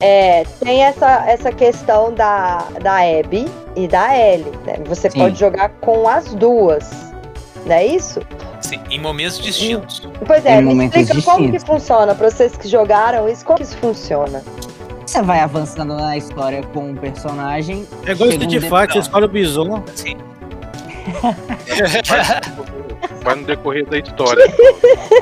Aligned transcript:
É, 0.00 0.44
tem 0.64 0.82
essa, 0.82 1.24
essa 1.26 1.52
questão 1.52 2.12
da, 2.12 2.66
da 2.82 2.98
Abby 3.00 3.46
e 3.76 3.86
da 3.86 4.16
Ellie, 4.16 4.50
né? 4.64 4.76
Você 4.86 5.10
Sim. 5.10 5.18
pode 5.18 5.38
jogar 5.38 5.68
com 5.80 6.08
as 6.08 6.32
duas, 6.34 6.88
não 7.66 7.74
é 7.74 7.84
isso? 7.86 8.20
Sim, 8.60 8.80
em 8.90 8.98
momentos 8.98 9.38
distintos. 9.38 10.02
Pois 10.26 10.44
é, 10.46 10.58
Em 10.60 10.74
me 10.74 10.86
explica 10.86 11.22
como 11.22 11.38
que 11.44 11.50
distintos. 11.52 11.64
funciona, 11.64 12.14
pra 12.14 12.30
vocês 12.30 12.56
que 12.56 12.66
jogaram 12.68 13.28
isso, 13.28 13.44
como 13.44 13.58
que 13.58 13.64
isso 13.64 13.76
funciona? 13.76 14.42
Você 15.06 15.20
vai 15.22 15.40
avançando 15.40 15.94
na 15.96 16.16
história 16.16 16.62
com 16.72 16.90
um 16.90 16.94
personagem. 16.94 17.86
É 18.06 18.12
igual 18.12 18.30
Street 18.30 18.52
Fighter, 18.62 18.92
você 18.92 18.98
escolhe 19.00 19.24
o 19.24 19.28
Bison. 19.28 19.82
Assim. 19.92 20.16
Vai 23.22 23.34
no 23.36 23.44
decorrer 23.46 23.86
da 23.86 23.98
história. 23.98 24.44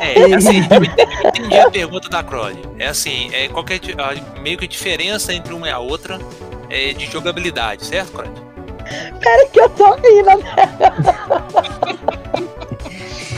É, 0.01 0.35
assim, 0.35 0.59
eu 0.71 0.85
entendi- 0.85 1.57
a 1.59 1.71
pergunta 1.71 2.09
da 2.09 2.23
Crowley. 2.23 2.63
É 2.79 2.87
assim, 2.89 3.31
é 3.35 3.49
qualquer 3.49 3.81
a- 3.99 4.41
meio 4.41 4.57
que 4.59 4.67
diferença 4.69 5.33
entre 5.33 5.53
uma 5.53 5.67
e 5.69 5.71
a 5.71 5.79
outra 5.79 6.19
é 6.71 6.93
de 6.93 7.07
jogabilidade, 7.07 7.85
certo, 7.87 8.13
Crowley? 8.13 8.33
Pera 9.21 9.47
que 9.49 9.61
eu 9.61 9.69
tô 9.71 9.95
rindo, 9.97 10.31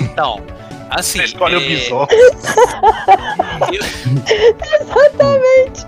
Então, 0.02 0.40
assim. 0.90 1.18
Você 1.18 1.24
escolhe 1.24 1.56
o 1.56 1.60
é, 1.60 1.64
bisol. 1.66 2.06
exatamente. 4.80 5.86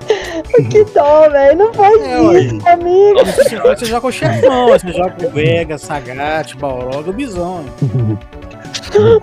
Que 0.70 0.84
dó, 0.92 1.28
velho, 1.30 1.58
não 1.58 1.74
faz 1.74 2.00
É, 2.02 2.20
ué. 2.20 2.40
isso, 2.40 2.68
amigo. 2.68 3.14
No 3.14 3.22
Street 3.22 3.48
Fighter 3.50 3.78
você 3.78 3.84
joga 3.86 4.00
com 4.00 4.06
o 4.08 4.12
chefão, 4.12 4.66
você 4.68 4.92
joga 4.92 5.10
com 5.12 5.26
o 5.26 5.30
Vega, 5.30 5.78
Sagat, 5.78 6.56
Balrog, 6.56 7.08
o 7.08 7.12
Bison. 7.12 7.64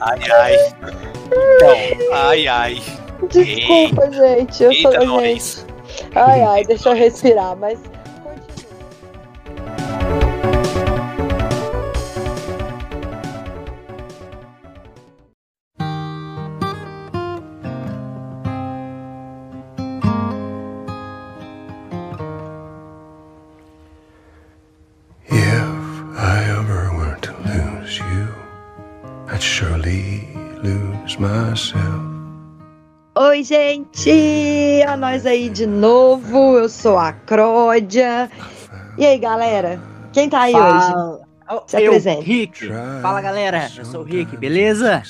Ai, 0.02 0.20
ai. 0.32 0.56
Então, 1.56 1.76
ai, 2.14 2.48
ai. 2.48 2.84
Desculpa, 3.30 4.12
gente. 4.12 4.64
Eu 4.64 4.72
Eita, 4.72 4.92
sou, 5.06 5.20
gente. 5.22 5.66
Ai, 6.16 6.42
ai, 6.42 6.64
deixa 6.64 6.90
eu 6.90 6.96
respirar, 6.96 7.56
mas 7.56 7.80
myself. 31.60 32.10
Oi, 33.18 33.44
gente! 33.44 34.82
A 34.88 34.96
nós 34.96 35.26
aí 35.26 35.50
de 35.50 35.68
novo. 35.68 36.58
Eu 36.58 36.70
sou 36.70 36.98
a 36.98 37.12
Cródia. 37.12 38.32
E 38.98 39.06
aí, 39.06 39.18
galera? 39.18 39.82
Quem 40.14 40.30
tá 40.30 40.42
aí 40.42 40.56
hoje? 40.56 40.92
Fala. 40.92 41.20
Oh, 41.52 41.62
Se 41.68 41.82
eu, 41.82 41.88
apresente. 41.88 42.24
Rick. 42.24 42.68
Fala 43.02 43.22
galera, 43.22 43.70
eu 43.76 43.84
sou 43.84 44.02
o 44.02 44.04
Rick, 44.04 44.38
beleza? 44.38 45.02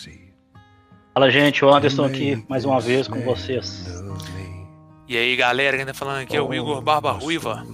Fala 1.13 1.29
gente, 1.29 1.63
o 1.65 1.69
Anderson 1.69 2.05
aqui 2.05 2.43
mais 2.47 2.63
uma 2.65 2.79
vez 2.79 3.07
com 3.07 3.21
vocês. 3.21 3.85
E 5.07 5.17
aí, 5.17 5.35
galera, 5.35 5.75
quem 5.75 5.85
tá 5.85 5.93
falando 5.93 6.21
aqui 6.21 6.37
é 6.37 6.41
o 6.41 6.53
Igor 6.53 6.81
Barba 6.81 7.11
Ruiva. 7.11 7.65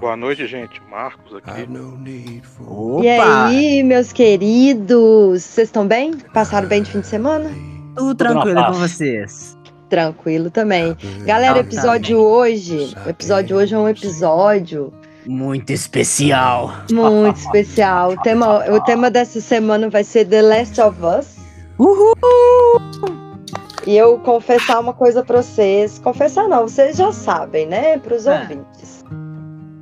Boa 0.00 0.16
noite, 0.16 0.46
gente. 0.46 0.80
Marcos 0.88 1.34
aqui. 1.34 1.68
Opa! 2.66 3.02
E 3.04 3.08
aí, 3.08 3.82
meus 3.82 4.12
queridos? 4.12 5.42
Vocês 5.42 5.68
estão 5.68 5.86
bem? 5.86 6.12
Passaram 6.32 6.68
bem 6.68 6.82
de 6.82 6.90
fim 6.92 7.00
de 7.00 7.06
semana? 7.06 7.50
Tudo 7.96 8.14
tranquilo 8.14 8.64
com 8.66 8.72
vocês. 8.74 9.58
Tranquilo 9.88 10.50
também. 10.50 10.96
Galera, 11.24 11.54
o 11.56 11.58
Então, 11.60 11.66
episódio 11.68 12.18
hoje. 12.18 12.94
O 13.04 13.08
episódio 13.08 13.56
hoje 13.56 13.74
é 13.74 13.78
um 13.78 13.88
episódio 13.88 14.92
Muito 15.26 15.72
especial. 15.72 16.72
muito 16.92 17.36
especial. 17.36 18.12
O 18.12 18.16
tema, 18.20 18.70
o 18.70 18.80
tema 18.82 19.10
dessa 19.10 19.40
semana 19.40 19.90
vai 19.90 20.04
ser 20.04 20.26
The 20.26 20.42
Last 20.42 20.80
of 20.80 20.96
Us. 21.04 21.36
Uhul! 21.78 22.14
E 23.86 23.96
eu 23.96 24.18
confessar 24.18 24.78
uma 24.80 24.92
coisa 24.92 25.24
pra 25.24 25.42
vocês. 25.42 25.98
Confessar 25.98 26.46
não, 26.46 26.68
vocês 26.68 26.96
já 26.96 27.10
sabem, 27.10 27.66
né? 27.66 27.98
Pros 27.98 28.26
É. 28.26 28.40
ouvintes. 28.42 28.97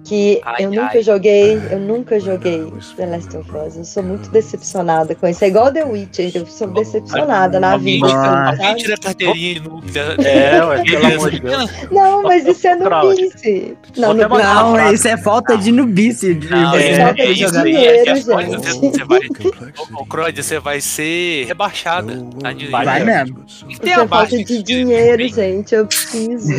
Que 0.06 0.40
Ai, 0.44 0.64
eu 0.64 0.70
nunca 0.70 0.98
ai. 0.98 1.02
joguei, 1.02 1.60
eu 1.68 1.80
nunca 1.80 2.20
joguei 2.20 2.64
The 2.96 3.06
Last 3.06 3.36
of 3.36 3.50
Us. 3.56 3.76
Eu 3.76 3.84
sou 3.84 4.04
muito 4.04 4.30
decepcionada 4.30 5.16
com 5.16 5.26
isso. 5.26 5.44
É 5.44 5.48
igual 5.48 5.72
The 5.72 5.84
Witcher, 5.84 6.30
eu 6.32 6.46
sou 6.46 6.68
decepcionada 6.68 7.58
na 7.58 7.72
Alguém, 7.72 8.00
vida. 8.00 8.06
A 8.16 8.56
carteirinha 9.02 9.54
de 9.54 9.68
noob. 9.68 9.86
É, 10.24 10.64
ué, 10.64 10.82
pelo 10.84 11.06
amor 11.06 11.30
de 11.32 11.40
Deus. 11.40 11.70
Não, 11.90 12.22
mas 12.22 12.46
isso 12.46 12.68
é 12.68 12.76
nubice. 12.76 13.76
Não, 13.96 14.14
mandar 14.14 14.64
uma 14.66 14.78
Não, 14.84 14.92
isso 14.92 15.08
é 15.08 15.16
falta 15.16 15.58
de 15.58 15.72
nubice. 15.72 16.34
de 16.34 16.50
Não, 16.50 16.70
você. 16.70 16.82
é, 16.84 17.04
falta 17.04 17.22
é 17.22 17.26
de 17.32 17.42
isso 17.42 17.58
aí. 17.58 17.72
dinheiro, 17.72 17.96
É, 17.96 18.00
é, 18.00 18.14
gente. 18.14 18.24
você, 18.24 19.04
vai. 19.04 19.20
Crode, 20.08 20.42
você 20.44 20.58
vai 20.60 20.80
ser 20.80 21.46
rebaixada. 21.46 22.24
Tá 22.40 22.52
de- 22.52 22.68
Vai 22.68 22.84
Vai 22.84 23.04
mesmo. 23.04 23.44
Tem 23.80 23.92
é 23.92 24.06
falta 24.06 24.36
de 24.44 24.62
dinheiro, 24.62 25.16
bem, 25.18 25.32
gente. 25.32 25.74
Eu 25.74 25.84
preciso. 25.84 26.52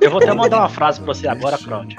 Eu 0.00 0.10
vou 0.10 0.20
até 0.22 0.32
mandar 0.32 0.58
uma 0.58 0.68
frase 0.68 1.00
pra 1.00 1.12
você 1.12 1.26
agora, 1.26 1.58
Claudio. 1.58 1.96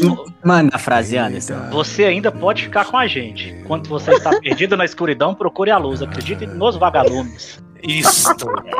Manda 0.44 0.70
a 0.74 0.78
frase, 0.78 1.16
Anderson. 1.16 1.54
Você 1.70 2.04
ainda 2.04 2.30
pode 2.32 2.64
ficar 2.64 2.84
com 2.86 2.96
a 2.96 3.06
gente. 3.06 3.54
Quando 3.66 3.88
você 3.88 4.12
está 4.12 4.30
perdido 4.40 4.76
na 4.76 4.84
escuridão, 4.84 5.34
procure 5.34 5.70
a 5.70 5.78
luz. 5.78 6.02
Acredite 6.02 6.46
nos 6.46 6.76
vagalumes. 6.76 7.62
Isso. 7.82 8.28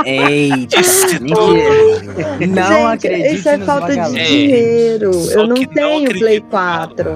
Eita, 0.04 0.76
Disse 0.80 1.20
mentira. 1.20 2.46
Não 2.46 2.90
gente, 2.90 3.06
acredite 3.08 3.34
isso 3.34 3.48
é 3.48 3.56
nos 3.56 3.66
falta 3.66 3.88
de 3.88 3.96
vagalumes. 3.96 4.20
É. 4.22 4.24
dinheiro. 4.26 5.12
Só 5.14 5.40
Eu 5.40 5.46
não 5.48 5.56
não 5.56 5.64
tenho 5.66 5.96
acredito 5.98 6.18
Play 6.20 6.40
no 6.40 6.46
4. 6.46 7.10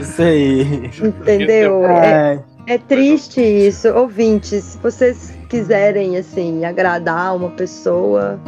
Isso 0.00 0.22
aí. 0.22 0.90
Entendeu? 1.02 1.84
É, 1.86 2.40
É. 2.66 2.74
é 2.74 2.78
triste 2.78 3.40
isso. 3.42 3.88
Ouvintes, 3.88 4.64
se 4.64 4.78
vocês 4.78 5.34
quiserem, 5.50 6.16
assim, 6.16 6.64
agradar 6.64 7.36
uma 7.36 7.50
pessoa, 7.50 8.40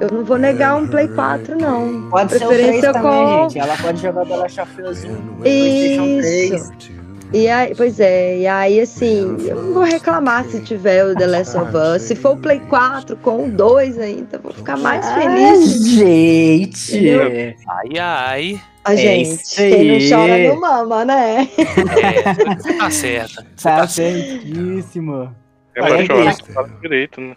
eu 0.00 0.10
não 0.10 0.24
vou 0.24 0.38
negar 0.38 0.76
um 0.76 0.86
Play 0.86 1.08
4, 1.08 1.56
não. 1.58 2.08
Pode 2.10 2.32
ser 2.32 2.44
o 2.44 2.48
3 2.48 2.60
Preferência 2.60 2.92
também, 2.92 3.10
com- 3.12 3.48
gente. 3.50 3.58
Ela 3.58 3.76
pode 3.76 4.02
jogar 4.02 4.26
The 4.26 4.36
Last 4.36 4.60
of 4.60 4.82
Us 4.82 5.04
1 5.04 5.08
no 5.12 5.34
PlayStation 5.36 6.18
3. 6.18 6.52
Isso. 6.52 7.02
E 7.34 7.48
aí, 7.48 7.74
pois 7.74 7.98
é, 7.98 8.38
e 8.40 8.46
aí 8.46 8.78
assim, 8.78 9.36
eu 9.46 9.56
não 9.62 9.72
vou 9.72 9.84
reclamar 9.84 10.44
se 10.44 10.60
tiver 10.60 11.02
o 11.06 11.14
The 11.16 11.26
Last 11.26 11.56
of 11.56 11.70
Us. 11.74 12.02
Se 12.02 12.14
for 12.14 12.32
o 12.32 12.36
Play 12.36 12.60
4 12.68 13.16
com 13.16 13.46
o 13.46 13.50
2 13.50 13.98
ainda, 13.98 14.38
vou 14.38 14.52
ficar 14.52 14.76
mais 14.76 15.06
Ah, 15.06 15.14
feliz. 15.14 15.82
gente. 15.88 16.94
Entendeu? 16.96 17.54
Ai, 17.68 17.98
ai. 17.98 18.60
A 18.84 18.94
é 18.94 18.96
gente, 18.96 19.28
isso 19.30 19.56
quem 19.56 19.92
não 19.92 20.08
chora 20.18 20.48
não 20.48 20.60
mama, 20.60 21.04
né? 21.06 21.48
É, 21.56 22.54
você 22.58 22.72
tá 22.74 22.90
certa. 22.90 23.46
Você 23.56 23.62
Tá 23.68 23.76
tá 23.76 23.86
certíssimo. 23.88 25.34
É 25.74 25.80
pra 25.80 26.04
chorar, 26.04 26.36
que- 26.36 26.52
fala 26.52 26.68
direito, 26.82 27.20
né? 27.20 27.34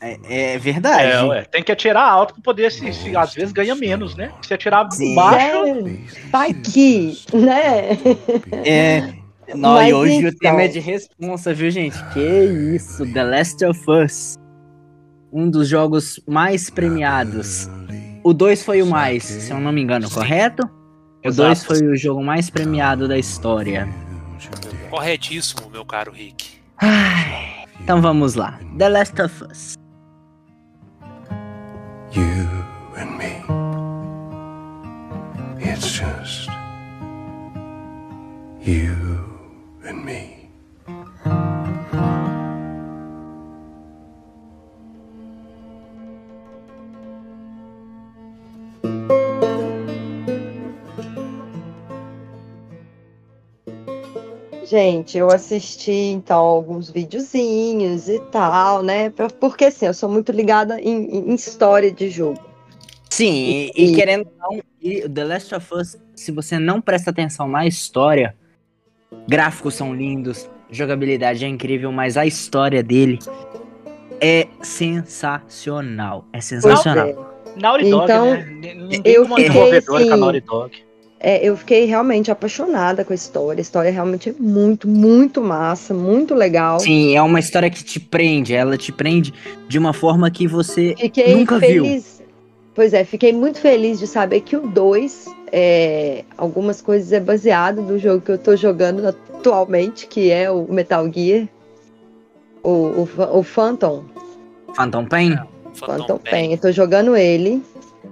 É, 0.00 0.54
é 0.54 0.58
verdade. 0.58 1.10
É, 1.10 1.22
ué. 1.22 1.44
Tem 1.44 1.62
que 1.62 1.72
atirar 1.72 2.08
alto 2.08 2.34
pra 2.34 2.42
poder 2.42 2.70
se, 2.70 2.92
se 2.92 3.16
às 3.16 3.34
vezes 3.34 3.52
ganha 3.52 3.74
menos, 3.74 4.14
né? 4.14 4.30
Se 4.42 4.52
atirar 4.52 4.90
Sim. 4.92 5.14
baixo, 5.14 5.64
Sério? 5.64 6.00
Vai 6.30 6.52
que, 6.52 7.18
né? 7.32 7.98
É. 8.64 9.14
Não, 9.54 9.74
Mas 9.74 9.90
e 9.90 9.94
hoje 9.94 10.16
o 10.16 10.28
então. 10.28 10.38
tema 10.40 10.62
é 10.62 10.68
de 10.68 10.80
responsa, 10.80 11.54
viu, 11.54 11.70
gente? 11.70 11.96
Que 12.12 12.74
isso, 12.74 13.06
The 13.12 13.22
Last 13.22 13.64
of 13.64 13.80
Us. 13.88 14.34
Um 15.32 15.48
dos 15.48 15.68
jogos 15.68 16.20
mais 16.26 16.68
premiados. 16.68 17.68
O 18.24 18.34
2 18.34 18.64
foi 18.64 18.82
o 18.82 18.86
mais, 18.86 19.22
se 19.22 19.52
eu 19.52 19.60
não 19.60 19.70
me 19.70 19.80
engano, 19.80 20.10
correto? 20.10 20.68
O 21.24 21.28
Exato. 21.28 21.48
2 21.48 21.64
foi 21.64 21.86
o 21.86 21.96
jogo 21.96 22.22
mais 22.24 22.50
premiado 22.50 23.06
da 23.06 23.16
história. 23.16 23.88
Corretíssimo, 24.90 25.70
meu 25.70 25.84
caro 25.84 26.10
Rick. 26.10 26.58
Ai, 26.78 27.64
então 27.80 28.02
vamos 28.02 28.34
lá. 28.34 28.58
The 28.76 28.88
Last 28.88 29.22
of 29.22 29.44
Us. 29.44 29.74
You 32.12 32.64
and 32.96 33.18
me. 33.18 33.42
It's 35.58 35.90
just 35.98 36.48
you 38.60 39.38
and 39.84 40.04
me. 40.04 40.35
Gente, 54.68 55.16
eu 55.16 55.30
assisti 55.30 55.92
então 55.92 56.38
alguns 56.38 56.90
videozinhos 56.90 58.08
e 58.08 58.18
tal, 58.32 58.82
né? 58.82 59.10
Porque 59.38 59.66
assim, 59.66 59.86
eu 59.86 59.94
sou 59.94 60.08
muito 60.08 60.32
ligada 60.32 60.80
em, 60.80 61.30
em 61.30 61.34
história 61.34 61.92
de 61.92 62.10
jogo. 62.10 62.40
Sim, 63.08 63.32
e, 63.32 63.70
E- 63.76 63.92
e 63.92 63.94
querendo 63.94 64.26
ou 64.26 64.56
não, 64.56 64.62
e 64.82 65.04
o 65.04 65.08
The 65.08 65.24
Last 65.24 65.54
of 65.54 65.72
Us, 65.72 65.96
se 66.16 66.32
você 66.32 66.58
não 66.58 66.80
presta 66.80 67.10
atenção 67.10 67.46
na 67.46 67.64
história, 67.64 68.34
gráficos 69.28 69.74
são 69.74 69.94
lindos, 69.94 70.50
jogabilidade 70.68 71.44
é 71.44 71.48
incrível, 71.48 71.92
mas 71.92 72.16
a 72.16 72.26
história 72.26 72.82
dele 72.82 73.20
é 74.20 74.48
sensacional. 74.62 76.24
É 76.32 76.38
Pois 76.38 76.44
sensacional. 76.44 77.06
é. 77.06 77.36
Naughty 77.60 77.90
Dog, 77.90 78.04
Então, 78.04 78.26
né? 78.26 78.44
Ninguém 78.74 79.00
eu 79.04 79.24
fiquei, 79.26 79.44
desenvolvedora 79.44 79.84
com 79.86 79.94
a 79.94 80.14
assim, 80.14 80.20
Naughty 80.20 80.40
Dog. 80.40 80.85
É, 81.18 81.46
eu 81.46 81.56
fiquei 81.56 81.86
realmente 81.86 82.30
apaixonada 82.30 83.04
com 83.04 83.12
a 83.12 83.16
história. 83.16 83.60
A 83.60 83.62
história 83.62 83.90
realmente 83.90 84.30
é 84.30 84.34
muito, 84.38 84.86
muito 84.86 85.40
massa, 85.40 85.94
muito 85.94 86.34
legal. 86.34 86.78
Sim, 86.78 87.16
é 87.16 87.22
uma 87.22 87.40
história 87.40 87.70
que 87.70 87.82
te 87.82 87.98
prende. 87.98 88.54
Ela 88.54 88.76
te 88.76 88.92
prende 88.92 89.32
de 89.66 89.78
uma 89.78 89.92
forma 89.92 90.30
que 90.30 90.46
você 90.46 90.94
Fiquei 90.98 91.34
nunca 91.34 91.58
viu. 91.58 91.84
feliz. 91.84 92.22
Pois 92.74 92.92
é, 92.92 93.04
fiquei 93.04 93.32
muito 93.32 93.58
feliz 93.58 93.98
de 93.98 94.06
saber 94.06 94.42
que 94.42 94.54
o 94.54 94.68
2, 94.68 95.24
é, 95.50 96.24
algumas 96.36 96.82
coisas 96.82 97.10
é 97.10 97.18
baseado 97.18 97.80
no 97.80 97.98
jogo 97.98 98.20
que 98.20 98.32
eu 98.32 98.36
tô 98.36 98.54
jogando 98.54 99.06
atualmente, 99.06 100.06
que 100.06 100.30
é 100.30 100.50
o 100.50 100.66
Metal 100.70 101.10
Gear. 101.10 101.48
O, 102.62 102.70
o, 102.70 103.08
o 103.38 103.42
Phantom. 103.42 104.04
Phantom 104.74 105.06
Pain. 105.06 105.38
Phantom 105.74 106.18
Pain. 106.18 106.52
Eu 106.52 106.58
tô 106.58 106.70
jogando 106.70 107.16
ele. 107.16 107.62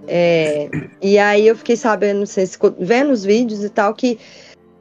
É, 0.06 0.68
e 1.00 1.18
aí 1.18 1.46
eu 1.46 1.56
fiquei 1.56 1.76
sabendo, 1.76 2.26
sei 2.26 2.46
se 2.46 2.58
vendo 2.78 3.10
os 3.12 3.24
vídeos 3.24 3.62
e 3.64 3.68
tal, 3.70 3.94
que 3.94 4.18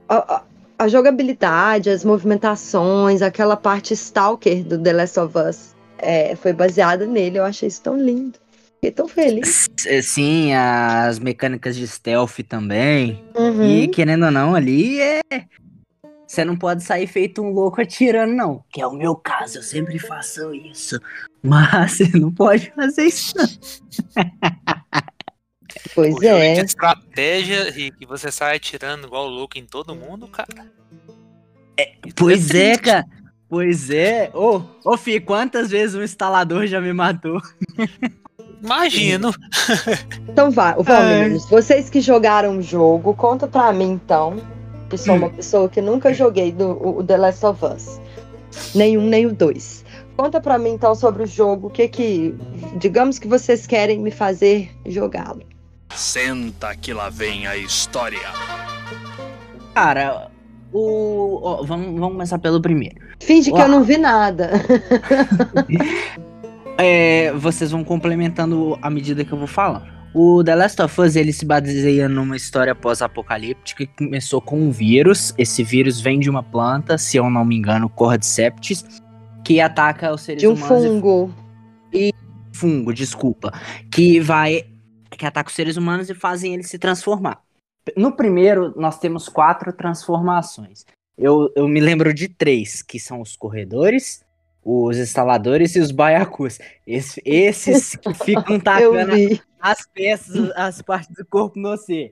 a, 0.10 0.36
a- 0.36 0.44
a 0.80 0.88
jogabilidade, 0.88 1.90
as 1.90 2.04
movimentações, 2.04 3.22
aquela 3.22 3.56
parte 3.56 3.94
stalker 3.94 4.64
do 4.64 4.78
The 4.82 4.94
Last 4.94 5.20
of 5.20 5.38
Us 5.38 5.76
é, 5.98 6.36
foi 6.36 6.52
baseada 6.52 7.06
nele. 7.06 7.38
Eu 7.40 7.46
achei 7.46 7.68
isso 7.68 7.82
tão 7.82 7.98
lindo. 7.98 8.38
Fiquei 8.76 8.92
tão 8.92 9.08
feliz. 9.08 9.70
S- 9.80 10.02
Sim, 10.04 10.54
as 10.54 11.20
mecânicas 11.20 11.76
de 11.76 11.88
stealth 11.88 12.40
também. 12.50 13.24
Uhum. 13.36 13.64
E 13.64 13.88
querendo 13.88 14.26
ou 14.26 14.32
não, 14.32 14.56
ali 14.56 15.00
é. 15.00 15.22
Você 16.28 16.44
não 16.44 16.58
pode 16.58 16.84
sair 16.84 17.06
feito 17.06 17.42
um 17.44 17.52
louco 17.52 17.80
atirando, 17.80 18.34
não. 18.34 18.64
Que 18.72 18.82
é 18.82 18.88
o 18.88 18.92
meu 18.94 19.16
caso, 19.16 19.60
eu 19.60 19.64
sempre 19.64 20.00
faço 20.00 20.54
isso. 20.54 21.00
Mas 21.44 21.92
você 22.10 22.18
não 22.18 22.32
pode 22.32 22.72
fazer 22.76 23.04
isso. 23.06 23.34
Pois 25.96 26.14
O 26.16 26.22
jogo 26.22 26.28
é. 26.28 26.54
de 26.54 26.62
estratégia 26.66 27.70
e 27.78 27.92
que 27.92 28.06
você 28.06 28.32
sai 28.32 28.56
atirando 28.58 29.08
igual 29.08 29.28
louco 29.28 29.58
em 29.58 29.66
todo 29.66 29.96
mundo, 29.96 30.28
cara. 30.28 30.48
Isso 32.06 32.16
Pois 32.16 32.50
é, 32.52 32.72
triste. 32.78 32.82
cara. 32.84 33.06
Pois 33.50 33.90
é. 33.90 34.32
Ô, 34.34 34.62
ô, 34.84 34.98
Fih, 34.98 35.20
quantas 35.20 35.70
vezes 35.70 35.96
um 35.96 36.04
instalador 36.04 36.66
já 36.68 36.82
me 36.82 36.92
matou? 36.94 37.40
Imagino. 38.64 39.32
Então 40.28 40.50
vai, 40.50 40.74
meninos. 41.22 41.46
Vocês 41.50 41.90
que 41.90 42.00
jogaram 42.00 42.58
o 42.58 42.62
jogo, 42.62 43.14
conta 43.14 43.48
pra 43.48 43.74
mim 43.74 43.92
então. 43.92 44.38
Que 44.90 44.98
sou 44.98 45.16
uma 45.16 45.30
pessoa 45.30 45.68
que 45.68 45.82
nunca 45.82 46.14
joguei 46.14 46.52
do, 46.52 46.66
o, 46.72 47.00
o 47.00 47.04
The 47.04 47.18
Last 47.18 47.46
of 47.46 47.66
Us. 47.66 48.00
Nenhum, 48.74 49.06
nem 49.08 49.26
o 49.26 49.34
dois. 49.34 49.84
Conta 50.16 50.40
pra 50.40 50.58
mim 50.58 50.70
então 50.72 50.94
sobre 50.96 51.24
o 51.24 51.28
jogo. 51.28 51.68
O 51.68 51.70
que 51.70 51.88
que. 51.88 52.34
Digamos 52.78 53.20
que 53.20 53.28
vocês 53.28 53.68
querem 53.68 54.00
me 54.00 54.12
fazer 54.12 54.72
jogá-lo. 54.86 55.42
Senta 55.96 56.76
que 56.76 56.94
lá 56.94 57.10
vem 57.10 57.46
a 57.48 57.56
história. 57.56 58.20
Cara, 59.74 60.30
o. 60.72 61.40
ó, 61.44 61.64
vamos, 61.64 61.88
vamos 62.00 62.12
começar 62.14 62.40
pelo 62.40 62.62
primeiro. 62.62 62.96
Finge 63.22 63.52
que 63.52 63.58
Uau. 63.58 63.68
eu 63.68 63.72
não 63.72 63.84
vi 63.84 63.98
nada. 63.98 64.52
É, 66.76 67.32
vocês 67.34 67.70
vão 67.70 67.84
complementando 67.84 68.78
à 68.82 68.90
medida 68.90 69.24
que 69.24 69.32
eu 69.32 69.38
vou 69.38 69.46
falando. 69.46 69.86
O 70.12 70.44
The 70.44 70.56
Last 70.56 70.82
of 70.82 71.02
Us 71.02 71.16
ele 71.16 71.32
se 71.32 71.46
baseia 71.46 72.10
numa 72.10 72.36
história 72.36 72.74
pós-apocalíptica 72.74 73.86
que 73.86 73.96
começou 73.96 74.42
com 74.42 74.60
um 74.60 74.72
vírus. 74.72 75.36
Esse 75.38 75.64
vírus 75.64 76.02
vem 76.02 76.20
de 76.20 76.32
uma 76.32 76.42
planta, 76.42 76.98
se 76.98 77.16
eu 77.16 77.30
não 77.30 77.46
me 77.46 77.56
engano, 77.56 77.88
Cordyceps, 77.90 78.84
que 79.46 79.62
ataca 79.62 80.12
os 80.12 80.22
seres 80.22 80.42
De 80.42 80.48
um 80.48 80.54
humanos. 80.54 80.84
e 80.84 80.88
fungo. 80.88 81.34
fungo, 82.52 82.92
desculpa, 82.92 83.54
que 83.92 84.20
vai 84.20 84.66
que 85.18 85.26
ataca 85.26 85.50
os 85.50 85.56
seres 85.56 85.78
humanos 85.78 86.10
e 86.10 86.14
fazem 86.16 86.54
eles 86.54 86.70
se 86.70 86.78
transformar. 86.78 87.42
No 87.98 88.12
primeiro, 88.14 88.74
nós 88.78 88.98
temos 89.00 89.28
quatro 89.28 89.74
transformações. 89.74 90.86
Eu, 91.18 91.52
eu 91.56 91.68
me 91.68 91.80
lembro 91.80 92.14
de 92.14 92.28
três, 92.28 92.82
que 92.82 93.00
são 93.00 93.22
os 93.22 93.36
corredores, 93.36 94.24
os 94.64 94.98
instaladores 94.98 95.76
e 95.76 95.80
os 95.80 95.92
baiacus. 95.92 96.60
Esse- 96.88 97.22
esses 97.26 97.96
que 97.96 98.14
ficam 98.26 98.60
tacando 98.60 99.14
as 99.60 99.86
peças, 99.94 100.52
as 100.56 100.82
partes 100.82 101.14
do 101.16 101.26
corpo 101.26 101.60
no 101.60 101.70
você. 101.70 102.12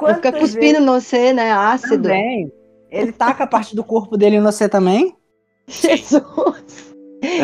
Vai 0.00 0.14
ficar 0.14 0.32
cuspindo 0.32 0.80
no 0.80 0.92
você, 1.00 1.32
né? 1.32 1.52
Ácido. 1.52 2.02
também? 2.02 2.52
Ele 2.90 3.12
taca 3.12 3.44
a 3.44 3.46
parte 3.46 3.74
do 3.74 3.82
corpo 3.84 4.16
dele 4.16 4.38
no 4.40 4.50
você 4.52 4.68
também? 4.68 5.16
Jesus. 5.66 6.92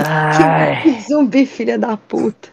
Ai. 0.06 0.82
Que 0.82 1.00
zumbi, 1.02 1.46
filha 1.46 1.78
da 1.78 1.96
puta. 1.96 2.50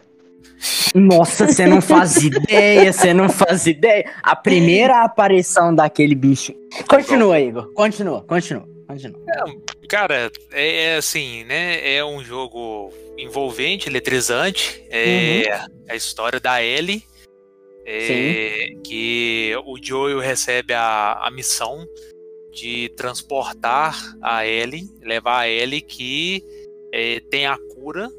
Nossa, 0.94 1.46
você 1.46 1.66
não 1.66 1.80
faz 1.80 2.16
ideia, 2.16 2.92
você 2.92 3.14
não 3.14 3.28
faz 3.28 3.66
ideia. 3.66 4.10
A 4.22 4.34
primeira 4.34 5.04
aparição 5.04 5.74
daquele 5.74 6.14
bicho. 6.14 6.52
Continua, 6.88 7.38
Igor. 7.40 7.72
Continua, 7.74 8.22
continua, 8.24 8.68
continua. 8.86 9.20
Cara, 9.88 10.30
é, 10.52 10.84
é 10.84 10.96
assim, 10.96 11.44
né? 11.44 11.94
É 11.94 12.04
um 12.04 12.22
jogo 12.22 12.92
envolvente, 13.16 13.88
eletrizante. 13.88 14.84
É 14.90 15.44
a 15.88 15.94
história 15.94 16.40
da 16.40 16.62
Ellie. 16.62 17.02
é, 17.90 18.68
que 18.84 19.54
o 19.64 19.78
Joel 19.82 20.18
recebe 20.20 20.74
a, 20.74 21.14
a 21.22 21.30
missão 21.30 21.86
de 22.52 22.90
transportar 22.90 23.96
a 24.20 24.46
Ellie, 24.46 24.90
levar 25.00 25.40
a 25.40 25.48
Ellie 25.48 25.80
que 25.80 26.42
é, 26.92 27.20
tem 27.30 27.46
a 27.46 27.56
cura. 27.74 28.10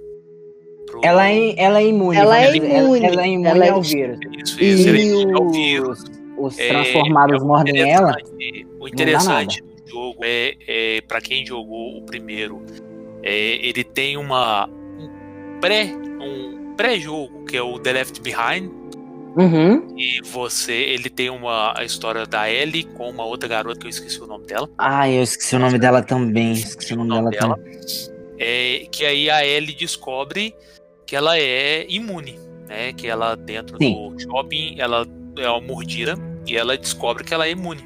Pro- 0.89 1.01
Ela 1.03 1.29
é, 1.29 1.53
ela 1.57 1.79
é 1.79 1.87
imune. 1.87 2.17
Ela 2.17 2.39
é 2.43 2.55
imune. 2.55 3.05
Ela, 3.05 3.23
é 3.23 3.27
imune 3.27 3.47
Ela 3.47 3.65
é- 3.65 3.69
ao 3.69 3.81
vírus. 3.81 4.19
Isso, 4.37 4.63
isso, 4.63 4.89
E 4.95 5.21
é 5.31 5.37
o 5.37 5.49
vírus. 5.51 5.99
os, 6.37 6.53
os 6.55 6.59
É, 6.59 6.67
transformados 6.69 7.39
é 7.41 7.43
o 7.43 7.47
mordem 7.47 7.91
ela. 7.91 8.15
O 8.79 8.87
interessante 8.87 9.61
do 9.61 9.89
jogo 9.89 10.19
é, 10.23 10.55
é 10.67 11.01
para 11.01 11.19
quem 11.21 11.45
jogou 11.45 11.97
o 11.97 12.01
primeiro, 12.03 12.61
é, 13.23 13.33
ele 13.67 13.83
tem 13.83 14.17
uma 14.17 14.67
um 14.67 15.59
pré 15.59 15.93
um 16.21 16.73
pré-jogo 16.75 17.43
que 17.45 17.57
é 17.57 17.61
o 17.61 17.77
The 17.79 17.91
Left 17.93 18.21
Behind 18.21 18.69
Uhum. 19.37 19.95
e 19.97 20.21
você 20.23 20.73
ele 20.73 21.09
tem 21.09 21.29
uma 21.29 21.73
a 21.77 21.83
história 21.83 22.25
da 22.25 22.49
Ellie 22.49 22.83
com 22.83 23.09
uma 23.09 23.23
outra 23.25 23.47
garota 23.47 23.79
que 23.79 23.85
eu 23.85 23.89
esqueci 23.89 24.19
o 24.21 24.25
nome 24.27 24.45
dela, 24.47 24.67
Ai, 24.77 25.17
eu 25.17 25.23
esqueci 25.23 25.55
o 25.55 25.59
nome 25.59 25.77
dela 25.77 26.01
também. 26.01 26.53
Esqueci 26.53 26.93
o 26.93 26.97
nome, 26.97 27.09
nome 27.09 27.29
dela, 27.37 27.55
dela. 27.55 27.57
também. 27.57 27.79
é, 28.39 28.87
que 28.91 29.05
aí 29.05 29.29
a 29.29 29.45
Ellie 29.45 29.75
descobre 29.75 30.53
que 31.09 31.15
ela 31.15 31.39
é 31.39 31.87
imune, 31.89 32.35
né? 32.67 32.93
Que 32.95 33.07
ela 33.07 33.35
dentro 33.35 33.77
Sim. 33.81 34.11
do 34.15 34.21
shopping 34.21 34.75
ela 34.77 35.07
é 35.39 35.49
uma 35.49 35.59
mordida 35.59 36.13
e 36.45 36.55
ela 36.55 36.77
descobre 36.77 37.23
que 37.23 37.33
ela 37.33 37.47
é 37.47 37.51
imune. 37.51 37.83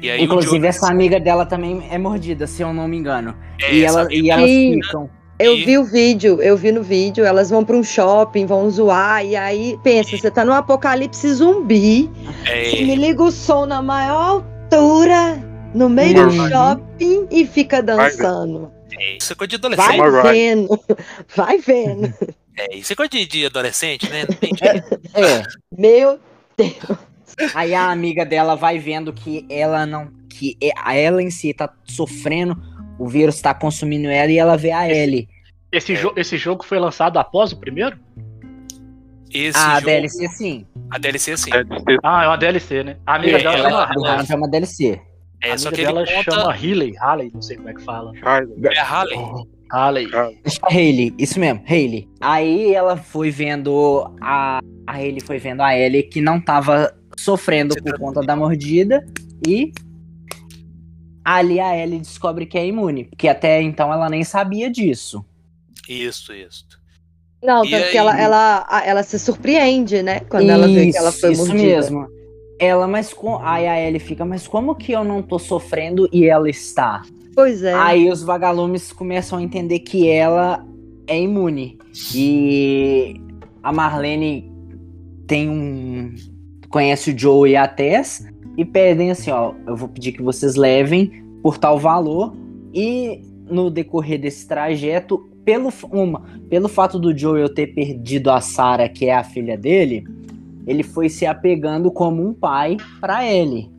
E 0.00 0.08
aí 0.08 0.22
Inclusive, 0.22 0.58
Joel- 0.58 0.66
essa 0.68 0.88
amiga 0.88 1.18
dela 1.18 1.44
também 1.44 1.82
é 1.90 1.98
mordida, 1.98 2.46
se 2.46 2.62
eu 2.62 2.72
não 2.72 2.86
me 2.86 2.96
engano. 2.98 3.34
é, 3.60 3.74
e, 3.74 3.82
ela, 3.84 4.06
e 4.14 4.30
elas 4.30 4.48
ficam. 4.48 5.10
Eu 5.40 5.56
E- 5.56 5.64
vi 5.64 5.76
o 5.76 5.84
vídeo, 5.84 6.40
eu 6.40 6.56
vi 6.56 6.70
no 6.70 6.84
vídeo, 6.84 7.24
elas 7.24 7.50
vão 7.50 7.64
pra 7.64 7.76
um 7.76 7.82
shopping, 7.82 8.46
vão 8.46 8.70
zoar, 8.70 9.24
e 9.26 9.34
aí, 9.34 9.76
pensa, 9.82 10.16
você 10.16 10.30
tá 10.30 10.44
num 10.44 10.52
apocalipse 10.52 11.28
zumbi, 11.34 12.08
é, 12.46 12.70
você 12.70 12.84
me 12.84 12.94
liga 12.94 13.22
o 13.24 13.30
som 13.32 13.66
na 13.66 13.82
maior 13.82 14.44
altura, 14.70 15.42
no 15.74 15.88
meio 15.88 16.14
do 16.26 16.30
shopping, 16.48 17.26
e 17.30 17.44
fica 17.44 17.82
dançando. 17.82 18.70
É, 18.98 19.16
isso 19.16 19.32
é 19.32 19.36
coisa 19.36 19.48
de 19.48 19.56
adolescente. 19.56 19.96
Vai. 19.96 20.32
vendo, 20.34 20.80
vai 21.36 21.58
vendo. 21.58 22.14
É, 22.56 22.74
isso 22.76 22.92
é 22.92 22.96
coisa 22.96 23.10
de, 23.10 23.26
de 23.26 23.46
adolescente, 23.46 24.08
né? 24.08 24.24
Não 24.28 24.36
tem 24.36 24.50
jeito. 24.56 25.00
É. 25.14 25.42
Meu 25.76 26.18
Aí 27.54 27.74
a 27.74 27.90
amiga 27.90 28.24
dela 28.24 28.54
vai 28.54 28.78
vendo 28.78 29.12
que 29.12 29.44
ela 29.50 29.84
não. 29.84 30.08
que 30.30 30.56
é- 30.62 30.72
a 30.76 30.94
ela 30.94 31.22
em 31.22 31.30
si 31.30 31.52
tá 31.52 31.70
sofrendo, 31.84 32.56
o 32.98 33.06
vírus 33.08 33.40
tá 33.40 33.52
consumindo 33.54 34.08
ela 34.08 34.30
e 34.30 34.38
ela 34.38 34.56
vê 34.56 34.70
a 34.72 34.88
Ellie. 34.88 35.28
Esse, 35.72 35.92
É. 35.92 35.96
jo- 35.96 36.12
esse 36.16 36.36
jogo 36.38 36.64
foi 36.64 36.78
lançado 36.78 37.18
após 37.18 37.52
o 37.52 37.56
primeiro? 37.58 37.98
Esse 39.32 39.58
A 39.58 39.74
jogo, 39.74 39.86
DLC 39.86 40.28
sim. 40.28 40.66
a 40.90 40.98
DLC 40.98 41.36
sim. 41.36 41.50
É 41.52 41.62
Ah, 42.02 42.24
é 42.24 42.28
uma 42.28 42.36
DLC, 42.38 42.82
né? 42.84 42.96
A 43.06 43.16
amiga 43.16 43.36
É, 43.38 43.42
dela 43.42 43.54
ela- 43.58 43.68
chama, 43.88 43.94
Do 43.94 44.06
ela- 44.06 44.24
é 44.30 44.34
uma 44.34 44.48
DLC. 44.48 45.00
É, 45.42 45.52
a 45.52 45.58
só 45.58 45.70
que 45.70 45.76
dela 45.84 46.04
conta. 46.06 46.22
chama 46.22 46.52
Hayley, 46.52 46.94
Hayley, 46.98 47.30
não 47.32 47.42
sei 47.42 47.56
como 47.56 47.68
é 47.68 47.74
que 47.74 47.82
fala. 47.82 48.12
Ai, 48.22 48.44
É 48.72 48.78
a 48.78 48.84
Harley. 48.84 49.18
Hayley. 49.70 50.08
Acho 50.44 50.60
que 50.60 50.66
é 50.66 50.76
Hayley, 50.76 51.14
isso 51.18 51.38
mesmo, 51.40 51.62
Hayley. 51.68 52.08
Aí 52.20 52.72
ela 52.74 52.96
foi 52.96 53.30
vendo 53.30 54.10
a. 54.20 54.60
A 54.86 54.92
Hayley 54.92 55.20
foi 55.20 55.38
vendo 55.38 55.62
a 55.62 55.76
Ellie 55.76 56.04
que 56.04 56.20
não 56.20 56.40
tava 56.40 56.94
sofrendo 57.18 57.74
Você 57.74 57.82
por 57.82 57.92
tá- 57.92 57.98
conta 57.98 58.20
da 58.20 58.36
mordida 58.36 59.04
e. 59.46 59.72
Ali 61.24 61.58
a 61.58 61.76
Ellie 61.76 61.98
descobre 61.98 62.46
que 62.46 62.56
é 62.56 62.64
imune, 62.66 63.04
porque 63.04 63.26
até 63.26 63.60
então 63.60 63.92
ela 63.92 64.08
nem 64.08 64.22
sabia 64.22 64.70
disso. 64.70 65.24
Isso, 65.88 66.32
isso. 66.32 66.64
Não, 67.42 67.64
E 67.64 67.70
tanto 67.70 67.84
aí? 67.84 67.90
que 67.90 67.98
ela, 67.98 68.18
ela, 68.20 68.82
ela 68.84 69.02
se 69.02 69.18
surpreende, 69.18 70.02
né? 70.02 70.20
Quando 70.20 70.48
ela 70.50 70.66
vê 70.68 70.90
que 70.90 70.96
ela 70.96 71.10
foi 71.12 71.32
isso 71.32 71.46
mordida. 71.46 71.64
mesmo. 71.66 72.06
Ela, 72.58 72.86
mas 72.86 73.12
com. 73.12 73.38
Aí 73.38 73.66
a 73.66 73.80
Ellie 73.80 74.00
fica, 74.00 74.24
mas 74.24 74.46
como 74.46 74.74
que 74.74 74.92
eu 74.92 75.04
não 75.04 75.22
tô 75.22 75.38
sofrendo 75.38 76.08
e 76.12 76.26
ela 76.26 76.48
está? 76.48 77.02
Pois 77.34 77.62
é. 77.62 77.74
Aí 77.74 78.10
os 78.10 78.22
vagalumes 78.22 78.92
começam 78.92 79.38
a 79.38 79.42
entender 79.42 79.80
que 79.80 80.08
ela 80.08 80.66
é 81.06 81.20
imune. 81.20 81.78
E 82.14 83.20
a 83.62 83.72
Marlene 83.72 84.50
tem 85.26 85.48
um. 85.48 86.14
Conhece 86.68 87.12
o 87.12 87.18
Joe 87.18 87.50
e 87.50 87.56
a 87.56 87.68
Tess 87.68 88.26
e 88.56 88.64
pedem 88.64 89.10
assim: 89.10 89.30
ó, 89.30 89.52
eu 89.66 89.76
vou 89.76 89.88
pedir 89.88 90.12
que 90.12 90.22
vocês 90.22 90.56
levem 90.56 91.24
por 91.42 91.58
tal 91.58 91.78
valor 91.78 92.34
e 92.72 93.20
no 93.48 93.70
decorrer 93.70 94.20
desse 94.20 94.46
trajeto, 94.48 95.18
pelo, 95.44 95.72
uma, 95.90 96.22
pelo 96.48 96.68
fato 96.68 96.98
do 96.98 97.16
Joel 97.16 97.48
ter 97.48 97.68
perdido 97.68 98.30
a 98.30 98.40
Sarah, 98.40 98.88
que 98.88 99.06
é 99.06 99.14
a 99.14 99.22
filha 99.22 99.56
dele, 99.56 100.04
ele 100.66 100.82
foi 100.82 101.08
se 101.08 101.24
apegando 101.24 101.90
como 101.90 102.26
um 102.26 102.34
pai 102.34 102.76
para 103.00 103.24
ele. 103.24 103.70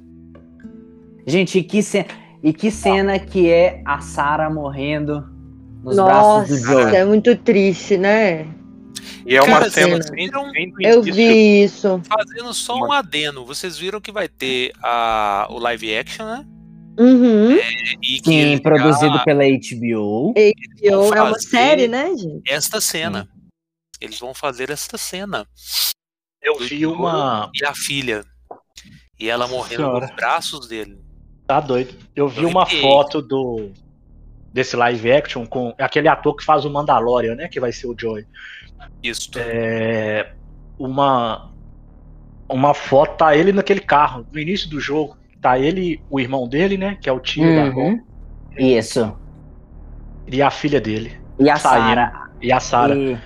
Gente, 1.25 1.60
e 1.60 1.63
que, 1.63 1.84
ce... 1.84 2.06
e 2.41 2.53
que 2.53 2.72
cena 2.72 3.20
que 3.20 3.50
é 3.50 3.82
a 3.86 4.00
Sarah 4.00 4.50
morrendo 4.50 5.27
nos 5.84 5.96
braços 5.96 6.50
do 6.50 6.56
Nossa, 6.56 6.72
Joel. 6.72 6.89
é 6.89 7.06
muito 7.06 7.36
triste, 7.36 7.98
né? 7.98 8.48
E 9.25 9.36
é 9.36 9.41
uma 9.41 9.60
Cara, 9.60 9.70
cena 9.70 10.00
do 10.00 10.06
Eu 10.79 11.01
vi 11.03 11.63
isso. 11.63 12.01
Fazendo 12.08 12.53
só 12.53 12.77
um 12.77 12.91
adeno, 12.94 13.46
vocês 13.46 13.77
viram 13.77 14.00
que 14.00 14.12
vai 14.12 14.29
ter 14.29 14.72
a, 14.82 15.48
o 15.50 15.60
live 15.60 15.98
action, 15.98 16.25
né? 16.25 16.46
Uhum. 16.98 17.51
E 18.01 18.20
que 18.22 18.32
Sim, 18.32 18.36
eles 18.38 18.60
produzido 18.62 19.24
pela 19.24 19.44
HBO. 19.44 20.34
Eu- 20.82 21.13
é 21.13 21.22
uma 21.22 21.39
série, 21.39 21.88
né, 21.88 22.08
gente? 22.15 22.41
esta 22.48 22.82
cena. 22.82 23.27
Eles 24.00 24.17
vão 24.17 24.34
fazer 24.34 24.70
esta 24.70 24.98
cena. 24.98 25.46
Eu 26.41 26.58
do 26.58 26.65
vi 26.65 26.86
uma. 26.86 27.50
E 27.53 27.65
a 27.65 27.74
filha. 27.74 28.24
E 29.20 29.29
ela 29.29 29.48
morrendo 29.48 29.84
Senhora. 29.84 30.06
nos 30.08 30.15
braços 30.15 30.67
dele. 30.67 30.98
Tá 31.46 31.60
doido. 31.60 31.96
Eu 32.15 32.27
vi 32.27 32.44
Eu 32.44 32.50
uma 32.50 32.65
vi. 32.65 32.82
foto 32.82 33.22
do. 33.22 33.72
Desse 34.53 34.75
live 34.75 35.12
action 35.12 35.46
com 35.46 35.74
aquele 35.77 36.08
ator 36.08 36.36
que 36.36 36.44
faz 36.44 36.65
o 36.65 36.70
Mandalorian, 36.70 37.36
né? 37.36 37.48
Que 37.48 37.60
vai 37.60 37.72
ser 37.72 37.88
o 37.88 37.96
Joey. 37.98 38.25
Isso. 39.03 39.29
É. 39.36 40.32
Uma. 40.79 41.51
Uma 42.50 42.74
foto, 42.74 43.17
tá 43.17 43.36
ele 43.36 43.51
naquele 43.51 43.82
carro, 43.82 44.25
no 44.32 44.39
início 44.39 44.70
do 44.70 44.79
jogo. 44.79 45.17
Tá 45.41 45.60
ele, 45.60 46.01
o 46.10 46.20
irmão 46.20 46.48
dele, 46.48 46.77
né? 46.77 46.98
Que 47.01 47.10
é 47.10 47.12
o 47.12 47.20
tio 47.20 47.44
da 47.56 47.70
Gon, 47.70 47.89
Uhum. 47.91 48.03
Isso. 48.58 49.15
e 50.27 50.41
a 50.41 50.50
filha 50.50 50.79
dele. 50.79 51.20
E 51.39 51.50
a. 51.50 51.58
Sarah. 51.58 52.29
E 52.41 52.51
a 52.51 52.60
Sarah. 52.60 52.96
E- 52.96 53.17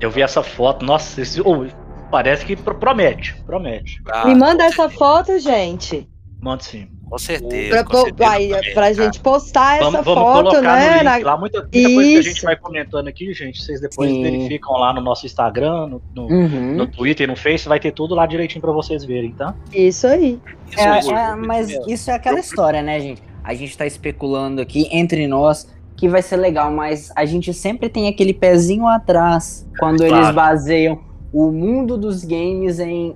Eu 0.00 0.10
vi 0.10 0.22
essa 0.22 0.42
foto, 0.42 0.84
nossa, 0.84 1.20
esse, 1.22 1.40
oh, 1.40 1.64
parece 2.10 2.44
que 2.44 2.56
pro- 2.56 2.74
promete. 2.74 3.34
Promete. 3.46 4.00
Ah, 4.10 4.26
Me 4.26 4.34
manda 4.34 4.64
essa 4.64 4.88
foto, 4.88 5.38
gente. 5.38 6.08
Manda 6.40 6.62
sim. 6.62 6.88
Com 7.08 7.18
certeza. 7.18 7.68
Pra, 7.70 7.84
com 7.84 7.96
certeza 8.04 8.16
vai, 8.30 8.48
também, 8.48 8.74
pra 8.74 8.92
gente 8.92 9.20
postar 9.20 9.76
essa 9.76 9.84
Vamos, 9.90 10.04
vamos 10.04 10.22
foto, 10.22 10.48
colocar 10.50 10.62
né? 10.62 10.88
no 10.88 10.94
link 10.96 11.04
na- 11.24 11.30
lá. 11.32 11.36
Muita, 11.38 11.60
muita 11.60 11.82
coisa 11.94 12.10
que 12.10 12.16
a 12.18 12.22
gente 12.22 12.42
vai 12.42 12.56
comentando 12.56 13.08
aqui, 13.08 13.32
gente. 13.34 13.62
Vocês 13.62 13.80
depois 13.80 14.10
Sim. 14.10 14.22
verificam 14.22 14.72
lá 14.72 14.92
no 14.92 15.00
nosso 15.00 15.24
Instagram, 15.26 15.86
no, 15.86 16.02
no, 16.14 16.22
Uhum. 16.26 16.74
no 16.74 16.86
Twitter, 16.86 17.28
no 17.28 17.36
Face, 17.36 17.68
vai 17.68 17.78
ter 17.78 17.92
tudo 17.92 18.14
lá 18.14 18.26
direitinho 18.26 18.60
pra 18.60 18.72
vocês 18.72 19.04
verem, 19.04 19.32
tá? 19.32 19.54
Isso 19.72 20.06
aí. 20.06 20.40
Isso, 20.70 20.80
É, 20.80 21.30
é, 21.30 21.34
mas 21.36 21.68
isso 21.86 22.10
é 22.10 22.14
aquela 22.14 22.40
história, 22.40 22.82
né, 22.82 22.98
gente? 22.98 23.22
A 23.44 23.54
gente 23.54 23.76
tá 23.76 23.86
especulando 23.86 24.60
aqui 24.62 24.88
entre 24.90 25.26
nós 25.28 25.70
que 25.96 26.08
vai 26.08 26.22
ser 26.22 26.36
legal, 26.36 26.70
mas 26.72 27.12
a 27.14 27.24
gente 27.26 27.52
sempre 27.54 27.88
tem 27.88 28.08
aquele 28.08 28.32
pezinho 28.34 28.86
atrás 28.88 29.68
quando 29.78 30.00
eles 30.02 30.18
Claro. 30.18 30.34
baseiam 30.34 30.98
o 31.34 31.50
mundo 31.50 31.98
dos 31.98 32.24
games 32.24 32.78
em 32.78 33.14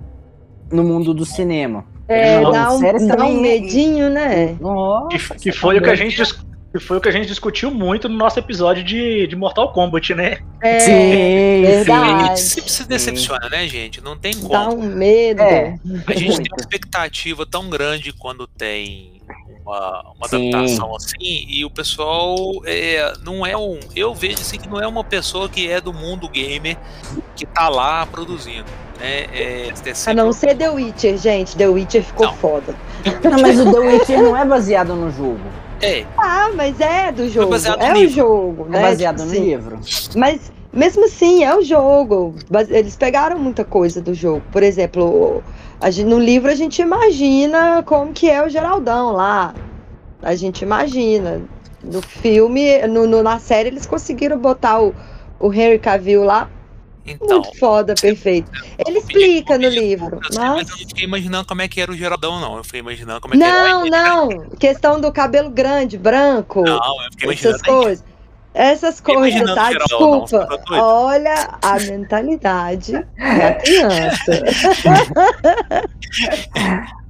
no 0.71 0.83
mundo 0.83 1.15
do 1.15 1.25
cinema. 1.25 1.85
É, 2.09 2.41
Não, 2.41 2.51
dá 2.51 2.73
um, 2.73 2.81
dá 3.07 3.25
um 3.25 3.39
é- 3.39 3.41
medinho, 3.41 4.11
né? 4.11 4.57
Nossa, 4.61 5.35
Que, 5.35 5.41
que 5.41 5.53
foi 5.53 5.79
o 5.79 5.83
que 5.83 5.89
a 5.89 5.95
gente 5.95 6.21
que 6.73 6.79
foi 6.79 6.99
o 6.99 7.01
que 7.01 7.09
a 7.09 7.13
gente 7.13 7.27
discutiu 7.27 7.71
muito 7.71 8.09
no 8.09 8.17
nosso 8.17 8.39
episódio 8.39 8.85
de, 8.85 9.27
de 9.27 9.35
Mortal 9.35 9.73
Kombat, 9.73 10.15
né? 10.15 10.39
É, 10.63 10.81
Sim, 10.81 11.63
verdade. 11.63 12.41
sim. 12.41 12.49
Sempre 12.49 12.73
se 12.73 12.87
decepciona, 12.87 13.49
né, 13.49 13.67
gente? 13.67 14.01
Não 14.01 14.17
tem 14.17 14.35
como. 14.35 14.49
dá 14.49 14.69
um 14.69 14.83
medo. 14.83 15.41
É. 15.41 15.79
A 16.07 16.13
gente 16.13 16.37
tem 16.37 16.53
uma 16.53 16.61
expectativa 16.61 17.47
tão 17.47 17.71
grande 17.71 18.13
quando 18.13 18.47
tem 18.47 19.23
uma, 19.65 20.03
uma 20.17 20.29
Sim. 20.29 20.49
adaptação 20.49 20.97
assim, 20.97 21.47
e 21.49 21.65
o 21.65 21.71
pessoal 21.71 22.37
é, 22.65 23.13
não 23.23 23.47
é 23.47 23.57
um. 23.57 23.79
Eu 23.95 24.15
vejo 24.15 24.41
assim 24.41 24.59
que 24.59 24.69
não 24.69 24.81
é 24.81 24.87
uma 24.87 25.05
pessoa 25.05 25.49
que 25.49 25.71
é 25.71 25.81
do 25.81 25.93
mundo 25.93 26.29
gamer 26.29 26.77
que 27.37 27.47
tá 27.47 27.69
lá 27.69 28.05
produzindo. 28.07 28.71
Né? 28.99 29.27
É, 29.33 29.69
é 29.69 29.93
A 30.07 30.15
não 30.15 30.33
ser 30.33 30.57
The 30.57 30.71
Witcher, 30.71 31.17
gente. 31.19 31.57
The 31.57 31.69
Witcher 31.69 32.03
ficou 32.03 32.27
Não. 32.27 32.35
foda. 32.35 32.75
Não, 33.23 33.41
mas 33.41 33.61
o 33.61 33.71
The 33.71 33.79
Witcher 33.79 34.23
não 34.23 34.37
é 34.37 34.45
baseado 34.45 34.95
no 34.95 35.11
jogo. 35.11 35.41
É, 35.81 36.05
Ah, 36.17 36.51
mas 36.55 36.81
é 36.81 37.13
do 37.13 37.29
jogo. 37.29 37.51
baseado 37.51 37.81
É 37.83 37.89
no 37.91 37.95
o 37.95 37.99
livro. 38.01 38.15
jogo, 38.15 38.67
É 38.67 38.71
né? 38.71 38.83
baseado 38.83 39.17
Tipo 39.17 39.27
no 39.29 39.33
assim, 39.35 39.45
livro. 39.45 39.79
Mas 40.17 40.53
mesmo 40.73 41.05
assim, 41.05 41.45
é 41.45 41.57
o 41.57 41.63
jogo. 41.63 42.35
Mas 42.51 42.71
Eles 42.71 42.97
pegaram 42.97 43.39
muita 43.39 43.65
coisa 43.65 44.01
do 44.01 44.13
jogo. 44.15 44.43
Por 44.53 44.63
exemplo, 44.63 45.43
a 45.81 45.91
gente- 45.91 46.07
no 46.09 46.19
livro 46.19 46.51
a 46.51 46.55
gente 46.55 46.83
imagina 46.83 47.83
como 47.87 48.13
que 48.13 48.29
é 48.29 48.45
o 48.45 48.49
Geraldão 48.49 49.13
lá. 49.13 49.55
A 50.23 50.35
gente 50.35 50.63
imagina. 50.63 51.41
No 51.83 52.03
filme, 52.03 52.85
no, 52.89 53.07
no- 53.07 53.23
na 53.23 53.39
série, 53.39 53.69
eles 53.69 53.87
conseguiram 53.87 54.37
botar 54.37 54.81
o, 54.83 54.93
o 55.39 55.53
Henry 55.53 55.79
Cavill 55.79 56.25
lá. 56.25 56.49
Então. 57.13 57.41
Muito 57.41 57.59
foda, 57.59 57.95
perfeito. 57.95 58.51
Ele 58.87 58.99
explica 58.99 59.59
no 59.59 59.69
livro. 59.69 60.19
Mas... 60.35 60.37
Mas 60.37 60.71
eu 60.71 60.77
não 60.79 60.89
fiquei 60.89 61.05
imaginando 61.05 61.47
como 61.47 61.63
é 61.63 61.69
que 61.69 61.81
era 61.81 61.91
o 61.91 61.97
Geraldão, 61.97 62.41
não. 62.41 62.57
Eu 62.57 62.65
fiquei 62.65 62.81
imaginando 62.81 63.21
como 63.21 63.35
é 63.35 63.37
que 63.37 63.43
era 63.43 63.69
Não, 63.69 63.85
a 63.85 63.91
não. 63.91 64.51
Questão 64.59 65.01
do 65.01 65.11
cabelo 65.13 65.51
grande, 65.51 65.97
branco. 65.97 66.63
Não, 66.63 67.03
eu 67.05 67.11
fiquei 67.13 67.27
imaginando 67.27 67.57
essas 67.57 67.63
coisas. 67.63 68.05
Essas 68.61 69.01
coisas, 69.01 69.29
imaginando 69.41 69.55
tá? 69.55 69.71
não, 69.71 70.25
Desculpa. 70.25 70.47
tá 70.47 70.57
doido? 70.67 70.83
Olha 70.85 71.59
a 71.63 71.79
mentalidade 71.81 72.93
da 73.17 73.55
criança. 73.55 74.43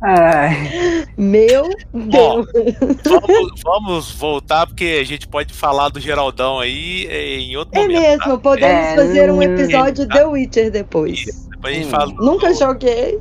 Ai, 0.02 1.06
Meu 1.16 1.70
Bom, 1.92 2.42
Deus. 2.44 2.96
vamos, 3.04 3.62
vamos 3.64 4.10
voltar, 4.12 4.66
porque 4.66 4.98
a 5.00 5.04
gente 5.04 5.26
pode 5.26 5.52
falar 5.52 5.88
do 5.88 5.98
Geraldão 5.98 6.60
aí 6.60 7.06
em 7.06 7.56
outro 7.56 7.76
É 7.78 7.82
momento. 7.82 8.00
mesmo, 8.00 8.38
podemos 8.38 8.86
É, 8.86 8.94
fazer 8.94 9.30
um 9.32 9.36
hum, 9.38 9.42
episódio 9.42 10.06
tá. 10.06 10.14
The 10.16 10.24
Witcher 10.26 10.70
depois. 10.70 11.18
Isso, 11.20 11.48
depois 11.50 11.72
a 11.72 11.76
gente 11.78 11.86
Hum. 11.86 11.90
fala. 11.90 12.12
do- 12.12 12.24
Nunca 12.24 12.54
joguei. 12.54 13.18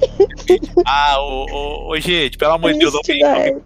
Ah, 0.85 1.15
ô, 1.19 1.45
ô, 1.49 1.91
ô, 1.93 1.99
gente, 1.99 2.37
pelo 2.37 2.53
amor 2.53 2.73
de 2.73 2.79
Deus, 2.79 2.93
alguém, 2.93 3.57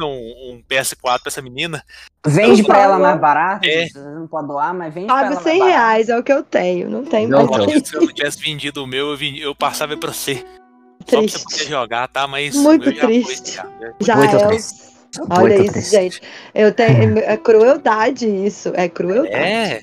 um, 0.00 0.52
um 0.54 0.62
PS4 0.68 0.96
pra 1.00 1.20
essa 1.26 1.40
menina. 1.42 1.82
Vende 2.26 2.64
pra 2.64 2.80
ela 2.80 2.98
mais 2.98 3.20
barato, 3.20 3.68
É. 3.68 3.86
você 3.88 3.98
não 3.98 4.26
pode 4.26 4.48
doar, 4.48 4.74
mas 4.74 4.92
vende 4.92 5.06
pra 5.06 5.14
Pago 5.16 5.32
ela 5.34 5.42
100 5.42 5.58
mais 5.58 5.58
barato. 5.72 5.86
reais, 5.86 6.08
é 6.08 6.18
o 6.18 6.22
que 6.22 6.32
eu 6.32 6.42
tenho. 6.42 6.90
Não 6.90 7.04
tem 7.04 7.26
Não, 7.26 7.46
mais. 7.46 7.66
não. 7.66 7.84
Se 7.84 7.94
eu 7.94 8.00
não 8.02 8.08
tivesse 8.12 8.40
vendido 8.40 8.82
o 8.82 8.86
meu, 8.86 9.10
eu, 9.10 9.16
vendi- 9.16 9.40
eu 9.40 9.54
passava 9.54 9.96
pra 9.96 10.12
você. 10.12 10.34
Só 10.36 10.42
pra 10.42 11.20
você 11.20 11.38
Triste. 11.38 11.44
poder 11.44 11.64
jogar, 11.68 12.08
tá? 12.08 12.26
Mas 12.26 12.56
Muito 12.56 12.86
meu 12.86 12.94
já 12.94 13.02
foi, 13.02 13.22
triste. 13.22 13.54
já. 13.54 13.66
Já 14.00 14.16
Muito 14.16 14.36
é. 14.36 14.46
triste. 14.48 14.86
Olha 15.30 15.40
Muito 15.40 15.62
isso, 15.62 15.72
triste. 15.72 15.90
gente. 15.90 16.22
Eu 16.54 16.74
tenho. 16.74 17.18
É 17.18 17.36
crueldade 17.36 18.26
isso. 18.26 18.72
É 18.74 18.88
crueldade. 18.88 19.34
É. 19.34 19.80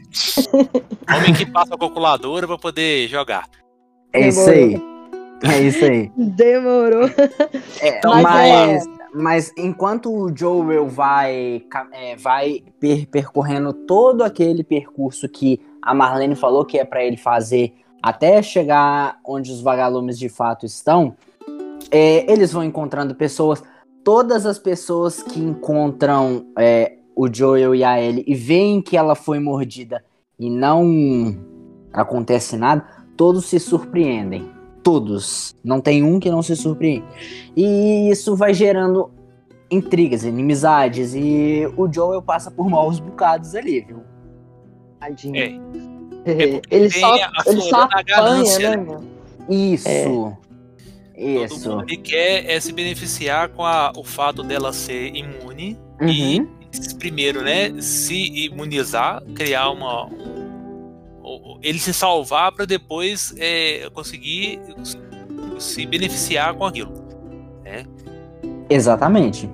Homem 1.15 1.33
que 1.33 1.45
passa 1.45 1.75
a 1.75 1.77
calculadora 1.77 2.45
pra 2.45 2.57
poder 2.57 3.07
jogar. 3.07 3.45
É 4.11 4.27
isso 4.27 4.49
aí. 4.49 4.75
É 5.43 5.59
isso 5.61 5.83
aí. 5.85 6.11
Demorou. 6.17 7.09
É, 7.81 7.99
Mas 8.05 8.23
mas, 8.23 8.83
mas 9.13 9.53
enquanto 9.57 10.11
o 10.11 10.35
Joel 10.35 10.87
vai, 10.87 11.63
é, 11.91 12.15
vai 12.15 12.63
per- 12.79 13.07
percorrendo 13.07 13.73
todo 13.73 14.23
aquele 14.23 14.63
percurso 14.63 15.29
que 15.29 15.61
a 15.81 15.93
Marlene 15.93 16.35
falou 16.35 16.65
que 16.65 16.79
é 16.79 16.85
pra 16.85 17.03
ele 17.03 17.17
fazer 17.17 17.73
até 18.01 18.41
chegar 18.41 19.19
onde 19.25 19.51
os 19.51 19.61
vagalumes 19.61 20.17
de 20.17 20.27
fato 20.29 20.65
estão, 20.65 21.15
é, 21.89 22.29
eles 22.31 22.51
vão 22.51 22.63
encontrando 22.63 23.15
pessoas. 23.15 23.63
Todas 24.03 24.45
as 24.45 24.59
pessoas 24.59 25.23
que 25.23 25.39
encontram 25.39 26.47
é, 26.57 26.97
o 27.15 27.33
Joel 27.33 27.73
e 27.73 27.83
a 27.83 28.01
Ellie 28.01 28.25
e 28.27 28.35
veem 28.35 28.81
que 28.81 28.97
ela 28.97 29.15
foi 29.15 29.39
mordida 29.39 30.03
e 30.37 30.49
não 30.49 31.37
acontece 31.93 32.57
nada, 32.57 32.85
todos 33.15 33.45
se 33.45 33.59
surpreendem. 33.59 34.51
Todos. 34.83 35.55
Não 35.63 35.79
tem 35.79 36.03
um 36.03 36.19
que 36.19 36.29
não 36.29 36.43
se 36.43 36.55
surpreende. 36.55 37.05
E 37.55 38.09
isso 38.09 38.35
vai 38.35 38.53
gerando 38.53 39.09
intrigas, 39.71 40.23
inimizades. 40.23 41.13
E 41.15 41.67
o 41.77 41.91
Joel 41.91 42.21
passa 42.21 42.51
por 42.51 42.69
maus 42.69 42.99
bocados 42.99 43.55
ali, 43.55 43.81
viu? 43.81 44.01
Tadinho. 44.99 45.37
É. 45.37 45.73
É, 46.25 46.61
Ele 46.71 46.89
tem 46.89 47.01
só, 47.01 47.15
a 47.15 47.31
ele 47.47 47.61
só 47.61 47.81
apanha, 47.83 48.03
ganância, 48.05 48.69
né, 48.71 48.77
né? 48.77 48.83
meu? 48.83 49.03
Isso. 49.49 49.87
Todo 51.15 51.45
Isso. 51.45 51.69
mundo 51.69 51.85
que 51.85 51.97
quer 51.97 52.49
é 52.49 52.59
se 52.59 52.71
beneficiar 52.73 53.49
com 53.49 53.63
a- 53.65 53.91
o 53.95 54.03
fato 54.03 54.41
dela 54.41 54.71
ser 54.73 55.13
imune 55.15 55.77
Uhum. 56.01 56.07
e 56.09 56.47
primeiro, 56.97 57.41
né, 57.43 57.73
se 57.81 58.45
imunizar, 58.45 59.21
criar 59.35 59.69
uma 59.69 60.05
um- 60.05 60.32
ele 61.63 61.79
se 61.79 61.93
salvar 61.93 62.51
para 62.51 62.65
depois 62.65 63.33
é, 63.37 63.89
conseguir 63.93 64.59
se- 65.59 65.85
beneficiar 65.85 66.53
com 66.53 66.65
aquilo. 66.65 66.91
Exatamente. 68.69 69.49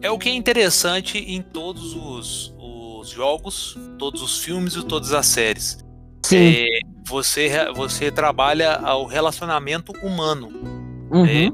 É 0.00 0.10
o 0.10 0.18
que 0.18 0.28
é 0.28 0.34
interessante 0.34 1.18
em 1.18 1.40
todos 1.42 1.94
os, 1.94 2.54
os 2.58 3.08
jogos, 3.10 3.78
todos 3.98 4.22
os 4.22 4.38
filmes 4.38 4.74
e 4.74 4.84
todas 4.84 5.12
as 5.12 5.26
séries. 5.26 5.78
Sim. 6.24 6.36
É, 6.36 6.66
você, 7.06 7.50
você 7.74 8.10
trabalha 8.10 8.80
o 8.96 9.06
relacionamento 9.06 9.92
humano. 10.02 10.48
Uhum. 11.10 11.26
É, 11.26 11.50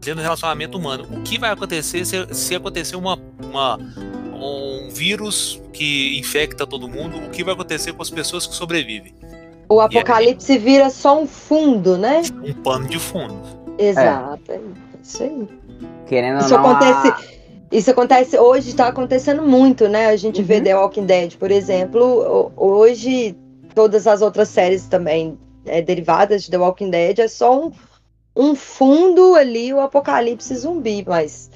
dentro 0.00 0.16
do 0.16 0.22
relacionamento 0.22 0.78
humano. 0.78 1.06
O 1.10 1.22
que 1.22 1.38
vai 1.38 1.50
acontecer 1.50 2.04
se, 2.04 2.32
se 2.32 2.54
acontecer 2.54 2.96
uma, 2.96 3.18
uma- 3.42 3.76
um 4.34 4.69
vírus 4.90 5.60
que 5.72 6.18
infecta 6.18 6.66
todo 6.66 6.88
mundo? 6.88 7.18
O 7.18 7.30
que 7.30 7.42
vai 7.44 7.54
acontecer 7.54 7.92
com 7.92 8.02
as 8.02 8.10
pessoas 8.10 8.46
que 8.46 8.54
sobrevivem? 8.54 9.14
O 9.68 9.80
apocalipse 9.80 10.58
vira 10.58 10.90
só 10.90 11.20
um 11.22 11.26
fundo, 11.26 11.96
né? 11.96 12.22
Um 12.44 12.52
pano 12.52 12.88
de 12.88 12.98
fundo. 12.98 13.36
Exato. 13.78 14.40
é 14.50 14.60
Isso 15.02 15.22
aí. 15.22 15.48
Querendo 16.06 16.40
Isso 16.40 16.54
ou 16.54 16.60
não, 16.60 16.70
acontece. 16.70 17.08
a- 17.08 17.40
Isso 17.72 17.90
acontece 17.90 18.36
hoje, 18.36 18.74
tá 18.74 18.88
acontecendo 18.88 19.42
muito, 19.42 19.88
né? 19.88 20.06
A 20.06 20.16
gente 20.16 20.42
vê 20.42 20.56
Uhum. 20.56 20.64
The 20.64 20.76
Walking 20.76 21.06
Dead, 21.06 21.36
por 21.36 21.50
exemplo. 21.52 22.02
ho- 22.02 22.52
Hoje, 22.56 23.36
todas 23.74 24.08
as 24.08 24.20
outras 24.22 24.48
séries 24.48 24.86
também 24.88 25.38
é, 25.66 25.80
derivadas 25.80 26.42
de 26.42 26.50
The 26.50 26.58
Walking 26.58 26.90
Dead 26.90 27.18
é 27.20 27.28
só 27.28 27.66
um, 27.66 27.70
um 28.34 28.54
fundo 28.56 29.36
ali, 29.36 29.72
o 29.72 29.80
apocalipse 29.80 30.52
zumbi, 30.56 31.04
mas 31.06 31.48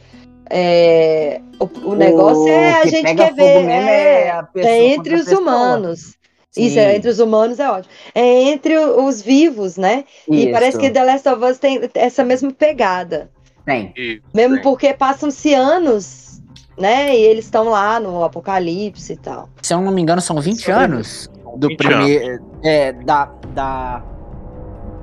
é, 0.51 1.41
o, 1.59 1.91
o 1.91 1.95
negócio 1.95 2.49
é 2.49 2.73
a 2.75 2.81
que 2.83 2.89
gente 2.91 3.15
quer 3.15 3.35
ver. 3.35 3.43
é, 3.69 4.27
é 4.27 4.31
a 4.31 4.43
pessoa 4.43 4.73
é 4.73 4.85
entre 4.95 5.15
os 5.15 5.29
humanos. 5.29 6.15
Isso, 6.57 6.75
Sim, 6.75 6.79
é 6.81 6.95
entre 6.97 7.11
os 7.11 7.19
humanos 7.19 7.59
é 7.59 7.69
ótimo. 7.69 7.93
É 8.15 8.43
entre 8.45 8.79
o- 8.79 9.05
os 9.07 9.21
vivos, 9.21 9.77
né? 9.77 10.05
E 10.31 10.43
isso. 10.45 10.53
parece 10.53 10.79
que 10.79 10.89
The 10.89 11.03
Last 11.05 11.29
of 11.29 11.45
Us 11.45 11.59
tem 11.59 11.81
essa 11.95 12.23
mesma 12.23 12.53
pegada. 12.53 13.29
Tem. 13.67 13.93
E 13.97 14.21
Mesmo 14.33 14.57
Sim. 14.57 14.63
porque 14.63 14.95
passam-se 14.95 15.53
anos, 15.53 16.41
né? 16.79 17.17
E 17.17 17.21
eles 17.23 17.47
estão 17.47 17.65
lá 17.71 17.99
no 17.99 18.23
apocalipse 18.23 19.15
e 19.15 19.17
tal. 19.17 19.49
Se 19.63 19.75
eu 19.75 19.81
não 19.81 19.91
me 19.91 20.01
engano, 20.01 20.21
são 20.21 20.41
20 20.41 20.61
Sobre- 20.61 20.73
anos 20.85 21.29
do 21.57 21.67
20 21.69 21.77
primeiro. 21.79 22.45
É, 22.63 22.93
da, 22.93 23.25
da. 23.53 24.05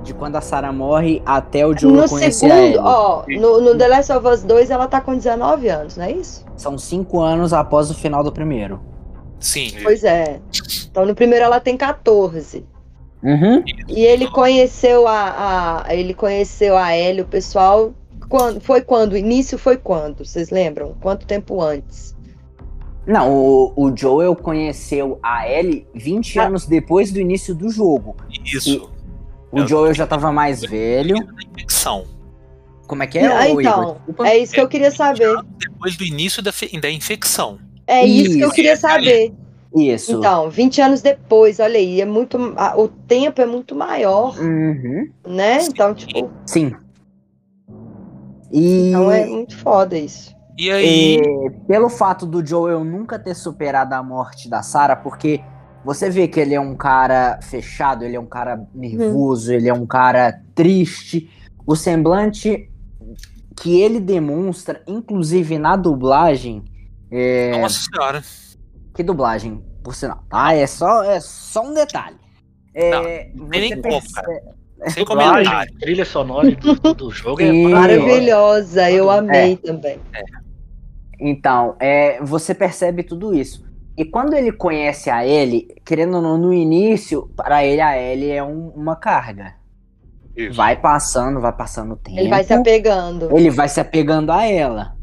De 0.02 0.12
quando 0.12 0.36
a 0.36 0.40
Sarah 0.40 0.72
morre 0.72 1.22
até 1.24 1.64
o 1.66 1.76
Joel 1.76 2.02
no 2.02 2.08
conhecer 2.08 2.50
a 2.50 2.58
Ellie. 2.58 2.72
segundo, 2.72 2.86
ó, 2.88 3.24
no, 3.28 3.60
no 3.60 3.78
The 3.78 3.88
Last 3.88 4.12
of 4.12 4.26
Us 4.26 4.42
2 4.42 4.70
ela 4.70 4.88
tá 4.88 5.00
com 5.00 5.14
19 5.16 5.68
anos, 5.68 5.96
não 5.96 6.04
é 6.04 6.12
isso? 6.12 6.44
São 6.56 6.76
5 6.76 7.20
anos 7.20 7.52
após 7.52 7.90
o 7.90 7.94
final 7.94 8.24
do 8.24 8.32
primeiro. 8.32 8.80
Sim. 9.38 9.72
Pois 9.82 10.02
é. 10.04 10.40
Então 10.90 11.06
no 11.06 11.14
primeiro 11.14 11.44
ela 11.44 11.60
tem 11.60 11.76
14. 11.76 12.64
Uhum. 13.22 13.62
E 13.88 14.04
ele 14.04 14.28
conheceu 14.28 15.06
a, 15.06 15.84
a 15.86 15.94
ele 15.94 16.12
conheceu 16.14 16.76
a 16.76 16.96
Ellie, 16.96 17.22
o 17.22 17.26
pessoal 17.26 17.92
quando 18.28 18.60
foi 18.60 18.80
quando? 18.80 19.12
O 19.12 19.16
início 19.16 19.56
foi 19.58 19.76
quando? 19.76 20.24
Vocês 20.24 20.50
lembram? 20.50 20.94
Quanto 21.00 21.26
tempo 21.26 21.60
antes? 21.60 22.16
Não, 23.06 23.32
o, 23.32 23.72
o 23.76 23.96
Joel 23.96 24.34
conheceu 24.34 25.18
a 25.22 25.48
Ellie 25.48 25.86
20 25.94 26.38
Ah. 26.38 26.46
anos 26.46 26.66
depois 26.66 27.12
do 27.12 27.20
início 27.20 27.54
do 27.54 27.68
jogo. 27.68 28.16
Isso. 28.44 28.90
O 29.52 29.66
Joel 29.66 29.92
já 29.94 30.06
tava 30.06 30.32
mais 30.32 30.62
velho. 30.62 31.16
Infecção. 31.54 32.04
Como 32.86 33.02
é 33.02 33.06
que 33.06 33.18
é, 33.18 33.26
Ah, 33.26 33.48
Igor? 33.48 33.60
então, 33.60 33.94
Desculpa. 33.96 34.26
é 34.28 34.38
isso 34.38 34.52
que 34.54 34.60
eu 34.60 34.68
queria 34.68 34.90
saber. 34.90 35.36
Depois 35.58 35.96
do 35.96 36.04
início 36.04 36.42
da, 36.42 36.50
da 36.80 36.90
infecção. 36.90 37.58
É 37.86 38.04
isso 38.04 38.32
que 38.36 38.40
eu 38.40 38.46
Isso. 38.48 38.54
queria 38.54 38.76
saber. 38.76 39.32
Isso. 39.74 40.12
Então, 40.12 40.50
20 40.50 40.80
anos 40.82 41.00
depois, 41.02 41.58
olha 41.60 41.78
aí, 41.78 42.00
é 42.00 42.04
muito, 42.04 42.36
a- 42.56 42.76
o 42.78 42.88
tempo 42.88 43.40
é 43.40 43.46
muito 43.46 43.74
maior, 43.74 44.38
Uhum. 44.38 45.08
né? 45.26 45.62
Então, 45.64 45.94
tipo, 45.94 46.30
Sim. 46.46 46.74
E, 48.52 48.88
então 48.90 49.10
é 49.10 49.24
muito 49.26 49.56
foda 49.56 49.96
isso. 49.96 50.34
E 50.58 50.70
aí, 50.70 51.16
e 51.16 51.50
pelo 51.66 51.88
fato 51.88 52.26
do 52.26 52.44
Joel 52.44 52.84
nunca 52.84 53.18
ter 53.18 53.34
superado 53.34 53.94
a 53.94 54.02
morte 54.02 54.48
da 54.50 54.62
Sarah, 54.62 54.94
porque 54.96 55.40
você 55.84 56.08
vê 56.10 56.28
que 56.28 56.38
ele 56.40 56.54
é 56.54 56.60
um 56.60 56.76
cara 56.76 57.38
fechado, 57.42 58.04
ele 58.04 58.16
é 58.16 58.20
um 58.20 58.26
cara 58.26 58.66
nervoso, 58.74 59.52
ele 59.52 59.68
é 59.68 59.74
um 59.74 59.86
cara 59.86 60.40
triste. 60.54 61.30
O 61.66 61.74
semblante 61.76 62.68
que 63.56 63.80
ele 63.80 64.00
demonstra, 64.00 64.82
inclusive 64.86 65.58
na 65.58 65.76
dublagem, 65.76 66.64
é, 67.10 67.60
nossa 67.60 67.80
senhora. 67.90 68.22
Que 68.94 69.02
dublagem, 69.02 69.62
por 69.82 69.94
sinal. 69.94 70.24
Ah, 70.30 70.54
é 70.54 70.66
só, 70.66 71.02
é 71.04 71.20
só 71.20 71.62
um 71.66 71.74
detalhe. 71.74 72.16
É, 72.74 73.30
Não, 73.34 73.48
nem 73.48 73.68
você 73.68 73.76
como, 73.76 73.82
perce- 73.82 74.12
cara. 74.14 74.42
Sem 74.88 75.04
Dublagem, 75.04 75.32
comentário. 75.44 75.78
trilha 75.78 76.04
sonora 76.04 76.50
do, 76.56 76.94
do 76.94 77.10
jogo 77.12 77.40
é 77.40 77.50
Sim. 77.52 77.68
maravilhosa. 77.68 78.02
Maravilhosa, 78.08 78.90
eu 78.90 79.10
amei 79.10 79.56
também. 79.56 80.00
Então, 81.20 81.76
é, 81.78 82.20
você 82.24 82.52
percebe 82.52 83.04
tudo 83.04 83.32
isso. 83.32 83.64
E 83.96 84.04
quando 84.04 84.34
ele 84.34 84.52
conhece 84.52 85.10
a 85.10 85.26
Ellie, 85.26 85.68
querendo 85.84 86.16
ou 86.16 86.22
não, 86.22 86.38
no 86.38 86.52
início, 86.52 87.28
para 87.36 87.64
ele 87.64 87.80
a 87.80 87.96
Ellie 88.00 88.30
é 88.30 88.42
um- 88.42 88.68
uma 88.70 88.96
carga. 88.96 89.54
isso. 90.34 90.54
Vai 90.56 90.80
passando, 90.80 91.40
vai 91.42 91.52
passando 91.52 91.92
o 91.92 91.96
tempo. 91.96 92.18
Ele 92.18 92.28
vai 92.30 92.42
se 92.42 92.54
apegando. 92.54 93.36
ele 93.36 93.50
vai 93.50 93.68
se 93.68 93.78
apegando 93.80 94.32
a 94.32 94.46
ela. 94.46 94.96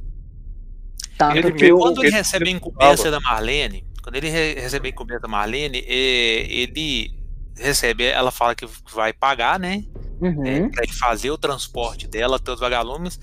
Tanto 1.20 1.38
Ele 1.38 1.52
que 1.52 1.70
Quando 1.72 2.00
ele 2.00 2.08
ele 2.08 2.16
recebe 2.16 2.50
a 2.50 2.52
incumbência 2.52 3.12
da 3.12 3.20
Marlene, 3.20 3.86
quando 4.02 4.16
ele 4.16 4.30
re- 4.30 4.56
recebe 4.56 4.88
a 4.88 4.90
incumbência 4.92 5.20
da 5.22 5.28
Marlene, 5.28 5.84
ele 5.88 7.12
recebe, 7.56 8.06
ela 8.06 8.32
fala 8.32 8.56
que 8.56 8.66
vai 8.92 9.14
pagar, 9.14 9.60
né? 9.60 9.84
Uhum. 10.22 10.46
É, 10.46 10.68
pra 10.70 10.84
ele 10.84 10.94
fazer 10.94 11.30
o 11.30 11.38
transporte 11.38 12.08
dela 12.08 12.38
até 12.38 12.52
os 12.52 12.60
vagalumes, 12.60 13.20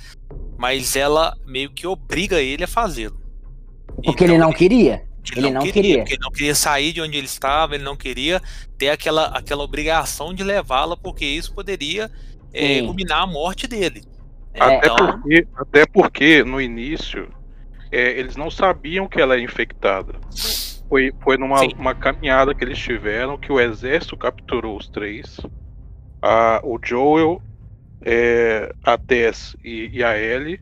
mas 0.57 0.95
ela 0.95 1.37
meio 1.45 1.71
que 1.71 1.87
obriga 1.87 2.41
ele 2.41 2.63
a 2.65 2.69
fazê-lo. 2.69 3.19
porque 3.97 4.11
Então, 4.25 4.27
ele 4.29 4.39
não 4.39 4.53
queria. 4.53 5.06
Ele 5.33 5.47
ele 5.47 5.55
não 5.55 5.63
queria. 5.63 5.99
Porque 5.99 6.15
ele 6.15 6.23
não 6.23 6.31
queria 6.31 6.55
sair 6.55 6.93
de 6.93 7.01
onde 7.01 7.17
ele 7.17 7.27
estava, 7.27 7.75
ele 7.75 7.85
não 7.85 7.97
queria 7.97 8.41
ter 8.79 8.91
aquela, 8.91 9.27
aquela 9.27 9.63
obrigação 9.63 10.35
de 10.35 10.45
levá-la, 10.45 10.97
porque 10.97 11.25
isso 11.25 11.55
poderia 11.55 12.11
é, 12.53 12.79
Sim. 12.81 12.87
culminar 12.87 13.23
a 13.23 13.27
morte 13.27 13.67
dele. 13.67 14.03
É, 14.55 14.63
Até, 14.63 14.87
então, 14.87 14.97
porque, 14.97 15.49
até 15.57 15.87
porque 15.87 16.45
no 16.45 16.61
início 16.61 17.29
é, 17.91 18.19
eles 18.19 18.37
não 18.37 18.51
sabiam 18.51 19.09
que 19.09 19.21
ela 19.21 19.35
era 19.35 19.43
infectada. 19.43 20.15
Foi, 20.89 21.13
foi 21.23 21.37
numa 21.37 21.95
caminhada 21.95 22.55
que 22.55 22.65
eles 22.65 22.79
tiveram 22.79 23.37
que 23.37 23.51
o 23.51 23.61
exército 23.61 24.17
capturou 24.17 24.77
os 24.77 24.89
três. 24.89 25.41
A, 26.23 26.61
o 26.63 26.79
Joel, 26.83 27.43
é, 28.03 28.73
a 28.85 28.97
Tess 28.97 29.57
e, 29.65 29.91
e 29.93 30.05
a 30.05 30.19
Ellie, 30.19 30.61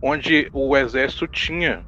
onde 0.00 0.48
o 0.52 0.76
exército 0.76 1.26
tinha 1.26 1.84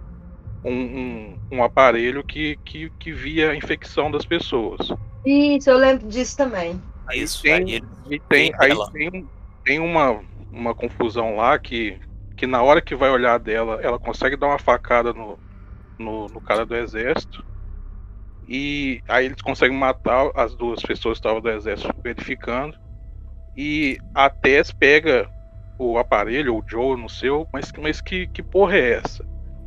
um, 0.67 0.99
um, 0.99 1.39
um 1.53 1.63
aparelho 1.65 2.25
que, 2.25 2.59
que, 2.65 2.91
que 2.99 3.13
via 3.13 3.51
a 3.51 3.57
infecção 3.57 4.11
das 4.11 4.25
pessoas. 4.27 4.81
Isso, 5.25 5.71
eu 5.71 5.77
lembro 5.79 6.09
disso 6.09 6.37
também. 6.37 6.83
Aí 7.09 7.23
isso, 7.23 7.43
tem- 7.43 7.53
aí 7.55 7.63
ele- 7.75 7.87
E 8.09 8.21
tem, 8.21 8.53
Tem 8.53 8.55
aí 8.61 8.71
tem, 8.93 9.29
tem 9.65 9.79
uma, 9.81 10.25
uma 10.51 10.75
confusão 10.75 11.37
lá 11.37 11.59
que, 11.59 11.99
que 12.37 12.47
na 12.47 12.63
hora 12.63 12.81
que 12.81 12.95
vai 12.95 13.11
olhar 13.11 13.39
dela, 13.39 13.81
ela 13.83 13.99
consegue 13.99 14.37
dar 14.37 14.47
uma 14.47 14.59
facada 14.59 15.13
no, 15.13 15.39
no, 15.99 16.29
no 16.29 16.41
cara 16.41 16.65
do 16.65 16.77
exército. 16.77 17.45
E 18.47 19.01
aí 19.09 19.27
eles 19.27 19.41
conseguem 19.43 19.77
matar 19.77 20.31
as 20.37 20.55
duas 20.55 20.81
pessoas 20.83 21.19
que 21.19 21.27
estavam 21.27 21.41
do 21.41 21.51
exército 21.51 21.93
verificando. 22.03 22.79
E 23.57 23.99
a 24.15 24.31
Tess 24.31 24.71
pega 24.71 25.29
o 25.77 25.99
aparelho, 25.99 26.55
o 26.57 26.65
Joe 26.69 26.97
no 27.01 27.09
seu, 27.09 27.49
mas, 27.53 27.73
mas 27.79 28.01
que, 28.01 28.29
que 28.29 28.43
porra 28.43 28.77
é 28.77 28.93
essa? 28.99 29.25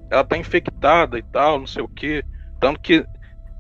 Ela 0.09 0.23
tá 0.23 0.37
infectada 0.37 1.17
e 1.17 1.23
tal, 1.23 1.59
não 1.59 1.67
sei 1.67 1.83
o 1.83 1.87
que. 1.87 2.23
Tanto 2.59 2.79
que 2.79 3.05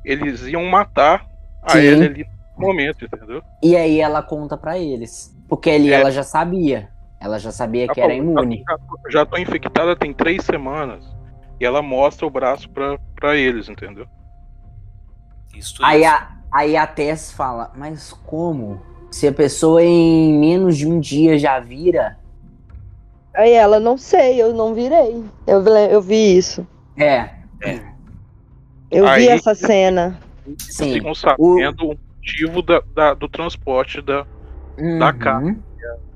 eles 0.03 0.45
iam 0.47 0.65
matar 0.65 1.25
a 1.61 1.71
Sim. 1.73 1.79
Ellie 1.79 2.05
ali 2.05 2.25
no 2.57 2.67
momento, 2.67 3.05
entendeu? 3.05 3.41
E 3.63 3.75
aí 3.75 3.99
ela 4.01 4.21
conta 4.21 4.57
pra 4.57 4.77
eles. 4.77 5.35
Porque 5.47 5.69
ali 5.69 5.91
É. 5.91 5.95
ela 6.01 6.11
já 6.11 6.23
sabia. 6.23 6.89
Ela 7.19 7.37
já 7.37 7.51
sabia 7.51 7.87
que 7.87 7.99
Ela 7.99 8.13
era 8.13 8.19
imune. 8.21 8.63
Já, 8.67 8.77
já 9.11 9.25
tô 9.25 9.37
infectada 9.37 9.95
tem 9.95 10.13
três 10.13 10.43
semanas. 10.43 11.05
E 11.59 11.65
ela 11.65 11.81
mostra 11.81 12.25
o 12.25 12.29
braço 12.29 12.69
pra, 12.69 12.97
pra 13.15 13.35
eles, 13.35 13.67
entendeu? 13.67 14.07
isso, 15.53 15.83
Aí 15.83 16.01
isso. 16.03 16.09
a, 16.13 16.37
aí 16.51 16.77
a 16.77 16.87
Tess 16.87 17.31
fala, 17.31 17.71
mas 17.75 18.13
como? 18.25 18.81
Se 19.11 19.27
a 19.27 19.33
pessoa 19.33 19.83
em 19.83 20.37
menos 20.39 20.77
de 20.77 20.87
um 20.87 20.99
dia 20.99 21.37
já 21.37 21.59
vira. 21.59 22.17
Aí 23.39 23.53
ela, 23.53 23.79
não 23.79 23.97
sei, 23.97 24.41
eu 24.41 24.53
não 24.53 24.73
virei. 24.73 25.23
Eu, 25.47 25.63
vi- 25.63 25.91
eu 25.93 26.01
vi 26.01 26.37
isso. 26.37 26.67
É, 26.97 27.29
Eu 28.91 29.07
Aí- 29.07 29.21
vi 29.21 29.29
essa 29.29 29.55
cena. 29.55 30.19
sim. 30.57 30.93
Ficam 30.95 31.13
sabendo 31.15 31.91
o 31.91 31.97
motivo 32.17 32.61
da, 32.61 32.81
da- 32.93 33.13
do 33.13 33.29
transporte 33.29 34.01
da, 34.01 34.25
da 34.97 35.13
cara. 35.13 35.45
Uhum. 35.45 35.55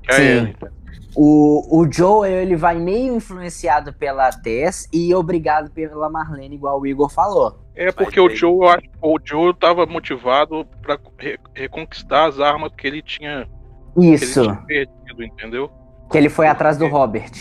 que 0.02 0.10
é 0.12 0.14
Sim. 0.16 0.38
entendeu? 0.50 0.68
O, 1.16 1.78
o 1.80 1.90
Joel, 1.90 2.42
ele 2.42 2.56
vai 2.56 2.76
meio 2.78 3.14
influenciado 3.14 3.92
pela 3.92 4.30
Tess 4.32 4.86
e 4.92 5.14
obrigado 5.14 5.70
pela 5.70 6.10
Marlene, 6.10 6.56
igual 6.56 6.78
o 6.80 6.86
Igor 6.86 7.08
falou. 7.08 7.58
É 7.74 7.90
porque 7.90 8.20
o 8.20 8.28
Joe, 8.28 8.52
eu 8.52 8.68
acho- 8.68 8.88
o 9.00 9.16
Joe 9.24 9.54
tava 9.54 9.86
motivado 9.86 10.66
pra 10.82 10.98
re- 11.18 11.38
reconquistar 11.54 12.26
as 12.28 12.38
armas 12.40 12.70
que 12.76 12.86
ele 12.86 13.00
tinha, 13.00 13.46
que 13.94 14.00
ele 14.04 14.14
Isso, 14.14 14.42
tinha 14.42 14.56
perdido, 14.66 15.22
entendeu? 15.24 15.70
Que 16.14 16.18
ele 16.18 16.28
foi 16.28 16.46
atrás 16.46 16.78
do 16.78 16.86
Robert. 16.86 17.32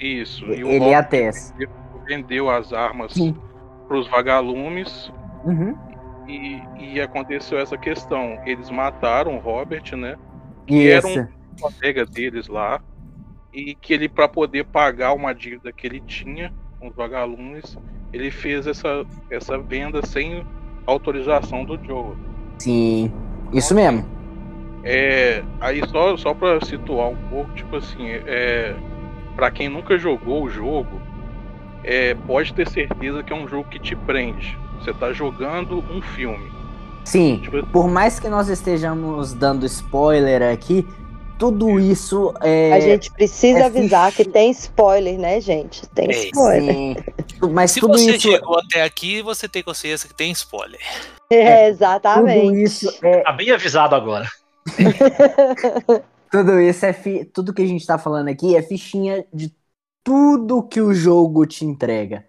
Isso. 0.00 0.44
E 0.46 0.64
o 0.64 0.68
Ele 0.68 0.88
e 0.88 0.94
a 0.94 1.04
Tess. 1.04 1.54
vendeu 2.04 2.50
as 2.50 2.72
armas 2.72 3.12
Sim. 3.12 3.36
pros 3.86 4.08
vagalumes 4.08 5.12
Uhum. 5.44 5.76
E, 6.28 6.62
e 6.78 7.00
aconteceu 7.00 7.58
essa 7.58 7.76
questão. 7.76 8.38
Eles 8.44 8.70
mataram 8.70 9.36
o 9.36 9.38
Robert, 9.38 9.96
né? 9.96 10.16
Que 10.66 10.88
era 10.88 11.08
Isso. 11.08 11.20
um 11.20 11.28
colega 11.60 12.04
deles 12.06 12.48
lá. 12.48 12.80
E 13.52 13.74
que 13.74 13.92
ele, 13.92 14.08
para 14.08 14.28
poder 14.28 14.64
pagar 14.64 15.12
uma 15.12 15.32
dívida 15.32 15.72
que 15.72 15.86
ele 15.86 16.00
tinha 16.00 16.52
com 16.80 16.88
os 16.88 16.94
vagalumes, 16.96 17.76
ele 18.12 18.30
fez 18.30 18.66
essa, 18.66 19.04
essa 19.30 19.58
venda 19.58 20.04
sem 20.04 20.44
autorização 20.86 21.64
do 21.64 21.76
Joe. 21.84 22.14
Sim. 22.58 23.12
Isso 23.52 23.74
mesmo. 23.74 24.04
É, 24.84 25.42
aí 25.60 25.80
só, 25.88 26.16
só 26.16 26.34
pra 26.34 26.60
situar 26.64 27.08
um 27.08 27.16
pouco, 27.28 27.52
tipo 27.52 27.76
assim, 27.76 28.08
é, 28.10 28.74
para 29.36 29.50
quem 29.50 29.68
nunca 29.68 29.96
jogou 29.98 30.42
o 30.44 30.50
jogo, 30.50 31.00
é, 31.84 32.14
pode 32.14 32.52
ter 32.52 32.68
certeza 32.68 33.22
que 33.22 33.32
é 33.32 33.36
um 33.36 33.46
jogo 33.48 33.68
que 33.68 33.78
te 33.78 33.94
prende. 33.94 34.58
Você 34.80 34.92
tá 34.92 35.12
jogando 35.12 35.78
um 35.90 36.02
filme. 36.02 36.50
Sim. 37.04 37.40
Tipo, 37.42 37.64
Por 37.66 37.88
mais 37.88 38.18
que 38.18 38.28
nós 38.28 38.48
estejamos 38.48 39.32
dando 39.32 39.64
spoiler 39.66 40.42
aqui, 40.42 40.86
tudo 41.38 41.80
isso 41.80 42.32
é. 42.40 42.72
A 42.72 42.80
gente 42.80 43.10
precisa 43.12 43.60
é 43.60 43.64
avisar 43.64 44.12
que 44.12 44.24
tem 44.24 44.50
spoiler, 44.50 45.18
né, 45.18 45.40
gente? 45.40 45.86
Tem 45.88 46.08
É, 46.08 46.12
spoiler. 46.26 46.72
Sim. 46.74 46.96
Mas 47.52 47.72
Se 47.72 47.80
tudo 47.80 47.98
você 47.98 48.12
isso. 48.12 48.30
chegou 48.30 48.58
até 48.58 48.82
aqui, 48.82 49.22
você 49.22 49.48
tem 49.48 49.62
consciência 49.62 50.08
que 50.08 50.14
tem 50.14 50.30
spoiler. 50.32 50.80
É, 51.34 51.62
Tudo 51.70 51.74
exatamente. 51.76 52.62
isso 52.62 52.94
é. 53.02 53.20
Tá 53.22 53.32
bem 53.32 53.50
avisado 53.50 53.94
agora. 53.94 54.28
Tudo 56.30 56.58
isso 56.60 56.86
é. 56.86 56.92
Fi... 56.92 57.24
Tudo 57.26 57.52
que 57.52 57.62
a 57.62 57.66
gente 57.66 57.86
tá 57.86 57.98
falando 57.98 58.28
aqui 58.28 58.56
é 58.56 58.62
fichinha 58.62 59.24
de 59.32 59.54
tudo 60.02 60.62
que 60.62 60.80
o 60.80 60.94
jogo 60.94 61.46
te 61.46 61.64
entrega. 61.64 62.24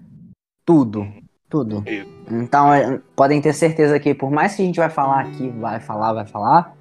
Tudo. 0.65 1.07
Tudo. 1.49 1.83
Então, 2.31 2.73
é, 2.73 2.99
podem 3.15 3.39
ter 3.39 3.53
certeza 3.53 3.99
que, 3.99 4.13
por 4.13 4.31
mais 4.31 4.55
que 4.55 4.63
a 4.63 4.65
gente 4.65 4.79
vai 4.79 4.89
falar 4.89 5.21
aqui, 5.21 5.49
vai 5.51 5.79
falar, 5.79 6.11
vai 6.11 6.25
falar, 6.25 6.75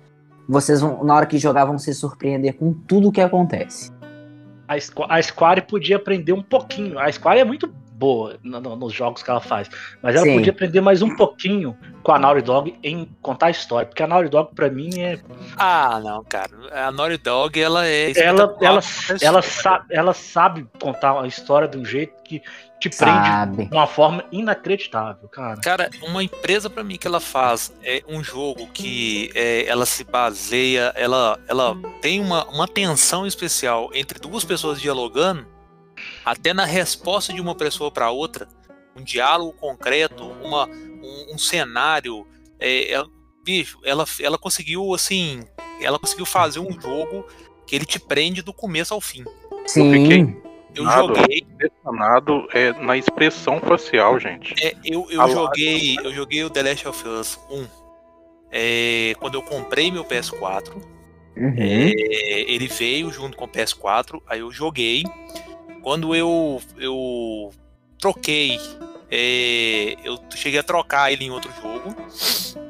vocês 0.48 0.80
vão, 0.80 1.04
na 1.04 1.14
hora 1.14 1.26
que 1.26 1.38
jogar, 1.38 1.66
vão 1.66 1.78
se 1.78 1.94
surpreender 1.94 2.54
com 2.54 2.72
tudo 2.72 3.12
que 3.12 3.20
acontece. 3.20 3.92
A, 4.66 4.78
Squ 4.80 5.04
a 5.08 5.20
Square 5.20 5.62
podia 5.62 5.96
aprender 5.96 6.32
um 6.32 6.42
pouquinho. 6.42 6.98
A 6.98 7.12
Square 7.12 7.40
é 7.40 7.44
muito 7.44 7.72
boa 8.02 8.36
no- 8.42 8.60
no- 8.60 8.74
nos 8.74 8.92
jogos 8.92 9.22
que 9.22 9.30
ela 9.30 9.40
faz. 9.40 9.68
Mas 10.02 10.16
ela 10.16 10.24
Sim. 10.24 10.34
podia 10.34 10.50
aprender 10.52 10.80
mais 10.80 11.02
um 11.02 11.14
pouquinho 11.14 11.76
com 12.02 12.10
a 12.10 12.18
Naughty 12.18 12.42
Dog 12.42 12.76
em 12.82 13.08
contar 13.22 13.46
a 13.46 13.50
história. 13.50 13.86
Porque 13.86 14.02
a 14.02 14.08
Naughty 14.08 14.28
Dog, 14.28 14.52
pra 14.56 14.68
mim, 14.68 14.90
é. 14.98 15.20
Ah, 15.56 16.00
não, 16.02 16.24
cara. 16.24 16.50
A 16.72 16.90
Naughty 16.90 17.18
Dog, 17.18 17.60
ela 17.60 17.86
é. 17.86 18.10
Ela, 18.18 18.42
ela, 18.42 18.56
ela, 18.60 18.78
história. 18.80 19.42
sa 19.42 19.84
ela 19.88 20.12
sabe 20.12 20.66
contar 20.80 21.20
a 21.20 21.26
história 21.28 21.68
de 21.68 21.78
um 21.78 21.84
jeito 21.84 22.12
que 22.24 22.42
te 22.80 22.88
prende 22.90 23.28
Sabe? 23.28 23.66
de 23.66 23.72
uma 23.72 23.86
forma 23.86 24.24
inacreditável, 24.32 25.28
cara. 25.28 25.60
Cara, 25.60 25.90
uma 26.02 26.24
empresa 26.24 26.68
pra 26.68 26.82
mim 26.82 26.96
que 26.96 27.06
ela 27.06 27.20
faz 27.20 27.72
é 27.84 28.02
um 28.08 28.24
jogo 28.24 28.66
que 28.74 29.30
é, 29.36 29.66
ela 29.68 29.86
se 29.86 30.02
baseia, 30.02 30.92
ela, 30.96 31.38
ela 31.46 31.76
tem 32.00 32.20
uma, 32.20 32.44
uma 32.46 32.66
tensão 32.66 33.24
especial 33.24 33.90
entre 33.94 34.18
duas 34.18 34.44
pessoas 34.44 34.80
dialogando, 34.80 35.46
até 36.24 36.52
na 36.54 36.64
resposta 36.64 37.32
de 37.32 37.40
uma 37.40 37.54
pessoa 37.54 37.90
pra 37.90 38.10
outra, 38.10 38.48
um 38.96 39.02
diálogo 39.02 39.52
concreto, 39.54 40.24
uma, 40.42 40.66
um, 40.68 41.34
um 41.34 41.38
cenário. 41.38 42.26
é, 42.60 42.92
é- 42.94 43.04
bicho, 43.44 43.80
ela, 43.84 44.04
ela 44.20 44.38
conseguiu 44.38 44.94
assim, 44.94 45.42
ela 45.80 45.98
conseguiu 45.98 46.24
fazer 46.24 46.60
um 46.60 46.80
jogo 46.80 47.26
que 47.66 47.74
ele 47.74 47.84
te 47.84 47.98
prende 47.98 48.40
do 48.40 48.52
começo 48.52 48.94
ao 48.94 49.00
fim. 49.00 49.24
Sim. 49.66 49.92
fiquei- 49.92 50.42
Eu 50.74 50.84
Nada. 50.84 51.00
joguei, 51.02 51.40
Impressionado 51.52 52.46
é, 52.52 52.72
na 52.80 52.96
expressão 52.96 53.60
facial, 53.60 54.18
gente. 54.20 54.54
É, 54.64 54.74
eu, 54.84 55.06
eu 55.10 55.28
joguei, 55.28 55.96
eu 56.02 56.14
joguei 56.14 56.44
o 56.44 56.48
The 56.50 56.62
Last 56.62 56.88
of 56.88 57.06
Us 57.08 57.38
1 57.50 57.66
é, 58.50 59.14
quando 59.18 59.34
eu 59.34 59.42
comprei 59.42 59.90
meu 59.90 60.04
PS4. 60.04 60.72
Uhum. 61.36 61.54
É, 61.58 61.90
ele 62.50 62.68
veio 62.68 63.10
junto 63.10 63.36
com 63.36 63.44
o 63.44 63.48
PS4, 63.48 64.22
aí 64.26 64.40
eu 64.40 64.50
joguei. 64.52 65.02
Quando 65.82 66.14
eu, 66.14 66.60
eu 66.78 67.52
troquei, 67.98 68.58
é, 69.10 69.96
eu 70.04 70.18
cheguei 70.34 70.58
a 70.60 70.62
trocar 70.62 71.12
ele 71.12 71.24
em 71.24 71.30
outro 71.30 71.52
jogo. 71.60 71.94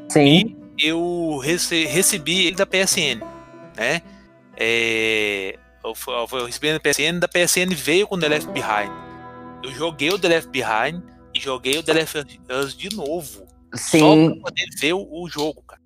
Sim. 0.09 0.57
Eu 0.79 1.39
rece- 1.43 1.85
recebi 1.87 2.47
ele 2.47 2.57
da 2.57 2.67
PSN, 2.67 3.21
né? 3.77 4.03
É, 4.57 5.59
eu, 5.85 5.93
eu 6.33 6.47
recebi 6.47 6.69
ele 6.69 6.79
da 6.79 6.91
PSN, 6.91 7.19
da 7.21 7.29
PSN 7.29 7.75
veio 7.75 8.07
com 8.07 8.19
The 8.19 8.29
Left 8.29 8.51
Behind. 8.51 8.91
Eu 9.63 9.71
joguei 9.73 10.11
o 10.11 10.19
The 10.19 10.29
Left 10.29 10.51
Behind 10.51 11.03
e 11.35 11.41
joguei 11.41 11.79
o 11.79 11.83
The 11.83 11.93
Left 11.93 12.19
Us 12.51 12.77
de 12.77 12.95
novo. 12.95 13.47
Só 13.75 13.79
Sim. 14.15 14.31
pra 14.33 14.41
poder 14.43 14.67
ver 14.81 14.93
o, 14.95 15.07
o 15.11 15.29
jogo, 15.29 15.63
cara. 15.63 15.81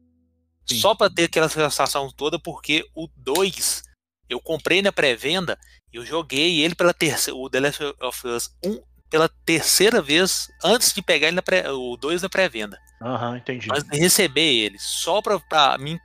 Sim. 0.69 0.79
Só 0.81 0.95
pra 0.95 1.09
ter 1.11 1.25
aquela 1.25 1.49
sensação 1.49 2.11
toda, 2.11 2.39
porque 2.39 2.85
o 2.95 3.09
2 3.17 3.85
eu 4.29 4.41
comprei 4.41 4.83
na 4.83 4.91
pré-venda 4.91 5.57
e 5.86 5.86
eu 5.92 6.05
joguei 6.05 6.61
ele 6.62 6.75
pela 6.75 6.92
terceira, 6.92 7.38
o 7.38 7.49
The 7.49 7.61
Last 7.61 7.83
of 8.01 8.27
Us 8.29 8.55
1 8.64 8.81
pela 9.09 9.29
terceira 9.44 10.03
vez 10.03 10.51
antes 10.64 10.92
de 10.92 11.01
pegar 11.01 11.29
ele 11.29 11.37
na 11.37 11.42
pré, 11.42 11.70
o 11.70 11.96
2 11.96 12.22
na 12.22 12.29
pré-venda. 12.29 12.79
Aham, 13.01 13.37
entendi. 13.37 13.68
Antes 13.70 13.85
de 13.88 13.99
receber 13.99 14.40
ele, 14.64 14.79
só 14.79 15.22
pra, 15.22 15.38
pra 15.38 15.79
mim 15.79 15.99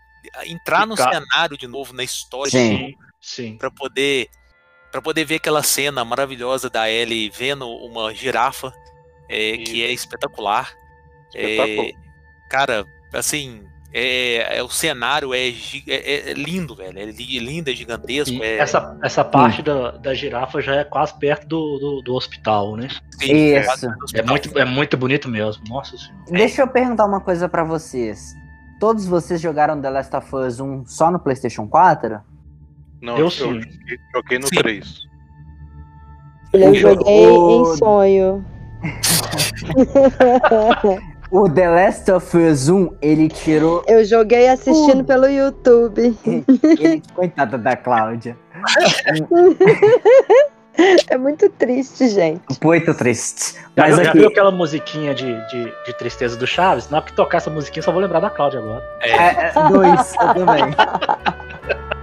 entrar 0.45 0.85
no 0.85 0.95
Ficar- 0.95 1.13
cenário 1.13 1.57
de 1.57 1.67
novo, 1.67 1.93
na 1.93 2.03
história, 2.03 2.51
Sim. 2.51 2.77
Sim, 2.77 2.95
sim. 3.19 3.57
pra 3.57 3.71
poder 3.71 4.29
para 4.91 5.01
poder 5.01 5.23
ver 5.23 5.35
aquela 5.35 5.63
cena 5.63 6.03
maravilhosa 6.03 6.69
da 6.69 6.89
Ellie 6.89 7.29
vendo 7.29 7.65
uma 7.65 8.13
girafa, 8.13 8.73
é, 9.29 9.57
que 9.57 9.81
é 9.81 9.89
espetacular. 9.91 10.69
Espetáculo. 11.33 11.87
É, 11.87 11.93
cara, 12.49 12.85
assim, 13.13 13.65
é, 13.93 14.57
é- 14.57 14.63
o 14.63 14.69
cenário 14.69 15.33
é, 15.33 15.49
gi- 15.51 15.83
é- 15.87 16.31
é 16.31 16.33
lindo, 16.33 16.75
velho. 16.75 16.97
É 16.97 17.05
li- 17.05 17.39
lindo, 17.39 17.69
é 17.69 17.73
gigantesco. 17.75 18.41
É, 18.43 18.57
essa, 18.57 18.97
essa 19.03 19.23
parte 19.23 19.61
da, 19.61 19.91
da 19.91 20.13
girafa 20.13 20.61
já 20.61 20.75
é 20.75 20.83
quase 20.83 21.13
perto 21.19 21.47
do, 21.47 21.77
do, 21.79 22.01
do 22.01 22.13
hospital, 22.15 22.75
né? 22.77 22.87
sim, 23.19 23.33
Isso. 23.55 23.87
É 24.13 24.21
muito, 24.23 24.57
é 24.59 24.65
muito 24.65 24.97
bonito 24.97 25.27
mesmo. 25.29 25.63
Nossa 25.67 25.97
senhora. 25.97 26.23
Deixa 26.29 26.61
eu 26.61 26.67
perguntar 26.67 27.05
uma 27.05 27.19
coisa 27.21 27.49
pra 27.49 27.63
vocês. 27.63 28.33
Todos 28.79 29.05
vocês 29.05 29.39
jogaram 29.41 29.79
The 29.81 29.89
Last 29.89 30.15
of 30.15 30.35
Us 30.35 30.59
1 30.59 30.85
só 30.87 31.11
no 31.11 31.19
PlayStation 31.19 31.67
4? 31.67 32.19
Não, 33.01 33.17
Eu 33.17 33.25
eu, 33.25 33.29
sim. 33.31 33.39
joguei, 33.39 33.97
joguei 34.15 34.39
no 34.39 34.47
Sim. 34.47 34.55
3. 34.55 35.01
Eu 36.53 36.73
joguei 36.75 37.27
o- 37.27 37.73
em 37.73 37.77
sonho. 37.77 38.45
O 41.31 41.47
The 41.49 41.69
Last 41.69 42.11
of 42.11 42.37
Us 42.37 42.67
1, 42.67 42.95
ele 43.01 43.29
tirou. 43.29 43.83
Eu 43.87 44.03
joguei 44.03 44.49
assistindo 44.49 45.03
pelo 45.03 45.27
YouTube. 45.27 46.15
Ele... 46.61 47.01
Coitada 47.15 47.57
da 47.57 47.75
Cláudia. 47.77 48.37
É 51.09 51.17
muito 51.17 51.49
triste, 51.49 52.09
gente. 52.09 52.41
Muito 52.63 52.93
triste. 52.93 53.53
Já, 53.77 53.83
Mas 53.83 53.95
viu- 53.95 54.03
já 54.03 54.09
aqui. 54.09 54.19
viu 54.19 54.27
aquela 54.29 54.51
musiquinha 54.51 55.13
de, 55.13 55.33
de, 55.47 55.65
de 55.85 55.93
tristeza 55.97 56.35
do 56.37 56.45
Chaves? 56.47 56.89
Na 56.89 56.97
hora 56.97 57.05
que 57.05 57.13
tocar 57.13 57.37
essa 57.37 57.49
musiquinha, 57.49 57.79
eu 57.81 57.85
só 57.85 57.91
vou 57.91 58.01
lembrar 58.01 58.19
da 58.19 58.29
Cláudia 58.29 58.59
agora. 58.59 58.83
É, 59.01 59.09
É, 59.11 59.51
é, 59.55 59.69
dois, 59.69 60.13
eu 60.15 60.33
também. 60.33 60.63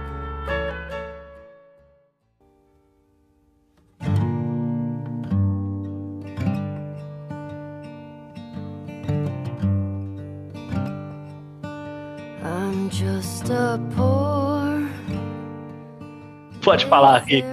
Pode 16.63 16.85
falar 16.87 17.17
aqui. 17.17 17.43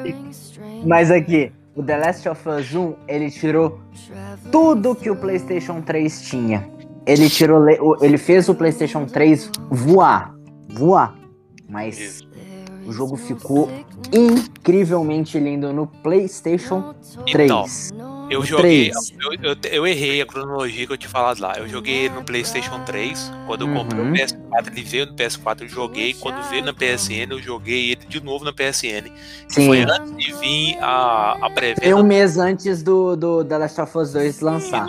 Mas 0.85 1.11
aqui, 1.11 1.53
o 1.75 1.83
The 1.83 1.97
Last 1.97 2.29
of 2.29 2.49
Us 2.49 2.75
1, 2.75 2.95
ele 3.09 3.31
tirou 3.31 3.81
tudo 4.51 4.95
que 4.95 5.11
o 5.11 5.17
PlayStation 5.17 5.81
3 5.81 6.23
tinha. 6.23 6.69
Ele 7.07 7.31
tirou, 7.31 7.65
ele 8.03 8.19
fez 8.19 8.49
o 8.49 8.55
PlayStation 8.55 9.07
3 9.07 9.51
voar, 9.71 10.35
voar. 10.69 11.15
Mas 11.69 12.23
o 12.87 12.93
jogo 12.93 13.17
ficou 13.17 13.71
incrivelmente 14.13 15.39
lindo 15.39 15.73
no 15.73 15.87
PlayStation 15.87 16.95
3. 17.31 17.93
Eu 18.31 18.45
joguei. 18.45 18.91
Eu, 19.21 19.51
eu, 19.51 19.57
eu 19.71 19.87
errei 19.87 20.21
a 20.21 20.27
cronologia 20.27 20.87
que 20.87 20.93
eu 20.93 20.97
te 20.97 21.09
falado 21.09 21.41
lá. 21.41 21.55
Eu 21.57 21.69
joguei 21.69 22.09
no 22.09 22.23
PlayStation 22.25 22.83
3. 22.85 23.33
Quando 23.47 23.67
eu 23.67 23.73
comprei 23.75 24.01
Uhum. 24.01 24.11
o 24.11 24.15
PS4, 24.15 24.67
ele 24.73 24.83
veio 24.83 25.07
no 25.07 25.15
PS4, 25.15 25.63
eu 25.63 25.69
joguei. 25.69 26.15
Quando 26.15 26.43
veio 26.51 26.65
na 26.65 26.73
PSN, 26.73 27.31
eu 27.31 27.41
joguei 27.43 27.91
ele 27.93 28.07
de 28.07 28.21
novo 28.23 28.45
na 28.45 28.53
PSN. 28.53 29.11
Sim. 29.49 29.67
Foi 29.67 29.81
antes 29.83 30.17
de 30.17 30.33
vir 30.35 30.77
a, 30.81 31.33
a 31.33 31.39
Foi 31.41 31.51
pré-venda 31.51 31.97
um 31.97 32.03
mês 32.03 32.37
antes 32.39 32.83
do, 32.83 33.17
do 33.17 33.45
The 33.45 33.59
Last 33.59 33.81
of 33.81 33.99
Us 33.99 34.13
2 34.13 34.41
lançar. 34.41 34.89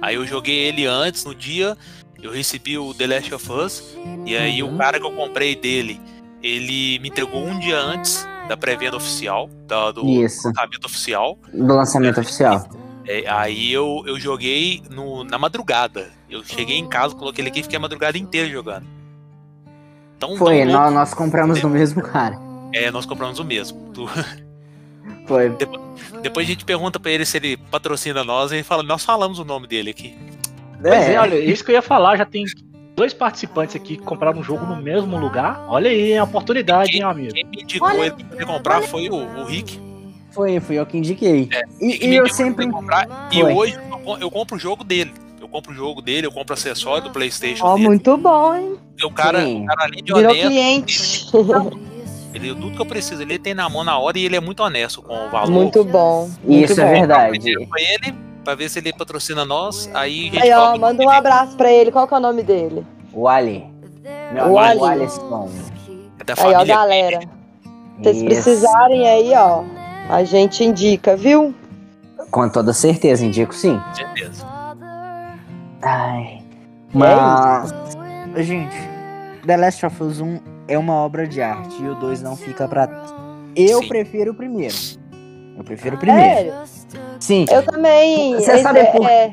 Aí 0.00 0.16
eu 0.16 0.26
joguei 0.26 0.58
ele 0.64 0.84
antes, 0.86 1.24
no 1.24 1.34
dia, 1.34 1.76
eu 2.22 2.32
recebi 2.32 2.76
o 2.78 2.92
The 2.94 3.06
Last 3.06 3.34
of 3.34 3.52
Us, 3.52 3.96
e 4.26 4.36
aí 4.36 4.62
Uhum. 4.62 4.74
o 4.74 4.78
cara 4.78 4.98
que 4.98 5.06
eu 5.06 5.12
comprei 5.12 5.54
dele, 5.54 6.00
ele 6.42 6.98
me 6.98 7.08
entregou 7.08 7.44
um 7.44 7.58
dia 7.60 7.78
antes 7.78 8.26
da 8.48 8.56
pré-venda 8.56 8.96
oficial, 8.96 9.48
da- 9.66 9.90
do 9.92 10.04
Isso. 10.08 10.48
lançamento 10.48 10.84
oficial. 10.84 11.38
Do 11.52 11.74
lançamento 11.74 12.20
oficial. 12.20 12.68
É, 13.06 13.24
aí 13.28 13.72
eu, 13.72 14.02
eu 14.06 14.18
joguei 14.18 14.82
no, 14.90 15.24
na 15.24 15.38
madrugada. 15.38 16.10
Eu 16.30 16.44
cheguei 16.44 16.78
em 16.78 16.88
casa, 16.88 17.14
coloquei 17.14 17.42
ele 17.42 17.50
aqui 17.50 17.60
e 17.60 17.62
fiquei 17.62 17.76
a 17.76 17.80
madrugada 17.80 18.16
inteira 18.16 18.48
jogando. 18.48 18.86
Tão, 20.18 20.36
Foi, 20.36 20.58
tão 20.62 20.72
nós, 20.72 20.94
nós 20.94 21.14
compramos 21.14 21.60
do 21.60 21.68
mesmo 21.68 22.00
cara. 22.02 22.38
É, 22.72 22.90
nós 22.90 23.04
compramos 23.04 23.38
o 23.38 23.44
mesmo. 23.44 23.90
Tu- 23.92 24.08
Foi. 25.26 25.50
Depois 26.22 26.46
a 26.46 26.50
gente 26.50 26.64
pergunta 26.64 27.00
pra 27.00 27.10
ele 27.10 27.24
se 27.26 27.36
ele 27.36 27.56
patrocina 27.56 28.22
nós 28.22 28.52
e 28.52 28.56
ele 28.56 28.62
fala, 28.62 28.82
nós 28.84 29.04
falamos 29.04 29.38
o 29.40 29.44
nome 29.44 29.66
dele 29.66 29.90
aqui. 29.90 30.16
Pois 30.80 30.94
é, 30.94 31.14
É. 31.14 31.20
olha, 31.20 31.38
isso 31.38 31.64
que 31.64 31.70
eu 31.72 31.74
ia 31.74 31.82
falar, 31.82 32.16
já 32.16 32.24
tem 32.24 32.44
dois 32.94 33.12
participantes 33.14 33.74
aqui 33.76 33.96
que 33.96 34.02
compraram 34.02 34.38
um 34.40 34.42
jogo 34.42 34.64
no 34.66 34.76
mesmo 34.76 35.18
lugar. 35.18 35.64
Olha 35.68 35.90
aí, 35.90 36.12
é 36.12 36.22
uma 36.22 36.28
oportunidade, 36.28 36.96
hein, 36.96 37.02
amigo. 37.02 37.32
Quem 37.34 37.44
me 37.44 37.62
indicou 37.62 37.88
Olha- 37.88 38.00
ele 38.06 38.10
pra 38.12 38.24
poder 38.26 38.46
comprar 38.46 38.82
foi 38.82 39.08
o, 39.08 39.14
o 39.14 39.44
Rick. 39.44 39.80
Foi, 40.30 40.58
fui 40.60 40.78
eu 40.78 40.86
que 40.86 40.96
indiquei. 40.96 41.46
Quem 41.78 41.90
E, 41.90 42.06
e 42.06 42.16
eu 42.16 42.26
sempre. 42.28 42.66
comprar. 42.70 43.06
E 43.32 43.40
Foi. 43.40 43.52
hoje 43.54 43.74
eu 43.90 43.98
co- 43.98 44.16
eu 44.18 44.30
compro 44.30 44.56
o 44.56 44.58
jogo 44.58 44.82
dele. 44.82 45.12
Eu 45.40 45.48
compro 45.48 45.72
o 45.72 45.74
jogo 45.74 46.00
dele, 46.00 46.26
eu 46.26 46.32
compro 46.32 46.54
acessório 46.54 47.02
do 47.04 47.10
Playstation 47.10 47.64
Ó, 47.66 47.74
dele. 47.74 47.88
muito 47.88 48.16
bom, 48.16 48.54
hein? 48.54 48.76
Porque 48.90 49.04
o 49.06 49.10
cara, 49.10 49.44
Sim. 49.44 49.64
o 49.64 49.66
cara 49.66 49.82
além 49.84 50.02
de 50.02 50.12
Virou 50.14 50.30
honesto, 50.30 50.48
cliente. 50.48 51.26
ele, 52.32 52.48
tudo 52.54 52.70
que 52.70 52.80
eu 52.80 52.86
preciso, 52.86 53.20
ele 53.20 53.38
tem 53.38 53.52
na 53.52 53.68
mão 53.68 53.84
na 53.84 53.98
hora 53.98 54.18
e 54.18 54.24
ele 54.24 54.36
é 54.36 54.40
muito 54.40 54.62
honesto 54.62 55.02
com 55.02 55.26
o 55.26 55.30
valor. 55.30 55.50
Muito 55.50 55.84
bom. 55.84 56.30
Muito 56.44 56.70
Isso 56.70 56.80
é 56.80 56.84
bom. 56.84 56.90
verdade. 56.92 57.30
Primeiro 57.40 57.66
foi 57.68 57.82
ele, 57.82 58.14
pra 58.44 58.54
ver 58.54 58.68
se 58.68 58.78
ele 58.78 58.92
patrocina 58.92 59.44
nós, 59.44 59.88
aí 59.94 60.28
a 60.28 60.32
gente 60.32 60.42
Aí, 60.42 60.52
ó, 60.52 60.76
manda 60.78 61.02
um 61.04 61.10
abraço 61.10 61.56
pra 61.56 61.70
ele. 61.70 61.90
Qual 61.90 62.06
que 62.06 62.14
é 62.14 62.16
o 62.16 62.20
nome 62.20 62.42
dele? 62.42 62.84
O 63.12 63.28
Ali. 63.28 63.64
Meu 64.32 64.52
O 64.52 64.58
Ali. 64.58 64.82
Alisson. 64.84 65.48
é 66.20 66.24
da 66.24 66.34
Aí, 66.34 66.38
ó, 66.38 66.52
família. 66.52 66.64
galera. 66.74 67.20
Se 67.20 68.02
vocês 68.02 68.22
precisarem 68.22 69.08
aí, 69.08 69.32
ó, 69.34 69.62
a 70.08 70.24
gente 70.24 70.64
indica, 70.64 71.16
viu? 71.16 71.54
Com 72.30 72.48
toda 72.48 72.72
certeza, 72.72 73.24
indico 73.24 73.54
sim. 73.54 73.78
Com 73.78 73.94
certeza. 73.94 74.46
Ai. 75.82 76.42
Mas. 76.94 77.72
Gente, 78.36 78.74
The 79.46 79.56
Last 79.56 79.84
of 79.86 80.02
Us 80.02 80.20
1 80.20 80.40
é 80.68 80.78
uma 80.78 80.94
obra 80.94 81.26
de 81.26 81.42
arte 81.42 81.82
e 81.82 81.88
o 81.88 81.94
2 81.94 82.22
não 82.22 82.36
fica 82.36 82.66
pra. 82.66 82.88
Eu 83.54 83.80
Sim. 83.82 83.88
prefiro 83.88 84.32
o 84.32 84.34
primeiro. 84.34 84.74
Eu 85.56 85.62
prefiro 85.64 85.96
o 85.96 85.98
primeiro. 85.98 86.50
Sério? 86.50 86.54
Sim, 87.22 87.44
Eu 87.52 87.62
também. 87.64 88.34
Você 88.34 88.50
esse 88.52 88.62
sabe 88.64 88.80
é- 88.80 88.84
por- 88.86 89.06
é, 89.08 89.32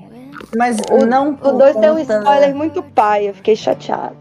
mas 0.56 0.78
o- 0.92 1.08
não. 1.08 1.32
o 1.32 1.38
por 1.38 1.54
2 1.54 1.76
tem 1.76 1.90
um 1.90 1.98
spoiler 1.98 2.54
muito 2.56 2.84
pai, 2.84 3.30
eu 3.30 3.34
fiquei 3.34 3.56
chateada. 3.56 4.16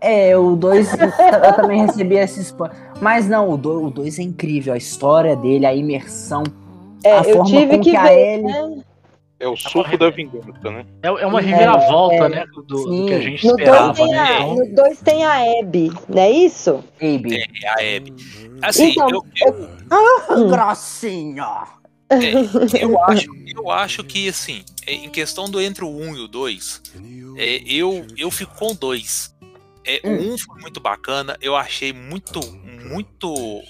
É, 0.00 0.36
o 0.36 0.54
2 0.54 0.88
eu 1.00 1.52
também 1.56 1.84
recebi 1.84 2.14
esse 2.16 2.40
spoiler. 2.42 2.76
Mas 3.00 3.28
não, 3.28 3.50
o 3.50 3.56
2 3.56 3.86
o 3.86 3.90
dois 3.90 4.18
é 4.20 4.22
incrível. 4.22 4.72
A 4.72 4.76
história 4.76 5.34
dele, 5.34 5.66
a 5.66 5.74
imersão. 5.74 6.44
É, 7.02 7.12
a 7.18 7.22
eu 7.22 7.36
forma 7.38 7.44
tive 7.46 7.76
com 7.78 7.82
que 7.82 7.90
que 7.90 7.96
a 7.96 8.02
ver, 8.04 8.34
Ellie- 8.34 8.42
né? 8.44 8.76
É 9.40 9.48
o 9.48 9.56
suco 9.56 9.98
da 9.98 10.08
vingança, 10.10 10.70
né? 10.70 10.84
É, 11.02 11.08
é 11.08 11.26
uma 11.26 11.40
reviravolta, 11.40 12.14
É, 12.14 12.28
né? 12.28 12.44
Do, 12.54 12.62
do 12.62 12.78
sim. 12.84 13.06
que 13.06 13.14
a 13.14 13.20
gente 13.20 13.44
No 13.46 13.56
2 13.56 13.60
esperava, 13.68 13.94
tem, 13.94 14.08
né? 14.10 14.18
a- 14.18 14.40
Então, 14.40 14.54
no 14.54 14.74
dois 14.76 15.00
tem 15.02 15.24
a 15.26 15.60
Abby, 15.60 15.92
não 16.08 16.22
é 16.22 16.30
isso? 16.30 16.84
Baby. 17.00 17.36
É 17.64 17.68
a 17.68 17.96
Abby. 17.96 18.14
Assim, 18.62 18.90
Então, 18.92 19.08
eu, 19.10 19.22
eu, 19.44 20.36
Hum. 20.38 20.48
Grossinho. 20.48 21.44
É, 22.10 22.84
eu, 22.84 23.02
acho, 23.04 23.26
eu 23.46 23.70
acho 23.70 24.04
que, 24.04 24.28
assim, 24.28 24.64
é, 24.86 24.94
em 24.94 25.10
questão 25.10 25.48
do 25.50 25.60
entre 25.60 25.84
o 25.84 25.88
1 25.88 26.16
e 26.16 26.20
o 26.20 26.28
2, 26.28 26.82
é, 27.36 27.62
eu, 27.66 28.06
eu 28.16 28.30
fico 28.30 28.54
com 28.54 28.72
o 28.72 28.74
2. 28.74 29.34
É, 29.84 30.00
Hum. 30.04 30.16
O 30.30 30.34
1 30.34 30.38
foi 30.38 30.60
muito 30.60 30.80
bacana, 30.80 31.36
eu 31.40 31.54
achei 31.54 31.92
muito, 31.92 32.40
muito. 32.88 33.62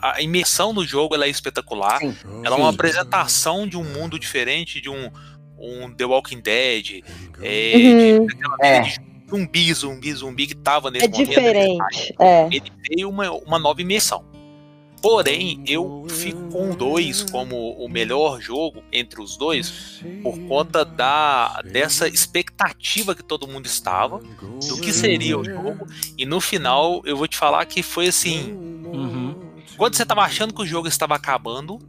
A 0.00 0.20
imersão 0.22 0.72
no 0.72 0.84
jogo 0.84 1.14
ela 1.14 1.26
é 1.26 1.28
espetacular. 1.28 1.98
Sim. 2.00 2.14
Ela 2.44 2.56
é 2.56 2.58
uma 2.58 2.70
apresentação 2.70 3.66
de 3.66 3.76
um 3.76 3.84
mundo 3.84 4.18
diferente, 4.18 4.80
de 4.80 4.88
um, 4.88 5.10
um 5.58 5.92
The 5.92 6.04
Walking 6.04 6.40
Dead, 6.40 7.02
é, 7.40 7.72
Uhum. 7.76 8.26
de, 8.26 8.36
É. 8.60 8.80
de 8.80 9.00
zumbi, 9.28 9.72
zumbi, 9.74 10.12
zumbi 10.12 10.46
que 10.46 10.54
tava 10.56 10.90
nesse 10.90 11.06
É 11.06 11.08
momento. 11.08 11.28
diferente. 11.28 12.14
É. 12.20 12.46
Ele 12.46 12.72
veio 12.88 13.08
uma, 13.08 13.30
uma 13.32 13.58
nova 13.58 13.80
imersão. 13.80 14.24
Porém, 15.02 15.64
eu 15.66 16.06
fico 16.08 16.48
com 16.48 16.70
o 16.70 16.76
2 16.76 17.24
como 17.24 17.72
o 17.72 17.88
melhor 17.88 18.40
jogo 18.40 18.84
entre 18.92 19.20
os 19.20 19.36
dois 19.36 20.00
por 20.22 20.38
conta 20.46 20.84
da 20.84 21.60
dessa 21.62 22.06
expectativa 22.06 23.12
que 23.12 23.24
todo 23.24 23.48
mundo 23.48 23.66
estava 23.66 24.20
do 24.68 24.80
que 24.80 24.92
seria 24.92 25.36
o 25.36 25.44
jogo. 25.44 25.88
E 26.16 26.24
no 26.24 26.40
final, 26.40 27.02
eu 27.04 27.16
vou 27.16 27.26
te 27.26 27.36
falar 27.36 27.66
que 27.66 27.82
foi 27.82 28.06
assim: 28.06 28.52
uhum. 28.52 29.34
quando 29.76 29.96
você 29.96 30.04
estava 30.04 30.22
achando 30.22 30.54
que 30.54 30.62
o 30.62 30.66
jogo 30.66 30.86
estava 30.86 31.16
acabando, 31.16 31.80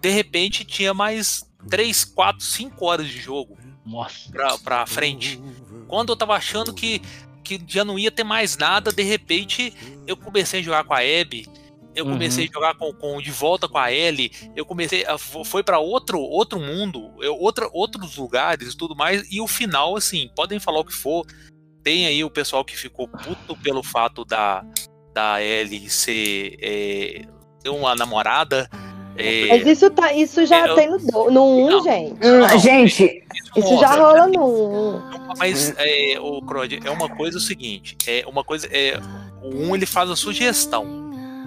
de 0.00 0.10
repente 0.10 0.64
tinha 0.64 0.92
mais 0.92 1.48
3, 1.70 2.04
4, 2.04 2.44
5 2.44 2.84
horas 2.84 3.06
de 3.06 3.20
jogo 3.20 3.56
Nossa. 3.86 4.28
pra, 4.32 4.58
pra 4.58 4.86
frente. 4.86 5.40
Quando 5.86 6.10
eu 6.10 6.16
tava 6.16 6.34
achando 6.34 6.74
que, 6.74 7.00
que 7.44 7.62
já 7.66 7.84
não 7.84 7.96
ia 7.96 8.10
ter 8.10 8.24
mais 8.24 8.56
nada, 8.56 8.90
de 8.90 9.04
repente 9.04 9.72
eu 10.04 10.16
comecei 10.16 10.58
a 10.58 10.62
jogar 10.64 10.82
com 10.82 10.94
a 10.94 10.98
Abby. 10.98 11.48
Eu 11.94 12.04
comecei 12.04 12.48
a 12.48 12.52
jogar 12.52 12.74
com, 12.74 12.92
com 12.92 13.20
de 13.20 13.30
volta 13.30 13.68
com 13.68 13.78
a 13.78 13.92
Ellie. 13.92 14.30
Eu 14.56 14.64
comecei 14.66 15.04
a, 15.06 15.16
fo- 15.16 15.44
foi 15.44 15.62
para 15.62 15.78
outro 15.78 16.18
outro 16.20 16.58
mundo, 16.60 17.10
eu, 17.20 17.36
outra, 17.36 17.68
outros 17.72 18.16
lugares 18.16 18.72
e 18.72 18.76
tudo 18.76 18.96
mais. 18.96 19.24
E 19.32 19.40
o 19.40 19.46
final, 19.46 19.96
assim, 19.96 20.28
podem 20.34 20.58
falar 20.58 20.80
o 20.80 20.84
que 20.84 20.92
for. 20.94 21.24
Tem 21.82 22.06
aí 22.06 22.24
o 22.24 22.30
pessoal 22.30 22.64
que 22.64 22.76
ficou 22.76 23.06
puto 23.06 23.56
pelo 23.62 23.82
fato 23.82 24.24
da 24.24 24.64
da 25.12 25.40
Ellie 25.40 25.88
ser 25.88 26.56
é, 26.60 27.22
ter 27.62 27.68
uma 27.70 27.94
namorada. 27.94 28.68
é, 29.16 29.46
Mas 29.46 29.64
isso, 29.66 29.88
tá, 29.90 30.12
isso 30.12 30.44
já 30.44 30.66
Eu- 30.66 30.74
tem 30.74 30.90
no 30.90 30.96
1, 30.96 31.30
no 31.30 31.44
um, 31.44 31.70
Não. 31.70 31.82
gente. 31.84 32.14
não, 32.20 32.58
Gente, 32.58 33.22
Isso 33.56 33.68
já 33.78 33.96
mostra, 33.96 34.02
rola 34.02 34.26
no 34.26 34.96
1. 34.96 35.36
Mas 35.38 35.72
é, 35.78 36.18
o 36.18 36.42
Crod, 36.42 36.72
é 36.84 36.90
uma 36.90 37.08
coisa 37.08 37.38
o 37.38 37.40
seguinte, 37.40 37.96
é 38.08 38.24
uma 38.26 38.42
coisa 38.42 38.66
é 38.72 38.98
o 39.42 39.54
um 39.68 39.76
ele 39.76 39.86
faz 39.86 40.10
a 40.10 40.16
sugestão 40.16 41.03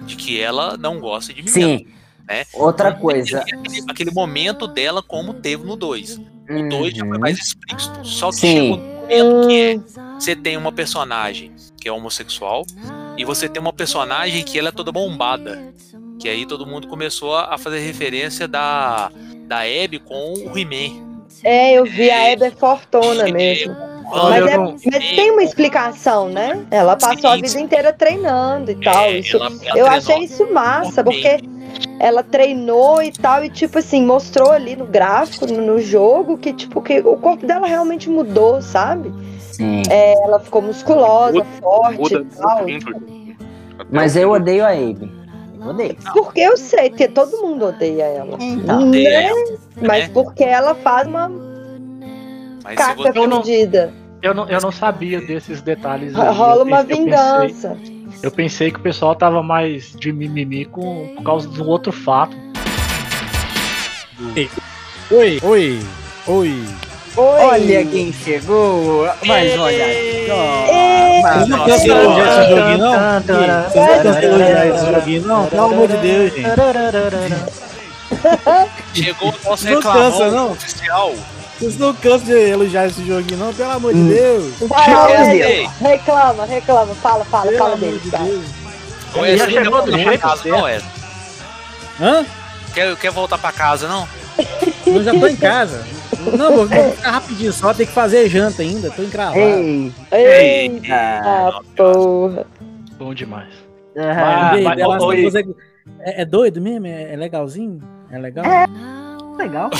de 0.08 0.16
que 0.16 0.40
ela 0.40 0.76
não 0.76 0.98
gosta 0.98 1.32
de 1.32 1.42
mim. 1.42 1.48
sim. 1.48 1.86
né? 2.26 2.44
Outra 2.52 2.92
coisa. 2.92 3.40
Aquele, 3.40 3.84
aquele 3.88 4.10
momento 4.10 4.66
dela 4.66 5.02
como 5.02 5.34
teve 5.34 5.64
no 5.64 5.76
2. 5.76 6.18
O 6.50 6.68
2 6.68 6.94
já 6.96 7.04
foi 7.04 7.14
Uhum. 7.14 7.20
mais 7.20 7.38
explícito. 7.38 8.04
Só 8.06 8.30
que 8.30 8.36
Sim. 8.36 8.48
chegou 8.52 8.76
um 8.78 8.80
momento 8.80 9.46
que 9.48 9.60
é 9.60 9.78
você 10.18 10.34
tem 10.36 10.56
uma 10.56 10.72
personagem 10.72 11.52
que 11.80 11.88
é 11.88 11.92
homossexual 11.92 12.64
e 13.16 13.24
você 13.24 13.48
tem 13.48 13.60
uma 13.60 13.72
personagem 13.72 14.42
que 14.42 14.58
ela 14.58 14.68
é 14.68 14.72
toda 14.72 14.90
bombada. 14.92 15.72
Que 16.18 16.28
aí 16.28 16.44
todo 16.44 16.66
mundo 16.66 16.88
começou 16.88 17.36
a 17.36 17.56
fazer 17.56 17.78
referência 17.80 18.48
da 18.48 19.10
da 19.46 19.60
Abby 19.60 19.98
com 19.98 20.34
o 20.34 20.58
He-Man. 20.58 21.06
É, 21.44 21.72
eu 21.78 21.84
vi 21.84 22.10
a 22.10 22.32
Abby 22.32 22.44
é 22.44 22.50
fortona 22.50 23.24
mesmo. 23.32 23.74
Olha, 24.10 24.40
Mas, 24.40 24.50
é- 24.52 24.56
não- 24.56 24.76
mas 24.92 25.04
tem 25.16 25.30
uma 25.30 25.42
explicação, 25.42 26.28
né? 26.28 26.64
Ela 26.70 26.96
passou 26.96 27.30
a 27.30 27.34
Sim, 27.36 27.42
vida 27.42 27.60
inteira 27.60 27.92
treinando 27.92 28.70
e 28.70 28.76
tal. 28.76 29.04
É, 29.04 29.18
Isso, 29.18 29.36
ela- 29.36 29.50
ela 29.66 29.78
eu 29.78 29.86
achei 29.86 30.18
isso 30.24 30.52
massa, 30.52 31.04
porque 31.04 31.40
ela 32.00 32.22
treinou 32.22 33.02
e 33.02 33.12
tal, 33.12 33.44
e 33.44 33.50
tipo 33.50 33.78
assim, 33.78 34.04
mostrou 34.04 34.50
ali 34.50 34.76
no 34.76 34.86
gráfico, 34.86 35.46
no, 35.46 35.60
no 35.60 35.78
jogo, 35.78 36.38
que 36.38 36.52
tipo, 36.52 36.80
que 36.80 37.00
o 37.00 37.16
corpo 37.16 37.46
dela 37.46 37.66
realmente 37.66 38.08
mudou, 38.08 38.62
sabe? 38.62 39.12
Sim. 39.40 39.82
Ela 39.90 40.38
ficou 40.40 40.62
musculosa, 40.62 41.44
forte 41.60 41.98
Muda 41.98 42.20
e 42.20 42.36
tal. 42.36 42.66
Mas 43.90 44.16
eu 44.16 44.30
odeio 44.30 44.64
a 44.64 44.70
Abe. 44.70 45.12
Eu 45.60 45.68
odeio. 45.68 45.96
Porque 46.12 46.40
eu 46.40 46.56
sei 46.56 46.90
que 46.90 47.08
todo 47.08 47.36
mundo 47.38 47.66
odeia 47.66 48.04
ela. 48.04 48.36
Então. 48.40 48.88
Odeia 48.88 49.10
né? 49.10 49.24
ela, 49.26 49.58
Mas 49.82 50.04
né? 50.06 50.10
porque 50.14 50.44
ela 50.44 50.74
faz 50.74 51.06
uma 51.08 51.28
Mas 52.68 52.76
caca 52.76 52.94
você, 53.02 53.18
Eu 53.18 53.26
não- 53.26 53.36
fudida. 53.38 53.92
Eu 54.20 54.34
não, 54.34 54.48
eu 54.48 54.60
não 54.60 54.72
sabia 54.72 55.20
desses 55.20 55.62
detalhes. 55.62 56.12
aí. 56.14 56.34
Rola 56.34 56.56
Eu 56.56 56.62
uma 56.64 56.84
pensei- 56.84 56.96
eu 56.96 57.04
vingança. 57.04 57.68
pensei- 57.80 57.98
Eu 58.22 58.30
pensei 58.32 58.70
que 58.72 58.78
o 58.78 58.82
pessoal 58.82 59.14
tava 59.14 59.42
mais 59.42 59.92
de 59.94 60.10
mimimi 60.12 60.64
com, 60.64 61.12
por 61.16 61.22
causa 61.22 61.48
de 61.48 61.62
um 61.62 61.66
outro 61.66 61.92
fato. 61.92 62.34
Oi, 65.10 65.38
oi, 65.42 65.80
oi. 66.26 66.26
Oi. 66.26 66.64
Olha 67.16 67.84
quem 67.86 68.12
chegou. 68.12 69.08
Mas 69.26 69.58
olha 69.58 69.84
só. 70.26 70.66
Vocês 71.22 71.48
não 71.48 71.68
elogiar 71.68 72.34
só. 72.34 72.40
esse 72.42 72.50
joguinho, 72.50 72.78
não? 72.78 73.20
Vocês 73.20 74.04
não 74.04 74.12
de 74.12 74.24
elogiar 74.26 74.66
esse 74.66 74.86
joguinho, 74.92 75.22
não? 75.26 75.46
Pelo 75.46 75.62
amor 75.64 75.88
de 75.88 75.96
Deus, 75.96 76.32
gente. 76.34 76.48
chegou 78.94 79.28
o 79.30 79.34
nosso 79.50 79.66
reclamão 79.66 80.52
oficial. 80.52 81.14
Vocês 81.58 81.76
não 81.76 81.92
cansam 81.94 82.26
de 82.26 82.32
elogiar 82.32 82.86
esse 82.86 83.04
joguinho, 83.04 83.38
não? 83.38 83.52
Pelo 83.52 83.70
amor 83.72 83.92
de 83.92 84.02
Deus. 84.02 84.54
Vai, 84.60 85.38
Deus. 85.38 85.72
reclama, 85.80 86.44
reclama, 86.44 86.94
fala, 86.94 87.24
fala, 87.24 87.46
Pelo 87.46 87.58
fala 87.58 87.76
dele, 87.76 87.98
de 87.98 88.10
cara. 88.10 88.24
Ele 89.16 89.36
já 89.36 89.44
chegou 89.50 89.62
quer 89.62 89.64
do 89.64 89.70
voltar 89.90 89.96
jeito 89.96 90.20
pra 90.20 90.28
casa, 90.28 90.48
não, 90.48 90.68
Ed? 90.68 90.84
Hã? 92.00 92.26
Quer, 92.74 92.96
quer 92.96 93.10
voltar 93.10 93.38
pra 93.38 93.50
casa, 93.52 93.88
não? 93.88 94.06
Eu 94.86 95.02
já 95.02 95.12
tô 95.12 95.26
em 95.26 95.34
casa. 95.36 95.84
Não, 96.36 96.54
vou, 96.56 96.66
vou 96.66 96.90
ficar 96.92 97.10
rapidinho 97.10 97.52
só, 97.52 97.74
tem 97.74 97.86
que 97.86 97.92
fazer 97.92 98.28
janta 98.28 98.62
ainda, 98.62 98.90
tô 98.90 99.02
encravado. 99.02 99.38
Ei. 99.40 99.92
Eita, 100.12 100.94
Ah, 100.94 101.60
porra. 101.76 102.46
Bom 102.98 103.12
demais. 103.14 103.48
ah, 103.96 104.52
mas- 104.62 104.76
Delas 104.76 105.02
oi. 105.02 105.16
Novas 105.22 105.34
é, 105.34 105.40
é- 106.00 106.22
é 106.22 106.24
doido 106.24 106.60
mesmo? 106.60 106.86
É, 106.86 107.14
é 107.14 107.16
legalzinho? 107.16 107.80
É 108.10 108.18
legal? 108.18 108.44
Legal. 109.38 109.70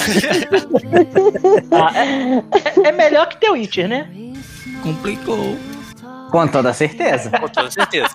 Ah, 1.71 1.93
é, 1.97 2.89
é 2.89 2.93
melhor 2.93 3.29
que 3.29 3.37
The 3.39 3.51
Witcher, 3.51 3.89
né? 3.89 4.09
Complicou. 4.83 5.57
Com 6.31 6.47
toda 6.49 6.73
certeza. 6.73 7.31
Com 7.31 7.49
toda 7.49 7.71
certeza. 7.71 8.09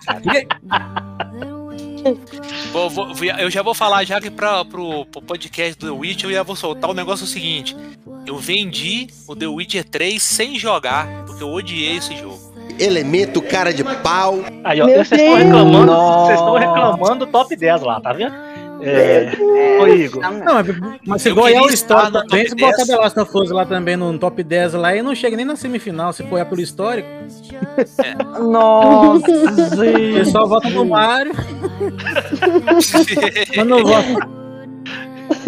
Vou- 2.71 2.89
vou- 2.89 3.07
eu 3.39 3.49
já 3.49 3.61
vou 3.61 3.73
falar 3.73 4.03
já 4.03 4.19
que 4.19 4.29
pra, 4.29 4.65
pro, 4.65 5.05
pro 5.05 5.21
podcast 5.21 5.77
do 5.77 5.87
The 5.87 5.91
Witcher 5.99 6.29
eu 6.29 6.33
já 6.35 6.43
vou 6.43 6.55
soltar 6.55 6.89
o 6.89 6.93
negócio 6.93 7.25
seguinte. 7.25 7.75
Eu 8.25 8.37
vendi 8.37 9.07
o 9.27 9.35
The 9.35 9.47
Witcher 9.47 9.83
3 9.83 10.21
sem 10.21 10.57
jogar, 10.57 11.07
porque 11.25 11.43
eu 11.43 11.49
odiei 11.49 11.97
esse 11.97 12.15
jogo. 12.15 12.39
Elemento 12.79 13.41
cara 13.41 13.71
de 13.73 13.83
pau. 13.83 14.39
Aí, 14.63 14.81
ó, 14.81 14.85
Meu 14.85 15.05
vocês 15.05 15.21
estão 15.21 15.35
reclamando, 15.35 15.91
vocês 16.25 16.39
estão 16.39 16.53
reclamando 16.55 17.25
do 17.25 17.31
top 17.31 17.55
10 17.55 17.81
lá, 17.83 18.01
tá 18.01 18.11
vendo? 18.13 18.33
É, 18.85 19.31
ô 19.81 19.87
Igor, 19.87 20.21
Não, 20.21 20.53
mas, 20.55 20.67
mas 21.05 21.21
se 21.21 21.29
igual 21.29 21.47
é 21.47 21.61
o 21.61 21.67
histórico 21.69 22.11
no 22.11 22.27
também, 22.27 22.47
se 22.49 22.55
botar 22.55 22.75
10. 22.77 22.87
The 22.87 22.95
Last 22.97 23.19
of 23.19 23.37
Us 23.37 23.51
lá 23.51 23.65
também 23.65 23.95
no 23.95 24.17
top 24.19 24.43
10 24.43 24.73
lá, 24.73 24.95
e 24.95 25.01
não 25.01 25.15
chega 25.15 25.37
nem 25.37 25.45
na 25.45 25.55
semifinal, 25.55 26.11
se 26.11 26.23
for 26.23 26.33
olhar 26.35 26.45
pelo 26.45 26.61
histórico. 26.61 27.07
Nossa, 28.41 29.31
O 29.31 29.83
gente. 29.83 30.13
pessoal 30.19 30.47
vota 30.47 30.69
no 30.69 30.85
Mario, 30.85 31.33
mas 33.55 33.67
não 33.67 33.83
vota. 33.83 34.29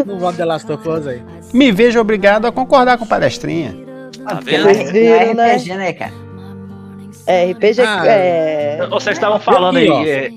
Não 0.06 0.20
vota 0.20 0.38
The 0.38 0.46
Last 0.46 0.72
of 0.72 0.88
Us 0.90 1.08
aí. 1.08 1.22
Me 1.54 1.72
vejo 1.72 2.00
obrigado 2.00 2.46
a 2.46 2.52
concordar 2.52 2.98
com 2.98 3.06
o 3.06 3.08
palestrinha. 3.08 3.76
Tá 4.28 4.36
Porque 4.38 4.58
vendo? 4.58 4.70
é- 4.70 4.82
é 4.82 4.92
viram, 4.92 5.34
né? 5.36 5.56
RPG, 5.56 5.74
né, 5.76 5.94
cara? 5.94 6.12
É, 7.28 7.52
RPG 7.52 7.82
Ah, 7.82 8.04
é. 8.08 8.88
vocês 8.90 9.18
estavam 9.18 9.40
falando 9.40 9.78
aí. 9.78 9.88
Aqui, 9.88 9.94
ó. 9.94 10.06
é, 10.06 10.32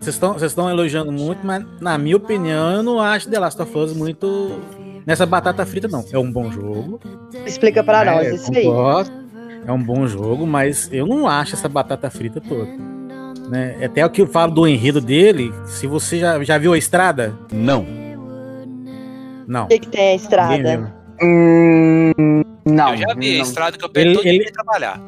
Vocês 0.00 0.18
estão 0.42 0.70
elogiando 0.70 1.12
muito, 1.12 1.46
mas 1.46 1.62
na 1.80 1.98
minha 1.98 2.16
opinião, 2.16 2.72
eu 2.72 2.82
não 2.82 2.98
acho 3.00 3.28
The 3.28 3.38
Last 3.38 3.60
of 3.60 3.76
Us 3.78 3.92
muito 3.92 4.58
nessa 5.06 5.26
batata 5.26 5.64
frita, 5.66 5.86
não. 5.88 6.02
É 6.10 6.18
um 6.18 6.32
bom 6.32 6.50
jogo. 6.50 6.98
Explica 7.44 7.84
pra 7.84 8.04
nós 8.04 8.26
é, 8.26 8.34
isso 8.34 8.50
aí. 8.54 8.64
concordo. 8.64 9.10
É 9.66 9.70
um 9.70 9.82
bom 9.82 10.06
jogo, 10.06 10.46
mas 10.46 10.88
eu 10.90 11.06
não 11.06 11.28
acho 11.28 11.54
essa 11.54 11.68
batata 11.68 12.10
frita 12.10 12.40
toda. 12.40 12.66
Né? 13.50 13.76
Até 13.84 14.04
o 14.06 14.08
que 14.10 14.22
eu 14.22 14.26
falo 14.26 14.52
do 14.54 14.66
enredo 14.66 15.00
dele, 15.02 15.52
se 15.66 15.86
você 15.86 16.18
já, 16.18 16.42
já 16.42 16.56
viu 16.56 16.72
a 16.72 16.78
estrada? 16.78 17.34
Não. 17.52 17.86
Não. 19.46 19.64
O 19.64 19.68
que, 19.68 19.80
que 19.80 19.88
tem 19.88 20.12
a 20.12 20.14
estrada? 20.14 20.94
Hum, 21.22 22.12
não. 22.64 22.90
eu 22.92 22.96
já 22.96 23.14
vi 23.14 23.34
a 23.34 23.38
não. 23.38 23.42
estrada 23.44 23.76
que 23.76 23.84
eu 23.84 23.88
perdi 23.90 24.08
Ele- 24.10 24.16
todo 24.16 24.26
ele- 24.26 24.50
trabalhar. 24.52 25.00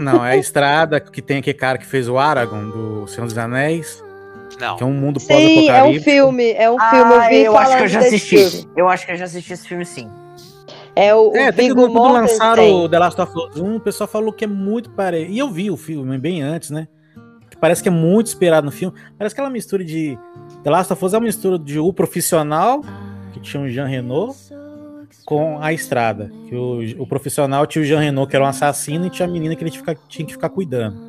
Não, 0.00 0.24
é 0.24 0.32
a 0.32 0.36
estrada 0.36 0.98
que 0.98 1.22
tem 1.22 1.38
aquele 1.38 1.56
cara 1.56 1.78
que 1.78 1.86
fez 1.86 2.08
o 2.08 2.18
Aragorn 2.18 2.72
do 2.72 3.06
Senhor 3.06 3.26
dos 3.26 3.36
Anéis, 3.38 4.02
Não. 4.60 4.76
que 4.76 4.82
é 4.82 4.86
um 4.86 4.92
mundo 4.92 5.20
Sim, 5.20 5.32
é 5.32 5.36
um 5.36 5.54
pós-apocalíptico. 5.66 6.04
filme. 6.10 6.50
É 6.52 6.70
um 6.70 6.76
Ah, 6.80 6.90
filme. 6.90 7.14
Eu 7.14 7.28
vi 7.28 7.36
eu 7.44 7.56
acho 7.58 7.76
que 7.76 7.82
eu 7.82 7.88
já 7.88 7.98
assisti. 8.00 8.36
filme. 8.50 8.68
Eu 8.76 8.88
acho 8.88 9.06
que 9.06 9.12
eu 9.12 9.16
já 9.16 9.24
assisti 9.24 9.52
esse 9.52 9.68
filme 9.68 9.84
sim. 9.84 10.08
É 10.96 11.14
o, 11.14 11.30
o 11.30 11.36
É, 11.36 11.52
tem 11.52 11.68
que 11.68 11.74
Viggo 11.74 11.92
quando 11.92 12.12
lançaram 12.12 12.64
o 12.84 12.88
The 12.88 12.98
Last 12.98 13.20
of 13.20 13.32
Us 13.36 13.56
1, 13.60 13.76
o 13.76 13.80
pessoal 13.80 14.08
falou 14.08 14.32
que 14.32 14.44
é 14.44 14.48
muito 14.48 14.90
parecido. 14.90 15.32
E 15.32 15.38
eu 15.38 15.48
vi 15.48 15.70
o 15.70 15.76
filme 15.76 16.18
bem 16.18 16.42
antes, 16.42 16.70
né? 16.70 16.88
Que 17.48 17.56
parece 17.56 17.82
que 17.82 17.88
é 17.88 17.92
muito 17.92 18.26
esperado 18.26 18.64
no 18.64 18.72
filme. 18.72 18.96
Parece 19.16 19.32
aquela 19.32 19.48
mistura 19.48 19.84
de. 19.84 20.18
The 20.64 20.70
Last 20.70 20.92
of 20.92 21.04
Us 21.04 21.14
é 21.14 21.18
uma 21.18 21.24
mistura 21.26 21.56
de 21.58 21.78
o 21.78 21.92
profissional, 21.92 22.80
que 23.32 23.38
tinha 23.38 23.62
o 23.62 23.68
Jean 23.68 23.86
Renault, 23.86 24.36
com 25.24 25.58
a 25.60 25.72
estrada. 25.72 26.32
Que 26.48 26.54
o, 26.56 26.80
o 27.02 27.06
profissional 27.06 27.64
tinha 27.64 27.82
o 27.82 27.84
Jean 27.84 28.00
Renault, 28.00 28.28
que 28.28 28.34
era 28.34 28.44
um 28.44 28.48
assassino, 28.48 29.06
e 29.06 29.10
tinha 29.10 29.28
a 29.28 29.30
menina 29.30 29.54
que 29.54 29.62
ele 29.62 29.70
tinha 29.70 29.84
que 29.84 29.90
ficar- 29.92 30.08
tinha 30.08 30.26
que 30.26 30.32
ficar 30.32 30.48
cuidando. 30.48 31.07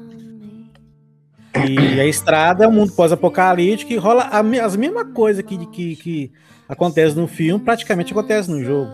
E 1.67 2.00
a 2.00 2.06
estrada 2.06 2.65
é 2.65 2.67
um 2.67 2.72
mundo 2.72 2.91
pós-apocalíptico 2.93 3.91
e 3.91 3.98
rola 3.98 4.24
a 4.24 4.39
as 4.39 4.76
mesmas 4.76 5.08
coisas 5.13 5.43
que, 5.43 5.65
que, 5.67 5.95
que 5.95 6.32
acontece 6.67 7.15
no 7.15 7.28
filme, 7.28 7.63
praticamente 7.63 8.12
acontece 8.13 8.50
no 8.50 8.63
jogo. 8.63 8.89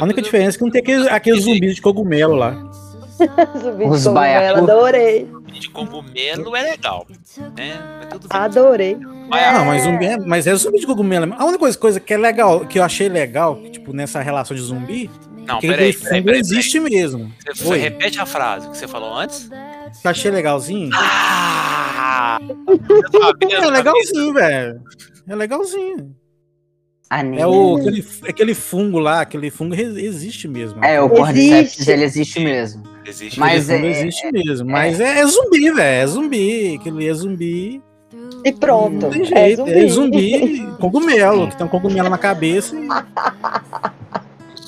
A 0.00 0.04
única 0.04 0.22
diferença 0.22 0.56
é 0.56 0.58
que 0.58 0.64
não 0.64 0.70
tem 0.70 0.80
aqueles, 0.80 1.06
aqueles 1.06 1.44
zumbis 1.44 1.74
de 1.74 1.82
cogumelo 1.82 2.34
lá. 2.34 2.52
Zumbi 3.60 3.84
Os 3.84 4.00
de 4.02 4.08
cogumelo. 4.08 4.58
Adorei. 4.58 5.28
De 5.52 5.68
cogumelo 5.68 6.56
é 6.56 6.62
legal. 6.62 7.06
Né? 7.56 7.78
Adorei. 8.30 8.96
Mas- 9.28 9.52
Não, 9.58 9.64
mas 9.66 9.82
zumbi 9.82 10.06
é, 10.06 10.16
mas 10.18 10.46
é 10.46 10.54
zumbi 10.54 10.80
de 10.80 10.86
cogumelo. 10.86 11.34
A 11.38 11.44
única 11.44 11.58
coisa, 11.58 11.78
coisa 11.78 12.00
que 12.00 12.14
é 12.14 12.16
legal, 12.16 12.66
que 12.66 12.78
eu 12.78 12.82
achei 12.82 13.08
legal, 13.08 13.56
que, 13.56 13.70
tipo, 13.70 13.92
nessa 13.92 14.20
relação 14.22 14.56
de 14.56 14.62
zumbi, 14.62 15.10
Não, 15.46 15.58
que 15.60 15.68
peraí, 15.68 15.92
peraí, 15.92 16.22
peraí, 16.22 16.40
existe 16.40 16.80
mesmo. 16.80 17.30
peraí. 17.44 17.58
Você 17.58 17.68
Oi. 17.68 17.78
repete 17.78 18.18
a 18.18 18.26
frase 18.26 18.68
que 18.70 18.76
você 18.76 18.88
falou 18.88 19.12
antes? 19.14 19.48
Que 20.00 20.06
eu 20.06 20.10
achei 20.10 20.30
legalzinho. 20.30 20.90
Ah! 20.94 22.38
É 23.50 23.66
legalzinho, 23.70 24.32
velho. 24.32 24.80
É 25.28 25.34
legalzinho. 25.36 26.14
Anime. 27.10 27.38
É 27.40 27.46
o, 27.46 27.76
aquele, 27.76 28.06
aquele 28.28 28.54
fungo 28.54 29.00
lá, 29.00 29.20
aquele 29.20 29.50
fungo 29.50 29.74
existe 29.74 30.46
mesmo. 30.46 30.84
É, 30.84 31.00
o 31.00 31.06
Existe. 31.06 31.18
Cordyceps, 31.18 31.88
ele 31.88 32.04
existe 32.04 32.38
mesmo. 32.40 32.84
Existe. 33.04 33.40
Mas 33.40 33.68
Aquele 33.68 33.78
fungo 33.82 33.86
é- 33.96 34.00
existe 34.00 34.32
mesmo. 34.32 34.70
Mas 34.70 35.00
é, 35.00 35.18
é 35.18 35.26
zumbi, 35.26 35.70
velho. 35.72 35.80
É 35.80 36.06
zumbi. 36.06 36.76
Aquele 36.80 37.08
é 37.08 37.14
zumbi. 37.14 37.82
E 38.44 38.52
pronto. 38.52 38.92
Não 39.02 39.10
tem 39.10 39.22
é 39.22 39.24
jeito. 39.24 39.56
zumbi. 39.66 39.72
É 39.72 39.88
zumbi 39.88 40.66
cogumelo, 40.80 41.48
que 41.48 41.56
tem 41.56 41.66
um 41.66 41.70
cogumelo 41.70 42.08
na 42.08 42.16
cabeça. 42.18 42.76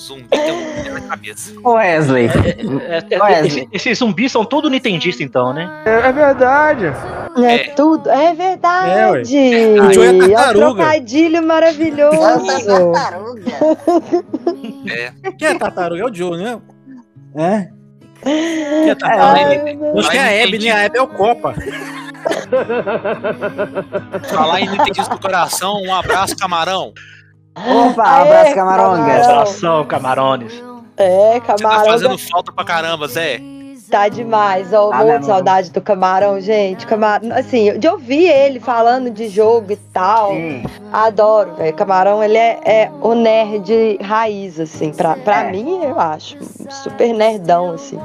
Zumbi 0.03 0.27
tem 0.27 0.51
um 0.51 0.75
zumbi 0.75 0.89
na 0.89 1.01
cabeça. 1.01 1.53
Wesley. 1.63 2.27
é, 2.27 3.15
é, 3.15 3.21
Ué, 3.21 3.45
esse- 3.47 3.67
esses 3.71 3.97
zumbis 3.99 4.31
são 4.31 4.43
tudo 4.43 4.69
nintendista, 4.69 5.23
então, 5.23 5.53
né? 5.53 5.81
É 5.85 6.11
verdade. 6.11 6.85
É, 7.37 7.55
É. 7.55 7.57
tudo. 7.69 8.09
É 8.09 8.33
verdade. 8.33 9.21
O 9.79 9.93
Joe 9.93 10.05
é 10.05 10.09
é 10.09 10.11
um 10.11 10.19
tartaruga. 10.19 10.59
trocadilho 10.83 11.43
maravilhoso. 11.43 12.19
Quem 15.37 15.47
é 15.47 15.57
tartaruga? 15.57 16.01
É 16.01 16.05
o 16.05 16.13
Joe, 16.13 16.37
né? 16.37 16.59
É? 17.35 17.69
Quem 18.23 18.89
é 18.89 18.95
tartaruga? 18.95 19.99
Acho 19.99 20.11
que 20.11 20.17
é 20.17 20.21
a 20.21 20.47
entendi. 20.47 20.65
né? 20.65 20.71
A 20.73 20.83
Hebe 20.83 20.97
é 20.97 21.01
o 21.01 21.07
Copa. 21.07 21.53
Falar 24.29 24.61
em 24.61 24.69
Nintendo 24.69 25.09
do 25.09 25.19
coração, 25.19 25.81
um 25.81 25.93
abraço, 25.93 26.35
camarão. 26.37 26.93
Opa, 27.55 28.03
Aê, 28.03 28.21
abraço, 28.21 28.55
camaronga. 28.55 28.97
camarão. 28.97 29.23
Abração, 29.31 29.85
camarones. 29.85 30.53
É, 30.97 31.33
Você 31.33 31.39
tá 31.41 31.55
camarão 31.57 31.85
fazendo 31.85 32.17
falta 32.17 32.51
pra 32.51 32.63
caramba, 32.65 33.07
Zé. 33.07 33.39
tá 33.89 34.07
demais. 34.09 34.73
Ó, 34.73 34.89
Tá 34.89 35.03
muito 35.05 35.25
saudade 35.25 35.69
do 35.71 35.79
camarão, 35.81 36.39
gente. 36.41 36.85
Camarão, 36.87 37.31
assim, 37.35 37.77
de 37.77 37.87
ouvir 37.87 38.27
ele 38.27 38.59
falando 38.59 39.09
de 39.11 39.27
jogo 39.29 39.71
e 39.71 39.75
tal. 39.75 40.31
Sim. 40.31 40.63
Adoro, 40.91 41.53
velho. 41.55 41.73
Camarão, 41.75 42.23
ele 42.23 42.37
é, 42.37 42.59
é 42.65 42.91
o 43.01 43.13
nerd 43.13 43.99
raiz, 44.01 44.59
assim. 44.59 44.91
Pra, 44.91 45.15
pra 45.17 45.43
É. 45.43 45.51
mim, 45.51 45.79
eu 45.83 45.99
acho. 45.99 46.37
Super 46.71 47.13
nerdão, 47.13 47.73
assim. 47.73 47.99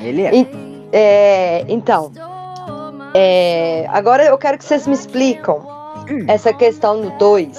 Ele 0.00 0.22
é. 0.22 0.34
E- 0.34 0.76
É, 0.92 1.64
então, 1.68 2.12
é, 3.12 3.86
agora 3.90 4.24
eu 4.24 4.38
quero 4.38 4.56
que 4.56 4.64
vocês 4.64 4.86
me 4.86 4.94
explicam 4.94 5.56
Hum. 6.08 6.24
essa 6.28 6.52
questão 6.52 7.00
do 7.00 7.10
2. 7.18 7.58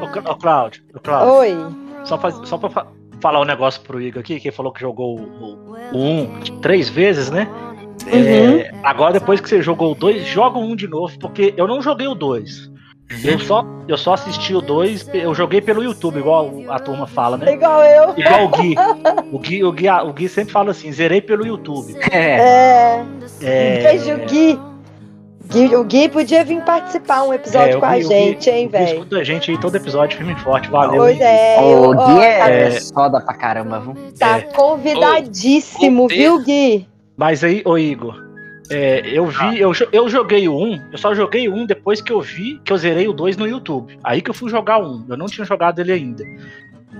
Ô, 0.00 0.08
Clá- 0.08 0.22
ô, 0.32 0.36
Cláudio, 0.36 0.82
Cláudio, 1.02 1.32
Oi. 1.34 1.56
só, 2.04 2.18
faz, 2.18 2.34
só 2.44 2.56
pra 2.58 2.70
fa- 2.70 2.86
falar 3.20 3.40
um 3.40 3.44
negócio 3.44 3.80
pro 3.82 4.00
Igor 4.00 4.20
aqui, 4.20 4.40
que 4.40 4.48
ele 4.48 4.56
falou 4.56 4.72
que 4.72 4.80
jogou 4.80 5.18
o 5.18 5.76
1 5.92 5.98
um, 6.22 6.40
três 6.60 6.88
vezes, 6.88 7.30
né? 7.30 7.48
É, 8.06 8.72
agora, 8.82 9.12
depois 9.12 9.40
que 9.40 9.48
você 9.48 9.60
jogou 9.62 9.92
o 9.92 9.94
2, 9.94 10.26
joga 10.26 10.58
o 10.58 10.62
1 10.62 10.70
um 10.70 10.76
de 10.76 10.88
novo, 10.88 11.18
porque 11.18 11.52
eu 11.56 11.66
não 11.68 11.82
joguei 11.82 12.06
o 12.08 12.14
2. 12.14 12.70
Eu 13.24 13.40
só, 13.40 13.64
eu 13.88 13.98
só 13.98 14.14
assisti 14.14 14.54
o 14.54 14.60
2, 14.60 15.10
eu 15.12 15.34
joguei 15.34 15.60
pelo 15.60 15.82
YouTube, 15.82 16.18
igual 16.20 16.48
a 16.68 16.78
turma 16.78 17.08
fala, 17.08 17.36
né? 17.36 17.52
Igual 17.52 17.82
eu. 17.82 18.14
Igual 18.16 18.44
o 18.44 18.48
Gui. 18.48 18.74
O 19.32 19.38
Gui, 19.40 19.64
o 19.64 19.72
Gui, 19.72 19.88
o 19.90 20.12
Gui 20.12 20.28
sempre 20.28 20.52
fala 20.52 20.70
assim, 20.70 20.92
zerei 20.92 21.20
pelo 21.20 21.44
YouTube. 21.44 21.92
É. 22.10 22.36
É, 22.36 23.04
É, 23.42 23.82
Beijo, 23.82 24.16
Gui. 24.26 24.58
Gui. 25.50 25.74
O 25.76 25.84
Gui 25.84 26.08
podia 26.08 26.44
vir 26.44 26.60
participar 26.62 27.22
um 27.24 27.32
episódio 27.34 27.76
É, 27.76 27.80
com 27.80 27.86
a 27.86 27.90
Gui- 27.94 28.02
Gui- 28.02 28.08
gente, 28.08 28.50
hein, 28.50 28.66
Gui 28.66 28.72
velho? 28.72 28.88
escuta 28.98 29.16
a 29.18 29.24
gente 29.24 29.50
aí 29.50 29.58
todo 29.58 29.74
episódio, 29.76 30.16
firme 30.16 30.32
e 30.32 30.40
forte, 30.40 30.68
valeu. 30.70 30.96
Pois 30.96 31.16
hein? 31.20 31.26
é. 31.26 31.56
O 31.60 31.70
eu- 31.70 31.98
ó, 31.98 32.06
Gui 32.14 32.20
é, 32.24 32.62
é- 32.68 32.80
soda 32.80 33.20
pra 33.20 33.34
caramba, 33.34 33.80
viu? 33.80 33.94
Tá 34.18 34.38
É. 34.38 34.42
convidadíssimo, 34.42 36.04
Ô, 36.04 36.08
viu, 36.08 36.38
Gui? 36.42 36.86
Mas 37.16 37.44
aí, 37.44 37.62
ô 37.64 37.76
Igor, 37.76 38.14
é, 38.70 39.02
eu 39.06 39.26
vi, 39.26 39.60
eu, 39.60 39.72
jo- 39.72 39.88
eu 39.92 40.08
joguei 40.08 40.48
o 40.48 40.56
1, 40.56 40.80
eu 40.92 40.98
só 40.98 41.14
joguei 41.14 41.48
o 41.48 41.54
1 41.54 41.66
depois 41.66 42.00
que 42.00 42.12
eu 42.12 42.20
vi 42.20 42.60
que 42.64 42.72
eu 42.72 42.78
zerei 42.78 43.08
o 43.08 43.12
2 43.12 43.36
no 43.36 43.46
YouTube. 43.46 43.98
Aí 44.04 44.22
que 44.22 44.30
eu 44.30 44.34
fui 44.34 44.48
jogar 44.50 44.78
o 44.78 44.86
1, 44.86 45.04
eu 45.10 45.16
não 45.16 45.26
tinha 45.26 45.44
jogado 45.44 45.80
ele 45.80 45.92
ainda. 45.92 46.24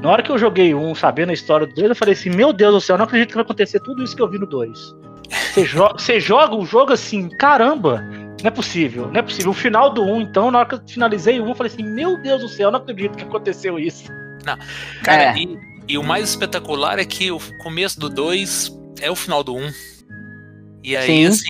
Na 0.02 0.10
hora 0.10 0.22
que 0.22 0.30
eu 0.30 0.38
joguei 0.38 0.72
o 0.74 0.78
1, 0.80 0.94
sabendo 0.94 1.30
a 1.30 1.32
história 1.34 1.66
do 1.66 1.74
2, 1.74 1.88
eu 1.90 1.96
falei 1.96 2.14
assim, 2.14 2.30
meu 2.30 2.52
Deus 2.52 2.74
do 2.74 2.80
céu, 2.80 2.94
eu 2.94 2.98
não 2.98 3.04
acredito 3.06 3.28
que 3.30 3.34
vai 3.34 3.44
acontecer 3.44 3.80
tudo 3.80 4.02
isso 4.04 4.14
que 4.14 4.22
eu 4.22 4.28
vi 4.28 4.38
no 4.38 4.46
2. 4.46 4.94
Você, 5.52 5.62
jo- 5.64 5.92
você 5.96 6.20
joga 6.20 6.54
o 6.56 6.64
jogo 6.64 6.92
assim, 6.92 7.28
caramba, 7.28 8.04
não 8.42 8.48
é 8.48 8.54
possível, 8.54 9.06
não 9.08 9.18
é 9.20 9.22
possível. 9.22 9.50
O 9.50 9.54
final 9.54 9.90
do 9.90 10.02
1, 10.02 10.20
então, 10.22 10.50
na 10.50 10.60
hora 10.60 10.68
que 10.68 10.74
eu 10.74 10.80
finalizei 10.86 11.40
o 11.40 11.44
1, 11.44 11.48
eu 11.50 11.54
falei 11.54 11.72
assim, 11.72 11.82
meu 11.82 12.16
Deus 12.20 12.40
do 12.42 12.48
céu, 12.48 12.68
eu 12.68 12.72
não 12.72 12.78
acredito 12.80 13.16
que 13.16 13.24
aconteceu 13.24 13.78
isso. 13.78 14.10
Cara, 15.02 15.22
É. 15.22 15.36
e, 15.36 15.58
e 15.88 15.98
o 15.98 16.02
mais 16.02 16.28
espetacular 16.30 16.98
é 16.98 17.04
que 17.04 17.30
o 17.30 17.38
começo 17.62 17.98
do 18.00 18.08
2 18.08 18.70
é 19.00 19.10
o 19.10 19.16
final 19.16 19.42
do 19.44 19.54
1. 19.54 19.58
Um. 19.66 19.72
E 20.82 20.96
aí, 20.96 21.06
Sim. 21.06 21.26
assim, 21.26 21.48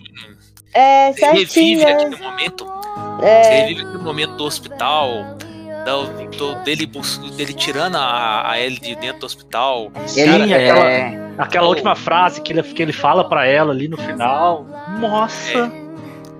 É, 0.74 1.12
você 1.12 1.26
revive 1.26 1.50
certinho. 1.80 1.88
aquele 1.88 2.16
momento. 2.16 2.64
Você 3.18 3.26
É, 3.26 3.60
revive 3.62 3.82
aquele 3.82 4.02
momento 4.02 4.32
do 4.36 4.44
hospital. 4.44 5.36
da- 5.84 6.02
do- 6.36 6.56
dele, 6.62 6.84
dele 7.38 7.54
tirando 7.54 7.96
a, 7.96 8.50
a 8.50 8.60
Ellie 8.60 8.78
de 8.80 8.94
dentro 8.96 9.20
do 9.20 9.26
hospital. 9.26 9.90
Sim, 10.06 10.20
Ele 10.20 10.52
aquela, 10.52 10.90
é. 10.90 11.30
aquela 11.38 11.68
última 11.68 11.96
frase 11.96 12.42
que 12.42 12.52
ele, 12.52 12.62
que 12.62 12.82
ele 12.82 12.92
fala 12.92 13.26
pra 13.26 13.46
ela 13.46 13.72
ali 13.72 13.88
no 13.88 13.96
final. 13.96 14.66
Nossa! 15.00 15.72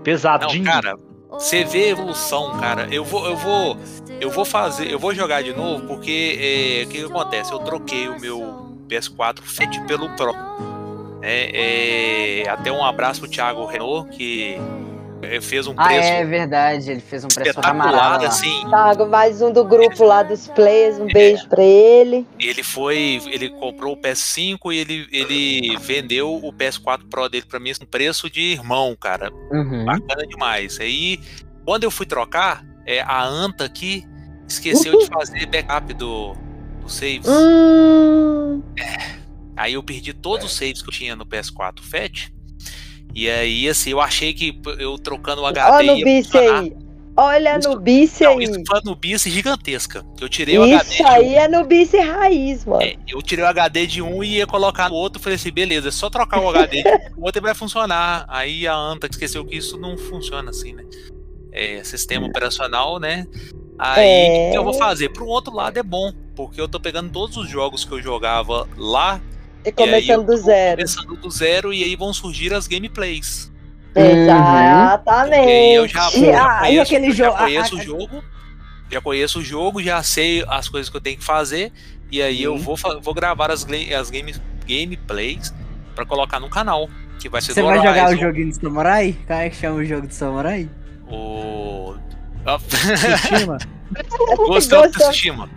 Pesadinho. 0.03 0.65
Não, 0.65 0.73
cara, 0.73 0.97
você 1.31 1.65
vê 1.65 1.91
evolução, 1.91 2.59
cara. 2.59 2.89
Eu 2.91 3.05
vou, 3.05 3.27
eu 3.27 3.37
vou, 3.37 3.77
eu 4.21 4.31
vou 4.31 4.45
fazer, 4.45 4.91
eu 4.91 4.99
vou 4.99 5.15
jogar 5.15 5.43
de 5.43 5.53
novo 5.53 5.87
porque 5.87 6.37
é, 6.39 6.85
o 6.85 6.89
que, 6.89 6.99
que 6.99 7.05
acontece? 7.05 7.53
Eu 7.53 7.61
troquei 7.61 8.09
o 8.09 8.21
meu 8.21 8.77
PS4 8.89 9.41
Fit 9.43 9.81
pelo 9.87 10.09
Pro. 10.17 10.35
É, 11.23 12.43
é, 12.43 12.49
até 12.49 12.73
um 12.73 12.85
abraço 12.85 13.21
pro 13.21 13.31
Thiago 13.31 13.67
Renault 13.67 14.09
que 14.11 14.55
é, 14.55 14.59
fez 15.41 15.67
um 15.67 15.75
Ah, 15.77 15.85
preço 15.85 16.09
é 16.09 16.25
verdade. 16.25 16.91
Ele 16.91 17.01
fez 17.01 17.25
um 17.25 17.29
preço 17.29 17.51
espetacular, 17.51 18.25
assim. 18.25 18.67
Thiago, 18.69 19.07
mais 19.07 19.43
um 19.43 19.53
do 19.53 19.65
grupo 19.65 20.05
lá 20.05 20.23
dos 20.23 20.49
players, 20.49 20.99
um 20.99 21.07
beijo 21.07 21.49
pra 21.49 21.63
ele. 21.63 22.27
Ele 22.39 22.63
foi, 22.63 23.21
ele 23.27 23.51
comprou 23.51 23.95
o 23.95 23.97
PS5 23.97 24.73
e 24.73 24.77
ele, 24.79 25.09
ele 25.13 25.77
vendeu 25.79 26.35
o 26.35 26.53
PS4 26.53 27.09
Pro 27.09 27.29
dele 27.29 27.45
pra 27.49 27.61
mim 27.61 27.73
com 27.79 27.87
preço 27.87 28.31
de 28.31 28.41
irmão, 28.41 28.97
cara. 28.99 29.31
Uhum. 29.51 29.85
Bacana 29.85 30.27
demais. 30.27 30.79
Aí, 30.81 31.21
quando 31.65 31.85
eu 31.85 31.91
fui 31.91 32.07
trocar, 32.07 32.65
é, 32.87 33.01
a 33.01 33.23
Anta 33.25 33.65
aqui 33.65 34.05
esqueceu 34.49 34.99
de 34.99 35.07
fazer 35.07 35.47
backup 35.47 35.93
do, 35.95 36.35
do 36.81 36.89
saves. 36.89 37.29
Hum, 37.29 38.63
Aí 39.57 39.75
eu 39.75 39.83
perdi 39.83 40.15
todos 40.15 40.47
os 40.47 40.53
saves 40.57 40.81
que 40.83 40.89
eu 40.89 40.93
tinha 40.93 41.15
no 41.15 41.27
PS4 41.27 41.81
Fat. 41.81 42.33
E 43.15 43.29
aí, 43.29 43.69
assim, 43.69 43.91
eu 43.91 44.01
achei 44.01 44.33
que 44.33 44.59
eu 44.79 44.99
trocando 44.99 45.43
o 45.43 45.47
HD. 45.47 45.71
Olha 45.73 45.95
no 45.97 46.05
bice 46.05 46.39
aí. 46.39 46.73
Olha 47.17 47.59
Isso- 47.59 47.69
no 47.69 47.81
bice 47.81 48.25
Não, 48.25 48.39
aí. 48.39 48.45
isso 48.45 48.63
foi 48.67 48.81
no 48.85 48.95
bice 48.95 49.29
gigantesca. 49.31 50.07
Eu 50.21 50.29
tirei 50.29 50.57
o 50.59 50.63
HD 50.63 50.95
Isso 50.95 51.07
aí 51.07 51.35
é 51.35 51.49
no 51.49 51.65
bice 51.67 51.99
raiz, 51.99 52.65
mano. 52.65 52.83
É, 52.83 52.97
eu 53.09 53.21
tirei 53.21 53.45
o 53.45 53.49
HD 53.49 53.87
de 53.87 54.01
um 54.01 54.23
e 54.25 54.37
ia 54.37 54.47
colocar 54.47 54.89
no 54.89 54.95
outro. 54.95 55.21
Falei 55.21 55.37
assim, 55.37 55.51
beleza, 55.51 55.89
é 55.89 55.91
só 55.91 56.09
trocar 56.09 56.41
o 56.41 56.49
HD 56.49 56.83
de 56.83 56.89
um, 56.89 57.21
o 57.21 57.25
outro 57.25 57.43
vai 57.43 57.55
funcionar. 57.55 58.25
Aí 58.29 58.67
a 58.67 58.75
Anta 58.75 59.07
esqueceu 59.11 59.45
que 59.45 59.57
isso 59.57 59.77
não 59.77 59.99
funciona 59.99 60.51
assim, 60.51 60.73
né? 60.73 60.85
É, 61.53 61.83
sistema 61.85 62.27
operacional, 62.27 62.99
né? 63.01 63.27
Aí 63.79 64.07
É. 64.07 64.49
o 64.49 64.51
que 64.53 64.59
eu 64.59 64.65
vou 64.65 64.75
fazer? 64.75 65.09
Pro 65.11 65.27
outro 65.27 65.53
lado 65.55 65.77
é 65.79 65.83
bom, 65.83 66.13
porque 66.37 66.61
eu 66.61 66.69
tô 66.69 66.79
pegando 66.79 67.11
todos 67.11 67.37
os 67.37 67.49
jogos 67.51 67.85
que 67.85 67.93
eu 67.93 68.01
jogava 68.01 68.69
lá, 68.79 69.21
E 69.65 69.73
começando 69.73 70.27
do 70.27 70.37
zero. 70.37 70.77
começando 70.79 71.17
do 71.17 71.31
zero, 71.31 71.73
e 71.73 71.85
aí 71.85 71.95
vão 71.97 72.13
surgir 72.13 72.53
as 72.55 72.67
gameplays. 72.67 73.51
Exatamente. 73.95 75.37
Porque 75.43 75.73
eu 75.77 75.89
já, 75.89 76.09
E- 76.11 76.25
já 76.27 76.45
ah, 76.45 76.59
conheço, 76.61 76.83
aquele 76.83 77.13
já 77.13 77.25
jogo- 77.25 77.37
ah, 77.37 77.39
conheço 77.45 77.75
ah, 77.75 77.79
o 77.79 77.83
jogo, 77.83 78.25
já 78.91 79.01
conheço 79.01 79.39
o 79.41 79.43
jogo, 79.45 79.83
já 79.83 80.03
sei 80.03 80.45
as 80.49 80.69
coisas 80.69 80.89
que 80.89 80.97
eu 80.97 81.01
tenho 81.01 81.19
que 81.19 81.25
fazer, 81.25 81.73
e 82.11 82.23
aí 82.23 82.43
eu 82.43 82.57
vou, 82.59 82.77
fa- 82.77 82.99
vou 83.01 83.13
gravar 83.15 83.51
as, 83.51 83.67
as 83.99 84.11
game, 84.11 84.35
gameplays 84.67 85.53
pra 85.95 86.05
colocar 86.07 86.41
no 86.41 86.49
canal, 86.49 86.89
que 87.19 87.29
vai 87.29 87.41
ser 87.43 87.53
Você 87.53 87.61
do 87.61 87.67
vai 87.67 87.77
jogar 87.79 88.11
o 88.11 88.17
joguinho 88.17 88.49
de 88.51 88.57
samurai? 88.57 89.17
Como 89.27 89.39
é 89.39 89.51
que 89.51 89.57
chama 89.57 89.77
o 89.77 89.85
jogo 89.85 90.07
de 90.07 90.15
samurai? 90.15 90.69
o... 91.11 91.95
Tsushima. 92.69 93.59
Ghost 94.37 94.75
of 94.75 94.89
Tsushima. 94.93 95.51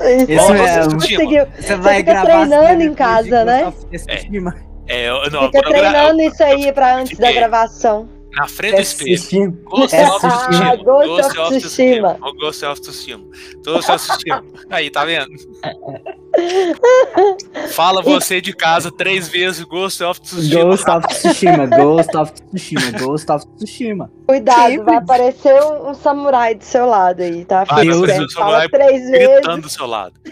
Mesmo. 0.00 0.96
Tsushima. 0.98 1.20
Conseguiu. 1.20 1.46
Você 1.58 1.76
vai 1.76 1.96
fica 1.98 2.12
gravar 2.12 2.26
treinando 2.26 2.82
em 2.82 2.94
casa, 2.94 3.44
né? 3.44 3.72
É, 4.88 5.08
eu- 5.08 5.30
não, 5.30 5.42
Fica 5.46 5.62
treinando 5.62 6.20
isso 6.22 6.42
aí 6.42 6.72
pra 6.72 6.96
antes 6.96 7.16
da 7.18 7.30
gravação. 7.32 8.08
Na 8.32 8.46
frente 8.48 8.76
do 8.76 8.80
espelho. 9.08 9.52
Ghost 9.64 9.94
É 9.94 10.08
of 10.08 10.26
Tsushima. 10.26 10.76
Tsushima. 10.76 10.76
Ghost 10.84 11.38
of 11.38 11.58
Tsushima. 11.58 12.18
O 12.22 12.32
Ghost 12.34 12.64
of 12.64 12.80
Tsushima. 12.80 13.24
Ghost 13.64 13.90
of 13.90 14.06
Tsushima. 14.06 14.44
Aí, 14.70 14.90
tá 14.90 15.04
vendo? 15.04 15.30
Fala 17.72 18.02
você 18.02 18.40
de 18.40 18.52
casa 18.52 18.90
três 18.90 19.28
vezes 19.28 19.64
Ghost 19.64 20.02
of 20.02 20.20
Tsushima. 20.20 20.64
Ghost 20.64 20.88
of 20.90 21.06
Tsushima, 21.08 21.66
Ghost 21.66 22.16
of 22.16 22.32
Tsushima, 22.32 22.98
Ghost 22.98 23.30
of 23.30 23.46
Tsushima. 23.56 24.10
Cuidado, 24.26 24.84
vai 24.84 24.96
aparecer 24.96 25.54
um, 25.62 25.92
samurai 25.94 26.54
do 26.54 26.64
seu 26.64 26.86
lado 26.86 27.22
aí, 27.22 27.44
tá? 27.44 27.64
Vai, 27.64 27.88
aparecer 27.88 28.22
um 28.22 28.28
samurai 28.28 28.68
Fala 28.68 28.84
três 28.86 29.10
Gritando 29.10 29.46
vezes. 29.48 29.62
do 29.62 29.68
seu 29.68 29.86
lado. 29.86 30.14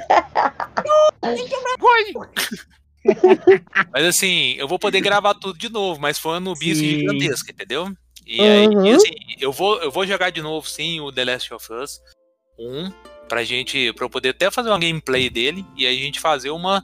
mas 3.93 4.05
assim, 4.05 4.55
eu 4.59 4.67
vou 4.69 4.79
poder 4.79 5.01
gravar 5.01 5.35
tudo 5.35 5.59
de 5.59 5.69
novo, 5.69 6.01
mas 6.01 6.19
foi 6.19 6.39
no 6.41 6.55
bicho 6.55 6.81
Sim. 6.81 6.99
gigantesco, 6.99 7.51
entendeu? 7.51 7.93
E 8.27 8.41
aí, 8.41 8.67
Uhum. 8.69 8.95
assim, 8.95 9.11
eu 9.41 9.53
vou, 9.53 9.81
eu 9.83 9.91
vou 9.91 10.07
jogar 10.07 10.31
de 10.31 10.43
novo, 10.43 10.69
sim, 10.69 11.01
o 11.01 11.11
The 11.11 11.25
Last 11.25 11.55
of 11.55 11.73
Us 11.73 11.99
1, 12.59 12.93
pra 13.29 13.43
gente, 13.45 13.93
pra 13.95 14.05
eu 14.05 14.11
poder 14.11 14.31
até 14.31 14.51
fazer 14.51 14.69
uma 14.69 14.79
gameplay 14.79 15.31
dele, 15.31 15.65
e 15.77 15.87
aí 15.87 15.97
a 15.99 16.03
gente 16.03 16.21
fazer 16.21 16.51
uma, 16.51 16.83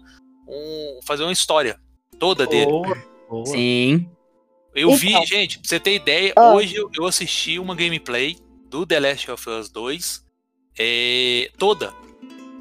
um, 0.49 1.01
fazer 1.07 1.23
uma 1.23 1.33
história 1.33 1.79
toda 2.19 2.47
dele. 2.47 2.71
Boa, 2.71 2.97
boa. 3.29 3.47
Sim. 3.47 4.09
Eu 4.75 4.89
Então. 4.91 4.99
vi, 4.99 5.27
gente, 5.27 5.59
pra 5.59 5.69
você 5.69 5.79
ter 5.79 5.95
ideia, 5.95 6.33
Ah. 6.37 6.55
hoje 6.55 6.75
eu, 6.77 6.91
eu 6.99 7.07
assisti 7.07 7.59
uma 7.59 7.75
gameplay 7.77 8.37
do 8.69 8.85
The 8.87 8.99
Last 9.01 9.31
of 9.31 9.49
Us 9.51 9.69
2 9.71 10.25
é, 10.79 11.51
toda, 11.59 11.93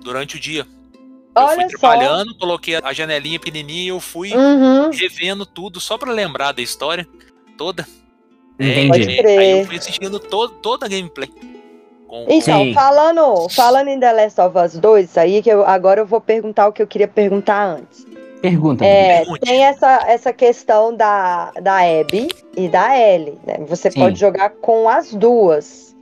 durante 0.04 0.36
o 0.36 0.40
dia. 0.40 0.68
Eu 1.36 1.48
fui 1.48 1.58
Olha 1.58 1.70
só. 1.70 1.78
trabalhando, 1.78 2.36
coloquei 2.38 2.76
a 2.76 2.94
janelinha 2.94 3.40
pequenininha 3.40 3.84
e 3.86 3.88
eu 3.88 4.00
fui 4.00 4.32
Uhum. 4.36 4.92
revendo 4.92 5.46
tudo 5.46 5.80
só 5.80 5.98
pra 5.98 6.12
lembrar 6.12 6.52
da 6.52 6.62
história 6.62 7.08
toda. 7.58 7.88
Entendi. 8.60 8.88
Pode 8.88 9.28
É, 9.28 9.38
aí 9.38 9.60
eu 9.62 9.66
fui 9.66 9.78
assistindo 9.78 10.20
to- 10.20 10.50
toda 10.50 10.86
a 10.86 10.90
gameplay. 10.90 11.30
Com- 12.08 12.26
Então, 12.30 12.64
Sim. 12.64 12.74
falando, 12.74 13.50
falando 13.50 13.88
em 13.88 14.00
The 14.00 14.14
Last 14.14 14.40
of 14.42 14.58
Us 14.58 14.74
2, 14.80 15.18
aí 15.18 15.42
que 15.42 15.50
eu, 15.50 15.66
agora 15.66 16.02
eu 16.02 16.06
vou 16.06 16.22
perguntar 16.22 16.68
o 16.68 16.72
que 16.72 16.82
eu 16.82 16.88
queria 16.88 17.08
perguntar 17.08 17.64
antes. 17.66 18.06
Pergunta. 18.42 18.86
É, 18.86 19.20
Pergunte. 19.20 19.40
tem 19.40 19.64
essa, 19.64 20.04
essa 20.06 20.32
questão 20.34 20.96
da, 20.96 21.52
da 21.62 21.78
Abby 21.80 22.28
e 22.56 22.68
da 22.68 22.96
Ellie, 23.00 23.40
né? 23.48 23.58
Você 23.68 23.90
Sim. 23.90 24.00
pode 24.02 24.20
jogar 24.20 24.50
com 24.52 24.88
as 24.88 25.14
duas, 25.14 25.93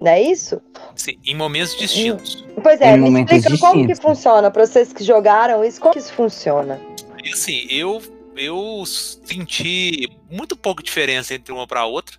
não 0.00 0.10
é 0.12 0.22
isso? 0.22 0.60
Sim, 0.94 1.18
em 1.24 1.34
momentos 1.34 1.76
distintos. 1.76 2.44
Pois 2.62 2.80
é, 2.80 2.94
Em 2.96 2.98
me 3.00 3.20
explica 3.22 3.58
como 3.58 3.72
que 3.82 3.86
distintos. 3.88 3.98
funciona, 4.00 4.50
pra 4.50 4.66
vocês 4.66 4.92
que 4.92 5.02
jogaram 5.04 5.64
isso, 5.64 5.80
como 5.80 5.92
que 5.92 5.98
isso 6.00 6.12
funciona? 6.12 6.80
E 7.24 7.32
assim, 7.32 7.66
eu, 7.70 8.00
eu 8.36 8.84
senti 8.86 10.08
muito 10.30 10.56
pouco 10.56 10.82
diferença 10.82 11.34
entre 11.34 11.52
uma 11.52 11.66
pra 11.66 11.84
outra. 11.84 12.16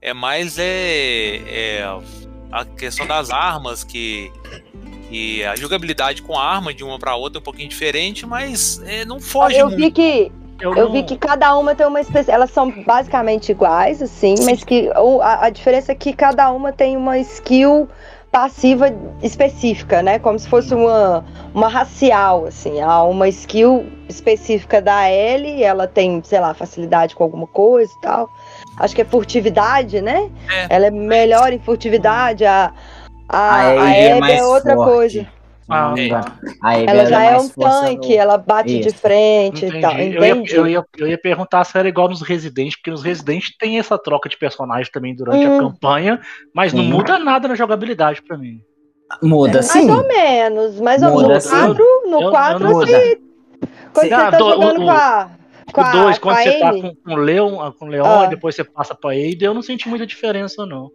É 0.00 0.12
mais 0.12 0.58
é, 0.58 1.36
é 1.46 1.82
a 2.50 2.64
questão 2.64 3.06
das 3.06 3.30
armas, 3.30 3.84
que, 3.84 4.32
que 5.08 5.44
a 5.44 5.54
jogabilidade 5.56 6.22
com 6.22 6.36
a 6.38 6.44
arma 6.44 6.74
de 6.74 6.82
uma 6.84 6.98
pra 6.98 7.14
outra 7.14 7.38
é 7.38 7.40
um 7.40 7.44
pouquinho 7.44 7.68
diferente, 7.68 8.26
mas 8.26 8.80
é, 8.84 9.04
não 9.04 9.20
foge 9.20 9.56
eu 9.56 9.66
muito. 9.68 9.78
vi 9.80 9.90
que 9.92 10.32
Eu, 10.60 10.74
eu 10.74 10.84
não- 10.86 10.92
vi 10.92 11.02
que 11.02 11.16
cada 11.16 11.56
uma 11.56 11.74
tem 11.74 11.86
uma 11.86 12.00
espécie, 12.00 12.30
elas 12.30 12.50
são 12.50 12.70
basicamente 12.84 13.50
iguais, 13.50 14.00
assim, 14.02 14.34
mas 14.44 14.62
que 14.62 14.90
a, 15.22 15.46
a 15.46 15.50
diferença 15.50 15.92
é 15.92 15.94
que 15.94 16.12
cada 16.12 16.50
uma 16.50 16.72
tem 16.72 16.96
uma 16.96 17.18
skill 17.18 17.88
passiva 18.30 18.86
específica, 19.22 20.02
né? 20.02 20.18
Como 20.18 20.38
se 20.38 20.48
fosse 20.48 20.72
uma, 20.74 21.22
uma 21.54 21.68
racial, 21.68 22.46
assim. 22.46 22.80
Há 22.80 23.02
uma 23.02 23.28
skill 23.28 23.84
específica 24.08 24.80
da 24.80 25.10
Ellie, 25.10 25.62
ela 25.62 25.86
tem, 25.86 26.22
sei 26.24 26.40
lá, 26.40 26.54
facilidade 26.54 27.14
com 27.14 27.24
alguma 27.24 27.46
coisa 27.46 27.92
e 27.98 28.00
tal. 28.00 28.30
Acho 28.78 28.94
que 28.94 29.02
é 29.02 29.04
furtividade, 29.04 30.00
né? 30.00 30.30
É. 30.50 30.66
Ela 30.76 30.86
é 30.86 30.90
melhor 30.90 31.52
em 31.52 31.58
furtividade, 31.58 32.44
a, 32.46 32.72
a, 33.28 33.38
A 33.38 33.56
a 33.58 33.66
Abby 34.16 34.30
é 34.32 34.36
é 34.38 34.44
outra 34.46 34.76
forte. 34.76 34.90
coisa. 34.92 35.26
Ah, 35.68 35.94
É. 35.96 36.08
tá. 36.08 36.24
Ela 36.86 37.06
já 37.06 37.22
é 37.24 37.30
mais 37.32 37.44
um 37.44 37.48
tanque, 37.60 38.08
no- 38.08 38.14
ela 38.20 38.36
bate 38.36 38.80
de 38.80 38.88
Isso. 38.88 38.98
frente 38.98 39.64
e 39.64 39.80
tal. 39.80 39.92
Entendi. 39.92 40.16
Eu 40.16 40.24
ia, 40.24 40.30
Entendi. 40.30 40.54
eu, 40.54 40.66
ia, 40.66 40.84
eu 40.98 41.08
ia 41.08 41.18
perguntar 41.18 41.64
se 41.64 41.78
era 41.78 41.88
igual 41.88 42.08
nos 42.08 42.20
Resident, 42.20 42.74
porque 42.76 42.90
nos 42.90 43.02
Resident 43.02 43.44
tem 43.58 43.78
essa 43.78 43.96
troca 43.96 44.28
de 44.28 44.36
personagem 44.36 44.90
também 44.92 45.14
durante 45.14 45.46
Hum. 45.46 45.56
a 45.56 45.60
campanha, 45.60 46.20
mas 46.54 46.72
não 46.72 46.82
Sim. 46.82 46.90
muda 46.90 47.18
nada 47.18 47.46
na 47.48 47.54
jogabilidade 47.54 48.20
pra 48.22 48.36
mim. 48.36 48.60
Muda 49.22 49.54
Mais 49.54 49.66
sim. 49.66 49.90
ou 49.90 50.06
menos, 50.08 50.80
mais 50.80 51.02
ou 51.02 51.20
menos. 51.22 51.44
sim. 51.44 51.54
No 51.54 51.74
4, 51.74 51.84
Eu- 51.84 52.10
no 52.10 52.22
eu 52.22 52.30
4 52.30 52.64
não- 52.70 52.80
assim, 52.80 53.16
quando 53.92 54.12
Ah, 54.12 54.24
você 54.24 54.30
tá 54.30 54.30
do- 54.38 54.50
jogando 54.50 54.80
o- 54.80 54.84
com 54.84 54.90
a. 54.90 55.30
Com 55.72 55.80
O 55.80 55.84
a, 55.84 55.90
2, 55.92 56.18
com 56.18 56.28
quando 56.28 56.38
a 56.38 56.42
você 56.42 56.58
tá 56.58 56.68
Amy. 56.70 56.82
com, 56.82 56.94
com 56.96 57.12
o 57.12 57.16
Leon, 57.16 57.72
com 57.78 57.84
o 57.86 57.88
Leon 57.88 58.04
Ah. 58.04 58.24
e 58.26 58.28
depois 58.30 58.54
você 58.54 58.64
passa 58.64 58.94
pra 58.94 59.10
Ada, 59.12 59.44
eu 59.44 59.54
não 59.54 59.62
senti 59.62 59.88
muita 59.88 60.04
diferença, 60.06 60.66
não. 60.66 60.90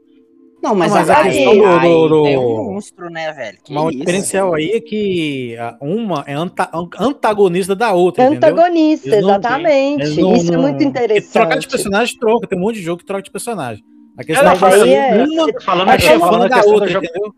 Não, 0.68 0.76
mas, 0.76 0.91
Mas 0.91 1.09
a, 1.09 1.24
questão 1.24 1.49
Abby- 1.51 1.59
do- 1.59 1.65
Abby 1.65 1.88
do- 1.88 2.28
é 2.28 2.38
um 2.39 2.74
monstro, 2.74 3.09
né, 3.09 3.32
velho? 3.32 3.57
Que 3.63 3.74
o 3.74 3.89
isso? 3.89 3.99
diferencial 3.99 4.53
aí 4.53 4.72
é 4.72 4.82
que 4.82 5.55
a- 5.57 5.78
uma 5.80 6.24
é 6.28 6.34
anta- 6.34 6.70
antagonista 6.99 7.76
da 7.76 7.93
outra, 7.93 8.26
entendeu? 8.26 8.49
Antagonista, 8.49 9.09
não- 9.09 9.18
exatamente. 9.18 10.22
Não- 10.22 10.36
Isso 10.36 10.51
é 10.51 10.55
não- 10.55 10.61
muito 10.63 10.74
Porque 10.76 10.84
interessante. 10.86 11.32
Trocar 11.34 11.57
de 11.59 11.68
personagem 11.68 12.18
troca, 12.20 12.47
tem 12.47 12.57
um 12.57 12.61
monte 12.61 12.76
de 12.76 12.82
jogo 12.82 12.99
que 12.99 13.05
troca 13.05 13.24
de 13.24 13.32
personagem. 13.32 13.84
A 14.18 14.24
questão 14.24 14.45
Ela 14.45 14.53
é 14.53 14.93
é- 14.93 15.24
uma 15.24 15.61
Falando 15.61 15.89
É 15.89 16.20
falando 16.20 16.43
a 16.43 16.47
da 16.47 16.61
outra, 16.65 16.89
entendeu? 16.91 17.34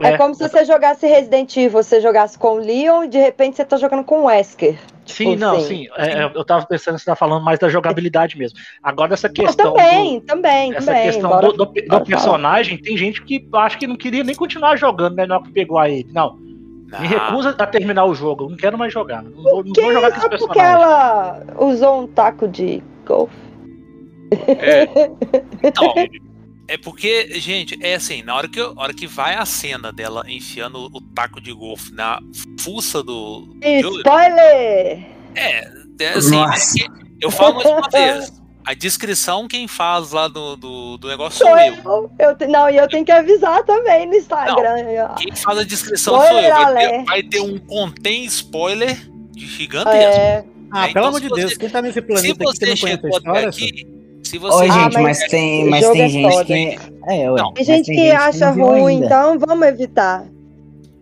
É 0.00 0.16
como 0.18 0.34
se 0.34 0.46
você 0.46 0.64
jogasse 0.64 1.06
Resident 1.06 1.56
Evil, 1.56 1.70
você 1.82 2.00
jogasse 2.00 2.38
com 2.38 2.54
o 2.54 2.58
Leon 2.58 3.04
e 3.04 3.08
de 3.08 3.18
repente 3.18 3.56
você 3.56 3.64
tá 3.64 3.76
jogando 3.76 4.04
com 4.04 4.20
o 4.20 4.24
Wesker. 4.24 4.78
Sim, 5.06 5.30
Tipo 5.30 5.40
não, 5.40 5.56
assim. 5.56 5.66
sim. 5.84 5.88
é, 5.96 6.24
eu 6.34 6.44
tava 6.44 6.66
pensando 6.66 6.94
que 6.96 7.00
você 7.02 7.06
tá 7.06 7.14
falando 7.16 7.44
mais 7.44 7.58
da 7.60 7.68
jogabilidade 7.68 8.36
mesmo. 8.36 8.58
Agora, 8.82 9.14
essa 9.14 9.28
Não, 9.28 9.34
questão. 9.34 9.72
também, 9.72 10.18
do- 10.18 10.24
também, 10.26 10.74
essa 10.74 10.86
também. 10.86 11.02
questão 11.04 11.30
bora- 11.30 11.46
do, 11.46 11.52
do- 11.52 11.64
do 11.66 11.86
bora 11.88 12.04
personagem, 12.04 12.76
tem 12.76 12.96
gente 12.96 13.22
que 13.22 13.48
acha 13.54 13.78
que 13.78 13.86
não 13.86 13.96
queria 13.96 14.24
nem 14.24 14.34
continuar 14.34 14.76
jogando, 14.76 15.14
né? 15.14 15.24
Na 15.24 15.36
hora 15.36 15.44
que 15.44 15.52
pegou 15.52 15.78
a 15.78 15.88
ele. 15.88 16.08
Não. 16.12 16.38
Ah, 16.92 17.00
Me 17.00 17.06
recusa 17.08 17.54
a 17.58 17.66
terminar 17.66 18.04
o 18.04 18.14
jogo. 18.14 18.44
Eu 18.44 18.50
não 18.50 18.56
quero 18.56 18.76
mais 18.78 18.92
jogar. 18.92 19.22
Não 19.22 19.42
vou, 19.42 19.64
não 19.64 19.72
vou 19.72 19.92
jogar 19.92 20.10
com 20.10 20.16
esse 20.18 20.26
é 20.26 20.28
porque 20.28 20.46
personagem. 20.54 20.72
ela 20.82 21.42
usou 21.58 22.02
um 22.02 22.06
taco 22.08 22.48
de 22.48 22.82
golfe. 23.06 23.34
É, 24.48 24.88
Então, 25.62 25.92
é 26.68 26.76
porque, 26.76 27.38
gente, 27.40 27.78
é 27.80 27.94
assim, 27.94 28.22
na 28.22 28.34
hora 28.34 28.48
que, 28.48 28.60
hora 28.60 28.92
que 28.92 29.06
vai 29.06 29.34
a 29.34 29.44
cena 29.46 29.92
dela 29.92 30.24
enfiando 30.28 30.86
o 30.92 31.00
taco 31.00 31.40
de 31.40 31.52
golfe 31.52 31.92
na 31.92 32.20
fuça 32.60 33.02
do. 33.02 33.56
Spoiler! 33.62 35.06
é, 35.34 35.70
é 36.00 36.08
assim, 36.14 36.30
Nossa. 36.30 36.78
é 36.82 36.86
eu 37.20 37.30
falo 37.30 37.54
mais 37.56 37.66
uma 37.68 37.88
vez. 37.88 38.32
A 38.64 38.74
descrição 38.74 39.46
quem 39.46 39.68
faz 39.68 40.10
lá 40.10 40.26
do, 40.26 40.56
do, 40.56 40.96
do 40.98 41.06
negócio 41.08 41.38
sou 41.38 41.46
Sou 41.46 41.56
eu. 41.56 42.10
eu. 42.18 42.36
eu 42.40 42.48
não, 42.48 42.68
e 42.68 42.76
eu 42.76 42.88
tenho 42.88 43.04
que 43.04 43.12
avisar 43.12 43.62
também 43.64 44.06
no 44.08 44.14
Instagram. 44.16 44.74
Quem 45.18 45.32
faz 45.36 45.58
a 45.58 45.62
descrição 45.62 46.14
sou 46.14 46.22
eu. 46.24 46.40
Spoiler 46.40 46.52
Vai 46.52 46.74
ter, 46.90 47.04
vai 47.04 47.22
ter 47.22 47.40
um 47.40 47.58
contém 47.60 48.24
spoiler 48.24 48.96
de 49.30 49.46
gigantesco. 49.46 49.94
É, 50.20 50.44
Ah, 50.72 50.88
É, 50.88 50.88
pelo 50.88 50.90
então, 50.90 51.04
amor 51.06 51.20
se 51.20 51.28
de 51.28 51.34
Deus, 51.34 51.52
você- 51.52 51.58
quem 51.58 51.70
tá 51.70 51.80
nesse 51.80 51.94
Se 51.94 52.02
planeta 52.02 52.28
aqui 52.32 52.38
que 52.38 52.44
você 52.44 52.66
não 52.66 52.76
conhece 52.76 52.86
a 52.86 52.86
chegou 53.02 53.16
até 53.16 53.18
história, 53.18 53.48
aqui, 53.48 53.86
se 54.26 54.38
você. 54.38 54.56
Oi, 54.64 54.68
Ah, 54.70 54.72
gente, 54.84 54.94
mas 54.94 55.02
mas, 55.20 55.30
tem, 55.30 55.64
o 55.66 55.70
mas 55.70 55.88
tem 55.90 56.02
é 56.02 56.08
gente 56.08 56.32
foda. 56.32 56.44
que. 56.44 56.78
É, 57.08 57.30
ué, 57.30 57.40
Não, 57.40 57.52
tem 57.52 57.64
gente 57.64 57.90
que 57.90 58.08
não 58.12 58.16
acha 58.20 58.50
ruim, 58.50 58.94
ainda. 58.94 59.06
então 59.06 59.38
vamos 59.38 59.66
evitar. 59.66 60.24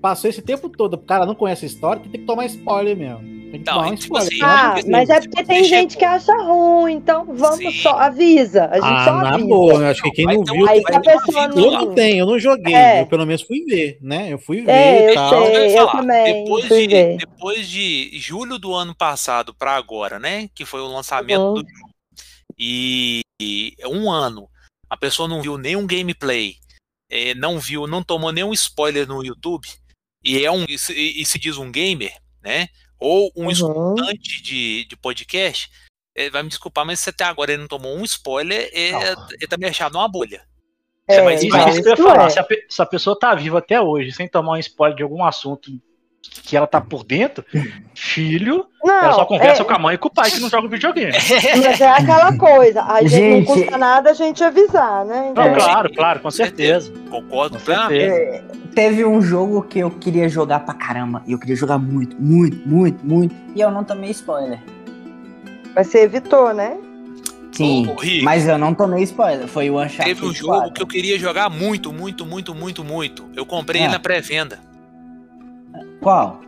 passou 0.03 0.29
esse 0.29 0.43
tempo 0.43 0.69
todo, 0.69 0.95
o 0.95 0.99
cara 0.99 1.25
não 1.25 1.35
conhece 1.35 1.65
a 1.65 1.69
história, 1.69 2.03
tem 2.03 2.11
que 2.21 2.27
tomar 2.27 2.45
spoiler 2.47 2.95
mesmo. 2.95 3.21
Tem 3.51 3.63
que 3.63 3.67
Não, 3.71 3.75
tomar 3.79 3.87
um 3.93 3.95
tipo 3.95 4.19
spoiler. 4.19 4.45
assim, 4.45 4.85
Ah, 4.85 4.91
mas 4.91 5.09
é 5.09 5.21
porque 5.21 5.45
tem 5.45 5.65
gente 5.65 5.93
chegou- 5.95 5.99
que 5.99 6.05
acha 6.05 6.33
ruim, 6.43 6.93
então 6.95 7.25
vamos 7.33 7.57
Sim. 7.59 7.71
só, 7.71 7.91
avisa. 7.99 8.65
A 8.67 8.75
gente 8.75 8.85
Ah, 8.85 9.05
só 9.07 9.13
na 9.15 9.35
avisa. 9.35 9.49
boa, 9.49 9.73
eu 9.75 9.87
acho 9.87 10.03
que 10.03 10.11
quem 10.11 10.27
não 10.27 10.43
ter 10.45 10.53
viu. 10.53 10.69
Aí 10.69 10.83
a 10.93 11.01
pessoa 11.01 11.49
vida 11.49 11.61
Eu 11.61 11.71
não 11.71 11.95
tenho, 11.95 12.19
eu 12.19 12.27
não 12.27 12.39
joguei. 12.39 12.75
É. 12.75 13.01
Eu 13.03 13.07
pelo 13.07 13.25
menos 13.25 13.41
fui 13.43 13.65
ver, 13.65 13.97
né? 14.03 14.27
Eu 14.31 14.39
fui 14.39 14.61
ver 14.61 14.71
É, 14.73 15.07
e 15.07 15.09
eu 15.11 15.15
tal. 15.15 15.31
sei. 15.31 15.57
Eu 15.57 15.61
ia 15.71 15.77
eu 15.79 15.87
falar. 15.87 16.01
também 16.03 16.45
Depois 16.45 16.65
fui 16.67 16.87
de, 16.87 16.95
ver. 16.95 17.17
depois 17.17 17.69
de 17.69 18.11
julho 18.19 18.59
do 18.59 18.75
ano 18.75 18.95
passado 18.95 19.55
pra 19.55 19.77
agora, 19.77 20.19
né? 20.19 20.49
Que 20.55 20.65
foi 20.67 20.81
o 20.81 20.89
lançamento 20.89 21.41
Uhum. 21.41 21.55
do 21.55 21.61
jogo. 21.61 21.94
E, 22.59 23.23
e 23.41 23.75
um 23.87 24.11
ano, 24.11 24.49
a 24.89 24.97
pessoa 24.97 25.29
não 25.29 25.43
viu 25.43 25.59
nenhum 25.59 25.87
gameplay, 25.87 26.57
eh, 27.11 27.35
não 27.35 27.59
viu, 27.59 27.87
não 27.87 28.03
tomou 28.03 28.33
nenhum 28.33 28.53
spoiler 28.53 29.07
no 29.07 29.25
YouTube, 29.25 29.67
e 30.23 30.45
é 30.45 30.51
um 30.51 30.65
e 30.69 30.79
se, 30.79 30.93
e 30.95 31.25
se 31.27 31.39
diz 31.39 31.57
um 31.59 31.71
gamer, 31.71 32.17
né? 32.43 32.69
Ou 32.99 33.31
um 33.37 33.45
Uhum. 33.45 33.51
escutante 33.51 34.43
de, 34.43 34.85
de 34.87 34.97
podcast, 34.97 35.69
eh, 36.17 36.31
vai 36.31 36.43
me 36.43 36.49
desculpar, 36.49 36.87
mas 36.87 37.01
se 37.01 37.11
até 37.11 37.25
agora 37.25 37.53
ele 37.53 37.63
não 37.63 37.69
tomou 37.69 37.95
um 37.97 38.05
spoiler, 38.05 38.71
é, 38.73 38.91
ele 39.33 39.49
tá 39.49 39.57
me 39.59 39.67
achando 39.67 39.97
uma 39.99 40.09
bolha. 40.09 40.47
É, 41.07 41.21
mas 41.21 41.43
Isso, 41.43 41.55
não, 41.55 41.69
isso 41.69 41.83
que 41.83 41.89
eu 41.89 41.91
ia 41.91 41.95
isso 41.95 42.03
falar. 42.03 42.27
é. 42.27 42.31
Se, 42.31 42.39
a, 42.39 42.47
se 42.71 42.83
a 42.83 42.87
pessoa 42.87 43.19
tá 43.19 43.35
viva 43.35 43.59
até 43.59 43.79
hoje, 43.81 44.11
sem 44.13 44.27
tomar 44.27 44.53
um 44.53 44.57
spoiler 44.59 44.97
de 44.97 45.03
algum 45.03 45.23
assunto 45.23 45.71
que 46.43 46.57
ela 46.57 46.67
tá 46.67 46.81
por 46.81 47.05
dentro, 47.05 47.45
filho, 47.95 48.67
Não, 48.83 48.95
ela 48.95 49.13
só 49.15 49.25
conversa 49.25 49.63
é, 49.63 49.65
com 49.65 49.73
a 49.73 49.79
mãe 49.79 49.95
e 49.95 49.99
com 49.99 50.09
o 50.09 50.11
pai 50.13 50.31
que 50.31 50.41
não 50.41 50.49
joga 50.49 50.69
videogame. 50.69 51.13
mas 51.65 51.81
é 51.81 51.89
aquela 51.89 52.37
coisa. 52.37 52.83
A 52.83 53.01
gente, 53.03 53.11
Gente. 53.11 53.49
não 53.49 53.55
custa 53.57 53.79
nada 53.79 54.11
a 54.11 54.15
gente 54.15 54.43
avisar, 54.45 55.05
né? 55.05 55.33
Não, 55.35 55.43
Então, 55.47 55.55
claro, 55.55 55.93
claro, 55.95 56.21
com 56.21 56.31
certeza. 56.31 56.93
Concordo 57.11 57.59
Com 57.59 57.65
plenamente. 57.65 58.11
certeza. 58.11 58.45
Teve 58.75 59.05
um 59.05 59.23
jogo 59.23 59.63
que 59.63 59.79
eu 59.79 59.91
queria 59.91 60.29
jogar 60.29 60.61
pra 60.61 60.75
caramba. 60.75 61.23
E 61.27 61.33
eu 61.33 61.39
queria 61.39 61.55
jogar 61.57 61.79
muito, 61.79 62.17
muito, 62.21 62.69
muito, 62.69 63.07
muito. 63.07 63.35
E 63.55 63.61
eu 63.61 63.71
não 63.71 63.85
tomei 63.85 64.11
spoiler. 64.11 64.59
Mas 65.75 65.87
você 65.87 66.01
evitou, 66.01 66.53
né? 66.53 66.77
Sim, 67.53 67.87
mas 68.25 68.49
eu 68.49 68.59
não 68.59 68.75
tomei 68.75 69.05
spoiler. 69.05 69.47
Foi 69.47 69.71
o 69.71 69.77
Uncharted 69.81 70.15
Teve 70.17 70.27
um 70.27 70.35
jogo 70.35 70.55
4. 70.55 70.73
que 70.73 70.83
eu 70.83 70.87
queria 70.89 71.17
jogar 71.19 71.49
muito, 71.49 71.93
muito, 71.93 72.27
muito, 72.27 72.53
muito, 72.53 72.83
muito. 72.83 73.31
Eu 73.37 73.47
comprei 73.47 73.83
ele 73.83 73.93
na 73.93 74.01
pré-venda. 74.01 74.59
Qual? 76.05 76.41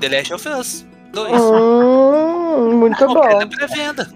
The 0.00 0.08
Last 0.08 0.32
of 0.34 0.48
Us 0.48 0.86
2. 1.12 1.32
Hum, 1.32 2.76
muito 2.78 3.06
bom. 3.06 3.14
na 3.14 3.46
pré-venda. 3.46 4.10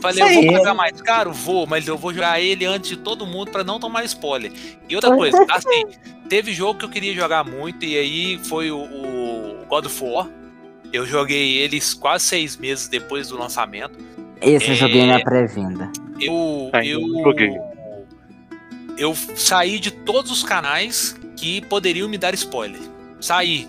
Falei, 0.00 0.22
eu 0.22 0.42
vou 0.42 0.52
pagar 0.58 0.74
mais 0.74 1.00
caro? 1.00 1.32
Vou, 1.32 1.64
mas 1.66 1.86
eu 1.86 1.96
vou 1.96 2.12
jogar 2.12 2.40
ele 2.40 2.64
antes 2.64 2.90
de 2.90 2.96
todo 2.96 3.24
mundo 3.24 3.52
pra 3.52 3.62
não 3.62 3.78
tomar 3.78 4.04
spoiler. 4.04 4.50
E 4.88 4.96
outra 4.96 5.14
coisa, 5.14 5.46
assim, 5.50 5.84
teve 6.28 6.52
jogo 6.52 6.80
que 6.80 6.84
eu 6.84 6.88
queria 6.88 7.14
jogar 7.14 7.44
muito 7.44 7.84
e 7.84 7.96
aí 7.96 8.38
foi 8.42 8.72
o, 8.72 8.78
o 8.78 9.64
God 9.68 9.86
of 9.86 10.02
War. 10.04 10.28
Eu 10.92 11.06
joguei 11.06 11.58
eles 11.58 11.94
quase 11.94 12.24
seis 12.24 12.56
meses 12.56 12.88
depois 12.88 13.28
do 13.28 13.38
lançamento. 13.38 13.96
Esse 14.40 14.66
eu 14.68 14.72
É. 14.72 14.74
joguei 14.76 15.06
na 15.06 15.20
pré-venda. 15.20 15.90
Eu, 16.20 16.68
Ainda 16.72 16.84
eu, 16.86 17.00
não 17.00 17.22
joguei. 17.22 17.56
eu 18.98 19.14
saí 19.36 19.78
de 19.78 19.90
todos 19.92 20.32
os 20.32 20.42
canais 20.42 21.16
que 21.36 21.60
poderiam 21.66 22.08
me 22.08 22.18
dar 22.18 22.34
spoiler. 22.34 22.80
Saí, 23.22 23.68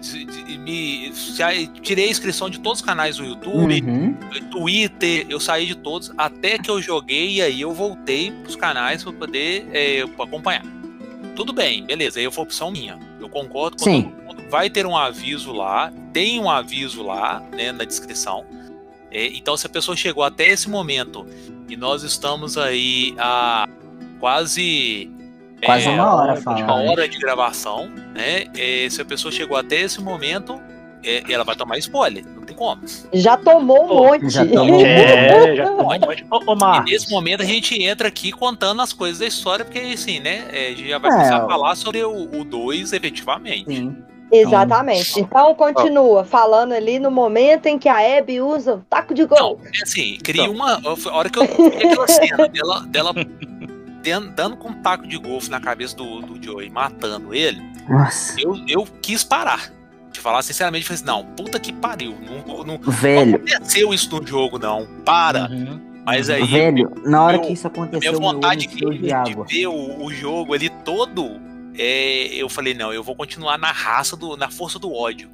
me, 0.59 1.13
saí- 1.13 1.67
tirei 1.67 2.07
a 2.07 2.09
inscrição 2.09 2.49
de 2.49 2.59
todos 2.59 2.79
os 2.79 2.85
canais 2.85 3.17
do 3.17 3.23
YouTube, 3.25 3.81
Uhum. 3.83 4.13
Twitter, 4.49 5.27
eu 5.29 5.39
saí 5.39 5.67
de 5.67 5.75
todos, 5.75 6.11
até 6.17 6.57
que 6.57 6.69
eu 6.71 6.81
joguei 6.81 7.35
e 7.35 7.41
aí 7.41 7.61
eu 7.61 7.71
voltei 7.71 8.31
pros 8.31 8.55
canais 8.55 9.03
para 9.03 9.13
poder 9.13 9.67
é, 9.71 10.01
acompanhar. 10.19 10.63
Tudo 11.35 11.53
bem, 11.53 11.83
beleza, 11.85 12.19
aí 12.19 12.29
foi 12.31 12.43
opção 12.43 12.71
minha. 12.71 12.97
Eu 13.19 13.29
concordo 13.29 13.77
com 13.77 13.83
Sim. 13.83 14.03
todo 14.03 14.23
mundo. 14.37 14.49
Vai 14.49 14.69
ter 14.69 14.85
um 14.87 14.97
aviso 14.97 15.51
lá, 15.53 15.93
tem 16.11 16.39
um 16.39 16.49
aviso 16.49 17.03
lá, 17.03 17.39
né, 17.53 17.71
na 17.71 17.83
descrição. 17.83 18.45
É, 19.11 19.27
então, 19.27 19.55
se 19.55 19.67
a 19.67 19.69
pessoa 19.69 19.95
chegou 19.95 20.23
até 20.23 20.47
esse 20.47 20.67
momento 20.67 21.25
e 21.69 21.77
nós 21.77 22.01
estamos 22.01 22.57
aí 22.57 23.13
a 23.19 23.67
quase 24.19 25.09
Quase 25.65 25.87
é, 25.87 25.91
uma 25.91 26.15
hora 26.15 26.33
uma 26.33 26.41
falando. 26.41 26.89
hora 26.89 27.07
de 27.07 27.17
gravação, 27.17 27.89
né? 28.13 28.45
é, 28.57 28.87
se 28.89 29.01
a 29.01 29.05
pessoa 29.05 29.31
chegou 29.31 29.57
até 29.57 29.81
esse 29.81 30.01
momento, 30.01 30.59
é, 31.03 31.23
ela 31.31 31.43
vai 31.43 31.55
tomar 31.55 31.77
spoiler, 31.77 32.23
não 32.35 32.43
tem 32.43 32.55
como. 32.55 32.81
Já 33.13 33.35
tomou 33.37 33.85
um 33.85 33.87
monte. 33.87 34.29
Já 34.29 34.45
tomou. 34.45 34.79
É, 34.85 35.55
já 35.55 35.65
tomou 35.65 35.81
um 35.81 35.99
monte. 35.99 36.25
Ô, 36.29 36.53
ô 36.53 36.75
E 36.87 36.91
nesse 36.91 37.11
momento 37.11 37.41
a 37.41 37.45
gente 37.45 37.81
entra 37.83 38.07
aqui 38.07 38.31
contando 38.31 38.81
as 38.81 38.93
coisas 38.93 39.19
da 39.19 39.25
história, 39.25 39.65
porque 39.65 39.79
assim, 39.79 40.19
né? 40.19 40.45
é, 40.51 40.67
a 40.67 40.69
gente 40.69 40.87
já 40.87 40.97
vai 40.97 41.11
É, 41.11 41.13
começar 41.13 41.37
a 41.43 41.47
falar 41.47 41.75
sobre 41.75 42.03
o 42.03 42.43
2 42.43 42.93
efetivamente. 42.93 43.65
Sim. 43.75 43.95
Exatamente. 44.31 45.19
Então 45.19 45.53
continua 45.53 46.25
falando 46.25 46.71
ali 46.73 46.97
no 46.97 47.11
momento 47.11 47.67
em 47.67 47.77
que 47.77 47.87
a 47.87 48.17
Abby 48.17 48.41
usa 48.41 48.75
o 48.75 48.79
taco 48.89 49.13
de 49.13 49.21
Não, 49.23 49.27
gol. 49.29 49.61
é 49.63 49.83
assim, 49.83 50.17
cria 50.23 50.49
uma. 50.49 50.81
A 50.83 51.15
hora 51.15 51.29
que 51.29 51.37
eu 51.37 51.43
vi 51.45 51.67
aquela 51.77 52.07
cena 52.07 52.47
dela, 52.47 52.79
dela 52.87 53.13
dan- 54.03 54.27
dando 54.35 54.57
com 54.57 54.69
um 54.69 54.73
taco 54.81 55.07
de 55.07 55.17
golfe 55.17 55.49
na 55.49 55.59
cabeça 55.59 55.95
do, 55.95 56.21
do 56.21 56.43
Joey, 56.43 56.69
matando 56.69 57.33
ele, 57.33 57.61
Nossa. 57.89 58.39
eu, 58.39 58.55
eu 58.67 58.87
quis 59.01 59.23
parar. 59.23 59.71
De 60.11 60.19
falar 60.19 60.43
sinceramente, 60.43 60.85
falei 60.85 60.95
assim, 60.97 61.05
não, 61.07 61.25
puta 61.35 61.59
que 61.59 61.73
pariu. 61.73 62.15
Não, 62.21 62.45
não, 62.57 62.63
não 62.63 62.77
Velho, 62.91 63.35
aconteceu 63.37 63.91
isso 63.91 64.15
no 64.15 64.27
jogo, 64.27 64.59
não. 64.59 64.87
Para. 65.03 65.49
Uhum. 65.49 65.81
Mas 66.05 66.29
aí. 66.29 66.43
velho, 66.45 66.91
na 67.03 67.23
hora 67.23 67.37
meu- 67.37 67.47
que 67.47 67.53
isso 67.53 67.67
minha 67.67 67.83
aconteceu, 67.85 68.11
meu 68.11 68.21
vontade 68.21 68.67
encheu 68.67 68.91
de, 68.91 68.99
de 68.99 69.07
de 69.07 69.43
ver 69.53 69.67
o, 69.67 70.03
o 70.03 70.13
jogo 70.13 70.53
ali 70.53 70.69
todo, 70.69 71.41
é, 71.75 72.27
eu 72.35 72.47
falei, 72.47 72.75
não, 72.75 72.93
eu 72.93 73.01
vou 73.01 73.15
continuar 73.15 73.57
na 73.57 73.71
raça, 73.71 74.15
do, 74.15 74.37
na 74.37 74.51
força 74.51 74.77
do 74.77 74.93
ódio. 74.93 75.31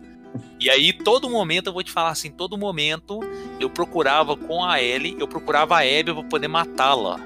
E 0.60 0.70
aí, 0.70 0.94
todo 0.94 1.30
momento, 1.30 1.68
eu 1.68 1.74
vou 1.74 1.84
te 1.84 1.92
falar 1.92 2.12
assim, 2.12 2.30
todo 2.32 2.58
momento 2.58 3.20
eu 3.60 3.70
procurava 3.70 4.38
com 4.38 4.64
a 4.64 4.82
Ellie, 4.82 5.18
eu 5.20 5.28
procurava 5.28 5.76
a 5.76 5.80
Abby 5.80 6.14
pra 6.14 6.24
poder 6.24 6.48
matá-la. 6.48 7.20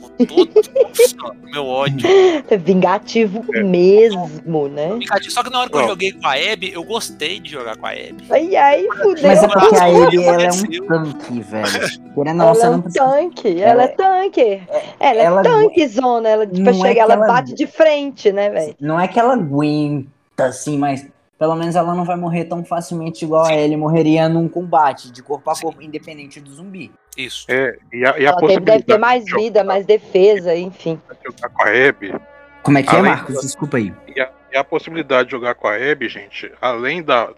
Com 0.00 0.26
todo 0.26 0.50
nossa, 0.54 1.36
meu 1.44 1.66
ódio. 1.66 2.06
É 2.50 2.56
vingativo 2.56 3.44
É. 3.54 3.62
mesmo, 3.62 4.68
né? 4.68 4.98
Só 5.28 5.42
que 5.42 5.50
na 5.50 5.60
hora 5.60 5.70
que 5.70 5.76
eu 5.76 5.86
joguei 5.88 6.12
com 6.12 6.26
a 6.26 6.32
Abby, 6.34 6.72
eu 6.72 6.82
gostei 6.84 7.40
de 7.40 7.50
jogar 7.50 7.76
com 7.76 7.86
a 7.86 7.90
Abby. 7.90 8.24
Aí, 8.30 8.56
aí, 8.56 8.88
fudeu. 9.02 9.28
Mas 9.28 9.42
é 9.42 9.48
porque 9.48 9.76
a 9.76 9.88
Nossa, 9.88 10.04
Abby, 10.06 10.24
ela 10.24 10.42
é 10.42 10.48
um 10.48 10.86
tanque, 10.86 11.40
velho. 11.40 11.88
Querendo 12.14 12.30
ou 12.30 12.34
não, 12.34 12.48
ela 12.54 12.64
é 12.64 12.70
um 12.70 12.80
precisa... 12.82 13.04
tanque, 13.04 13.60
ela 13.62 13.82
é 13.82 13.88
tanque. 13.88 14.62
Ela 15.00 15.20
é 15.20 15.24
ela- 15.24 15.42
tanquezona, 15.42 16.28
ela 16.28 16.46
tipo, 16.46 16.68
é 16.68 16.72
chega, 16.72 17.00
ela 17.00 17.14
ela- 17.14 17.26
bate 17.26 17.54
de 17.54 17.66
frente, 17.66 18.32
né, 18.32 18.50
velho? 18.50 18.74
Não 18.80 18.98
é 18.98 19.06
que 19.08 19.18
ela 19.18 19.34
aguenta, 19.34 20.08
assim, 20.38 20.76
mas 20.78 21.06
pelo 21.38 21.54
menos 21.54 21.76
ela 21.76 21.94
não 21.94 22.04
vai 22.04 22.16
morrer 22.16 22.44
tão 22.46 22.64
facilmente 22.64 23.24
igual 23.24 23.46
a 23.46 23.54
Ellie 23.54 23.76
morreria 23.76 24.28
num 24.28 24.48
combate 24.48 25.12
de 25.12 25.22
corpo 25.22 25.48
a 25.50 25.54
corpo, 25.58 25.80
independente 25.80 26.40
do 26.40 26.50
zumbi. 26.52 26.90
Isso. 27.16 27.46
É, 27.48 27.76
e 27.92 28.04
a, 28.04 28.18
e 28.18 28.26
a 28.26 28.30
Ela 28.30 28.36
tem- 28.38 28.48
deve 28.48 28.60
possibilidade 28.60 28.82
ter 28.84 28.98
mais 28.98 29.24
de 29.24 29.34
vida, 29.34 29.64
mais 29.64 29.86
defesa, 29.86 30.54
enfim. 30.56 31.00
jogar 31.24 31.48
com 31.50 31.62
a 31.62 31.88
Abby 31.88 32.14
Como 32.62 32.78
é 32.78 32.82
que 32.82 32.94
é, 32.94 33.02
Marcos? 33.02 33.40
Desculpa 33.40 33.76
aí. 33.76 33.94
E 34.14 34.20
a, 34.20 34.30
e 34.52 34.56
a 34.56 34.64
possibilidade 34.64 35.26
de 35.26 35.30
jogar 35.32 35.54
com 35.54 35.68
a 35.68 35.74
Abby, 35.74 36.08
gente, 36.08 36.50
além 36.60 37.02
da, 37.02 37.32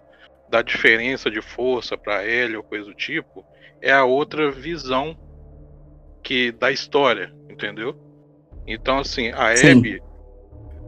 da 0.48 0.62
diferença 0.62 1.30
de 1.30 1.42
força 1.42 1.96
pra 1.96 2.24
ele 2.24 2.56
ou 2.56 2.62
coisa 2.62 2.86
do 2.86 2.94
tipo, 2.94 3.44
é 3.82 3.92
a 3.92 4.04
outra 4.04 4.50
visão 4.50 5.16
que 6.22 6.52
da 6.52 6.70
história, 6.70 7.32
entendeu? 7.48 7.96
Então, 8.66 8.98
assim, 8.98 9.30
a 9.32 9.56
Sim. 9.56 9.98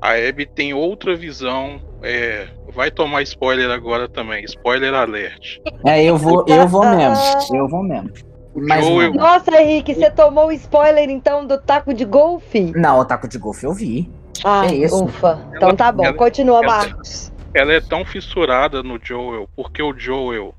A 0.02 0.14
Abby 0.28 0.44
tem 0.46 0.74
outra 0.74 1.14
visão. 1.14 1.80
É, 2.02 2.48
vai 2.74 2.90
tomar 2.90 3.22
spoiler 3.22 3.70
agora 3.70 4.08
também. 4.08 4.44
Spoiler 4.44 4.92
alert. 4.92 5.58
É, 5.86 6.02
eu 6.02 6.16
vou, 6.16 6.44
eu 6.48 6.66
vou 6.66 6.84
mesmo. 6.84 7.56
Eu 7.56 7.68
vou 7.68 7.82
mesmo. 7.84 8.10
Mas 8.54 8.84
Joel- 8.84 9.14
não. 9.14 9.22
Nossa, 9.22 9.62
Henrique, 9.62 9.94
você 9.94 10.10
tomou 10.10 10.48
o 10.48 10.52
spoiler 10.52 11.08
então 11.08 11.46
do 11.46 11.56
taco 11.56 11.94
de 11.94 12.04
golfe? 12.04 12.72
Não, 12.76 12.98
o 12.98 13.04
taco 13.04 13.28
de 13.28 13.38
golfe 13.38 13.64
eu 13.64 13.72
vi. 13.72 14.10
Ah, 14.44 14.66
É 14.66 14.74
isso. 14.74 15.04
ufa. 15.04 15.40
Então 15.54 15.74
tá 15.76 15.92
bom, 15.92 16.04
ela- 16.04 16.14
continua, 16.14 16.58
ela- 16.58 16.66
Marcos. 16.78 17.32
Ela 17.54 17.74
é 17.74 17.80
tão 17.80 18.04
fissurada 18.04 18.82
no 18.82 18.98
Joel 19.02 19.48
porque 19.54 19.82
o 19.82 19.96
Joel 19.96 20.54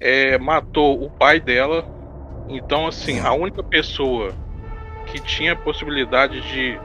é, 0.00 0.36
matou 0.38 1.02
o 1.02 1.10
pai 1.10 1.40
dela. 1.40 1.84
Então, 2.48 2.86
assim, 2.86 3.18
a 3.20 3.32
única 3.32 3.62
pessoa 3.62 4.32
que 5.06 5.18
tinha 5.20 5.56
possibilidade 5.56 6.40
de 6.42 6.78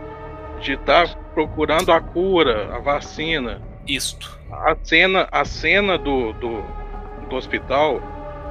de 0.62 0.74
estar 0.74 1.10
procurando 1.34 1.92
a 1.92 2.00
cura, 2.00 2.76
a 2.76 2.80
vacina, 2.80 3.62
Isto. 3.88 4.40
a 4.52 4.76
cena, 4.84 5.28
a 5.32 5.44
cena 5.46 5.98
do, 5.98 6.34
do, 6.34 6.64
do 7.30 7.36
hospital 7.36 8.00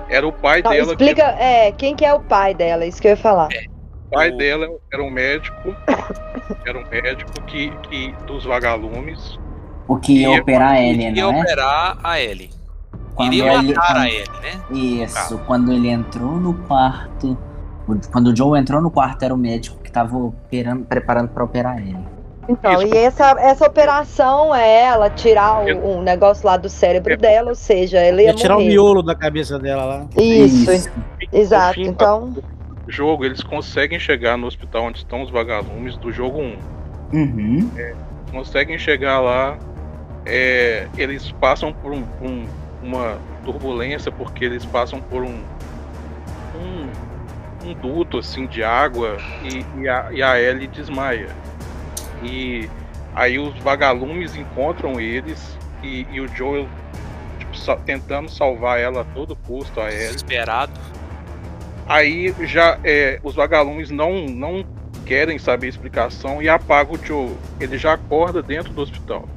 era 0.08 0.26
o 0.26 0.32
pai 0.32 0.62
Não, 0.62 0.70
dela. 0.70 0.90
explica, 0.92 1.22
é, 1.38 1.72
quem 1.72 1.94
que 1.96 2.04
é 2.04 2.12
o 2.12 2.20
pai 2.20 2.54
dela, 2.54 2.84
isso 2.84 3.00
que 3.00 3.08
eu 3.08 3.12
ia 3.12 3.16
falar. 3.16 3.48
Que, 3.48 3.66
o 4.06 4.10
pai 4.10 4.30
dela 4.32 4.68
era 4.92 5.02
um 5.02 5.10
médico, 5.10 5.74
era 6.66 6.78
um 6.78 6.86
médico 6.88 7.30
que, 7.46 7.70
que 7.88 8.12
dos 8.26 8.44
vagalumes. 8.44 9.38
O 9.88 9.96
que 9.96 10.20
ia 10.20 10.30
Ia- 10.34 10.40
operar 10.42 10.76
ele, 10.80 11.04
Iria 11.06 11.22
não 11.24 11.32
é? 11.34 11.40
operar 11.40 11.98
a 12.02 12.20
Ellie. 12.20 12.50
Quando 13.14 13.32
Iria 13.34 13.54
ele- 13.54 13.74
matar 13.74 13.86
quando- 13.86 13.96
a 13.98 14.08
Ellie, 14.08 14.24
né? 14.42 14.60
Isso, 15.04 15.38
quando 15.46 15.72
ele 15.72 15.88
entrou 15.88 16.32
no 16.32 16.54
quarto. 16.66 17.38
o- 17.88 17.98
Quando 18.10 18.28
o 18.28 18.36
Joe 18.36 18.58
entrou 18.58 18.80
no 18.80 18.90
quarto, 18.90 19.22
era 19.24 19.34
o 19.34 19.36
médico 19.36 19.76
que 19.82 19.90
tava 19.90 20.16
operando, 20.16 20.84
preparando 20.84 21.28
pra 21.30 21.42
operar 21.44 21.78
ele. 21.78 21.98
Então, 22.52 22.82
Isso. 22.82 22.94
e 22.94 22.98
essa, 22.98 23.30
essa 23.40 23.66
operação 23.66 24.54
é 24.54 24.82
ela 24.84 25.08
tirar 25.10 25.64
o, 25.64 25.96
um 25.98 26.02
negócio 26.02 26.46
lá 26.46 26.56
do 26.56 26.68
cérebro 26.68 27.16
dela, 27.16 27.48
ou 27.50 27.54
seja, 27.54 27.98
ela 27.98 28.20
ia 28.22 28.28
Ia 28.28 28.34
tirar 28.34 28.56
o 28.56 28.60
miolo 28.60 29.02
da 29.02 29.14
cabeça 29.14 29.58
dela 29.58 29.84
lá. 29.84 30.06
Isso, 30.20 30.90
exato. 31.32 31.78
No 31.78 31.84
fim, 31.84 31.90
Então, 31.90 32.36
jogo, 32.88 33.24
eles 33.24 33.42
conseguem 33.42 33.98
chegar 33.98 34.36
no 34.36 34.46
hospital 34.46 34.84
onde 34.84 34.98
estão 34.98 35.22
os 35.22 35.30
vagalumes 35.30 35.96
do 35.96 36.12
jogo 36.12 36.40
1. 36.40 36.58
Uhum. 37.14 37.70
conseguem 38.30 38.78
chegar 38.78 39.20
lá. 39.20 39.58
é, 40.24 40.86
eles 40.96 41.32
passam 41.32 41.72
por 41.72 41.90
um- 41.92 42.04
um- 42.22 42.46
uma 42.80 43.18
turbulência 43.44 44.10
porque 44.12 44.44
eles 44.44 44.64
passam 44.64 45.00
por 45.00 45.22
um 45.22 45.42
um, 46.54 47.68
um 47.68 47.74
duto 47.74 48.18
assim 48.18 48.46
de 48.46 48.62
água 48.62 49.16
e, 49.42 49.64
e 49.82 49.88
a, 49.88 50.08
e 50.12 50.22
a 50.22 50.40
Ellie 50.40 50.66
desmaia. 50.68 51.28
E 52.22 52.68
aí 53.14 53.38
os 53.38 53.56
vagalumes 53.58 54.34
encontram 54.36 55.00
eles 55.00 55.58
e, 55.82 56.06
e 56.10 56.20
o 56.20 56.28
Joel 56.28 56.68
tipo, 57.38 57.56
sa- 57.56 57.76
tentando 57.76 58.28
salvar 58.30 58.78
ela 58.80 59.00
a 59.02 59.04
todo 59.04 59.34
custo, 59.36 59.80
a 59.80 59.90
Ellie. 59.90 60.06
Desesperado. 60.08 60.72
Aí 61.86 62.34
já 62.42 62.78
é, 62.84 63.18
os 63.22 63.34
vagalumes 63.34 63.90
não, 63.90 64.24
não 64.26 64.64
querem 65.04 65.38
saber 65.38 65.66
a 65.66 65.70
explicação 65.70 66.40
e 66.40 66.48
apagam 66.48 66.94
o 66.94 67.04
Joe. 67.06 67.34
Ele 67.60 67.76
já 67.76 67.94
acorda 67.94 68.42
dentro 68.42 68.72
do 68.72 68.80
hospital. 68.80 69.28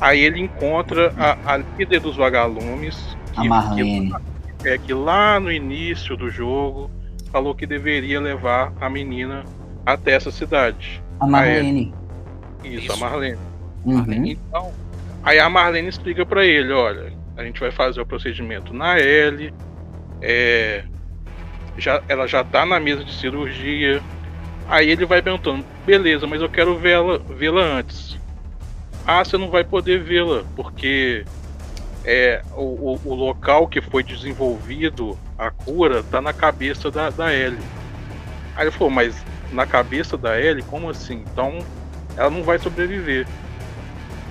Aí 0.00 0.20
ele 0.20 0.40
encontra 0.40 1.12
a, 1.16 1.54
a 1.54 1.56
líder 1.56 2.00
dos 2.00 2.16
vagalumes, 2.16 3.16
A 3.36 3.42
Marlene. 3.44 4.14
que, 4.62 4.68
é, 4.68 4.78
que 4.78 4.92
lá 4.94 5.40
no 5.40 5.50
início 5.50 6.16
do 6.16 6.30
jogo 6.30 6.88
falou 7.32 7.54
que 7.54 7.66
deveria 7.66 8.20
levar 8.20 8.72
a 8.80 8.88
menina 8.88 9.44
até 9.84 10.12
essa 10.12 10.30
cidade. 10.30 11.02
A 11.20 11.26
Marlene. 11.26 11.94
Isso, 12.64 12.92
a 12.92 12.96
Marlene. 12.96 13.38
Uhum. 13.84 14.26
Então, 14.26 14.72
aí 15.22 15.38
a 15.38 15.48
Marlene 15.48 15.88
explica 15.88 16.24
pra 16.24 16.44
ele, 16.44 16.72
olha, 16.72 17.12
a 17.36 17.44
gente 17.44 17.60
vai 17.60 17.70
fazer 17.70 18.00
o 18.00 18.06
procedimento 18.06 18.74
na 18.74 18.98
L, 18.98 19.52
é, 20.20 20.84
já, 21.76 22.02
ela 22.08 22.26
já 22.26 22.42
tá 22.44 22.66
na 22.66 22.80
mesa 22.80 23.04
de 23.04 23.14
cirurgia. 23.14 24.02
Aí 24.68 24.90
ele 24.90 25.06
vai 25.06 25.22
perguntando, 25.22 25.64
beleza, 25.86 26.26
mas 26.26 26.42
eu 26.42 26.48
quero 26.48 26.76
vê-la 26.76 27.18
vê-la 27.18 27.62
antes. 27.62 28.18
Ah, 29.06 29.24
você 29.24 29.38
não 29.38 29.48
vai 29.48 29.64
poder 29.64 30.02
vê-la, 30.02 30.44
porque 30.54 31.24
é, 32.04 32.42
o, 32.54 32.62
o, 32.62 33.00
o 33.04 33.14
local 33.14 33.66
que 33.66 33.80
foi 33.80 34.02
desenvolvido 34.02 35.18
a 35.38 35.50
cura 35.50 36.02
tá 36.02 36.20
na 36.20 36.32
cabeça 36.32 36.90
da, 36.90 37.08
da 37.08 37.32
Ellie. 37.32 37.58
Aí 38.56 38.64
ele 38.64 38.70
falou, 38.72 38.90
mas 38.90 39.24
na 39.52 39.66
cabeça 39.66 40.16
da 40.16 40.40
Ellie, 40.40 40.62
como 40.62 40.90
assim? 40.90 41.24
Então 41.32 41.58
ela 42.16 42.30
não 42.30 42.42
vai 42.42 42.58
sobreviver. 42.58 43.26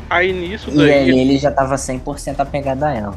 Aí 0.09 0.31
nisso 0.31 0.69
E 0.71 0.77
daí. 0.77 1.09
ele, 1.09 1.19
ele 1.19 1.37
já 1.37 1.51
tava 1.51 1.75
100% 1.75 2.39
apegado 2.39 2.83
a 2.83 2.93
ela. 2.93 3.15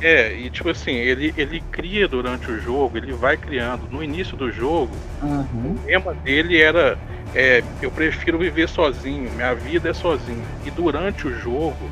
É, 0.00 0.32
e 0.32 0.48
tipo 0.50 0.68
assim, 0.70 0.92
ele, 0.92 1.34
ele 1.36 1.60
cria 1.72 2.06
durante 2.06 2.48
o 2.50 2.60
jogo, 2.60 2.96
ele 2.96 3.12
vai 3.12 3.36
criando. 3.36 3.88
No 3.90 4.02
início 4.02 4.36
do 4.36 4.50
jogo, 4.52 4.92
Uhum. 5.20 5.72
o 5.72 5.78
tema 5.84 6.14
dele 6.14 6.60
era 6.60 6.96
é, 7.34 7.62
eu 7.82 7.90
prefiro 7.90 8.38
viver 8.38 8.68
sozinho, 8.68 9.28
minha 9.32 9.54
vida 9.54 9.90
é 9.90 9.92
sozinho. 9.94 10.42
E 10.64 10.70
durante 10.70 11.26
o 11.26 11.36
jogo, 11.36 11.90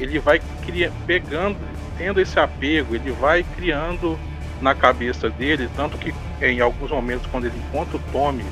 ele 0.00 0.18
vai 0.18 0.40
cria, 0.66 0.90
pegando, 1.06 1.56
tendo 1.96 2.20
esse 2.20 2.38
apego, 2.38 2.94
ele 2.96 3.12
vai 3.12 3.44
criando 3.56 4.18
na 4.60 4.74
cabeça 4.74 5.30
dele, 5.30 5.68
tanto 5.76 5.96
que 5.98 6.12
em 6.42 6.60
alguns 6.60 6.90
momentos 6.90 7.26
quando 7.30 7.46
ele 7.46 7.56
encontra 7.68 7.96
o 7.96 8.00
Tommy 8.12 8.44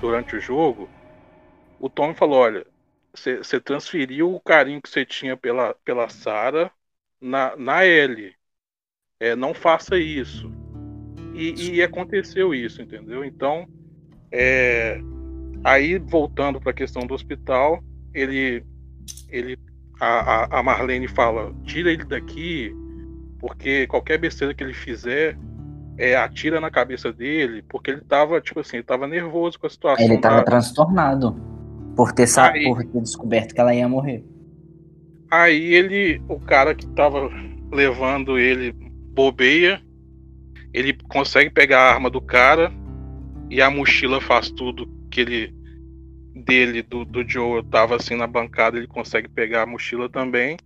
durante 0.00 0.36
o 0.36 0.40
jogo, 0.40 0.88
o 1.80 1.88
Tommy 1.88 2.14
falou, 2.14 2.38
olha, 2.38 2.66
você 3.14 3.60
transferiu 3.60 4.34
o 4.34 4.40
carinho 4.40 4.82
que 4.82 4.88
você 4.88 5.04
tinha 5.04 5.36
pela, 5.36 5.74
pela 5.84 6.08
Sarah 6.08 6.70
na, 7.20 7.56
na 7.56 7.84
Ellie. 7.86 8.34
É, 9.20 9.34
não 9.36 9.54
faça 9.54 9.98
isso. 9.98 10.50
E, 11.34 11.76
e 11.76 11.82
aconteceu 11.82 12.54
isso, 12.54 12.82
entendeu? 12.82 13.24
Então, 13.24 13.66
é, 14.32 15.00
aí 15.64 15.98
voltando 15.98 16.60
para 16.60 16.70
a 16.70 16.74
questão 16.74 17.06
do 17.06 17.14
hospital, 17.14 17.82
ele, 18.14 18.64
ele, 19.28 19.58
a- 20.00 20.58
a 20.58 20.62
Marlene 20.62 21.08
fala, 21.08 21.54
tira 21.64 21.92
ele 21.92 22.04
daqui, 22.04 22.72
porque 23.38 23.86
qualquer 23.86 24.18
besteira 24.18 24.54
que 24.54 24.62
ele 24.64 24.74
fizer, 24.74 25.38
é, 25.98 26.16
atira 26.16 26.60
na 26.60 26.70
cabeça 26.70 27.12
dele, 27.12 27.62
porque 27.68 27.90
ele 27.90 28.00
tava, 28.00 28.40
tipo 28.40 28.60
assim, 28.60 28.76
ele 28.76 28.84
tava 28.84 29.06
nervoso 29.08 29.58
com 29.58 29.66
a 29.66 29.70
situação. 29.70 30.04
Ele 30.04 30.16
tava 30.18 30.36
da- 30.36 30.44
transtornado 30.44 31.36
por 31.96 32.12
ter, 32.12 32.26
sa- 32.28 32.52
Aí- 32.52 32.64
por 32.64 32.82
ter 32.84 33.00
descoberto 33.00 33.52
que 33.54 33.60
ela 33.60 33.74
ia 33.74 33.88
morrer. 33.88 34.24
Aí 35.30 35.74
ele, 35.74 36.22
o 36.28 36.38
cara 36.40 36.74
que 36.74 36.86
tava 36.88 37.28
levando 37.72 38.38
ele 38.38 38.72
bobeia, 39.12 39.82
ele 40.72 40.96
consegue 41.08 41.50
pegar 41.50 41.80
a 41.80 41.92
arma 41.94 42.08
do 42.08 42.20
cara 42.20 42.72
e 43.50 43.60
a 43.60 43.70
mochila 43.70 44.20
faz 44.20 44.50
tudo 44.50 44.88
que 45.10 45.20
ele 45.20 45.54
dele 46.34 46.82
do, 46.82 47.04
do 47.04 47.28
Joe 47.28 47.62
tava 47.64 47.96
assim 47.96 48.14
na 48.14 48.26
bancada, 48.26 48.78
ele 48.78 48.86
consegue 48.86 49.28
pegar 49.28 49.62
a 49.62 49.66
mochila 49.66 50.08
também. 50.08 50.56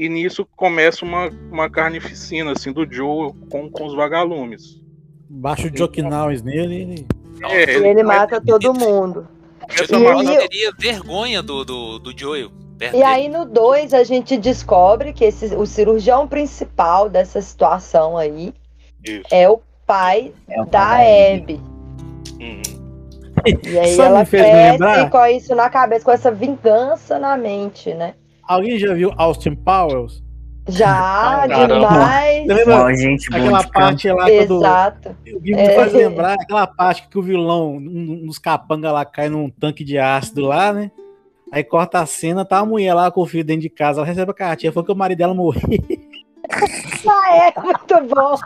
E 0.00 0.08
nisso 0.08 0.48
começa 0.56 1.04
uma, 1.04 1.28
uma 1.52 1.68
carnificina 1.68 2.52
assim 2.52 2.72
do 2.72 2.90
Joe 2.90 3.34
com, 3.50 3.70
com 3.70 3.84
os 3.84 3.94
vagalumes. 3.94 4.80
Baixa 5.28 5.66
o 5.66 5.76
Jock 5.76 6.00
Norris 6.00 6.42
nele 6.42 6.74
ele. 6.74 7.06
É, 7.42 7.78
e 7.78 7.86
ele 7.86 8.02
mata 8.02 8.40
todo 8.40 8.72
mundo. 8.72 9.28
Essa 9.68 9.94
E 9.98 10.48
Teria 10.48 10.72
vergonha 10.78 11.42
do, 11.42 11.66
do, 11.66 11.98
do 11.98 12.18
Joel. 12.18 12.50
perto 12.78 12.96
E 12.96 13.02
aí 13.02 13.28
no 13.28 13.44
2 13.44 13.92
a 13.92 14.02
gente 14.02 14.38
descobre 14.38 15.12
que 15.12 15.22
esse, 15.22 15.54
o 15.54 15.66
cirurgião 15.66 16.26
principal 16.26 17.10
dessa 17.10 17.42
situação 17.42 18.16
aí 18.16 18.54
Isso. 19.04 19.26
é 19.30 19.50
o 19.50 19.60
pai 19.86 20.32
É 20.48 20.62
o 20.62 20.64
da 20.64 20.94
Abby. 20.94 21.60
Uhum. 22.40 22.62
E 23.70 23.78
aí 23.78 23.94
Sabe 23.96 24.08
ela 24.08 24.24
cresce 24.24 24.70
lembrar? 24.72 25.10
com 25.10 25.26
isso 25.26 25.54
na 25.54 25.68
cabeça, 25.68 26.06
com 26.06 26.10
essa 26.10 26.32
vingança 26.32 27.18
na 27.18 27.36
mente, 27.36 27.92
né? 27.92 28.14
Alguém 28.50 28.76
já 28.80 28.92
viu 28.94 29.12
Austin 29.16 29.54
Powers? 29.54 30.24
Já, 30.68 31.46
Caramba. 31.48 31.66
demais. 31.88 32.46
Você 32.46 32.52
lembra 32.54 32.96
gente, 32.96 33.28
aquela 33.34 33.62
parte 33.64 34.10
lá 34.10 34.24
quando 34.28 34.56
Exato. 34.58 35.08
o 35.34 35.40
Gui 35.40 35.54
me 35.54 35.60
É. 35.60 35.74
faz 35.76 35.92
lembrar 35.92 36.34
aquela 36.34 36.66
parte 36.66 37.06
que 37.08 37.16
o 37.16 37.22
vilão, 37.22 37.76
um 37.76 38.26
dos 38.26 38.38
capanga 38.38 38.90
lá, 38.90 39.04
cai 39.04 39.28
num 39.28 39.48
tanque 39.48 39.84
de 39.84 39.98
ácido 39.98 40.42
lá, 40.42 40.72
né? 40.72 40.90
Aí 41.52 41.62
corta 41.62 42.00
a 42.00 42.06
cena, 42.06 42.44
tá 42.44 42.58
a 42.58 42.66
mulher 42.66 42.92
lá 42.94 43.08
com 43.10 43.20
o 43.22 43.26
filho 43.26 43.44
dentro 43.44 43.62
de 43.62 43.70
casa, 43.70 44.00
ela 44.00 44.06
recebe 44.06 44.30
a 44.32 44.34
cartinha, 44.34 44.72
falou 44.72 44.84
que 44.86 44.92
o 44.92 44.96
marido 44.96 45.18
dela 45.18 45.34
morreu. 45.34 45.62
Ah, 47.08 47.36
é 47.36 47.60
muito 47.60 48.14
bom. 48.14 48.36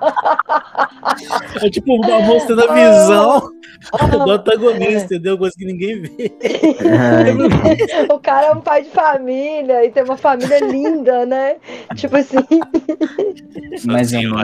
É 1.62 1.70
tipo, 1.70 1.96
mostrando 1.96 2.70
a 2.70 2.74
visão 2.74 3.50
do 4.24 4.30
antagonista, 4.30 5.04
entendeu? 5.14 5.36
Coisa 5.38 5.54
que 5.56 5.64
ninguém 5.64 6.02
vê. 6.02 6.32
o 8.10 8.18
cara 8.20 8.46
é 8.46 8.52
um 8.52 8.60
pai 8.60 8.82
de 8.82 8.90
família 8.90 9.84
e 9.84 9.90
tem 9.90 10.02
uma 10.04 10.16
família 10.16 10.58
linda, 10.60 11.26
né? 11.26 11.56
Tipo 11.96 12.16
assim. 12.16 12.36
Mas 13.84 14.12
eu 14.12 14.22
não. 14.30 14.38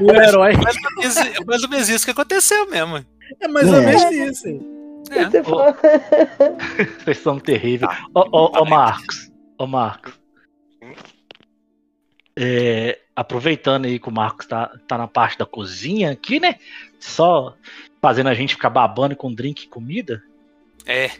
O 0.00 0.10
herói. 0.14 0.52
Mais 0.56 0.76
ou 0.76 0.82
menos- 1.00 1.46
mais 1.46 1.62
ou 1.62 1.68
menos 1.70 1.88
isso 1.88 2.04
que 2.04 2.10
aconteceu 2.12 2.68
mesmo. 2.70 3.04
É 3.40 3.48
mais 3.48 3.68
ou 3.68 3.76
É. 3.76 3.80
menos 3.86 4.12
isso. 4.12 4.48
É. 5.10 5.24
Você 5.26 5.42
Vocês 7.04 7.18
são 7.18 7.38
terríveis. 7.38 7.90
Ô, 8.14 8.20
ô, 8.32 8.60
ô, 8.60 8.64
Marcos. 8.64 9.30
Ô, 9.58 9.66
Marcos. 9.66 10.12
É, 12.36 12.98
aproveitando 13.14 13.84
aí 13.84 13.98
que 13.98 14.08
o 14.08 14.12
Marcos 14.12 14.46
tá, 14.46 14.70
tá 14.88 14.98
na 14.98 15.06
parte 15.06 15.38
da 15.38 15.46
cozinha 15.46 16.10
aqui, 16.10 16.40
né? 16.40 16.56
Só 16.98 17.54
fazendo 18.02 18.28
a 18.28 18.34
gente 18.34 18.54
ficar 18.54 18.70
babando 18.70 19.14
com 19.16 19.32
drink 19.32 19.62
e 19.64 19.68
comida. 19.68 20.22
É. 20.86 21.10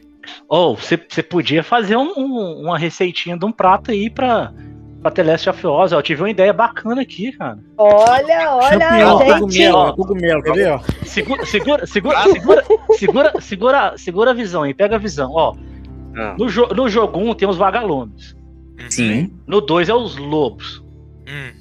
Ou 0.48 0.76
você 0.76 0.96
você 0.96 1.22
podia 1.22 1.62
fazer 1.62 1.96
um- 1.96 2.12
um- 2.16 2.62
uma 2.62 2.78
receitinha 2.78 3.36
de 3.36 3.44
um 3.44 3.52
prato 3.52 3.90
aí 3.90 4.10
pra, 4.10 4.52
pra 5.00 5.10
The 5.10 5.22
Last 5.22 5.50
of 5.50 5.66
Us. 5.66 5.92
Eu 5.92 6.02
tive 6.02 6.22
uma 6.22 6.30
ideia 6.30 6.52
bacana 6.52 7.02
aqui, 7.02 7.30
cara. 7.32 7.58
Olha, 7.78 8.50
olha, 8.56 8.70
gente. 9.18 9.38
cogumelo, 9.40 9.94
cogumelo, 9.94 10.42
quer 10.42 10.52
ver, 10.54 10.72
ó? 10.72 10.80
Segura, 11.04 11.46
segura, 11.46 11.86
segura, 11.86 12.22
segura, 12.22 12.64
segura, 12.98 13.40
segura, 13.40 13.98
segura 13.98 14.30
a 14.30 14.34
visão 14.34 14.62
aí, 14.62 14.74
pega 14.74 14.96
a 14.96 14.98
visão, 14.98 15.30
ó. 15.32 15.54
Ah. 16.16 16.34
No, 16.38 16.48
jo 16.48 16.66
no 16.74 16.88
jogo 16.88 17.20
1 17.20 17.34
tem 17.34 17.48
os 17.48 17.56
vagalumes. 17.56 18.34
Sim. 18.90 19.32
No 19.46 19.60
2 19.60 19.88
é 19.88 19.94
os 19.94 20.16
lobos. 20.16 20.82
Hum. 21.29 21.53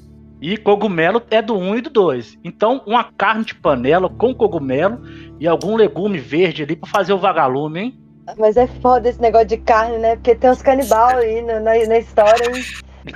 E 0.42 0.58
cogumelo 0.58 1.22
é 1.32 1.42
do 1.42 1.56
1 1.56 1.76
e 1.78 1.82
do 1.82 1.90
2. 1.90 2.38
Então, 2.44 2.82
uma 2.86 3.04
carne 3.06 3.46
de 3.46 3.56
panela 3.56 4.10
com 4.10 4.34
cogumelo 4.36 5.02
e 5.40 5.48
algum 5.48 5.76
legume 5.76 6.18
verde 6.18 6.64
ali 6.64 6.76
pra 6.76 6.90
fazer 6.90 7.14
o 7.14 7.18
vagalume, 7.18 7.80
hein? 7.80 8.00
Mas 8.38 8.58
é 8.58 8.68
foda 8.68 9.10
esse 9.10 9.22
negócio 9.22 9.48
de 9.48 9.58
carne, 9.58 9.98
né? 9.98 10.16
Porque 10.16 10.36
tem 10.36 10.50
uns 10.50 10.62
canibal 10.62 11.18
aí 11.18 11.42
na, 11.42 11.60
na, 11.60 11.72
na 11.86 11.98
história, 11.98 12.56
hein? 12.56 12.64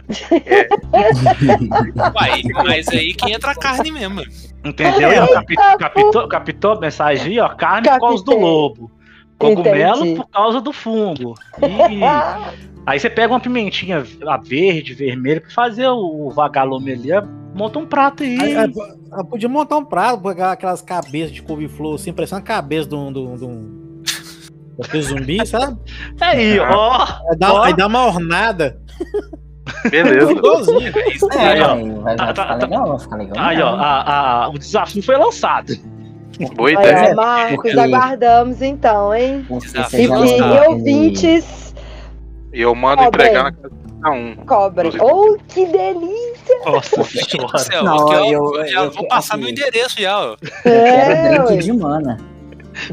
Uai, 2.16 2.41
mas 2.66 2.88
aí 2.89 3.14
que 3.14 3.32
entra 3.32 3.52
a 3.52 3.56
carne 3.56 3.91
mesmo. 3.91 4.22
Entendeu? 4.64 5.12
E, 5.12 5.20
ó, 5.20 5.28
capi- 5.34 5.56
captou, 5.56 6.28
captou 6.28 6.72
a 6.74 6.80
mensagem 6.80 7.34
aí, 7.34 7.39
ó? 7.39 7.50
Carne 7.50 7.88
por 7.89 8.00
causa 8.00 8.24
do 8.24 8.38
lobo. 8.38 8.91
Cogumelo 9.38 9.98
Entendi. 10.00 10.16
por 10.16 10.28
causa 10.30 10.62
do 10.62 10.74
fungo. 10.74 11.36
E 11.62 12.00
aí 12.88 12.99
você 12.99 13.09
pega 13.09 13.31
uma 13.31 13.39
pimentinha 13.39 14.03
a 14.25 14.38
verde, 14.38 14.95
vermelha, 14.95 15.41
pra 15.41 15.51
fazer 15.51 15.88
o 15.88 16.31
vagalume 16.31 16.93
ali, 16.93 17.11
ó, 17.13 17.21
monta 17.53 17.77
um 17.77 17.85
prato 17.85 18.23
aí. 18.23 18.39
Aí, 18.41 18.55
aí, 18.55 18.73
eu 19.17 19.25
podia 19.25 19.47
montar 19.49 19.77
um 19.77 19.85
prato, 19.85 20.21
pegar 20.23 20.53
aquelas 20.53 20.81
cabeças 20.81 21.31
de 21.31 21.43
couve-flor, 21.43 21.95
assim, 21.95 22.11
parecendo 22.11 22.39
uma 22.41 22.47
cabeça 22.47 22.89
de 22.89 22.95
um. 22.95 23.11
De 23.13 23.19
um, 23.19 23.35
de 23.35 23.45
um 23.45 23.88
daquele 24.79 25.03
zumbi, 25.03 25.45
sabe? 25.45 25.77
Aí, 26.21 26.59
ó. 26.59 27.03
Aí 27.31 27.38
dá, 27.38 27.53
ó. 27.53 27.63
aí 27.63 27.75
dá 27.75 27.88
uma 27.88 28.05
ornada. 28.07 28.79
Beleza. 29.89 30.31
Igualzinho. 30.33 30.93
É 31.33 31.38
Aí, 31.39 31.61
ó. 31.61 31.75
vai, 31.75 32.15
vai 32.15 32.15
Tá, 32.15 32.25
tá, 32.33 32.43
ficar 32.43 32.45
tá. 32.45 32.65
legal, 32.65 32.88
vai 32.88 32.99
ficar 32.99 33.15
legal. 33.15 33.35
Aí, 33.39 33.61
ó, 33.61 33.69
a- 33.75 34.43
a- 34.45 34.49
o 34.49 34.57
desafio 34.59 35.01
foi 35.03 35.17
lançado. 35.17 35.73
Boa 36.55 36.71
ideia. 36.71 37.15
Marcos, 37.15 37.75
aguardamos 37.75 38.61
então, 38.61 39.11
hein? 39.15 39.43
E, 39.93 40.67
ouvintes, 40.69 41.66
E 42.58 42.62
eu 42.62 42.74
mando 42.74 43.03
Ó, 43.03 43.05
entregar 43.08 43.43
na 43.43 43.51
casa 43.51 43.70
de 43.70 44.01
cada 44.01 44.16
um. 44.16 44.32
Inclusive- 44.32 45.03
Oh, 45.03 45.38
que 45.47 45.66
delícia! 45.68 46.55
Nossa 46.66 47.03
senhora. 47.03 47.58
céu, 47.60 47.84
Não, 47.84 48.14
eu- 48.32 48.55
eu 48.55 48.68
já 48.68 48.84
eu- 48.86 48.91
vou 48.91 49.08
passar 49.08 49.36
aqui. 49.36 49.43
meu 49.43 49.51
endereço 49.51 50.01
já, 50.01 50.20
ó. 50.20 50.36
É, 50.66 51.38
drink 51.43 51.64
de 51.64 51.74
mana. 51.74 52.18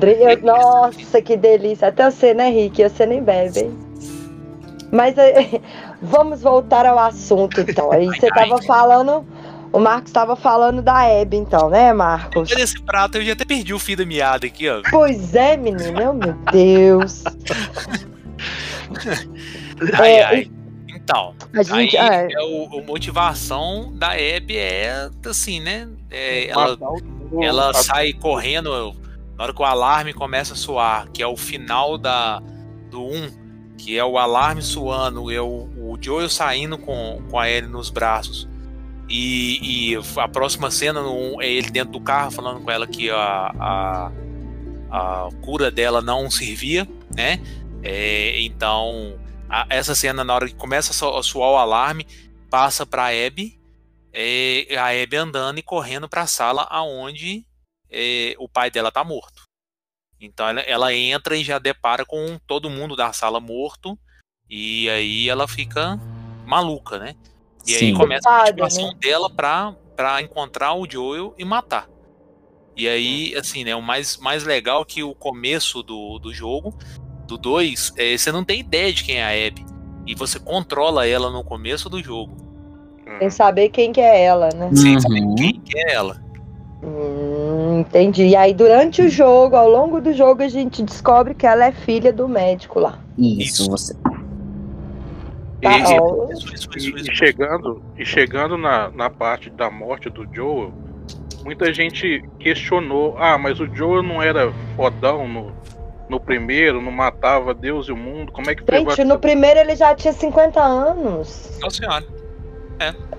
Eu- 0.02 0.42
Nossa, 0.42 1.22
que 1.22 1.34
delícia. 1.36 1.88
Até 1.88 2.10
você, 2.10 2.34
né, 2.34 2.50
Rick? 2.50 2.82
Você 2.82 3.06
nem 3.06 3.22
bebe, 3.22 3.60
hein? 3.60 3.78
Mas 4.92 5.16
eh, 5.16 5.60
vamos 6.02 6.42
voltar 6.42 6.84
ao 6.84 6.98
assunto, 6.98 7.62
então. 7.62 7.90
Aí 7.90 8.06
você 8.06 8.28
tava 8.28 8.60
falando. 8.62 9.24
O 9.72 9.80
Marcos 9.80 10.10
estava 10.10 10.36
falando 10.36 10.80
da 10.82 11.04
Hebe, 11.08 11.36
então, 11.38 11.68
né, 11.68 11.92
Marcos? 11.92 12.52
Olha 12.52 12.62
esse 12.62 12.80
prato, 12.80 13.16
eu 13.18 13.24
já 13.24 13.32
até 13.32 13.44
perdi 13.44 13.74
o 13.74 13.78
fio 13.78 13.96
da 13.96 14.04
meada 14.06 14.46
aqui, 14.46 14.68
ó. 14.68 14.82
Pois 14.90 15.34
é, 15.34 15.56
menino. 15.56 15.92
Meu 15.94 16.14
Deus. 16.52 17.24
Ai, 19.98 20.12
É, 20.14 20.22
ai. 20.24 20.50
Então, 20.88 21.34
A 21.52 21.62
gente. 21.62 21.96
aí 21.96 22.28
é, 22.30 22.32
é 22.32 22.40
o, 22.44 22.64
o 22.78 22.84
motivação 22.86 23.92
da 23.96 24.12
Abby 24.12 24.56
é 24.56 25.10
assim, 25.28 25.60
né? 25.60 25.88
É, 26.10 26.48
ela 26.48 26.76
o- 26.80 27.42
ela 27.42 27.70
a- 27.70 27.74
sai 27.74 28.12
correndo 28.12 28.94
na 29.36 29.42
hora 29.44 29.52
que 29.52 29.60
o 29.60 29.64
alarme 29.64 30.12
começa 30.12 30.54
a 30.54 30.56
soar, 30.56 31.08
que 31.12 31.20
é 31.22 31.26
o 31.26 31.36
final 31.36 31.98
da 31.98 32.40
do 32.90 33.02
1, 33.04 33.30
que 33.76 33.98
é 33.98 34.04
o 34.04 34.16
alarme 34.16 34.62
soando, 34.62 35.30
é 35.32 35.40
o, 35.40 35.68
o 35.76 35.98
Joel 36.00 36.28
saindo 36.28 36.78
com, 36.78 37.20
com 37.28 37.38
a 37.38 37.50
Ellie 37.50 37.68
nos 37.68 37.90
braços. 37.90 38.48
E, 39.08 39.90
e 39.92 39.98
a 40.16 40.28
próxima 40.28 40.70
cena 40.70 41.02
no 41.02 41.12
1 41.36 41.42
é 41.42 41.48
ele 41.50 41.70
dentro 41.70 41.92
do 41.92 42.00
carro 42.00 42.30
falando 42.30 42.60
com 42.62 42.70
ela 42.70 42.86
que 42.86 43.10
a, 43.10 43.52
a, 43.58 44.12
a 44.90 45.28
cura 45.42 45.70
dela 45.70 46.00
não 46.00 46.30
servia, 46.30 46.88
né? 47.14 47.40
É, 47.84 48.40
então, 48.40 49.18
a- 49.48 49.66
essa 49.68 49.94
cena, 49.94 50.24
na 50.24 50.34
hora 50.34 50.48
que 50.48 50.54
começa 50.54 50.90
a 50.90 50.94
so- 50.94 51.16
a 51.16 51.22
soar 51.22 51.50
o 51.50 51.56
alarme, 51.56 52.06
passa 52.50 52.86
para 52.86 53.08
Abby, 53.08 53.60
é, 54.12 54.76
a 54.76 54.86
Abby 55.02 55.16
andando 55.16 55.58
e 55.58 55.62
correndo 55.62 56.08
para 56.08 56.22
a 56.22 56.26
sala 56.26 56.66
aonde 56.70 57.44
é, 57.90 58.34
o 58.38 58.48
pai 58.48 58.70
dela 58.70 58.90
tá 58.90 59.04
morto. 59.04 59.42
Então 60.20 60.48
ela, 60.48 60.60
ela 60.62 60.94
entra 60.94 61.36
e 61.36 61.44
já 61.44 61.58
depara 61.58 62.04
com 62.04 62.38
todo 62.46 62.70
mundo 62.70 62.96
da 62.96 63.12
sala 63.12 63.38
morto 63.38 63.98
e 64.48 64.88
aí 64.88 65.28
ela 65.28 65.46
fica 65.46 65.96
maluca, 66.46 66.98
né? 66.98 67.14
E 67.66 67.72
aí 67.72 67.78
Sim. 67.78 67.94
começa 67.94 68.28
a 68.28 68.44
motivação 68.46 68.88
né? 68.88 68.94
dela 69.00 69.30
pra, 69.30 69.76
pra 69.94 70.22
encontrar 70.22 70.74
o 70.74 70.90
Joel 70.90 71.34
e 71.38 71.44
matar. 71.44 71.88
E 72.76 72.88
aí, 72.88 73.34
assim, 73.36 73.62
né, 73.62 73.76
o 73.76 73.82
mais, 73.82 74.16
mais 74.16 74.42
legal 74.42 74.82
é 74.82 74.84
que 74.84 75.02
o 75.02 75.14
começo 75.14 75.82
do, 75.82 76.18
do 76.18 76.32
jogo, 76.34 76.76
do 77.36 77.38
2, 77.38 77.92
é, 77.96 78.16
você 78.16 78.30
não 78.32 78.44
tem 78.44 78.60
ideia 78.60 78.92
de 78.92 79.04
quem 79.04 79.16
é 79.18 79.24
a 79.24 79.46
Abby. 79.48 79.64
E 80.06 80.14
você 80.14 80.38
controla 80.38 81.06
ela 81.06 81.30
no 81.30 81.42
começo 81.42 81.88
do 81.88 82.02
jogo. 82.02 82.36
sem 83.18 83.30
saber 83.30 83.68
quem 83.68 83.92
que 83.92 84.00
é 84.00 84.24
ela, 84.24 84.48
né? 84.54 84.70
Sem 84.74 84.98
saber 85.00 85.20
Uhum. 85.20 85.34
quem 85.36 85.52
que 85.60 85.78
é 85.78 85.94
ela. 85.94 86.20
Hum, 86.82 87.80
entendi. 87.80 88.26
E 88.26 88.36
aí, 88.36 88.52
durante 88.52 89.00
o 89.02 89.08
jogo, 89.08 89.56
ao 89.56 89.68
longo 89.68 90.00
do 90.00 90.12
jogo, 90.12 90.42
a 90.42 90.48
gente 90.48 90.82
descobre 90.82 91.34
que 91.34 91.46
ela 91.46 91.64
é 91.66 91.72
filha 91.72 92.12
do 92.12 92.28
médico 92.28 92.78
lá. 92.80 92.98
Isso, 93.16 93.62
Isso. 93.62 93.70
você. 93.70 93.94
E, 95.62 95.66
Tá, 95.66 95.78
e- 95.78 95.98
ó, 96.00 96.28
Isso, 96.30 96.54
isso, 96.76 96.98
e- 96.98 97.10
e 97.10 97.16
chegando, 97.16 97.82
e 97.96 98.04
chegando 98.04 98.58
na, 98.58 98.90
na 98.90 99.08
parte 99.08 99.48
da 99.48 99.70
morte 99.70 100.10
do 100.10 100.26
Joel, 100.34 100.72
muita 101.44 101.72
gente 101.72 102.22
questionou: 102.38 103.16
ah, 103.18 103.38
mas 103.38 103.60
o 103.60 103.66
Joel 103.66 104.02
não 104.02 104.20
era 104.20 104.52
fodão 104.76 105.26
no, 105.26 105.52
no 106.08 106.20
primeiro, 106.20 106.80
não 106.82 106.92
matava 106.92 107.54
Deus 107.54 107.88
e 107.88 107.92
o 107.92 107.96
mundo, 107.96 108.30
como 108.32 108.50
é 108.50 108.54
que 108.54 108.62
pegou 108.62 108.94
Gente, 108.94 109.06
no 109.06 109.18
primeiro 109.18 109.60
ele 109.60 109.74
já 109.74 109.94
tinha 109.94 110.12
50 110.12 110.60
anos. 110.60 111.58
Nossa 111.60 111.76
senhora. 111.76 112.04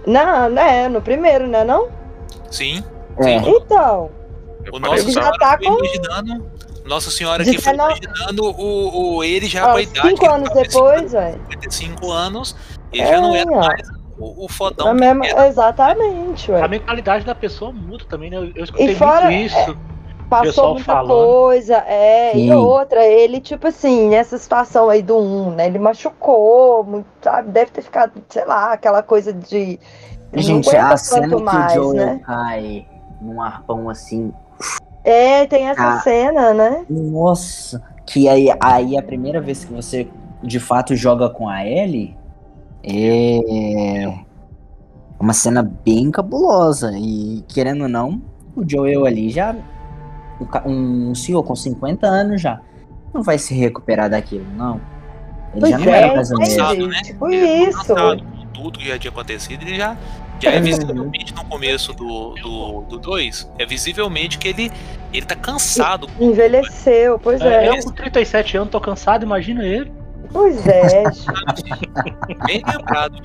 Não, 0.06 0.50
né? 0.50 0.88
No 0.88 1.02
primeiro, 1.02 1.48
né? 1.48 1.64
Não? 1.64 1.88
Sim. 2.52 2.84
É. 3.20 3.36
Então. 3.38 4.12
O 4.72 4.78
Ele 4.94 5.12
já 5.12 5.22
Senhora 5.22 5.38
tá 5.38 5.58
foi 5.58 5.68
com- 5.68 5.86
imaginando. 5.86 6.52
Nossa 6.86 7.10
Senhora 7.10 7.44
que 7.44 7.58
foi 7.60 7.74
19 7.74 8.00
imaginando 8.04 8.44
o, 8.46 9.16
o, 9.18 9.24
ele 9.24 9.48
já 9.48 9.68
Ó, 9.68 9.72
com 9.72 9.78
a 9.78 9.82
idade. 9.82 10.08
cinco 10.08 10.26
anos 10.32 10.50
depois, 10.54 11.12
velho. 11.14 11.42
55 11.52 12.12
anos, 12.12 12.56
ele 12.94 13.02
É, 13.02 13.08
já 13.08 13.22
não 13.22 13.36
era 13.36 13.52
ó. 13.52 13.56
mais 13.66 13.88
o, 14.20 14.46
o 14.46 14.48
fodão. 14.50 14.88
A 14.90 14.94
que 14.94 15.00
mesma-. 15.00 15.48
Exatamente, 15.48 16.52
A 16.52 16.56
ué. 16.56 16.68
mentalidade 16.68 17.26
da 17.26 17.34
pessoa 17.34 17.72
muda 17.72 18.06
também, 18.08 18.30
né? 18.30 18.38
Eu, 18.38 18.52
eu 18.56 18.64
escutei 18.64 18.92
E 18.92 18.96
fora- 18.96 19.26
muito 19.32 19.46
isso. 19.48 19.78
Passou 20.30 20.74
muita 20.74 20.86
falando. 20.86 21.08
coisa, 21.10 21.76
é. 21.88 22.36
E 22.36 22.48
Sim. 22.50 22.54
outra, 22.54 23.06
ele, 23.06 23.40
tipo 23.40 23.68
assim, 23.68 24.10
nessa 24.10 24.38
situação 24.38 24.90
aí 24.90 25.02
do 25.02 25.18
1, 25.18 25.52
né? 25.52 25.68
Ele 25.68 25.80
machucou, 25.80 26.84
muito, 26.84 27.06
sabe? 27.22 27.52
Deve 27.52 27.72
ter 27.72 27.82
ficado, 27.82 28.14
sei 28.30 28.44
lá, 28.46 28.74
aquela 28.74 29.04
coisa 29.04 29.32
de. 29.32 29.80
não 30.34 30.42
Gente, 30.42 30.76
a 30.76 30.98
cena 30.98 31.22
tanto 31.30 31.38
que 31.38 31.44
mais, 31.44 31.72
o 31.74 31.76
Joel 31.76 31.94
né? 31.94 32.22
cai 32.26 32.88
num 33.22 33.42
arpão 33.42 33.90
assim. 33.90 34.34
É, 35.04 35.46
tem 35.46 35.68
essa 35.70 35.96
Ah. 35.96 36.00
cena, 36.00 36.54
né? 36.54 36.86
Nossa! 36.90 37.82
Que 38.06 38.28
aí, 38.28 38.50
aí 38.60 38.98
a 38.98 39.02
primeira 39.04 39.40
vez 39.40 39.64
que 39.64 39.72
você 39.74 40.08
de 40.42 40.60
fato 40.60 40.96
joga 40.96 41.30
com 41.30 41.48
a 41.48 41.66
Ellie 41.66 42.16
é 42.84 44.14
uma 45.20 45.34
cena 45.34 45.64
bem 45.64 46.12
cabulosa. 46.12 46.92
E 46.98 47.44
querendo 47.48 47.84
ou 47.84 47.90
não, 47.90 48.22
o 48.56 48.68
Joel 48.68 49.06
ali 49.06 49.30
já. 49.30 49.56
Um 50.66 51.10
Um 51.12 51.16
senhor 51.16 51.44
com 51.44 51.56
50 51.56 52.06
anos 52.08 52.42
já. 52.42 52.60
Não 53.14 53.24
vai 53.24 53.38
se 53.38 53.54
recuperar 53.54 54.10
daquilo, 54.10 54.46
não. 54.56 54.80
Ele 55.54 55.62
Pois 55.62 55.72
já 55.72 55.78
não 55.80 55.86
era 55.94 56.08
é, 56.08 56.10
entendi. 56.10 56.16
menos. 56.16 56.30
Cansado, 56.56 56.88
né? 56.88 57.02
Tipo 57.04 57.28
Ele 57.30 57.46
é 57.46 57.70
isso. 57.70 57.78
cansado 57.78 58.24
com 58.24 58.46
tudo 58.48 58.80
que 58.80 58.88
já 58.88 58.98
tinha 59.00 59.12
acontecido, 59.12 59.62
ele 59.64 59.76
já, 59.78 59.96
já 60.40 60.52
é 60.52 60.58
Uhum. 60.58 60.64
visivelmente 60.64 61.34
no 61.34 61.46
começo 61.46 61.94
do 61.94 62.36
2, 62.36 62.88
do, 62.88 62.98
dois, 63.00 63.50
é 63.58 63.66
visivelmente 63.66 64.38
que 64.38 64.48
ele, 64.50 64.72
ele 65.14 65.26
tá 65.26 65.36
cansado. 65.36 66.10
Envelheceu, 66.20 67.18
pois 67.20 67.40
é. 67.42 67.68
É, 67.68 67.70
eu 67.70 67.84
com 67.84 67.92
37 67.92 68.58
anos 68.58 68.70
tô 68.70 68.82
cansado, 68.82 69.24
imagina 69.24 69.64
ele. 69.66 69.92
Pois 70.32 70.68
é. 70.68 71.04
Bem 72.48 72.62
lembrado. 72.68 73.24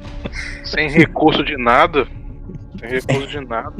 sem 0.64 0.88
recurso 0.88 1.42
de 1.44 1.56
nada. 1.56 2.06
Sem 2.78 2.88
recurso 2.90 3.26
de 3.28 3.40
nada. 3.40 3.72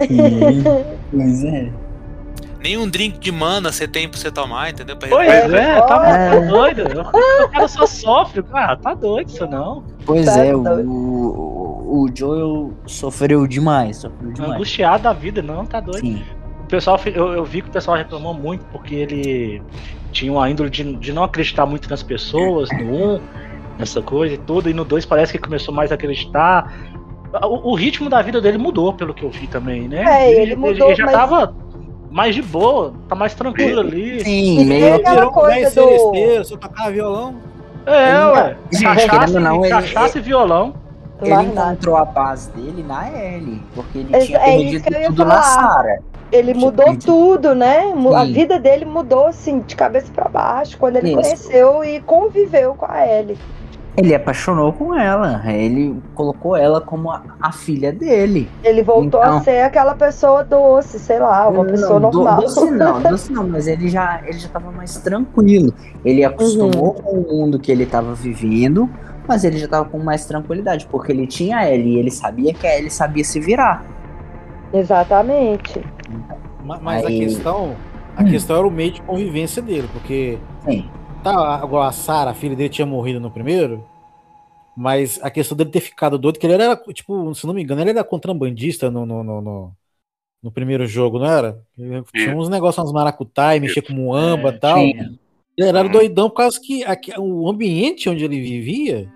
Pois 1.12 1.44
é. 1.44 1.70
Nem 2.62 2.76
um 2.76 2.88
drink 2.88 3.18
de 3.18 3.32
mana 3.32 3.72
você 3.72 3.88
tem 3.88 4.08
pra 4.08 4.18
você 4.18 4.30
tomar, 4.30 4.70
entendeu? 4.70 4.96
Pra 4.96 5.08
Pois 5.08 5.26
recuperar. 5.32 5.64
é, 5.78 5.80
tá, 5.82 6.08
É. 6.08 6.40
doido. 6.46 6.82
O 7.44 7.48
cara 7.48 7.66
só 7.68 7.86
sofre. 7.86 8.44
Ah, 8.52 8.76
tá 8.76 8.92
doido 8.94 9.28
isso 9.30 9.46
não. 9.46 9.82
Pois 10.04 10.26
Tá 10.26 10.44
é, 10.44 10.54
o, 10.54 10.62
doido. 10.62 10.90
o, 10.90 12.02
o 12.04 12.08
Joel 12.14 12.72
sofreu 12.86 13.46
demais, 13.46 13.98
sofreu 13.98 14.32
demais. 14.32 14.52
Angustiado 14.52 15.02
da 15.04 15.12
vida, 15.12 15.40
não, 15.40 15.64
tá 15.64 15.80
doido. 15.80 16.00
Sim. 16.00 16.22
O 16.62 16.66
pessoal, 16.66 17.00
eu, 17.06 17.32
eu 17.32 17.44
vi 17.44 17.62
que 17.62 17.68
o 17.68 17.72
pessoal 17.72 17.96
reclamou 17.96 18.34
muito 18.34 18.64
porque 18.66 18.94
ele 18.94 19.62
tinha 20.12 20.30
uma 20.30 20.48
índole 20.48 20.68
de, 20.70 20.94
de 20.96 21.12
não 21.12 21.24
acreditar 21.24 21.64
muito 21.66 21.88
nas 21.88 22.02
pessoas, 22.02 22.68
no 22.70 23.14
1, 23.16 23.20
nessa 23.78 24.02
coisa 24.02 24.34
e 24.34 24.38
tudo, 24.38 24.68
e 24.68 24.74
no 24.74 24.84
2 24.84 25.04
parece 25.06 25.32
que 25.32 25.38
começou 25.38 25.74
mais 25.74 25.90
a 25.90 25.94
acreditar. 25.94 26.72
O, 27.42 27.70
o 27.70 27.74
ritmo 27.74 28.08
da 28.10 28.20
vida 28.22 28.40
dele 28.40 28.58
mudou, 28.58 28.92
pelo 28.92 29.14
que 29.14 29.22
eu 29.24 29.30
vi 29.30 29.46
também, 29.46 29.88
né? 29.88 30.04
É, 30.06 30.42
ele 30.42 30.54
mudou, 30.56 30.88
ele 30.88 30.96
já 30.96 31.06
mas- 31.06 31.14
tava 31.14 31.54
mais 32.10 32.34
de 32.34 32.42
boa, 32.42 32.92
tá 33.08 33.14
mais 33.14 33.34
tranquilo 33.34 33.80
ali. 33.80 34.22
Sim, 34.24 34.60
E 34.60 34.64
meio. 34.64 34.94
aquela 34.96 35.14
Virou 35.14 35.30
um 35.30 35.32
coisa 35.32 35.80
do- 35.82 36.44
só 36.44 36.56
tocava 36.56 36.90
violão. 36.90 37.34
É, 37.86 38.26
ué. 38.26 38.56
Cachaça, 38.82 39.40
não, 39.40 39.60
ele- 39.64 39.68
cachaça 39.70 40.18
e 40.18 40.20
violão. 40.20 40.74
Ele 41.22 41.34
Mais 41.34 41.54
nada. 41.54 41.72
encontrou 41.72 41.96
a 41.96 42.06
paz 42.06 42.46
dele 42.48 42.82
na 42.82 43.08
Ellie, 43.10 43.62
porque 43.74 43.98
ele 43.98 44.16
Exa- 44.16 44.26
tinha 44.26 44.38
é 44.38 44.56
isso 44.56 44.62
perdido 44.62 44.82
que 44.84 44.94
eu 44.94 45.00
ia 45.00 45.06
tudo 45.08 45.24
na 45.26 45.42
falar. 45.42 45.72
Sarah. 45.74 45.98
Ele 46.32 46.54
mudou 46.54 46.96
tudo, 46.96 47.54
né? 47.54 47.92
Mu- 47.94 48.14
A 48.14 48.24
Sim. 48.24 48.32
vida 48.32 48.58
dele 48.58 48.84
mudou, 48.84 49.26
assim, 49.26 49.60
de 49.60 49.74
cabeça 49.76 50.10
pra 50.14 50.28
baixo, 50.28 50.78
quando 50.78 50.96
ele 50.96 51.08
Isso. 51.08 51.20
conheceu 51.20 51.84
e 51.84 52.00
conviveu 52.00 52.74
com 52.74 52.86
a 52.90 53.06
Ellie. 53.06 53.36
Ele 53.96 54.14
apaixonou 54.14 54.72
com 54.72 54.94
ela, 54.94 55.42
ele 55.52 56.00
colocou 56.14 56.56
ela 56.56 56.80
como 56.80 57.10
a, 57.10 57.22
a 57.40 57.52
filha 57.52 57.92
dele. 57.92 58.48
Ele 58.62 58.82
voltou 58.82 59.20
Então- 59.20 59.38
a 59.38 59.40
ser 59.42 59.62
aquela 59.62 59.94
pessoa 59.94 60.44
doce, 60.44 60.98
sei 60.98 61.18
lá, 61.18 61.48
uma 61.48 61.64
pessoa 61.64 61.98
Não, 61.98 62.10
do- 62.10 62.18
normal. 62.18 62.40
Doce 62.40 62.70
não, 62.70 63.00
doce 63.02 63.32
não, 63.32 63.48
mas 63.48 63.66
ele 63.66 63.88
já, 63.88 64.20
ele 64.24 64.38
já 64.38 64.48
tava 64.48 64.70
mais 64.70 64.96
tranquilo. 64.98 65.74
Ele 66.04 66.24
acostumou 66.24 66.94
Uhum. 66.96 67.02
com 67.02 67.10
o 67.18 67.28
mundo 67.36 67.58
que 67.58 67.70
ele 67.72 67.84
tava 67.84 68.14
vivendo, 68.14 68.88
mas 69.26 69.42
ele 69.44 69.58
já 69.58 69.66
tava 69.68 69.88
com 69.88 69.98
mais 69.98 70.24
tranquilidade, 70.24 70.86
porque 70.90 71.10
ele 71.12 71.26
tinha 71.26 71.58
a 71.58 71.68
Ellie 71.70 71.96
e 71.96 71.98
ele 71.98 72.10
sabia 72.12 72.54
que 72.54 72.66
a 72.66 72.76
Ellie 72.78 72.90
sabia 72.90 73.24
se 73.24 73.40
virar. 73.40 73.84
Exatamente. 74.72 75.80
Ma- 76.64 76.78
Mas 76.80 77.04
a 77.04 77.08
Aí- 77.08 77.18
questão, 77.20 77.74
a 78.16 78.22
Hum. 78.22 78.26
questão 78.26 78.56
era 78.56 78.66
o 78.66 78.70
meio 78.70 78.92
de 78.92 79.02
convivência 79.02 79.60
dele, 79.60 79.88
porque 79.92 80.38
Sim. 80.64 80.88
Tá, 81.22 81.56
agora 81.56 81.88
a 81.88 81.92
Sarah, 81.92 82.30
a 82.30 82.34
filha 82.34 82.56
dele 82.56 82.68
tinha 82.68 82.86
morrido 82.86 83.20
no 83.20 83.30
primeiro, 83.30 83.84
mas 84.76 85.20
a 85.22 85.30
questão 85.30 85.56
dele 85.56 85.70
ter 85.70 85.80
ficado 85.80 86.18
doido, 86.18 86.38
que 86.38 86.46
ele 86.46 86.54
era, 86.54 86.76
tipo, 86.94 87.34
se 87.34 87.46
não 87.46 87.54
me 87.54 87.62
engano, 87.62 87.80
ele 87.80 87.90
era 87.90 88.04
contrabandista 88.04 88.90
no, 88.90 89.04
no, 89.06 89.22
no, 89.24 89.40
no- 89.40 89.72
no 90.42 90.52
primeiro 90.52 90.86
jogo, 90.86 91.18
não 91.18 91.26
era? 91.26 91.62
Ele 91.78 92.02
tinha 92.14 92.34
uns 92.36 92.48
negócios, 92.48 92.84
uns 92.86 92.92
maracutaí, 92.92 93.60
mexia 93.60 93.82
com 93.82 93.92
muamba 93.94 94.50
e 94.50 94.58
tal. 94.60 94.78
tinha. 94.92 95.18
Ele 95.56 95.68
era 95.68 95.82
doidão 95.92 96.30
por 96.30 96.36
causa 96.36 96.60
que 96.60 96.84
aqui- 96.84 97.12
o 97.18 97.48
ambiente 97.48 98.08
onde 98.08 98.24
ele 98.24 98.40
vivia 98.40 99.12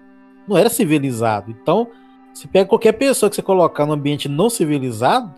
não 0.49 0.57
era 0.59 0.69
civilizado. 0.71 1.51
Então, 1.51 1.89
se 2.35 2.49
pega 2.49 2.69
qualquer 2.69 2.93
pessoa 2.93 3.31
que 3.31 3.37
você 3.37 3.43
colocar 3.43 3.87
no 3.87 3.95
ambiente 3.95 4.29
não 4.29 4.51
civilizado, 4.51 5.33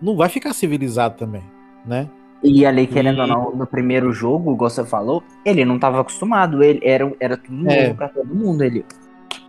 não 0.00 0.16
vai 0.16 0.28
ficar 0.28 0.52
civilizado 0.54 1.16
também, 1.16 1.42
né? 1.84 2.08
E 2.42 2.64
ali, 2.66 2.86
querendo 2.86 3.20
ou 3.20 3.26
E- 3.26 3.28
não, 3.30 3.50
no 3.56 3.66
primeiro 3.66 4.12
jogo, 4.12 4.52
igual 4.52 4.70
você 4.70 4.84
falou, 4.84 5.22
ele 5.44 5.64
não 5.64 5.78
tava 5.78 6.00
acostumado, 6.00 6.62
ele 6.62 6.80
era, 6.82 7.12
era 7.18 7.36
tudo 7.36 7.56
novo 7.56 7.70
É. 7.70 7.92
pra 7.94 8.08
todo 8.08 8.34
mundo. 8.34 8.62
Ele. 8.62 8.84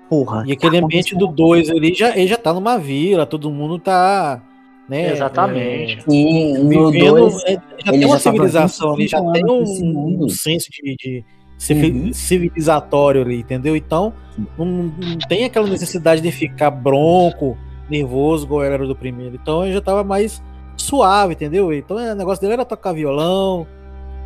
Porra. 0.10 0.44
E 0.48 0.54
aquele 0.54 0.80
tá 0.80 0.86
ambiente 0.86 1.16
do 1.16 1.28
2 1.28 1.70
ali 1.70 1.94
já, 1.94 2.16
ele 2.18 2.28
já 2.28 2.38
tá 2.38 2.54
numa 2.54 2.78
vila, 2.78 3.26
todo 3.26 3.52
mundo 3.52 3.78
tá. 3.78 4.42
Né, 4.88 5.12
Exatamente. 5.12 6.02
Sim, 6.10 6.56
é, 6.56 6.60
no 6.60 6.90
vivendo. 6.92 7.16
2. 7.16 7.44
é, 7.44 7.52
já 7.52 7.92
ele 7.92 7.98
tem 8.00 8.06
uma 8.06 8.16
já 8.16 8.20
civilização 8.20 8.94
ali, 8.94 9.06
já 9.08 9.20
25 9.20 9.34
tem 9.34 9.46
um, 9.54 9.94
mundo. 9.94 10.26
um 10.26 10.30
senso 10.30 10.68
de, 10.72 10.96
de 10.96 11.26
Uhum. 11.74 12.14
civilizatório 12.14 13.22
ali, 13.22 13.40
entendeu? 13.40 13.76
Então, 13.76 14.14
não, 14.58 14.66
não 14.66 15.18
tem 15.28 15.44
aquela 15.44 15.68
necessidade 15.68 16.22
de 16.22 16.32
ficar 16.32 16.70
bronco, 16.72 17.58
nervoso, 17.90 18.46
igual 18.46 18.64
era 18.64 18.86
do 18.88 18.96
primeiro. 18.96 19.36
Então, 19.42 19.64
ele 19.66 19.74
já 19.74 19.82
tava 19.82 20.04
mais 20.04 20.42
suave, 20.78 21.34
entendeu? 21.34 21.74
Então, 21.74 22.00
é, 22.00 22.14
o 22.14 22.16
negócio 22.16 22.42
dele 22.42 22.54
era 22.54 22.66
tocar 22.66 22.94
violão. 22.94 23.68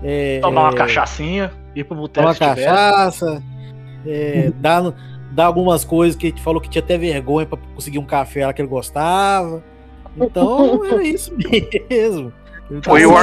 é, 0.04 0.39
Tomar 0.41 0.62
uma 0.62 0.72
é, 0.72 0.76
cachaçinha, 0.76 1.52
ir 1.76 1.84
pro 1.84 1.95
boteco 1.95 2.28
tomar 2.34 2.38
cachaça, 2.38 3.41
é, 4.06 4.52
dar, 4.56 4.93
dar 5.32 5.45
algumas 5.45 5.84
coisas 5.84 6.16
que 6.16 6.28
ele 6.28 6.39
falou 6.39 6.62
que 6.62 6.70
tinha 6.70 6.84
até 6.84 6.97
vergonha 6.97 7.45
pra 7.45 7.58
conseguir 7.76 7.99
um 7.99 8.06
café 8.06 8.45
lá 8.45 8.54
que 8.54 8.62
ele 8.62 8.70
gostava. 8.70 9.64
Então 10.18 10.84
era 10.86 11.04
isso 11.04 11.34
mesmo. 11.89 12.34
Ele 12.70 12.82
Foi 12.84 13.06
o 13.06 13.14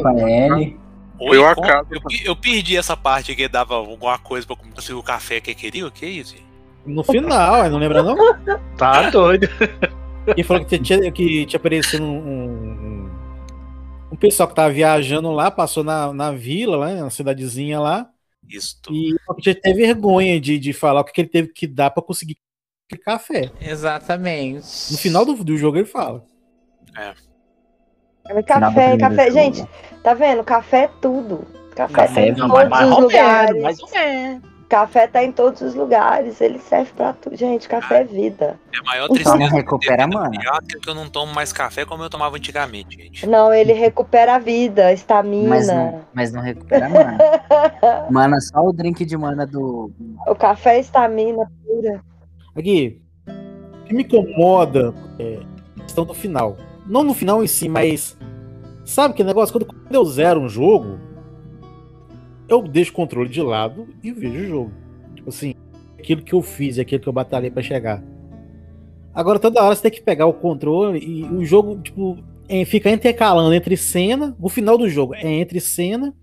pra 0.00 0.30
ele. 0.30 0.76
Foi 1.18 1.38
o 1.38 1.46
acaso. 1.46 1.86
Eu, 1.90 2.00
eu 2.24 2.36
perdi 2.36 2.76
essa 2.76 2.96
parte 2.96 3.34
que 3.34 3.48
dava 3.48 3.74
alguma 3.74 4.18
coisa 4.18 4.46
pra 4.46 4.56
conseguir 4.56 4.98
o 4.98 5.02
café 5.02 5.40
que 5.40 5.54
queria. 5.54 5.86
O 5.86 5.90
que 5.90 6.04
é 6.04 6.08
isso? 6.08 6.34
No 6.84 7.04
final, 7.04 7.70
não 7.70 7.78
lembra 7.78 8.02
não? 8.02 8.16
Tá 8.76 9.08
doido. 9.08 9.48
Ele 10.26 10.42
falou 10.42 10.64
que 10.64 10.78
tinha, 10.78 11.10
que 11.10 11.46
tinha 11.46 11.58
aparecido 11.58 12.04
um, 12.04 12.18
um, 12.18 13.10
um 14.12 14.16
pessoal 14.16 14.48
que 14.48 14.54
tava 14.54 14.72
viajando 14.72 15.30
lá, 15.32 15.50
passou 15.50 15.82
na, 15.82 16.12
na 16.12 16.30
vila, 16.32 16.76
lá, 16.76 16.94
na 16.94 17.10
cidadezinha 17.10 17.80
lá, 17.80 18.08
Isso. 18.48 18.78
e 18.90 19.16
falou 19.26 19.36
que 19.36 19.42
tinha 19.42 19.54
até 19.54 19.72
vergonha 19.72 20.40
de, 20.40 20.58
de 20.58 20.72
falar 20.72 21.00
o 21.00 21.04
que 21.04 21.20
ele 21.20 21.28
teve 21.28 21.48
que 21.48 21.66
dar 21.66 21.90
pra 21.90 22.02
conseguir 22.02 22.36
café. 23.04 23.50
Exatamente. 23.60 24.92
No 24.92 24.98
final 24.98 25.24
do, 25.24 25.42
do 25.42 25.56
jogo 25.56 25.78
ele 25.78 25.86
fala. 25.86 26.24
Do 28.24 28.44
Café, 28.44 28.96
café. 28.98 29.30
Gente, 29.30 29.66
tá 30.02 30.14
vendo? 30.14 30.44
Café 30.44 30.84
é 30.84 30.88
tudo. 31.00 31.44
Café, 31.74 31.94
Café 31.94 32.20
é 32.20 32.28
em 32.28 32.34
vida. 32.34 32.46
todos 32.46 32.68
mais 32.68 32.86
os 32.86 32.92
ou 32.92 33.00
menos, 33.00 33.12
lugares. 33.12 33.62
mais 33.62 33.80
ou 33.80 33.90
menos. 33.90 34.51
Café 34.72 35.06
tá 35.06 35.22
em 35.22 35.30
todos 35.30 35.60
os 35.60 35.74
lugares. 35.74 36.40
Ele 36.40 36.58
serve 36.58 36.92
pra 36.96 37.12
tudo. 37.12 37.36
Gente, 37.36 37.68
café 37.68 38.00
é 38.00 38.04
vida. 38.04 38.58
É 38.74 38.78
a 38.78 38.82
maior 38.82 39.06
Só 39.08 39.12
tristeza. 39.12 39.36
não 39.36 39.46
recupera, 39.48 40.06
mano. 40.06 40.30
é 40.34 40.78
que 40.80 40.88
eu 40.88 40.94
não 40.94 41.10
tomo 41.10 41.34
mais 41.34 41.52
café 41.52 41.84
como 41.84 42.02
eu 42.02 42.08
tomava 42.08 42.36
antigamente, 42.36 42.96
gente. 42.96 43.26
Não, 43.26 43.52
ele 43.52 43.74
recupera 43.74 44.36
a 44.36 44.38
vida, 44.38 44.90
estamina. 44.90 45.50
Mas 45.50 45.66
não, 45.68 46.00
mas 46.14 46.32
não 46.32 46.40
recupera 46.40 46.88
mana. 46.88 47.18
Mana, 48.10 48.40
só 48.40 48.60
o 48.66 48.72
drink 48.72 49.04
de 49.04 49.14
mana 49.14 49.46
do. 49.46 49.90
O 50.26 50.34
café 50.34 50.76
é 50.76 50.80
estamina 50.80 51.46
pura. 51.66 52.00
Aqui, 52.56 52.98
o 53.28 53.84
que 53.84 53.92
me 53.94 54.04
incomoda 54.04 54.94
é 55.18 55.40
a 55.78 55.82
questão 55.82 56.06
do 56.06 56.14
final. 56.14 56.56
Não 56.86 57.04
no 57.04 57.12
final 57.12 57.44
em 57.44 57.46
si, 57.46 57.68
mas. 57.68 58.16
Sabe 58.86 59.12
que 59.12 59.22
negócio? 59.22 59.52
Quando, 59.52 59.66
quando 59.66 59.94
eu 59.94 60.04
zero 60.06 60.40
um 60.40 60.48
jogo, 60.48 60.98
eu 62.52 62.62
deixo 62.62 62.90
o 62.92 62.94
controle 62.94 63.28
de 63.28 63.42
lado 63.42 63.88
e 64.02 64.12
vejo 64.12 64.38
o 64.38 64.46
jogo. 64.46 64.72
Tipo 65.14 65.28
assim, 65.28 65.54
aquilo 65.98 66.22
que 66.22 66.32
eu 66.32 66.42
fiz, 66.42 66.78
aquilo 66.78 67.02
que 67.02 67.08
eu 67.08 67.12
batalhei 67.12 67.50
pra 67.50 67.62
chegar. 67.62 68.02
Agora 69.14 69.38
toda 69.38 69.62
hora 69.62 69.74
você 69.74 69.82
tem 69.82 69.90
que 69.90 70.00
pegar 70.00 70.26
o 70.26 70.32
controle 70.32 70.98
e 70.98 71.24
o 71.24 71.44
jogo, 71.44 71.78
tipo, 71.80 72.18
é, 72.48 72.64
fica 72.64 72.90
intercalando 72.90 73.54
entre 73.54 73.76
cena. 73.76 74.36
O 74.40 74.48
final 74.48 74.78
do 74.78 74.88
jogo 74.88 75.14
é 75.14 75.26
entre 75.26 75.60
cena 75.60 76.14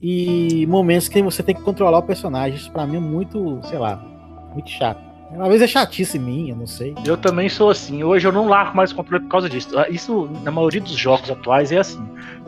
e 0.00 0.66
momentos 0.66 1.08
que 1.08 1.22
você 1.22 1.42
tem 1.42 1.54
que 1.54 1.62
controlar 1.62 1.98
o 1.98 2.02
personagem. 2.02 2.56
Isso 2.56 2.70
pra 2.70 2.86
mim 2.86 2.96
é 2.96 3.00
muito, 3.00 3.60
sei 3.64 3.78
lá, 3.78 3.96
muito 4.52 4.70
chato. 4.70 5.07
Às 5.30 5.48
vezes 5.48 5.62
é 5.62 5.66
chatice 5.66 6.18
minha, 6.18 6.54
não 6.54 6.66
sei. 6.66 6.94
Eu 7.04 7.16
também 7.16 7.48
sou 7.48 7.68
assim. 7.70 8.02
Hoje 8.02 8.26
eu 8.26 8.32
não 8.32 8.48
largo 8.48 8.76
mais 8.76 8.90
o 8.92 8.94
controle 8.94 9.22
por 9.24 9.30
causa 9.30 9.48
disso. 9.48 9.68
Isso, 9.90 10.28
na 10.42 10.50
maioria 10.50 10.80
dos 10.80 10.92
jogos 10.96 11.30
atuais, 11.30 11.70
é 11.70 11.78
assim. 11.78 12.02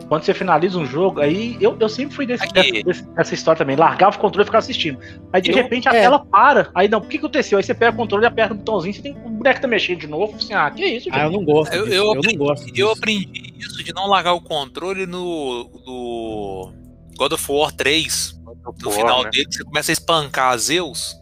Quando 0.09 0.23
você 0.23 0.33
finaliza 0.33 0.77
um 0.77 0.85
jogo, 0.85 1.21
aí 1.21 1.55
eu, 1.61 1.77
eu 1.79 1.87
sempre 1.87 2.13
fui 2.15 2.25
desse, 2.25 2.45
dessa, 2.51 3.03
dessa 3.13 3.33
história 3.33 3.59
também. 3.59 3.75
Largava 3.77 4.17
o 4.17 4.19
controle 4.19 4.43
e 4.43 4.45
ficava 4.45 4.59
assistindo. 4.63 4.97
Aí 5.31 5.41
de 5.41 5.51
Eu- 5.51 5.55
repente 5.55 5.87
a 5.87 5.93
é. 5.95 6.01
tela 6.01 6.19
para. 6.19 6.69
Aí 6.75 6.89
não, 6.89 6.99
o 6.99 7.01
que 7.01 7.17
aconteceu? 7.17 7.57
Aí 7.59 7.63
você 7.63 7.73
pega 7.73 7.93
o 7.93 7.95
controle 7.95 8.25
e 8.25 8.27
aperta 8.27 8.53
o 8.53 8.57
botãozinho, 8.57 8.93
você 8.93 9.01
tem 9.01 9.13
o 9.13 9.29
boneco 9.29 9.61
tá 9.61 9.67
mexendo 9.67 9.99
de 9.99 10.07
novo. 10.07 10.35
Assim, 10.35 10.53
ah, 10.53 10.69
que 10.71 10.83
isso, 10.83 11.05
gente? 11.05 11.15
Ah, 11.19 11.25
eu 11.25 11.31
não 11.31 11.45
gosto 11.45 11.73
Eu, 11.73 11.83
disso. 11.85 11.95
eu 11.95 12.03
Eu, 12.05 12.11
aprendi, 12.11 12.37
não 12.37 12.45
gosto 12.45 12.67
eu 12.67 12.73
disso. 12.73 12.89
aprendi 12.89 13.53
isso 13.59 13.83
de 13.83 13.93
não 13.93 14.07
largar 14.07 14.33
o 14.33 14.41
controle 14.41 15.05
no, 15.05 15.69
no 15.85 16.73
God 17.15 17.31
of 17.33 17.51
War 17.51 17.71
3. 17.71 18.41
No 18.43 18.73
War, 18.89 18.95
final 18.95 19.23
né? 19.23 19.29
dele, 19.31 19.47
você 19.49 19.63
começa 19.63 19.91
a 19.91 19.93
espancar 19.93 20.57
Zeus 20.57 21.15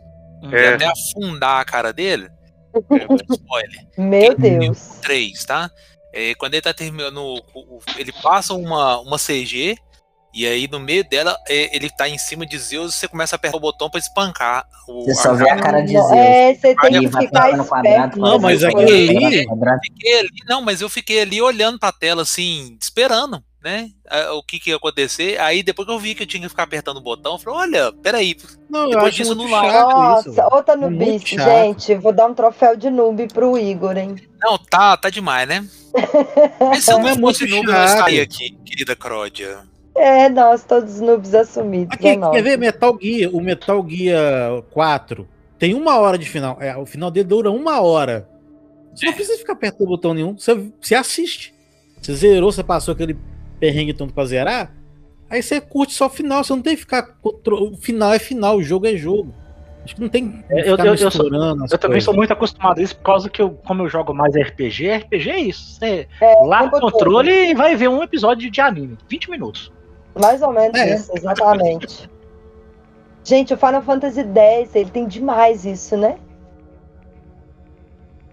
É. 0.52 0.74
até 0.76 0.86
afundar 0.86 1.60
a 1.60 1.66
cara 1.66 1.94
dele. 1.94 2.30
É, 2.72 3.34
spoiler. 3.34 3.88
Meu 3.98 4.36
Quem 4.36 4.60
Deus. 4.60 5.00
3, 5.02 5.44
tá? 5.44 5.72
É, 6.14 6.36
quando 6.36 6.54
ele 6.54 6.62
tá 6.62 6.72
terminando, 6.72 7.44
ele 7.98 8.12
passa 8.22 8.54
uma, 8.54 9.00
uma 9.00 9.18
CG 9.18 9.76
e 10.34 10.46
aí 10.46 10.68
no 10.68 10.80
meio 10.80 11.04
dela 11.04 11.36
é, 11.48 11.76
ele 11.76 11.90
tá 11.90 12.08
em 12.08 12.18
cima 12.18 12.46
de 12.46 12.58
Zeus 12.58 12.94
e 12.94 12.98
você 13.00 13.08
começa 13.08 13.36
a 13.36 13.38
apertar 13.38 13.58
o 13.58 13.60
botão 13.60 13.90
pra 13.90 14.00
espancar. 14.00 14.66
O, 14.88 15.06
Você 15.06 15.16
só 15.16 15.34
vê 15.34 15.50
a 15.50 15.58
cara 15.58 15.82
de 15.82 15.94
Zeus. 15.94 16.12
É, 16.12 16.54
você 16.54 16.76
tem 16.76 17.00
que 17.00 17.08
ficar 17.08 17.42
passando 17.42 17.66
quadrado, 17.66 17.98
esperto. 17.98 18.20
Não, 18.20 18.40
mas 18.40 18.62
fiquei 18.62 20.20
ali, 20.20 20.30
não, 20.48 20.62
mas 20.62 20.82
eu 20.82 20.90
fiquei 20.90 21.22
ali 21.22 21.42
olhando 21.42 21.80
pra 21.80 21.92
tela 21.92 22.22
assim, 22.22 22.78
esperando, 22.80 23.44
né? 23.64 23.92
O 24.34 24.44
que 24.44 24.60
que 24.60 24.70
ia 24.70 24.78
acontecer. 24.78 25.40
Aí 25.40 25.62
depois 25.62 25.88
que 25.88 25.94
eu 25.94 26.00
vi 26.00 26.16
que 26.16 26.24
eu 26.24 26.28
tinha 26.28 26.42
que 26.42 26.50
ficar 26.50 26.64
apertando 26.64 26.98
o 26.98 27.02
botão, 27.02 27.34
eu 27.34 27.40
falei, 27.40 27.60
olha, 27.60 27.94
peraí. 27.94 28.36
Não, 28.70 28.86
eu 28.86 28.92
Depois 28.92 29.14
disso, 29.14 29.36
não 29.36 29.50
larga. 29.50 29.84
Nossa, 29.84 30.48
outra 30.54 30.74
É 30.74 30.78
nubice, 30.78 31.36
gente. 31.36 31.96
Vou 31.96 32.14
dar 32.14 32.28
um 32.28 32.34
troféu 32.34 32.76
de 32.76 32.90
noob 32.90 33.28
pro 33.28 33.58
Igor, 33.58 33.98
hein? 33.98 34.16
Não, 34.42 34.58
tá, 34.58 34.96
tá 34.96 35.10
demais, 35.10 35.48
né? 35.48 35.68
Mas 36.60 36.86
se 36.86 36.92
eu 36.92 37.00
Não 37.00 37.10
é 37.10 37.18
fosse 37.18 37.48
noob, 37.48 37.68
eu 37.68 37.74
não 37.74 37.86
estaria 37.86 38.24
aqui, 38.24 38.52
querida 38.66 38.96
Cródia. 38.96 39.60
É, 39.96 40.30
nós, 40.30 40.64
todos 40.64 41.02
noobs 41.02 41.34
assumidos. 41.34 41.94
Aqui, 41.94 42.10
é 42.10 42.18
quer 42.18 42.42
ver 42.42 42.58
Metal 42.58 42.98
Gear? 43.02 43.36
O 43.36 43.42
Metal 43.42 43.86
Gear 43.90 44.62
4 44.72 45.28
tem 45.58 45.74
uma 45.74 46.00
hora 46.00 46.18
de 46.18 46.26
final. 46.26 46.58
É, 46.62 46.76
o 46.78 46.86
final 46.86 47.12
dele 47.12 47.28
dura 47.28 47.52
uma 47.52 47.82
hora. 47.82 48.28
Você 48.96 49.06
não 49.06 49.14
precisa 49.14 49.38
ficar 49.38 49.56
perto 49.56 49.80
do 49.80 49.86
botão 49.86 50.14
nenhum. 50.14 50.38
Você, 50.38 50.72
você 50.80 50.96
assiste. 50.96 51.54
Você 52.02 52.16
zerou, 52.16 52.52
você 52.52 52.64
passou 52.64 52.94
aquele 52.94 53.18
perrengue 53.60 53.94
tanto 53.94 54.14
pra 54.14 54.26
zerar. 54.26 54.74
Aí 55.30 55.44
você 55.44 55.62
curte 55.62 55.94
só 55.94 56.08
o 56.08 56.10
final. 56.10 56.44
Você 56.44 56.54
não 56.54 56.62
tem 56.62 56.74
que 56.76 56.82
ficar. 56.82 57.16
O 57.24 57.78
final 57.78 58.14
é 58.14 58.20
final, 58.20 58.58
o 58.58 58.64
jogo 58.64 58.88
é 58.88 58.96
jogo. 58.96 59.34
Acho 59.84 59.96
que 59.96 60.02
não 60.02 60.10
tem 60.10 60.30
que 60.30 60.44
É, 60.54 60.62
eu- 60.70 60.76
eu- 60.78 60.96
eu 60.96 61.12
sou- 61.12 61.26
Eu 61.72 61.78
também 61.78 62.02
sou 62.02 62.14
muito 62.14 62.32
acostumado 62.34 62.80
a 62.80 62.82
isso 62.84 62.96
por 62.98 63.04
causa 63.04 63.30
que 63.30 63.42
eu, 63.42 63.52
como 63.66 63.84
eu 63.84 63.88
jogo 63.90 64.14
mais 64.14 64.36
RPG, 64.36 64.88
RPG 64.90 65.30
é 65.30 65.40
isso. 65.40 65.76
Você 65.80 66.08
É, 66.22 66.34
lá 66.46 66.64
no 66.66 66.72
tempo 66.72 66.80
todo. 66.82 66.92
controle 66.92 67.32
e 67.32 67.54
vai 67.54 67.76
ver 67.76 67.88
um 67.88 68.04
episódio 68.04 68.50
de 68.52 68.62
anime. 68.62 68.98
20 69.08 69.30
minutos. 69.30 69.72
Mais 70.20 70.42
ou 70.42 70.52
menos 70.52 70.78
É. 70.78 70.96
isso, 70.96 71.12
exatamente. 71.16 72.10
Gente, 73.24 73.54
o 73.54 73.58
Final 73.58 73.82
Fantasy 73.82 74.22
X, 74.22 74.76
ele 74.76 74.90
tem 74.90 75.08
demais 75.08 75.66
isso, 75.66 75.96
né? 75.96 76.18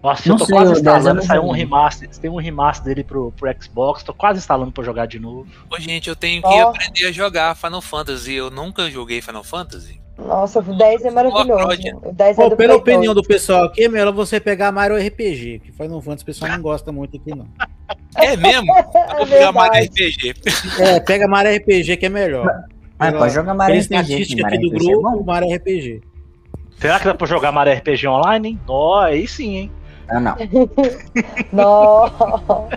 Nossa, 0.07 0.29
Não 0.29 0.35
eu 0.35 0.39
tô 0.39 0.45
sei, 0.45 0.55
quase 0.55 0.71
o 0.71 0.73
10 0.75 0.85
eu 0.85 0.97
instalando. 0.97 1.23
Saiu 1.25 1.43
um 1.43 1.51
remaster. 1.51 2.09
Tem 2.09 2.29
um 2.29 2.35
remaster 2.37 2.85
dele 2.85 3.03
pro, 3.03 3.31
pro 3.31 3.53
Xbox. 3.61 4.03
Tô 4.03 4.13
quase 4.13 4.39
instalando 4.39 4.71
pra 4.71 4.83
jogar 4.83 5.05
de 5.05 5.19
novo. 5.19 5.47
Ô, 5.69 5.79
gente, 5.79 6.07
eu 6.09 6.15
tenho 6.15 6.41
que 6.41 6.47
Ó. 6.47 6.69
aprender 6.69 7.05
a 7.07 7.11
jogar 7.11 7.55
Final 7.55 7.81
Fantasy. 7.81 8.33
Eu 8.33 8.49
nunca 8.49 8.89
joguei 8.89 9.21
Final 9.21 9.43
Fantasy. 9.43 9.99
Nossa, 10.17 10.59
o 10.59 10.63
10 10.77 11.05
é 11.05 11.11
maravilhoso. 11.11 11.63
O 12.03 12.11
10 12.11 12.39
é 12.39 12.43
Pô, 12.43 12.49
do 12.49 12.55
pela 12.57 12.79
Play 12.81 12.95
opinião 12.95 13.13
2. 13.13 13.23
do 13.23 13.27
pessoal 13.27 13.65
aqui, 13.65 13.83
é 13.83 13.87
melhor 13.89 14.11
você 14.11 14.39
pegar 14.39 14.71
Mario 14.71 14.97
RPG, 14.97 15.61
que 15.63 15.71
Final 15.71 16.01
Fantasy 16.01 16.23
o 16.23 16.25
pessoal 16.25 16.51
não 16.51 16.61
gosta 16.61 16.91
muito 16.91 17.17
aqui, 17.17 17.35
não. 17.35 17.47
É 18.17 18.35
mesmo? 18.35 18.65
Eu 18.75 19.17
vou 19.17 19.27
pegar 19.27 19.51
mais 19.51 19.85
RPG. 19.85 20.33
É, 20.79 20.99
pega 21.01 21.27
Mario 21.27 21.55
RPG 21.57 21.97
que 21.97 22.07
é 22.07 22.09
melhor. 22.09 22.47
Ah, 22.97 23.07
Pela- 23.07 23.19
pode 23.19 23.33
jogar 23.35 23.53
Mario 23.53 23.79
RPG, 23.79 23.93
estatística 23.95 24.41
Mario 24.41 24.57
aqui 24.57 24.69
do 24.69 24.75
é 24.75 24.79
grupo. 24.79 25.23
Mario 25.23 25.55
RPG. 25.55 26.01
Será 26.79 26.97
que 26.99 27.05
dá 27.05 27.13
pra 27.13 27.27
jogar 27.27 27.51
Mario 27.51 27.73
RPG 27.75 28.07
online, 28.07 28.49
hein? 28.49 28.59
Ó, 28.67 28.99
aí 28.99 29.27
sim, 29.27 29.55
hein? 29.55 29.71
Ah, 30.09 30.19
não. 30.19 30.35
Não. 31.51 32.69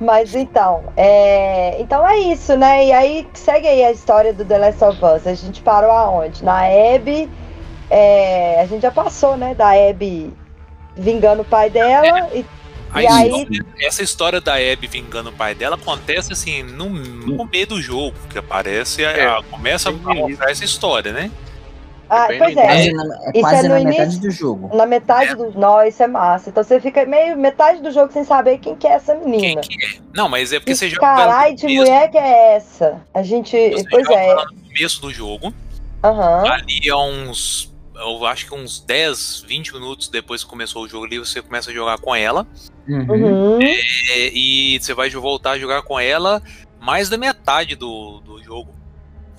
Mas 0.00 0.34
então, 0.34 0.84
é... 0.96 1.80
então 1.80 2.06
é 2.06 2.18
isso, 2.18 2.56
né? 2.56 2.86
E 2.86 2.92
aí 2.92 3.28
segue 3.32 3.66
aí 3.68 3.84
a 3.84 3.92
história 3.92 4.32
do 4.32 4.44
The 4.44 4.58
Last 4.58 4.84
of 4.84 4.98
Us. 5.04 5.26
A 5.26 5.34
gente 5.34 5.62
parou 5.62 5.90
aonde? 5.90 6.44
Na 6.44 6.62
Abby. 6.94 7.30
é, 7.90 8.60
A 8.60 8.66
gente 8.66 8.82
já 8.82 8.90
passou, 8.90 9.36
né? 9.36 9.54
Da 9.54 9.70
Abby 9.70 10.32
vingando 10.96 11.42
o 11.42 11.44
pai 11.44 11.70
dela. 11.70 12.28
E, 12.34 12.44
A 12.92 13.02
e 13.02 13.06
aí. 13.06 13.28
história- 13.28 13.66
essa 13.80 14.02
história 14.02 14.40
da 14.40 14.54
Abby 14.54 14.86
vingando 14.86 15.30
o 15.30 15.32
pai 15.32 15.54
dela 15.54 15.76
acontece 15.76 16.32
assim 16.32 16.62
no, 16.62 16.88
no 16.88 17.44
meio 17.46 17.66
do 17.66 17.80
jogo, 17.80 18.16
que 18.28 18.38
aparece, 18.38 19.04
É, 19.04 19.26
a- 19.26 19.42
começa 19.50 19.88
a 19.88 19.92
mostrar 19.92 20.50
essa 20.50 20.64
história, 20.64 21.12
né? 21.12 21.30
Ah, 22.08 22.26
bem 22.28 22.38
pois 22.38 22.54
no 22.54 22.60
é. 22.60 22.66
Quase 22.66 22.92
na, 22.92 23.02
é 23.02 23.30
Isso 23.32 23.40
quase 23.40 23.56
é 23.56 23.62
no 23.62 23.68
na 23.68 23.80
metade 23.84 24.02
início? 24.02 24.20
do 24.20 24.30
jogo. 24.30 24.76
Na 24.76 24.86
metade 24.86 25.34
do. 25.34 25.58
Não, 25.58 25.82
isso 25.84 26.02
é 26.02 26.06
massa. 26.06 26.50
Então 26.50 26.62
você 26.62 26.80
fica 26.80 27.04
meio 27.06 27.36
metade 27.36 27.80
do 27.80 27.90
jogo 27.90 28.12
sem 28.12 28.24
saber 28.24 28.58
quem 28.58 28.76
que 28.76 28.86
é 28.86 28.92
essa 28.92 29.14
Quem 29.16 29.30
menina. 29.30 29.60
que 29.62 29.74
é? 29.84 29.98
Não, 30.14 30.28
mas 30.28 30.52
é 30.52 30.58
porque 30.58 30.72
Que 30.72 30.76
você 30.78 30.88
joga 30.90 31.06
ela 31.06 31.16
caralho 31.16 31.50
no 31.50 31.56
de 31.56 31.62
começo, 31.62 31.80
mulher 31.82 32.10
que 32.10 32.18
é 32.18 32.56
essa? 32.56 33.00
A 33.14 33.22
gente. 33.22 33.50
você 33.70 33.84
Pois 33.90 34.06
joga 34.06 34.18
é. 34.20 34.34
no 34.34 34.62
começo 34.68 35.00
do 35.00 35.10
jogo. 35.12 35.54
Aham. 36.02 36.44
Ali 36.52 36.88
é 36.88 36.94
uns. 36.96 37.72
Eu 37.96 38.26
acho 38.26 38.46
que 38.46 38.54
uns 38.54 38.80
10, 38.80 39.44
20 39.46 39.72
minutos 39.74 40.08
depois 40.08 40.42
que 40.42 40.50
começou 40.50 40.82
o 40.82 40.88
jogo 40.88 41.06
ali, 41.06 41.18
você 41.18 41.40
começa 41.40 41.70
a 41.70 41.72
jogar 41.74 41.96
com 41.98 42.14
ela. 42.14 42.44
Uhum. 42.88 43.06
Uhum. 43.08 43.58
É, 43.62 44.30
e 44.34 44.78
você 44.80 44.92
vai 44.92 45.08
voltar 45.10 45.52
a 45.52 45.58
jogar 45.58 45.82
com 45.82 45.98
ela 45.98 46.42
mais 46.80 47.08
da 47.08 47.16
metade 47.16 47.76
do, 47.76 48.20
do 48.20 48.42
jogo. 48.42 48.74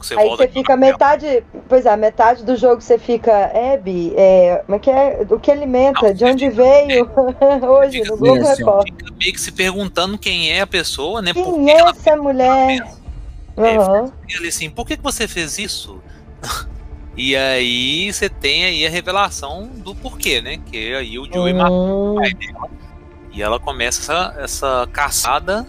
Você 0.06 0.14
Aí 0.14 0.28
volta 0.28 0.43
você 0.43 0.49
fica 0.49 0.78
metade. 0.78 1.43
Pois 1.68 1.86
é, 1.86 1.97
metade 1.97 2.43
do 2.43 2.56
jogo 2.56 2.80
você 2.80 2.99
fica. 2.99 3.51
Abby, 3.74 4.14
é, 4.16 4.62
como 4.64 4.76
é 4.76 4.80
que 4.80 4.91
é? 4.91 5.26
O 5.28 5.39
que 5.39 5.49
alimenta? 5.49 6.08
Não, 6.08 6.14
de 6.14 6.26
onde 6.26 6.45
você 6.45 6.51
veio? 6.51 7.10
Hoje, 7.68 8.03
no 8.03 8.16
Globo 8.18 8.41
Isso. 8.41 8.56
Repórter. 8.58 8.93
fica 8.93 9.14
meio 9.18 9.34
que 9.34 9.41
se 9.41 9.51
perguntando 9.51 10.18
quem 10.18 10.51
é 10.51 10.62
a 10.62 10.68
pessoa, 10.68 11.24
né? 11.24 11.34
Quem 11.34 11.66
que 11.66 11.72
é 11.72 11.82
essa 11.82 12.16
mulher? 12.16 12.86
É. 13.58 13.78
E 14.28 14.36
ele 14.38 14.49
assim, 14.49 14.70
por 14.70 14.86
que, 14.86 14.95
que 14.95 15.03
você 15.03 15.28
fez 15.28 15.58
isso? 15.58 15.99
e 17.18 17.36
aí 17.36 18.14
você 18.14 18.30
tem 18.30 18.66
aí 18.66 18.86
a 18.86 18.89
revelação 18.89 19.68
do 19.74 19.95
porquê, 19.95 20.39
né? 20.39 20.60
Que 20.68 20.93
aí 20.93 21.18
o 21.18 21.26
Joey 21.26 21.53
matou 21.53 21.78
Hum, 21.78 22.12
o 22.12 22.16
pai 22.16 22.34
dela. 22.34 22.70
E 23.34 23.41
ela 23.41 23.60
começa 23.60 24.01
essa, 24.01 24.36
essa 24.39 24.89
caçada 24.93 25.66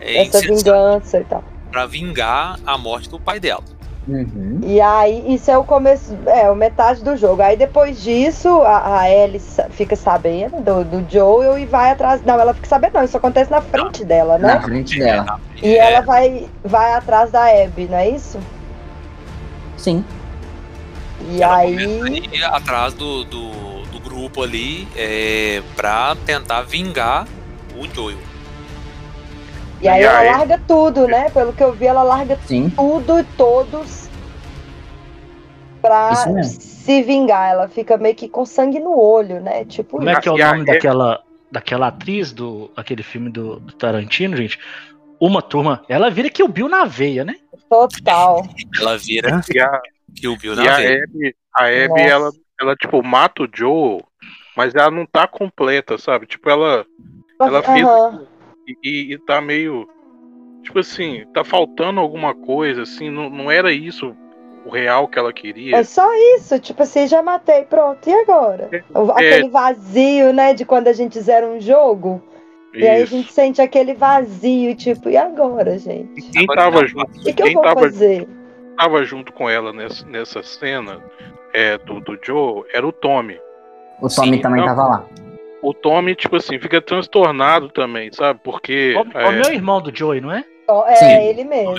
é, 0.00 0.26
essa 0.26 0.40
vingança 0.40 1.20
e 1.20 1.24
tal. 1.24 1.42
Pra 1.76 1.84
vingar 1.84 2.58
a 2.64 2.78
morte 2.78 3.10
do 3.10 3.20
pai 3.20 3.38
dela. 3.38 3.62
Uhum. 4.08 4.60
E 4.62 4.80
aí, 4.80 5.34
isso 5.34 5.50
é 5.50 5.58
o 5.58 5.64
começo, 5.64 6.16
é, 6.24 6.50
o 6.50 6.56
metade 6.56 7.04
do 7.04 7.14
jogo. 7.18 7.42
Aí 7.42 7.54
depois 7.54 8.02
disso, 8.02 8.48
a, 8.62 9.00
a 9.00 9.10
Ellie 9.10 9.42
fica 9.72 9.94
sabendo 9.94 10.62
do, 10.62 10.84
do 10.84 11.12
Joel 11.12 11.58
e 11.58 11.66
vai 11.66 11.90
atrás. 11.90 12.24
Não, 12.24 12.40
ela 12.40 12.54
fica 12.54 12.66
sabendo, 12.66 12.94
não, 12.94 13.04
isso 13.04 13.18
acontece 13.18 13.50
na 13.50 13.60
frente 13.60 14.06
dela, 14.06 14.38
né? 14.38 14.54
Na 14.54 14.62
frente 14.62 14.98
dela. 14.98 15.38
E 15.62 15.76
É, 15.76 15.92
ela 15.92 16.00
vai, 16.00 16.48
vai 16.64 16.94
atrás 16.94 17.30
da 17.30 17.44
Abby, 17.44 17.84
não 17.90 17.98
é 17.98 18.08
isso? 18.08 18.38
Sim. 19.76 20.02
E 21.28 21.42
ela 21.42 21.56
aí. 21.56 21.76
atrás 22.52 22.94
do, 22.94 23.22
do, 23.24 23.82
do 23.92 24.00
grupo 24.00 24.42
ali 24.42 24.88
é, 24.96 25.62
pra 25.76 26.16
tentar 26.24 26.62
vingar 26.62 27.26
o 27.76 27.86
Joel. 27.94 28.35
E 29.80 29.88
aí 29.88 30.00
E 30.00 30.04
ela 30.04 30.18
aí? 30.20 30.26
larga 30.26 30.58
tudo, 30.66 31.06
né? 31.06 31.28
Pelo 31.30 31.52
que 31.52 31.62
eu 31.62 31.72
vi, 31.72 31.86
ela 31.86 32.02
larga 32.02 32.36
Sim. 32.46 32.70
tudo 32.70 33.18
e 33.18 33.24
todos 33.36 34.08
pra 35.82 36.14
se 36.44 37.02
vingar. 37.02 37.50
Ela 37.50 37.68
fica 37.68 37.96
meio 37.96 38.14
que 38.14 38.28
com 38.28 38.44
sangue 38.44 38.80
no 38.80 38.98
olho, 38.98 39.40
né? 39.40 39.64
Tipo, 39.64 39.98
Como 39.98 40.08
é 40.08 40.16
que 40.20 40.28
é 40.28 40.32
o 40.32 40.38
E 40.38 40.42
a- 40.42 40.52
nome 40.52 40.64
daquela, 40.64 41.20
daquela 41.50 41.88
atriz 41.88 42.32
do 42.32 42.70
aquele 42.76 43.02
filme 43.02 43.30
do, 43.30 43.60
do 43.60 43.72
Tarantino, 43.74 44.36
gente? 44.36 44.58
Uma 45.20 45.40
turma. 45.40 45.82
Ela 45.88 46.10
vira 46.10 46.28
que 46.28 46.42
o 46.42 46.48
Bill 46.48 46.68
na 46.68 46.84
veia, 46.84 47.24
né? 47.24 47.36
total. 47.68 48.42
Ela 48.80 48.96
vira 48.98 49.42
E 49.52 49.58
a, 49.60 49.80
que 50.14 50.28
o 50.28 50.36
Bill 50.36 50.52
e 50.52 50.56
na 50.56 50.72
a 50.72 50.76
veia. 50.76 51.04
Abby, 51.04 51.34
a 51.54 51.64
Abby 51.64 52.00
ela, 52.02 52.30
ela, 52.60 52.76
tipo, 52.76 53.02
mata 53.02 53.42
o 53.42 53.48
Joel, 53.52 54.02
mas 54.56 54.74
ela 54.74 54.90
não 54.90 55.06
tá 55.06 55.26
completa, 55.26 55.96
sabe? 55.98 56.26
Tipo, 56.26 56.48
ela, 56.50 56.84
ela 57.40 57.62
fez 57.62 57.84
Aham. 57.84 58.26
E, 58.66 58.76
e- 58.82 59.12
e 59.14 59.18
tá 59.18 59.40
meio. 59.40 59.88
Tipo 60.62 60.80
assim, 60.80 61.24
tá 61.32 61.44
faltando 61.44 62.00
alguma 62.00 62.34
coisa, 62.34 62.82
assim, 62.82 63.08
não, 63.08 63.30
não 63.30 63.50
era 63.50 63.72
isso 63.72 64.16
o 64.64 64.70
real 64.70 65.06
que 65.06 65.16
ela 65.16 65.32
queria. 65.32 65.76
É 65.76 65.84
só 65.84 66.04
isso, 66.36 66.58
tipo 66.58 66.82
assim, 66.82 67.06
já 67.06 67.22
matei, 67.22 67.62
pronto, 67.64 68.08
e 68.08 68.12
agora? 68.12 68.68
O- 68.92 69.12
Aquele 69.12 69.48
vazio, 69.48 70.32
né, 70.32 70.54
de 70.54 70.64
quando 70.64 70.88
a 70.88 70.92
gente 70.92 71.20
zera 71.20 71.46
um 71.46 71.60
jogo, 71.60 72.20
e 72.74 72.84
aí 72.86 73.00
a 73.00 73.04
Isso. 73.04 73.12
gente 73.16 73.32
sente 73.32 73.62
aquele 73.62 73.94
vazio, 73.94 74.74
tipo, 74.74 75.08
e 75.08 75.16
agora, 75.16 75.78
gente? 75.78 76.20
Quem 76.32 76.42
Agora 76.42 76.60
tava 76.62 76.80
não, 76.80 76.88
junto, 76.88 77.06
O 77.06 77.22
que, 77.22 77.32
que 77.32 77.42
eu 77.42 77.46
quem 77.46 77.54
vou 77.54 77.62
tava, 77.62 77.80
fazer? 77.82 78.28
tava 78.76 79.04
junto 79.04 79.32
com 79.32 79.48
ela 79.48 79.72
nessa, 79.72 80.04
nessa 80.06 80.42
cena 80.42 81.00
é, 81.54 81.78
do, 81.78 82.00
do 82.00 82.18
Joe 82.20 82.64
era 82.74 82.84
o 82.86 82.92
Tommy. 82.92 83.38
O 84.02 84.08
Tommy 84.08 84.36
Sim, 84.36 84.42
também 84.42 84.60
não. 84.60 84.66
tava 84.66 84.82
lá. 84.82 85.06
O 85.66 85.74
Tommy, 85.74 86.14
tipo 86.14 86.36
assim, 86.36 86.60
fica 86.60 86.80
transtornado 86.80 87.68
também, 87.68 88.12
sabe? 88.12 88.38
Porque. 88.44 88.94
O, 88.94 89.18
é, 89.18 89.26
o 89.26 89.32
meu 89.32 89.52
irmão 89.52 89.82
do 89.82 89.90
Joey, 89.92 90.20
não 90.20 90.30
é? 90.30 90.44
Ó, 90.68 90.86
É 90.86 90.94
Sim. 90.94 91.28
ele 91.28 91.42
mesmo. 91.42 91.74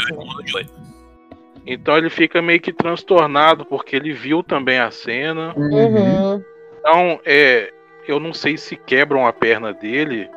Então 1.65 1.97
ele 1.97 2.09
fica 2.09 2.41
meio 2.41 2.59
que 2.59 2.73
transtornado 2.73 3.63
porque 3.63 3.95
ele 3.95 4.11
viu 4.11 4.43
também 4.43 4.77
a 4.77 4.91
cena. 4.91 5.53
Uhum. 5.55 6.43
Então, 6.77 7.21
é, 7.25 7.71
eu 8.05 8.19
não 8.19 8.33
sei 8.33 8.57
se 8.57 8.75
quebram 8.75 9.25
a 9.25 9.31
perna 9.31 9.71
dele 9.71 10.29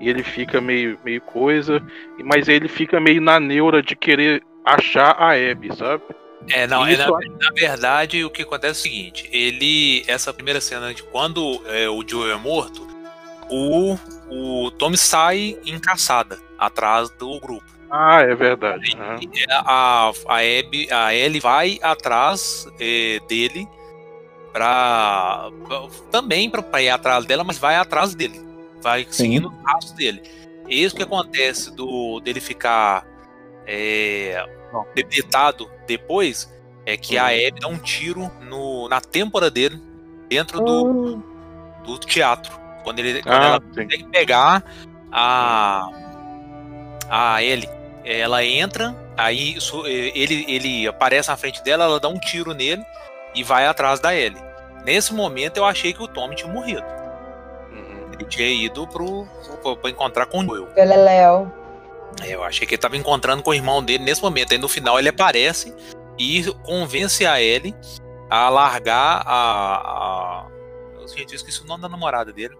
e 0.00 0.08
ele 0.08 0.22
fica 0.22 0.60
meio, 0.60 0.96
meio 1.04 1.20
coisa, 1.22 1.82
mas 2.22 2.46
ele 2.46 2.68
fica 2.68 3.00
meio 3.00 3.20
na 3.20 3.40
neura 3.40 3.82
de 3.82 3.96
querer 3.96 4.44
achar 4.64 5.10
a 5.18 5.32
Abby, 5.32 5.74
sabe? 5.76 6.04
É, 6.50 6.66
não, 6.66 6.86
é, 6.86 6.96
na, 6.96 7.06
na 7.06 7.50
verdade 7.54 8.24
o 8.24 8.30
que 8.30 8.42
acontece 8.42 8.66
é 8.66 8.72
o 8.72 8.92
seguinte, 8.92 9.28
ele, 9.32 10.04
essa 10.08 10.32
primeira 10.32 10.60
cena 10.60 10.92
de 10.92 11.02
quando 11.04 11.62
é, 11.66 11.88
o 11.88 12.02
Joel 12.06 12.32
é 12.32 12.38
morto, 12.38 12.91
o, 13.52 13.98
o 14.66 14.70
Tommy 14.72 14.96
sai 14.96 15.58
em 15.64 15.78
caçada 15.78 16.38
atrás 16.58 17.10
do 17.10 17.38
grupo. 17.40 17.64
Ah, 17.90 18.22
é 18.22 18.34
verdade. 18.34 18.96
E 19.20 19.52
A, 19.52 20.10
a, 20.28 20.36
Abby, 20.38 20.88
a 20.90 21.14
Ellie 21.14 21.40
vai 21.40 21.78
atrás 21.82 22.66
é, 22.80 23.20
dele 23.28 23.68
pra, 24.52 25.50
pra- 25.66 25.88
também 26.10 26.48
para 26.50 26.82
ir 26.82 26.88
atrás 26.90 27.24
dela, 27.26 27.44
mas 27.44 27.58
vai 27.58 27.76
atrás 27.76 28.14
dele, 28.14 28.40
vai 28.80 29.06
seguindo 29.10 29.48
os 29.48 29.54
passos 29.62 29.92
dele. 29.92 30.22
Isso 30.68 30.94
que 30.96 31.02
acontece 31.02 31.74
do 31.74 32.20
dele 32.20 32.40
ficar 32.40 33.06
é, 33.66 34.42
debilitado 34.94 35.70
depois 35.86 36.50
é 36.86 36.96
que 36.96 37.18
a 37.18 37.26
Abby 37.26 37.60
dá 37.60 37.68
um 37.68 37.78
tiro 37.78 38.30
no, 38.40 38.88
na 38.88 39.00
têmpora 39.00 39.50
dele 39.50 39.80
dentro 40.28 40.60
do, 40.60 40.86
Hum, 40.86 41.22
do 41.84 41.98
teatro. 41.98 42.52
Quando, 42.82 42.98
ele, 42.98 43.22
quando 43.22 43.42
Ah, 43.42 43.46
ela 43.46 43.60
sim. 43.60 43.66
consegue 43.82 44.04
pegar 44.10 44.64
a. 45.10 45.88
A 47.08 47.42
Ellie. 47.42 47.68
Ela 48.04 48.44
entra, 48.44 48.96
aí 49.16 49.56
ele, 49.84 50.44
ele 50.48 50.88
aparece 50.88 51.28
na 51.28 51.36
frente 51.36 51.62
dela, 51.62 51.84
ela 51.84 52.00
dá 52.00 52.08
um 52.08 52.18
tiro 52.18 52.52
nele 52.52 52.82
e 53.34 53.44
vai 53.44 53.66
atrás 53.66 54.00
da 54.00 54.14
Ellie. 54.14 54.42
Nesse 54.84 55.14
momento 55.14 55.58
eu 55.58 55.64
achei 55.64 55.92
que 55.92 56.02
o 56.02 56.08
Tommy 56.08 56.34
tinha 56.34 56.52
morrido. 56.52 56.82
Uhum. 57.70 58.10
Ele 58.12 58.24
tinha 58.24 58.48
ido 58.48 58.86
pro, 58.88 59.24
pro, 59.62 59.76
pra 59.76 59.90
encontrar 59.90 60.26
com 60.26 60.40
o 60.40 60.44
Joel. 60.44 60.68
Ele 60.74 60.92
é 60.92 60.96
Léo. 60.96 61.52
Eu 62.24 62.42
achei 62.42 62.66
que 62.66 62.74
ele 62.74 62.82
tava 62.82 62.96
encontrando 62.96 63.42
com 63.42 63.50
o 63.50 63.54
irmão 63.54 63.82
dele 63.82 64.02
nesse 64.04 64.20
momento. 64.20 64.52
Aí 64.52 64.58
no 64.58 64.68
final 64.68 64.98
ele 64.98 65.08
aparece 65.08 65.72
e 66.18 66.44
convence 66.64 67.24
a 67.24 67.40
Ellie 67.40 67.74
a 68.28 68.48
largar 68.48 69.22
a. 69.24 69.76
a... 69.76 70.46
Gente, 71.14 71.32
eu 71.32 71.36
esqueci 71.36 71.62
o 71.62 71.66
nome 71.66 71.82
da 71.82 71.88
namorada 71.88 72.32
dele. 72.32 72.56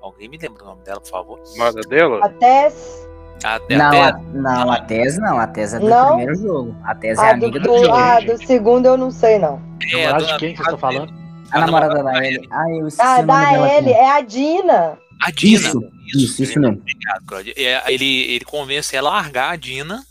Alguém 0.00 0.28
me 0.28 0.38
lembra 0.38 0.62
o 0.62 0.66
nome 0.66 0.82
dela, 0.82 1.00
por 1.00 1.08
favor? 1.10 1.40
Nada 1.56 1.80
dela? 1.82 2.24
A 2.24 2.28
Tess. 2.30 3.08
A, 3.42 3.58
Não, 3.70 3.86
até- 3.88 4.02
a, 4.02 4.12
não, 4.34 4.70
a 4.70 4.80
Tess 4.82 5.18
não. 5.18 5.38
A 5.38 5.46
Tess 5.46 5.74
é 5.74 5.78
do 5.78 5.88
Não? 5.88 6.08
primeiro 6.08 6.34
jogo. 6.36 6.76
A 6.84 6.94
Tess 6.94 7.18
é 7.18 7.22
Ah, 7.22 7.32
do, 7.32 7.44
amiga 7.46 7.60
do, 7.60 7.68
do, 7.68 7.78
jogo. 7.78 7.94
ah, 7.96 8.20
do 8.20 8.46
segundo 8.46 8.86
eu 8.86 8.96
não 8.98 9.10
sei, 9.10 9.38
não. 9.38 9.60
é, 9.92 10.04
Namorada 10.06 10.24
a 10.24 10.32
de 10.32 10.38
quem 10.38 10.50
que 10.50 10.56
vocês 10.56 10.66
estão 10.74 10.78
falando? 10.78 11.12
A 11.52 11.60
namorada 11.60 12.02
da 12.02 12.24
Ellie. 12.24 12.48
Ah, 12.52 12.70
eu 12.70 12.86
esqueci 12.88 13.08
Ah, 13.08 13.22
da. 13.22 13.76
Ellie, 13.78 13.92
é 13.92 14.10
a 14.10 14.20
Dina. 14.20 14.98
A 15.22 15.30
Dina. 15.30 15.58
Isso, 15.58 15.80
isso, 16.14 16.42
isso 16.42 16.60
mesmo. 16.60 16.82
É, 17.56 17.92
ele, 17.92 18.34
ele 18.34 18.44
convence 18.44 18.94
ela 18.94 19.08
a 19.10 19.12
largar 19.14 19.52
a 19.52 19.56
Dina 19.56 20.02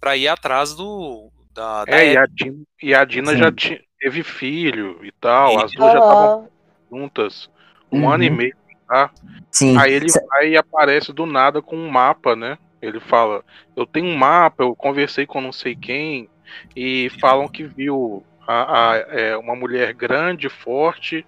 pra 0.00 0.16
ir 0.16 0.28
atrás 0.28 0.74
do. 0.74 1.30
Da, 1.54 1.84
da 1.84 1.92
É, 1.96 2.12
e 2.12 2.16
a 2.16 2.26
Dina, 2.26 2.56
e 2.82 2.94
a 2.94 3.04
Dina 3.04 3.36
já 3.36 3.52
teve 4.00 4.22
filho 4.22 4.98
e 5.04 5.12
tal. 5.20 5.58
As 5.62 5.72
duas 5.72 5.92
já 5.92 5.98
estavam 5.98 6.48
juntas 6.90 7.50
um 7.92 8.02
Uhum. 8.02 8.10
ano 8.10 8.24
e 8.24 8.30
meio, 8.30 8.56
tá? 8.88 9.10
Sim. 9.50 9.76
Aí 9.78 9.92
ele 9.92 10.06
vai 10.30 10.48
e 10.50 10.56
aparece 10.56 11.12
do 11.12 11.26
nada 11.26 11.60
com 11.62 11.76
um 11.76 11.88
mapa, 11.90 12.34
né? 12.34 12.58
Ele 12.80 12.98
fala: 13.00 13.42
Eu 13.76 13.86
tenho 13.86 14.06
um 14.06 14.16
mapa, 14.16 14.62
eu 14.64 14.74
conversei 14.74 15.26
com 15.26 15.40
não 15.40 15.52
sei 15.52 15.74
quem, 15.76 16.28
e 16.74 17.10
falam 17.20 17.46
que 17.48 17.64
viu 17.64 18.22
a, 18.46 18.92
a- 18.92 18.96
é, 19.10 19.36
uma 19.36 19.54
mulher 19.54 19.92
grande, 19.92 20.48
forte, 20.48 21.26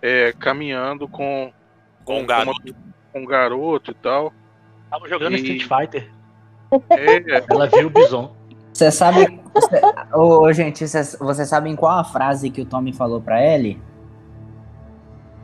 é, 0.00 0.32
caminhando 0.38 1.06
com, 1.08 1.52
Com 2.04 2.14
um 2.16 2.18
uma- 2.20 2.26
garoto. 2.26 2.74
com 3.12 3.20
um 3.20 3.26
garoto 3.26 3.90
e 3.90 3.94
tal. 3.94 4.32
Tava 4.90 5.08
jogando 5.08 5.34
E- 5.34 5.40
Street 5.56 5.62
Fighter. 5.62 6.10
É, 6.90 7.44
Ela 7.50 7.66
viu 7.68 7.86
o 7.88 7.90
Bison. 7.90 8.34
Você 8.72 8.90
sabe. 8.90 9.40
Ô, 10.14 10.52
gente, 10.52 10.86
vocês 10.86 11.16
vocês 11.18 11.48
sabem 11.48 11.74
qual 11.74 11.98
a 11.98 12.04
frase 12.04 12.50
que 12.50 12.60
o 12.60 12.66
Tommy 12.66 12.92
falou 12.92 13.20
pra 13.20 13.42
Ellie? 13.42 13.80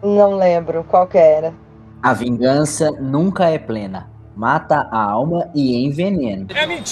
Não 0.02 0.36
lembro 0.36 0.84
qual 0.84 1.06
que 1.06 1.18
era. 1.18 1.54
A 2.02 2.12
vingança 2.12 2.90
nunca 2.90 3.48
é 3.48 3.58
plena. 3.58 4.10
Mata 4.34 4.88
a 4.90 5.02
alma 5.02 5.48
e 5.54 5.84
envenena. 5.84 6.46
Ele 6.50 6.82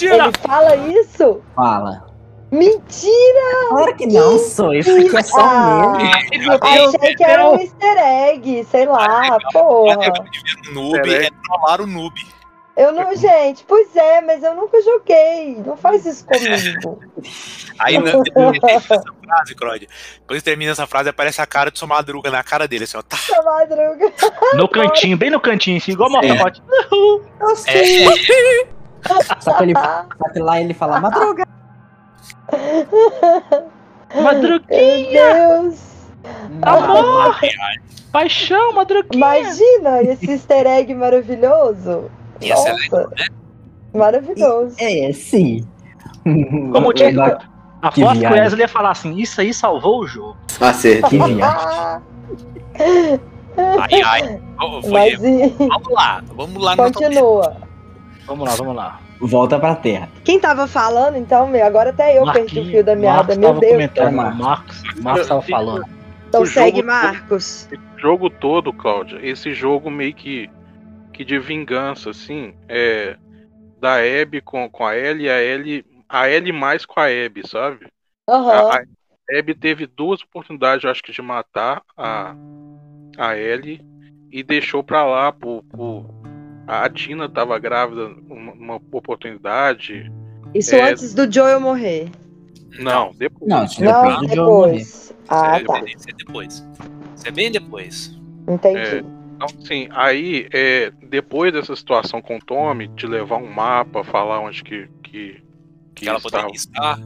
fala 0.46 0.76
isso? 0.76 1.40
Fala. 1.56 2.06
Mentira! 2.52 3.68
Claro 3.68 3.96
que 3.96 4.06
não, 4.06 4.38
sou. 4.38 4.74
Isso 4.74 4.90
aqui 4.90 5.16
é 5.16 5.22
só 5.22 5.38
um 5.38 5.40
Ah, 5.40 5.96
meme. 5.96 6.10
Achei 6.60 7.14
que 7.14 7.24
era 7.24 7.48
um 7.48 7.56
easter 7.56 7.96
egg, 7.96 8.64
sei 8.64 8.86
lá, 8.86 9.38
porra. 9.52 10.12
O 10.68 10.74
noob 10.74 11.14
é 11.14 11.28
trollar 11.44 11.80
o 11.80 11.86
noob. 11.86 12.14
Eu 12.76 12.92
não, 12.92 13.14
gente, 13.14 13.64
pois 13.66 13.94
é, 13.94 14.20
mas 14.20 14.42
eu 14.42 14.54
nunca 14.54 14.80
joguei. 14.80 15.56
Não 15.66 15.76
faz 15.76 16.06
isso 16.06 16.24
comigo. 16.24 17.00
Aí 17.78 18.00
que 18.00 18.12
termina 18.32 18.58
essa 18.68 19.02
frase. 19.58 19.88
Depois 20.20 20.38
que 20.38 20.44
termina 20.44 20.72
essa 20.72 20.86
frase, 20.86 21.08
aparece 21.08 21.40
a 21.40 21.46
cara 21.46 21.70
do 21.70 21.78
seu 21.78 21.88
madruga 21.88 22.30
na 22.30 22.42
cara 22.42 22.68
dele, 22.68 22.84
assim, 22.84 22.96
ó. 22.96 23.02
Tá. 23.02 23.16
Essa 23.16 23.42
madruga. 23.42 24.12
No 24.54 24.68
cantinho, 24.68 25.16
bem 25.16 25.30
no 25.30 25.40
cantinho, 25.40 25.78
assim, 25.78 25.92
igual 25.92 26.10
É. 26.22 26.28
Mortal 26.34 26.62
É, 27.66 28.04
Só 29.40 29.54
que, 29.54 29.62
ele, 29.64 29.74
só 29.74 30.32
que 30.32 30.38
lá 30.38 30.60
ele 30.60 30.74
fala 30.74 31.00
madruga. 31.00 31.46
Madruguinha! 34.14 35.34
Meu 35.34 35.62
Deus! 35.62 35.80
Amor! 36.62 37.36
Paixão, 38.12 38.72
madruguinha! 38.72 39.38
Imagina 39.38 40.02
esse 40.02 40.30
easter 40.30 40.66
egg 40.66 40.94
maravilhoso. 40.94 42.10
Ia 42.40 42.56
ser 42.56 42.72
Nossa, 42.90 43.10
maravilhoso. 43.94 44.76
É, 44.78 45.12
sim. 45.12 45.66
Como 46.72 46.92
tinha. 46.94 47.38
A 47.82 47.90
Que 47.90 48.02
foto 48.02 48.18
que 48.20 48.26
o. 48.26 48.30
Wesley 48.30 48.60
ia 48.62 48.68
falar 48.68 48.90
assim, 48.90 49.16
isso 49.18 49.40
aí 49.40 49.54
salvou 49.54 50.00
o 50.00 50.06
jogo. 50.06 50.36
Acerto. 50.60 51.08
Que 51.08 51.18
viagem. 51.18 52.02
Ai, 53.56 54.02
ai. 54.02 54.40
Foi- 54.80 54.90
mas 54.90 55.22
e- 55.22 55.48
Vamos 55.58 55.88
lá, 55.90 56.22
vamos 56.34 56.62
lá 56.62 56.76
no 56.76 56.82
continua. 56.84 57.56
Vamos 58.26 58.48
lá, 58.48 58.54
vamos 58.54 58.76
lá. 58.76 59.00
Volta 59.20 59.58
pra 59.58 59.74
terra. 59.74 60.08
Quem 60.24 60.38
tava 60.38 60.66
falando, 60.66 61.16
então, 61.16 61.46
meu? 61.48 61.66
Agora 61.66 61.90
até 61.90 62.16
eu 62.18 62.30
perdi 62.32 62.60
o 62.60 62.64
fio 62.66 62.84
da 62.84 62.94
meada. 62.94 63.34
Meu 63.34 63.48
tava 63.48 63.60
Deus. 63.60 63.72
comentando, 63.72 64.14
Marcos. 64.14 64.38
Marcos, 64.40 64.82
Marcos 65.02 65.26
tava 65.26 65.42
falando. 65.42 65.84
Então 66.28 66.42
O 66.42 66.46
segue, 66.46 66.76
jogo- 66.78 66.86
Marcos. 66.88 67.68
o 67.96 68.00
jogo 68.00 68.30
todo, 68.30 68.72
Cláudia, 68.72 69.18
esse 69.22 69.52
jogo 69.52 69.90
meio 69.90 70.14
que, 70.14 70.48
que 71.20 71.24
de 71.26 71.38
vingança, 71.38 72.08
assim, 72.08 72.54
é 72.66 73.14
da 73.78 73.96
Abby 73.96 74.40
com, 74.40 74.70
com 74.70 74.86
a 74.86 74.96
Ellie 74.96 75.26
e 75.26 75.30
a 75.30 75.42
Ellie, 75.42 75.84
a 76.08 76.30
Ellie 76.30 76.50
mais 76.52 76.86
com 76.86 76.98
a 76.98 77.04
Abby, 77.08 77.46
sabe? 77.46 77.86
Aham. 78.26 78.70
A, 78.70 78.76
a 78.78 79.38
Abby 79.38 79.54
teve 79.54 79.86
duas 79.86 80.22
oportunidades, 80.22 80.82
eu 80.82 80.90
acho 80.90 81.02
que, 81.02 81.12
de 81.12 81.20
matar 81.20 81.82
a, 81.94 82.34
a 83.18 83.36
Ellie 83.36 83.82
e 84.32 84.42
deixou 84.42 84.82
pra 84.82 85.04
lá 85.04 85.30
por, 85.30 85.62
por- 85.64 86.06
a 86.66 86.88
Dina 86.88 87.28
tava 87.28 87.58
grávida 87.58 88.06
uma, 88.26 88.52
uma 88.52 88.74
oportunidade. 88.76 90.10
Isso 90.54 90.74
É. 90.74 90.90
antes 90.92 91.12
do 91.12 91.30
Joel 91.30 91.60
morrer. 91.60 92.08
Não, 92.78 93.12
depois. 93.12 93.46
Não, 93.46 93.64
isso 93.64 93.84
Não, 93.84 94.20
depois. 94.22 95.14
Ah, 95.28 95.58
é, 95.58 95.64
tá. 95.64 95.82
Isso 95.84 96.08
é 96.08 96.12
depois. 96.14 96.66
Isso 97.14 97.28
é 97.28 97.30
bem 97.30 97.50
depois. 97.52 98.18
Entendi. 98.48 98.78
É. 98.78 99.19
Então, 99.42 99.58
assim, 99.58 99.88
aí, 99.92 100.46
é, 100.52 100.92
depois 101.08 101.50
dessa 101.50 101.74
situação 101.74 102.20
com 102.20 102.36
o 102.36 102.40
Tommy, 102.40 102.88
de 102.88 103.06
levar 103.06 103.38
um 103.38 103.50
mapa, 103.50 104.04
falar 104.04 104.38
onde 104.40 104.62
que, 104.62 104.86
que, 105.02 105.42
Que 105.94 106.06
ela 106.06 106.18
estava, 106.18 106.42
poderia 106.42 106.56
estar. 106.56 106.98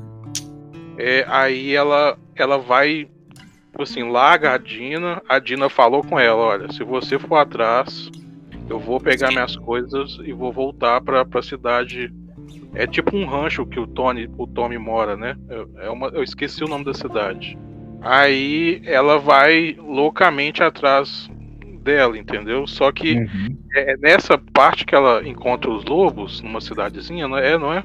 é, 0.98 1.24
aí 1.28 1.72
ela, 1.72 2.18
ela 2.34 2.58
vai, 2.58 3.08
tipo 3.70 3.82
assim, 3.84 4.02
larga 4.02 4.52
a 4.52 4.58
Dina, 4.58 5.22
a 5.28 5.38
Dina 5.38 5.68
falou 5.68 6.02
com 6.02 6.18
ela, 6.18 6.42
olha, 6.42 6.72
se 6.72 6.82
você 6.82 7.20
for 7.20 7.36
atrás, 7.36 8.10
eu 8.68 8.80
vou 8.80 8.98
pegar 8.98 9.28
minhas 9.28 9.54
coisas 9.54 10.18
e 10.24 10.32
vou 10.32 10.52
voltar 10.52 11.00
pra, 11.02 11.24
pra 11.24 11.40
cidade. 11.40 12.12
É 12.74 12.84
tipo 12.84 13.16
um 13.16 13.26
rancho 13.26 13.64
que 13.64 13.78
o 13.78 13.86
Tony, 13.86 14.28
o 14.36 14.48
Tommy 14.48 14.76
mora, 14.76 15.16
né? 15.16 15.36
É 15.76 15.88
uma, 15.88 16.08
eu 16.08 16.24
esqueci 16.24 16.64
o 16.64 16.68
nome 16.68 16.84
da 16.84 16.94
cidade. 16.94 17.56
Aí 18.02 18.82
ela 18.84 19.20
vai 19.20 19.76
loucamente 19.78 20.64
atrás 20.64 21.30
dela, 21.84 22.18
entendeu? 22.18 22.66
Só 22.66 22.90
que 22.90 23.14
Uhum. 23.18 23.56
é 23.74 23.96
nessa 23.98 24.36
parte 24.36 24.84
que 24.84 24.94
ela 24.94 25.26
encontra 25.28 25.70
os 25.70 25.84
lobos 25.84 26.40
numa 26.42 26.60
cidadezinha, 26.60 27.28
não 27.28 27.36
é? 27.38 27.56
Não 27.58 27.72
é? 27.72 27.84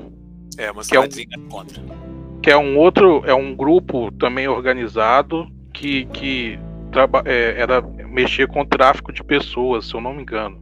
É, 0.57 0.71
uma 0.71 0.81
Que 0.83 0.95
é 0.95 0.99
um- 0.99 1.03
cidadezinha 1.03 1.37
contra. 1.49 1.83
Que 2.41 2.49
é 2.49 2.57
um 2.57 2.77
outro, 2.77 3.21
é 3.25 3.33
um 3.33 3.53
grupo 3.53 4.11
também 4.13 4.47
organizado 4.47 5.47
que, 5.73 6.05
que 6.05 6.57
traba, 6.91 7.21
é, 7.25 7.55
era 7.61 7.81
mexer 7.81 8.47
com 8.47 8.65
tráfico 8.65 9.11
de 9.11 9.23
pessoas, 9.23 9.85
se 9.85 9.93
eu 9.93 10.01
não 10.01 10.13
me 10.15 10.21
engano. 10.21 10.59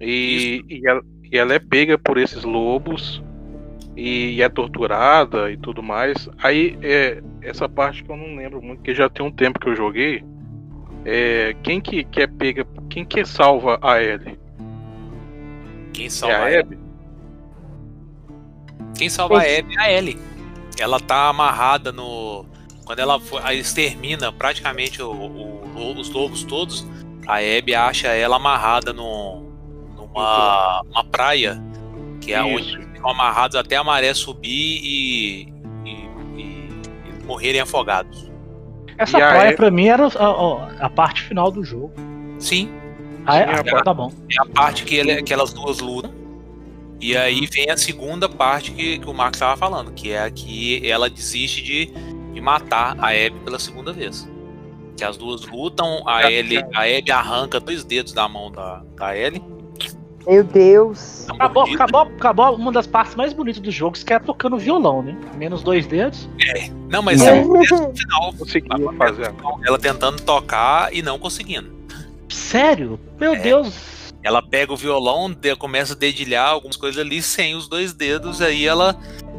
E, 0.00 0.64
e, 0.68 0.86
ela, 0.88 1.02
e 1.30 1.36
ela 1.38 1.54
é 1.54 1.58
pega 1.58 1.98
por 1.98 2.16
esses 2.16 2.42
lobos 2.42 3.22
e 3.96 4.40
é 4.40 4.48
torturada 4.48 5.50
e 5.50 5.56
tudo 5.58 5.82
mais. 5.82 6.28
Aí 6.42 6.78
é 6.82 7.22
essa 7.42 7.68
parte 7.68 8.02
que 8.02 8.10
eu 8.10 8.16
não 8.16 8.34
lembro 8.36 8.62
muito, 8.62 8.78
porque 8.78 8.94
já 8.94 9.08
tem 9.10 9.24
um 9.24 9.30
tempo 9.30 9.58
que 9.60 9.68
eu 9.68 9.76
joguei. 9.76 10.24
É, 11.04 11.54
quem 11.62 11.80
que, 11.80 12.04
que 12.04 12.20
é 12.22 12.26
pega, 12.26 12.66
quem 12.88 13.04
que 13.04 13.24
salva 13.24 13.78
a 13.82 14.02
Ellie? 14.02 14.38
Quem 15.92 16.06
É 16.06 16.10
salva 16.10 16.36
a 16.36 16.40
a 16.44 16.46
Abby? 16.48 16.58
Abby? 16.58 16.78
Quem 18.96 19.08
salva 19.08 19.38
a 19.38 19.42
Abby 19.42 19.74
é 19.76 19.80
a 19.80 19.92
Ellie. 19.92 20.18
Ela 20.78 21.00
tá 21.00 21.28
amarrada 21.28 21.90
no. 21.92 22.44
Quando 22.84 22.98
ela 22.98 23.20
extermina 23.52 24.32
praticamente 24.32 25.00
o- 25.02 25.10
o- 25.12 25.94
os 25.98 26.10
lobos 26.10 26.42
todos, 26.44 26.86
a 27.26 27.36
Abby 27.36 27.74
acha 27.74 28.08
ela 28.08 28.36
amarrada 28.36 28.92
no, 28.92 29.42
numa 29.96 30.82
uma 30.90 31.04
praia, 31.04 31.62
que 32.20 32.32
é 32.32 32.42
onde 32.42 32.68
Isso. 32.76 32.82
ficam 32.92 33.10
amarrados 33.10 33.56
até 33.56 33.76
a 33.76 33.84
maré 33.84 34.12
subir 34.12 34.80
e, 34.82 35.42
e- 35.84 35.90
e- 36.36 36.68
e 37.20 37.24
morrerem 37.24 37.60
afogados. 37.60 38.29
Essa 39.00 39.16
E 39.18 39.20
praia 39.20 39.48
Abby- 39.48 39.56
pra 39.56 39.70
mim 39.70 39.86
era 39.86 40.06
a, 40.06 40.86
a- 40.86 40.90
parte 40.90 41.22
final 41.22 41.50
do 41.50 41.64
jogo. 41.64 41.92
Sim, 42.38 42.70
Ah, 43.26 43.36
é? 43.38 43.44
A 43.44 43.60
Ah, 43.60 43.82
tá 43.82 43.92
bom. 43.94 44.12
é 44.30 44.42
a 44.42 44.46
parte 44.46 44.84
que, 44.84 44.94
ele- 44.96 45.22
que 45.22 45.32
elas 45.32 45.52
duas 45.52 45.78
lutam. 45.80 46.10
E 47.00 47.16
aí 47.16 47.46
vem 47.46 47.70
a 47.70 47.76
segunda 47.76 48.28
parte 48.28 48.72
que, 48.72 48.98
que 48.98 49.08
o 49.08 49.14
Marcos 49.14 49.36
estava 49.38 49.56
falando, 49.56 49.90
que 49.92 50.10
é 50.12 50.22
a 50.22 50.30
que 50.30 50.86
ela 50.88 51.08
desiste 51.08 51.62
de, 51.62 51.86
de 52.32 52.40
matar 52.42 52.94
a 53.00 53.08
Abby 53.08 53.40
pela 53.44 53.58
segunda 53.58 53.90
vez. 53.92 54.28
Que 54.98 55.04
as 55.04 55.16
duas 55.16 55.46
lutam, 55.46 56.02
a 56.06 56.30
Ellie, 56.30 56.62
a 56.74 56.86
Ellie 56.86 57.10
arranca 57.10 57.58
dois 57.58 57.84
dedos 57.84 58.12
da 58.12 58.28
mão 58.28 58.50
da, 58.52 58.82
da 58.96 59.16
Ellie. 59.16 59.42
Meu 60.26 60.44
Deus. 60.44 61.26
Acabou, 61.30 61.62
acabou, 61.64 62.00
acabou 62.02 62.54
uma 62.56 62.70
das 62.72 62.86
partes 62.86 63.14
mais 63.14 63.32
bonitas 63.32 63.60
do 63.60 63.70
jogo, 63.70 63.96
que 63.96 64.12
é 64.12 64.18
tocando 64.18 64.58
violão, 64.58 65.02
né? 65.02 65.16
Menos 65.36 65.62
dois 65.62 65.86
dedos. 65.86 66.28
Não, 66.88 67.02
mas 67.02 67.20
É. 67.22 67.38
é 67.38 67.42
o 67.42 67.52
mesmo 67.52 67.92
final. 67.96 68.32
Conseguiu 68.38 68.92
fazer. 68.94 69.32
Ela 69.66 69.78
tentando 69.78 70.20
tocar 70.22 70.92
e 70.94 71.02
não 71.02 71.18
conseguindo. 71.18 71.70
Sério? 72.28 72.98
Meu 73.18 73.34
É. 73.34 73.38
Deus. 73.38 74.12
Ela 74.22 74.42
pega 74.42 74.72
o 74.72 74.76
violão, 74.76 75.34
começa 75.58 75.94
a 75.94 75.96
dedilhar 75.96 76.50
algumas 76.50 76.76
coisas 76.76 77.00
ali 77.00 77.22
sem 77.22 77.54
os 77.54 77.66
dois 77.66 77.94
dedos, 77.94 78.42
aí 78.42 78.66
ela 78.66 78.94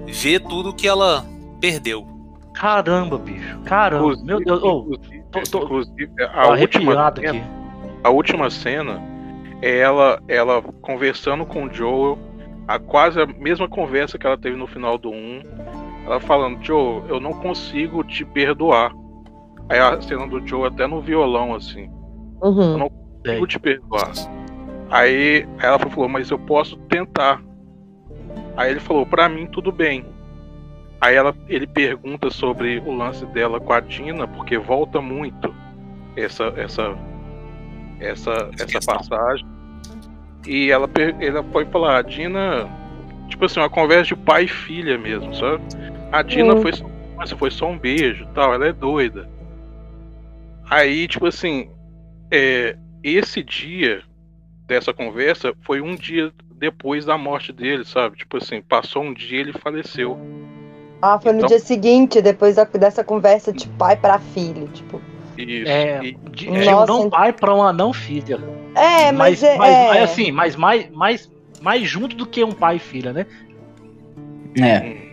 vê 0.08 0.40
tudo 0.40 0.74
que 0.74 0.88
ela 0.88 1.24
perdeu. 1.60 2.08
Caramba, 2.54 3.18
bicho. 3.20 3.60
Caramba. 3.66 4.04
Inclusive- 4.06 4.26
Meu 4.28 4.44
Deus. 4.44 4.62
Oh, 4.64 4.80
inclusive, 4.92 5.24
tô- 5.32 5.42
tô- 5.44 5.64
inclusive, 5.66 6.08
tô 6.18 6.24
a 6.34 6.48
última 6.50 6.92
cena, 6.94 7.08
aqui. 7.30 7.44
a 8.04 8.10
última 8.10 8.50
cena 8.50 9.02
é 9.62 9.78
ela, 9.80 10.22
ela 10.28 10.62
conversando 10.82 11.46
com 11.46 11.66
o 11.66 11.74
Joel, 11.74 12.18
a 12.68 12.80
quase 12.80 13.20
a 13.22 13.26
mesma 13.26 13.68
conversa 13.68 14.18
que 14.18 14.26
ela 14.26 14.38
teve 14.38 14.56
no 14.56 14.68
final 14.68 14.98
do 14.98 15.10
1. 15.10 15.42
Ela 16.06 16.20
falando, 16.20 16.64
Joel, 16.64 17.04
eu 17.08 17.20
não 17.20 17.34
consigo 17.34 18.04
te 18.04 18.26
perdoar. 18.26 18.92
Aí 19.70 19.80
a 19.80 20.02
cena 20.02 20.28
do 20.28 20.46
Joel 20.46 20.66
até 20.66 20.88
no 20.88 21.02
violão, 21.02 21.54
assim, 21.56 21.90
Uhum. 22.42 22.78
não 22.78 22.90
consigo 22.90 23.48
te 23.48 23.60
perdoar. 23.60 24.12
Aí 24.90 25.48
ela 25.60 25.80
falou, 25.80 26.10
mas 26.10 26.30
eu 26.30 26.40
posso 26.40 26.76
tentar. 26.90 27.42
Aí 28.58 28.72
ele 28.72 28.80
falou, 28.80 29.06
pra 29.06 29.30
mim 29.30 29.46
tudo 29.48 29.72
bem. 29.72 30.06
Aí 31.00 31.16
ela, 31.16 31.34
ele 31.48 31.66
pergunta 31.66 32.30
sobre 32.30 32.80
o 32.86 32.92
lance 32.94 33.26
dela 33.28 33.60
com 33.60 33.74
a 33.74 33.80
Dina, 33.80 34.28
porque 34.28 34.58
volta 34.58 35.02
muito 35.02 35.54
essa 36.16 36.54
essa 36.58 36.96
essa 38.00 38.50
essa 38.60 38.80
passagem. 38.86 39.48
E 40.46 40.72
ela 40.72 40.90
ela 41.20 41.44
foi 41.52 41.66
falar, 41.66 41.98
a 41.98 42.02
Dina, 42.02 42.68
tipo 43.30 43.46
assim, 43.46 43.60
uma 43.60 43.70
conversa 43.70 44.06
de 44.06 44.16
pai 44.16 44.46
e 44.46 44.48
filha 44.48 44.98
mesmo, 44.98 45.34
sabe? 45.36 45.62
A 46.12 46.22
Dina 46.22 46.56
Hum. 46.56 46.62
foi 46.62 46.72
mas 47.18 47.32
foi 47.32 47.52
só 47.52 47.70
um 47.70 47.78
beijo, 47.78 48.28
tal, 48.34 48.52
ela 48.52 48.68
é 48.68 48.74
doida. 48.74 49.30
Aí, 50.70 51.08
tipo 51.08 51.28
assim, 51.28 51.70
é, 52.32 52.76
esse 53.04 53.44
dia 53.44 54.02
dessa 54.66 54.92
conversa 54.94 55.54
foi 55.62 55.82
um 55.82 55.96
dia 55.96 56.32
depois 56.56 57.06
da 57.06 57.18
morte 57.18 57.52
dele, 57.52 57.84
sabe? 57.86 58.18
Tipo 58.18 58.38
assim, 58.38 58.62
passou 58.62 59.04
um 59.04 59.14
dia 59.14 59.38
e 59.38 59.42
ele 59.42 59.54
faleceu. 59.54 60.18
Ah, 61.02 61.20
foi 61.20 61.32
no 61.34 61.40
Então- 61.40 61.50
dia 61.50 61.60
seguinte, 61.60 62.22
depois 62.22 62.56
da- 62.56 62.64
dessa 62.64 63.04
conversa 63.04 63.52
de 63.52 63.68
pai 63.68 63.96
pra 63.96 64.18
filho, 64.18 64.68
tipo. 64.70 65.02
Isso. 65.38 65.72
É, 65.72 66.00
de, 66.00 66.18
de 66.32 66.50
um 66.50 66.86
não 66.86 67.10
pai 67.10 67.34
pra 67.34 67.54
uma 67.54 67.72
não 67.74 67.92
filha. 67.94 68.40
É, 68.76 69.12
mas, 69.12 69.42
mas, 69.42 69.44
é. 69.44 69.58
mas, 69.58 69.76
é- 69.78 69.88
mas 69.88 70.04
assim, 70.04 70.32
mas 70.32 70.56
mais, 70.56 70.90
mais, 70.92 71.32
mais 71.62 71.88
junto 71.88 72.16
do 72.16 72.26
que 72.26 72.44
um 72.44 72.52
pai 72.52 72.78
e 72.78 72.80
filha, 72.80 73.12
né? 73.14 73.26
É, 74.62 75.12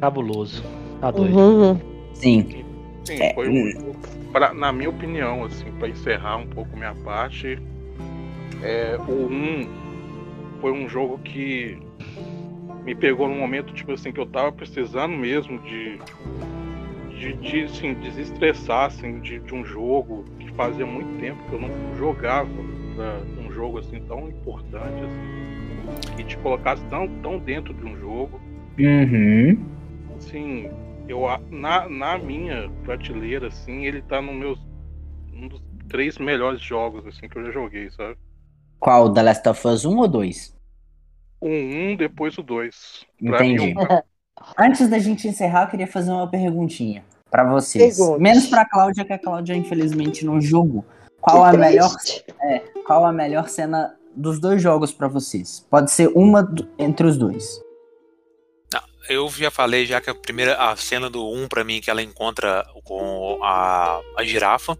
Cabuloso. 0.00 0.62
Tá 1.00 1.10
doido. 1.10 1.38
Uhum. 1.38 1.80
sim. 2.14 2.64
Sim, 3.04 3.20
É, 3.20 3.34
foi 3.34 3.48
hum. 3.48 3.64
um 3.66 3.70
jogo, 3.70 3.96
pra- 4.32 4.54
na 4.54 4.72
minha 4.72 4.88
opinião, 4.88 5.44
assim, 5.44 5.70
para 5.78 5.88
encerrar 5.88 6.36
um 6.38 6.46
pouco 6.46 6.74
minha 6.76 6.94
parte, 6.94 7.58
é, 8.62 8.98
o 9.06 9.26
1 9.26 9.68
foi 10.60 10.72
um 10.72 10.88
jogo 10.88 11.18
que 11.18 11.78
me 12.84 12.94
pegou 12.94 13.28
num 13.28 13.38
momento, 13.38 13.74
tipo 13.74 13.92
assim, 13.92 14.10
que 14.10 14.18
eu 14.20 14.26
tava 14.26 14.50
precisando 14.52 15.14
mesmo 15.14 15.58
de, 15.60 15.98
de, 17.18 17.32
de 17.34 17.62
assim, 17.64 17.92
desestressar, 17.94 18.86
assim, 18.86 19.20
de, 19.20 19.38
de 19.40 19.54
um 19.54 19.64
jogo 19.64 20.24
fazia 20.56 20.86
muito 20.86 21.18
tempo 21.20 21.42
que 21.48 21.54
eu 21.54 21.60
não 21.60 21.96
jogava 21.96 22.48
pra 22.94 23.42
um 23.42 23.52
jogo, 23.52 23.78
assim, 23.78 24.00
tão 24.06 24.28
importante, 24.28 25.04
assim, 25.04 26.20
e 26.20 26.24
te 26.24 26.36
colocasse 26.38 26.84
tão, 26.86 27.08
tão 27.20 27.38
dentro 27.38 27.74
de 27.74 27.84
um 27.84 27.96
jogo 27.98 28.40
Uhum. 28.78 29.64
assim, 30.16 30.68
eu 31.08 31.20
na, 31.50 31.88
na 31.88 32.18
minha 32.18 32.68
prateleira, 32.84 33.48
assim, 33.48 33.84
ele 33.84 34.02
tá 34.02 34.20
no 34.20 34.32
meus 34.32 34.58
um 35.32 35.48
dos 35.48 35.62
três 35.88 36.18
melhores 36.18 36.60
jogos 36.60 37.06
assim 37.06 37.28
que 37.28 37.38
eu 37.38 37.44
já 37.46 37.50
joguei, 37.52 37.90
sabe? 37.90 38.18
Qual? 38.78 39.12
The 39.12 39.22
Last 39.24 39.48
of 39.48 39.66
Us 39.66 39.84
1 39.84 39.96
ou 39.98 40.06
2? 40.08 40.54
O 41.40 41.48
1, 41.48 41.96
depois 41.96 42.36
o 42.38 42.42
2. 42.42 43.06
Pra 43.24 43.42
Entendi. 43.42 43.72
mim, 43.72 43.74
Antes 44.58 44.88
da 44.90 44.98
gente 44.98 45.28
encerrar, 45.28 45.64
eu 45.64 45.70
queria 45.70 45.86
fazer 45.86 46.10
uma 46.12 46.28
perguntinha 46.30 47.04
pra 47.34 47.50
vocês. 47.50 47.96
Pergunte. 47.96 48.22
Menos 48.22 48.46
pra 48.46 48.64
Cláudia, 48.64 49.04
que 49.04 49.12
a 49.12 49.18
Cláudia 49.18 49.56
infelizmente 49.56 50.24
não 50.24 50.40
jogou. 50.40 50.84
Qual 51.20 51.42
Que 51.50 51.56
a 51.56 51.58
melhor, 51.58 51.92
triste. 51.96 52.24
qual 52.86 53.04
a 53.04 53.12
melhor 53.12 53.48
cena 53.48 53.92
dos 54.14 54.38
dois 54.38 54.62
jogos 54.62 54.92
pra 54.92 55.08
vocês? 55.08 55.66
Pode 55.68 55.90
ser 55.90 56.12
uma 56.14 56.44
do- 56.44 56.68
entre 56.78 57.04
os 57.08 57.16
dois. 57.16 57.60
Eu 59.08 59.28
já 59.30 59.50
falei 59.50 59.84
já 59.84 60.00
que 60.00 60.08
a 60.08 60.14
primeira 60.14 60.54
a 60.56 60.74
cena 60.76 61.10
do 61.10 61.28
1 61.28 61.46
pra 61.48 61.62
mim 61.64 61.80
que 61.80 61.90
ela 61.90 62.00
encontra 62.02 62.64
com 62.84 63.38
a, 63.42 64.00
a 64.16 64.24
girafa. 64.24 64.78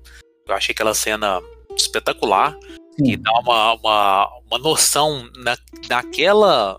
Eu 0.48 0.54
achei 0.54 0.72
aquela 0.72 0.94
cena 0.94 1.42
espetacular 1.76 2.56
Sim. 2.96 3.04
que 3.04 3.16
dá 3.18 3.30
uma, 3.40 3.74
uma, 3.74 4.28
uma 4.46 4.58
noção 4.58 5.28
na, 5.36 5.56
naquela 5.90 6.78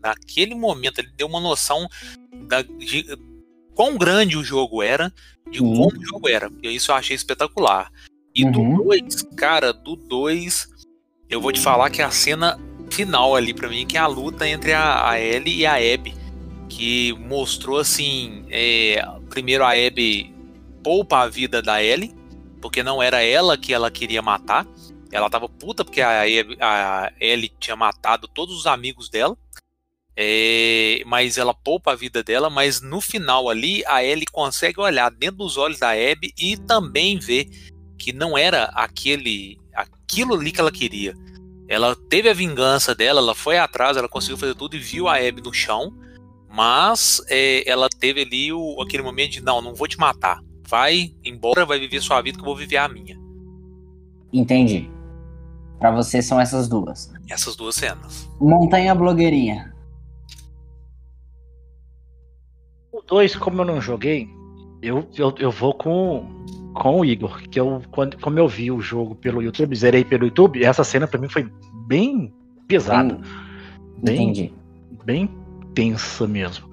naquele 0.00 0.54
momento 0.54 1.00
ele 1.00 1.10
deu 1.16 1.26
uma 1.26 1.40
noção 1.40 1.86
da, 2.46 2.62
de 2.62 3.04
quão 3.78 3.96
grande 3.96 4.36
o 4.36 4.42
jogo 4.42 4.82
era, 4.82 5.14
de 5.48 5.58
Sim. 5.60 5.64
como 5.64 5.96
o 6.00 6.04
jogo 6.04 6.28
era. 6.28 6.50
E 6.64 6.74
isso 6.74 6.90
eu 6.90 6.96
achei 6.96 7.14
espetacular. 7.14 7.92
E 8.34 8.44
Uhum. 8.44 8.50
do 8.78 8.82
2, 8.86 9.22
cara, 9.36 9.72
do 9.72 9.94
2, 9.94 10.68
eu 11.30 11.40
vou 11.40 11.52
te 11.52 11.60
falar 11.60 11.88
que 11.88 12.02
a 12.02 12.10
cena 12.10 12.58
final 12.90 13.36
ali 13.36 13.54
pra 13.54 13.68
mim, 13.68 13.86
que 13.86 13.96
é 13.96 14.00
a 14.00 14.08
luta 14.08 14.48
entre 14.48 14.72
a, 14.72 15.08
a 15.10 15.20
Ellie 15.20 15.58
e 15.60 15.64
a 15.66 15.74
Abby, 15.76 16.12
que 16.68 17.12
mostrou 17.20 17.78
assim, 17.78 18.44
é, 18.50 19.00
primeiro 19.30 19.62
a 19.64 19.70
Abby 19.70 20.34
poupa 20.82 21.20
a 21.20 21.28
vida 21.28 21.62
da 21.62 21.80
Ellie, 21.80 22.12
porque 22.60 22.82
não 22.82 23.00
era 23.00 23.22
ela 23.22 23.56
que 23.56 23.72
ela 23.72 23.92
queria 23.92 24.20
matar. 24.22 24.66
Ela 25.12 25.30
tava 25.30 25.48
puta 25.48 25.84
porque 25.84 26.00
a, 26.00 26.22
Abby- 26.22 26.58
a 26.60 27.12
Ellie 27.20 27.52
tinha 27.60 27.76
matado 27.76 28.26
todos 28.26 28.56
os 28.58 28.66
amigos 28.66 29.08
dela. 29.08 29.36
É, 30.20 31.00
mas 31.06 31.38
ela 31.38 31.54
poupa 31.54 31.92
a 31.92 31.94
vida 31.94 32.24
dela, 32.24 32.50
mas 32.50 32.80
no 32.80 33.00
final 33.00 33.48
ali 33.48 33.84
a 33.86 34.02
Ellie 34.02 34.26
consegue 34.26 34.80
olhar 34.80 35.12
dentro 35.12 35.36
dos 35.36 35.56
olhos 35.56 35.78
da 35.78 35.90
Abby 35.90 36.34
e 36.36 36.56
também 36.56 37.20
ver 37.20 37.48
que 37.96 38.12
não 38.12 38.36
era 38.36 38.64
aquele 38.74 39.60
aquilo 39.72 40.34
ali 40.34 40.50
que 40.50 40.60
ela 40.60 40.72
queria. 40.72 41.14
Ela 41.68 41.94
teve 42.08 42.28
a 42.28 42.34
vingança 42.34 42.96
dela, 42.96 43.20
ela 43.20 43.32
foi 43.32 43.58
atrás, 43.58 43.96
ela 43.96 44.08
conseguiu 44.08 44.36
fazer 44.36 44.56
tudo 44.56 44.74
e 44.74 44.80
viu 44.80 45.06
a 45.06 45.18
Abby 45.18 45.40
no 45.40 45.54
chão, 45.54 45.94
mas 46.50 47.22
é, 47.28 47.62
ela 47.70 47.88
teve 47.88 48.22
ali 48.22 48.52
o, 48.52 48.82
aquele 48.82 49.04
momento 49.04 49.30
de 49.30 49.40
não, 49.40 49.62
não 49.62 49.72
vou 49.72 49.86
te 49.86 50.00
matar. 50.00 50.40
Vai 50.66 51.14
embora, 51.24 51.64
vai 51.64 51.78
viver 51.78 52.00
sua 52.00 52.20
vida 52.20 52.38
que 52.38 52.42
eu 52.42 52.46
vou 52.46 52.56
viver 52.56 52.78
a 52.78 52.88
minha. 52.88 53.16
Entendi. 54.32 54.90
Pra 55.78 55.92
você 55.92 56.20
são 56.20 56.40
essas 56.40 56.68
duas. 56.68 57.12
Essas 57.30 57.54
duas 57.54 57.76
cenas. 57.76 58.28
Montanha 58.40 58.96
Blogueirinha. 58.96 59.77
2, 63.08 63.36
como 63.36 63.62
eu 63.62 63.64
não 63.64 63.80
joguei, 63.80 64.28
eu, 64.82 65.08
eu, 65.16 65.34
eu 65.38 65.50
vou 65.50 65.74
com, 65.74 66.26
com 66.74 67.00
o 67.00 67.04
Igor. 67.04 67.42
Que 67.48 67.58
eu, 67.58 67.82
quando, 67.90 68.18
como 68.20 68.38
eu 68.38 68.46
vi 68.46 68.70
o 68.70 68.80
jogo 68.80 69.14
pelo 69.14 69.42
YouTube, 69.42 69.74
zerei 69.74 70.04
pelo 70.04 70.26
YouTube, 70.26 70.62
essa 70.62 70.84
cena 70.84 71.06
pra 71.06 71.18
mim 71.18 71.28
foi 71.28 71.50
bem 71.86 72.32
pesada. 72.68 73.18
Bem, 74.02 74.30
Entendi. 74.30 74.52
bem 75.04 75.28
tensa 75.74 76.26
mesmo. 76.26 76.68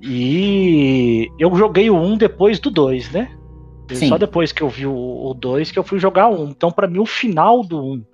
E 0.00 1.30
eu 1.38 1.54
joguei 1.56 1.90
o 1.90 1.96
1 1.96 2.18
depois 2.18 2.58
do 2.58 2.70
2, 2.70 3.10
né? 3.10 3.36
Sim. 3.92 4.08
Só 4.08 4.16
depois 4.16 4.52
que 4.52 4.62
eu 4.62 4.68
vi 4.68 4.86
o 4.86 5.34
2 5.34 5.70
que 5.70 5.78
eu 5.78 5.84
fui 5.84 5.98
jogar 5.98 6.28
o 6.28 6.44
1. 6.44 6.48
Então, 6.50 6.70
pra 6.70 6.86
mim, 6.86 6.98
o 6.98 7.06
final 7.06 7.62
do 7.62 7.94
1, 7.94 8.04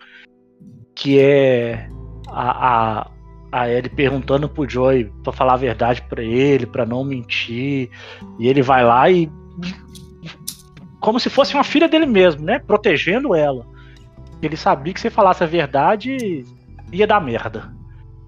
que 0.95 1.19
é 1.19 1.89
a, 2.28 3.01
a, 3.01 3.11
a 3.53 3.69
Ellie 3.69 3.89
perguntando 3.91 4.49
pro 4.49 4.69
Joey 4.69 5.05
pra 5.23 5.33
falar 5.33 5.55
a 5.55 5.59
verdade 5.59 6.03
pra 6.09 6.23
ele, 6.23 6.67
pra 6.67 6.87
não 6.87 7.05
mentir, 7.05 7.91
e 8.39 8.49
ele 8.49 8.63
vai 8.63 8.85
lá 8.85 9.11
e. 9.11 9.31
Como 11.01 11.19
se 11.19 11.31
fosse 11.31 11.55
uma 11.55 11.65
filha 11.65 11.89
dele 11.89 12.07
mesmo, 12.07 12.45
né? 12.45 12.59
Protegendo 12.59 13.35
ela. 13.35 13.67
Ele 14.43 14.57
sabia 14.57 14.93
que 14.93 15.01
se 15.01 15.09
falasse 15.11 15.43
a 15.43 15.47
verdade, 15.47 16.45
ia 16.93 17.07
dar 17.07 17.21
merda. 17.21 17.73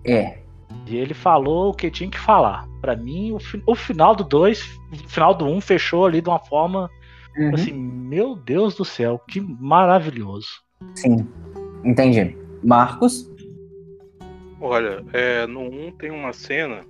É. 0.07 0.39
E 0.87 0.97
ele 0.97 1.15
falou 1.15 1.71
o 1.71 1.75
que 1.75 1.91
tinha 1.91 2.11
que 2.11 2.19
falar. 2.19 2.67
Pra 2.81 2.97
mim, 2.97 3.33
o, 3.33 3.39
fi- 3.39 3.63
o 3.67 3.75
final 3.75 4.15
do 4.17 4.25
2, 4.25 4.81
o 4.93 5.09
final 5.09 5.35
do 5.35 5.45
1 5.45 5.55
um 5.57 5.61
fechou 5.61 6.07
ali 6.07 6.21
de 6.21 6.29
uma 6.29 6.39
forma 6.39 6.91
Uhum. 7.37 7.55
assim, 7.55 7.73
meu 7.73 8.37
Deus 8.37 8.75
do 8.75 8.85
céu, 8.85 9.19
que 9.27 9.41
maravilhoso. 9.41 10.49
Sim. 10.95 11.27
Entendi. 11.83 12.37
Marcos? 12.63 13.31
Olha, 14.65 15.05
é, 15.13 15.45
no 15.45 15.63
1 15.63 15.91
tem 15.99 16.13
uma 16.13 16.33
cena 16.33 16.83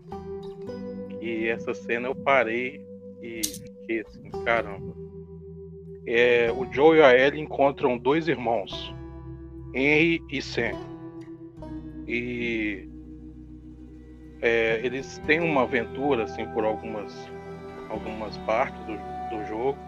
e 1.22 1.48
essa 1.48 1.72
cena 1.72 2.06
eu 2.06 2.14
parei 2.14 2.84
e 3.22 3.40
fiquei 3.42 4.00
assim, 4.02 4.30
caramba. 4.44 4.94
é, 6.06 6.52
o 6.52 6.70
Joe 6.70 6.98
e 6.98 7.02
a 7.02 7.16
Ellie 7.16 7.40
encontram 7.40 7.96
dois 7.96 8.28
irmãos, 8.28 8.94
Henry 9.74 10.20
e 10.30 10.42
Sam. 10.42 10.72
E 12.06 12.86
é, 14.42 14.78
eles 14.84 15.16
têm 15.26 15.40
uma 15.40 15.62
aventura 15.62 16.24
assim 16.24 16.44
por 16.48 16.66
algumas 16.66 17.26
algumas 17.88 18.36
partes 18.38 18.78
do, 18.84 18.98
do 19.30 19.46
jogo. 19.46 19.78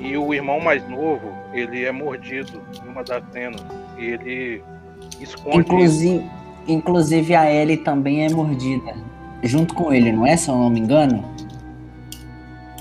E 0.00 0.16
o 0.16 0.34
irmão 0.34 0.58
mais 0.58 0.86
novo, 0.88 1.32
ele 1.52 1.84
é 1.84 1.92
mordido 1.92 2.60
em 2.82 2.88
uma 2.88 3.04
das 3.04 3.24
cenas. 3.32 3.64
E 3.96 4.04
ele 4.06 4.62
esconde. 5.20 5.58
Inclusive, 5.58 6.24
inclusive 6.68 7.34
a 7.34 7.50
Ellie 7.50 7.78
também 7.78 8.24
é 8.24 8.28
mordida. 8.30 8.94
Junto 9.42 9.74
com 9.74 9.92
ele, 9.92 10.12
não 10.12 10.26
é? 10.26 10.36
Se 10.36 10.48
eu 10.50 10.56
não 10.56 10.68
me 10.70 10.80
engano. 10.80 11.24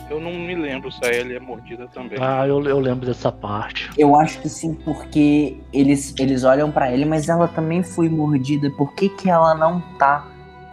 Eu 0.09 0.19
não 0.21 0.31
me 0.31 0.55
lembro 0.55 0.91
se 0.91 1.03
a 1.05 1.13
Ellie 1.13 1.35
é 1.35 1.39
mordida 1.39 1.87
também. 1.87 2.17
Ah, 2.21 2.47
eu, 2.47 2.63
eu 2.63 2.79
lembro 2.79 3.05
dessa 3.05 3.31
parte. 3.31 3.89
Eu 3.97 4.15
acho 4.15 4.39
que 4.41 4.49
sim, 4.49 4.73
porque 4.73 5.57
eles, 5.73 6.15
eles 6.17 6.43
olham 6.43 6.71
pra 6.71 6.91
ele, 6.91 7.05
mas 7.05 7.27
ela 7.27 7.47
também 7.47 7.83
foi 7.83 8.07
mordida. 8.09 8.69
Por 8.71 8.93
que, 8.93 9.09
que 9.09 9.29
ela 9.29 9.53
não 9.53 9.81
tá 9.97 10.25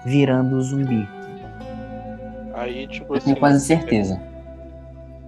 virando 0.07 0.61
zumbi? 0.63 1.07
Aí, 2.55 2.87
tipo 2.87 3.13
Eu 3.13 3.17
assim. 3.19 3.25
tenho 3.27 3.37
quase 3.39 3.65
certeza. 3.67 4.21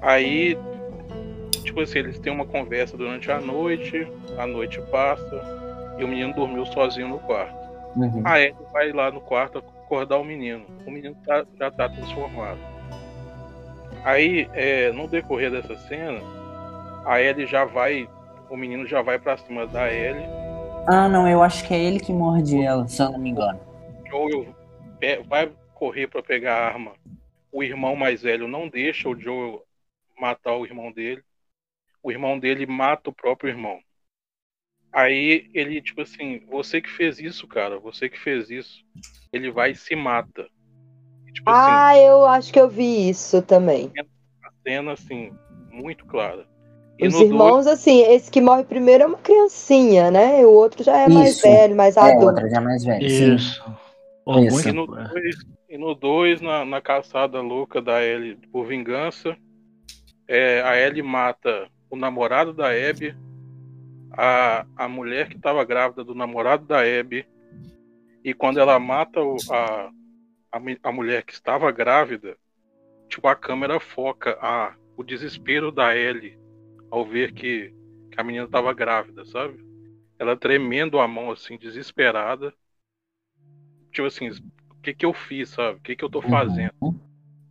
Aí, 0.01 0.57
tipo 1.65 1.81
assim, 1.81 1.99
eles 1.99 2.19
têm 2.21 2.33
uma 2.33 2.47
conversa 2.47 2.97
durante 2.97 3.31
a 3.31 3.41
noite, 3.41 4.07
a 4.39 4.47
noite 4.47 4.81
passa, 4.93 5.43
e 5.99 6.05
o 6.05 6.09
menino 6.09 6.33
dormiu 6.33 6.65
sozinho 6.67 7.09
no 7.09 7.19
quarto. 7.19 7.66
Uhum. 7.97 8.23
A 8.25 8.41
Ellie 8.41 8.57
vai 8.73 8.93
lá 8.93 9.11
no 9.11 9.21
quarto 9.21 9.59
acordar 9.59 10.19
o 10.19 10.25
menino. 10.25 10.67
O 10.87 10.91
menino 10.91 11.17
tá- 11.25 11.47
já 11.59 11.71
tá 11.71 11.89
transformado. 11.89 12.59
Aí, 14.05 14.49
é, 14.53 14.93
no 14.93 15.09
decorrer 15.09 15.51
dessa 15.51 15.77
cena, 15.89 16.21
a 17.05 17.21
Ellie 17.21 17.47
já 17.47 17.65
vai. 17.65 18.09
O 18.51 18.57
menino 18.57 18.87
já 18.87 19.03
vai 19.03 19.19
pra 19.19 19.37
cima 19.37 19.67
da 19.67 19.93
Ellie. 19.93 20.25
Ah, 20.87 21.09
não, 21.09 21.27
eu 21.29 21.43
acho 21.43 21.67
que 21.67 21.75
é 21.75 21.83
ele 21.83 21.99
que 21.99 22.13
morde 22.13 22.63
ela, 22.63 22.87
se 22.87 23.03
eu 23.03 23.11
não 23.11 23.19
me 23.19 23.31
engano. 23.31 23.59
Joel 24.09 24.47
vai 25.27 25.51
correr 25.75 26.07
pra 26.07 26.23
pegar 26.23 26.55
a 26.55 26.67
arma. 26.67 26.93
O 27.51 27.63
irmão 27.63 27.97
mais 27.97 28.23
velho 28.23 28.47
não 28.47 28.69
deixa 28.69 29.09
o 29.09 29.19
Joel 29.19 29.63
matar 30.19 30.55
o 30.55 30.65
irmão 30.65 30.93
dele. 30.93 31.23
O 32.03 32.13
irmão 32.13 32.39
dele 32.39 32.67
mata 32.67 33.11
o 33.11 33.13
próprio 33.13 33.51
irmão. 33.51 33.79
Aí 34.97 35.51
ele, 35.53 35.83
tipo 35.83 36.01
assim, 36.01 36.41
você 36.51 36.81
que 36.81 36.91
fez 36.91 37.19
isso, 37.19 37.47
cara, 37.47 37.79
você 37.79 38.09
que 38.09 38.19
fez 38.19 38.49
isso. 38.49 38.83
Ele 39.31 39.51
vai 39.51 39.73
e 39.73 39.77
se 39.77 39.95
mata. 39.95 40.49
E, 41.29 41.33
tipo 41.35 41.51
assim, 41.51 41.61
Ah, 41.61 41.99
eu 41.99 42.25
acho 42.25 42.51
que 42.51 42.59
eu 42.59 42.67
vi 42.67 43.11
isso 43.11 43.43
também. 43.43 43.93
a 44.43 44.51
cena, 44.67 44.93
assim, 44.95 45.33
muito 45.71 46.07
clara. 46.07 46.47
E 46.99 47.07
Os 47.09 47.13
no 47.13 47.19
dois- 47.19 47.31
irmãos, 47.31 47.67
assim, 47.67 48.01
esse 48.05 48.31
que 48.31 48.41
morre 48.41 48.65
primeiro 48.65 49.05
é 49.05 49.07
uma 49.07 49.19
criancinha, 49.19 50.11
né? 50.11 50.41
E 50.41 50.47
o 50.47 50.51
outro 50.51 50.83
já 50.83 50.97
é 50.97 51.09
mais 51.11 51.35
Isso. 51.35 51.43
velho, 51.43 51.77
mais 51.77 51.95
É, 51.99 52.01
adulto. 52.01 52.25
outra 52.29 52.49
já 52.49 52.57
é 52.57 52.61
mais 52.61 52.83
velha. 52.83 53.07
Sim. 53.11 53.35
Isso. 53.35 53.63
Isso. 54.47 54.69
E 54.71 54.73
no 54.73 54.87
2, 54.87 55.37
e 55.69 55.77
no 55.79 55.95
dois, 55.95 56.41
na, 56.41 56.65
na 56.65 56.81
caçada 56.81 57.39
louca 57.43 57.83
da 57.83 58.03
Ellie 58.03 58.37
por 58.51 58.65
vingança, 58.67 59.37
é, 60.27 60.63
a 60.63 60.75
Ellie 60.81 61.03
mata 61.03 61.69
o 61.91 61.97
namorado 61.97 62.55
da 62.55 62.69
Abby, 62.71 63.15
a, 64.17 64.67
a 64.77 64.89
mulher 64.89 65.29
que 65.29 65.37
estava 65.37 65.65
grávida 65.65 66.05
do 66.05 66.15
namorado 66.15 66.65
da 66.65 66.81
Abby, 66.81 67.27
e 68.25 68.35
quando 68.35 68.59
ela 68.59 68.79
mata 68.79 69.21
o- 69.21 69.37
a, 69.51 69.91
a, 70.53 70.61
a 70.83 70.93
mulher 70.93 71.23
que 71.25 71.33
estava 71.33 71.71
grávida, 71.71 72.37
tipo, 73.09 73.27
a 73.29 73.37
câmera 73.37 73.79
foca 73.79 74.37
a, 74.41 74.75
o 74.97 75.05
desespero 75.05 75.71
da 75.71 75.97
Ellie 75.97 76.39
ao 76.91 77.05
ver 77.05 77.33
que, 77.33 77.73
que 78.11 78.21
a 78.21 78.25
menina 78.25 78.45
estava 78.47 78.73
grávida, 78.73 79.25
sabe? 79.25 79.59
Ela 80.19 80.37
tremendo 80.37 80.99
a 80.99 81.07
mão, 81.07 81.31
assim, 81.31 81.59
desesperada 81.59 82.53
tipo 83.93 84.07
assim, 84.07 84.29
o 84.29 84.75
que 84.83 84.93
que 84.95 85.07
eu 85.07 85.13
fiz, 85.15 85.49
sabe? 85.51 85.79
O 85.79 85.81
que 85.81 85.97
que 85.97 86.05
eu 86.05 86.11
tô 86.11 86.21
fazendo? 86.21 86.73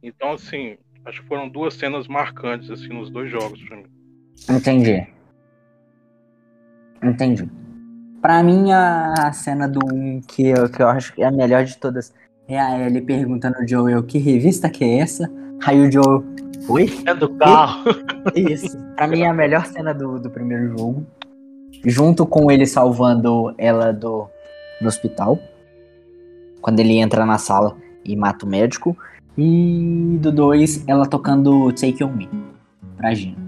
Então, 0.01 0.33
assim, 0.33 0.77
acho 1.05 1.21
que 1.21 1.27
foram 1.27 1.49
duas 1.49 1.73
cenas 1.73 2.07
marcantes, 2.07 2.69
assim, 2.69 2.89
nos 2.89 3.09
dois 3.09 3.29
jogos 3.31 3.61
pra 3.63 3.77
mim. 3.77 3.85
Entendi. 4.49 5.07
Entendi. 7.03 7.49
Pra 8.21 8.41
mim, 8.41 8.71
a 8.71 9.31
cena 9.33 9.67
do 9.67 9.79
1 9.85 10.21
que 10.21 10.47
eu, 10.47 10.69
que 10.69 10.81
eu 10.81 10.87
acho 10.87 11.13
que 11.13 11.21
é 11.21 11.27
a 11.27 11.31
melhor 11.31 11.63
de 11.63 11.77
todas 11.77 12.13
é 12.47 12.59
a 12.59 12.79
Ellie 12.79 13.01
perguntando 13.01 13.57
ao 13.57 13.67
Joel 13.67 14.03
que 14.03 14.19
revista 14.19 14.69
que 14.69 14.83
é 14.83 14.99
essa? 14.99 15.31
Aí 15.63 15.79
o 15.79 15.91
Joel. 15.91 16.23
Oi? 16.69 16.89
É 17.05 17.13
do 17.13 17.29
carro. 17.35 17.83
Isso. 18.35 18.77
Pra 18.95 19.07
mim 19.07 19.21
é 19.21 19.27
a 19.27 19.33
melhor 19.33 19.65
cena 19.65 19.93
do, 19.93 20.19
do 20.19 20.29
primeiro 20.29 20.77
jogo. 20.77 21.05
Junto 21.83 22.25
com 22.25 22.51
ele 22.51 22.65
salvando 22.65 23.53
ela 23.57 23.91
do, 23.91 24.27
do 24.81 24.87
hospital. 24.87 25.39
Quando 26.61 26.79
ele 26.79 26.97
entra 26.97 27.25
na 27.25 27.37
sala 27.37 27.75
e 28.03 28.15
mata 28.15 28.45
o 28.45 28.49
médico. 28.49 28.97
E 29.37 30.17
do 30.19 30.31
2, 30.31 30.87
ela 30.87 31.05
tocando 31.05 31.71
Take 31.73 32.03
On 32.03 32.11
Me. 32.11 32.29
Pra 32.97 33.13
Gina. 33.13 33.44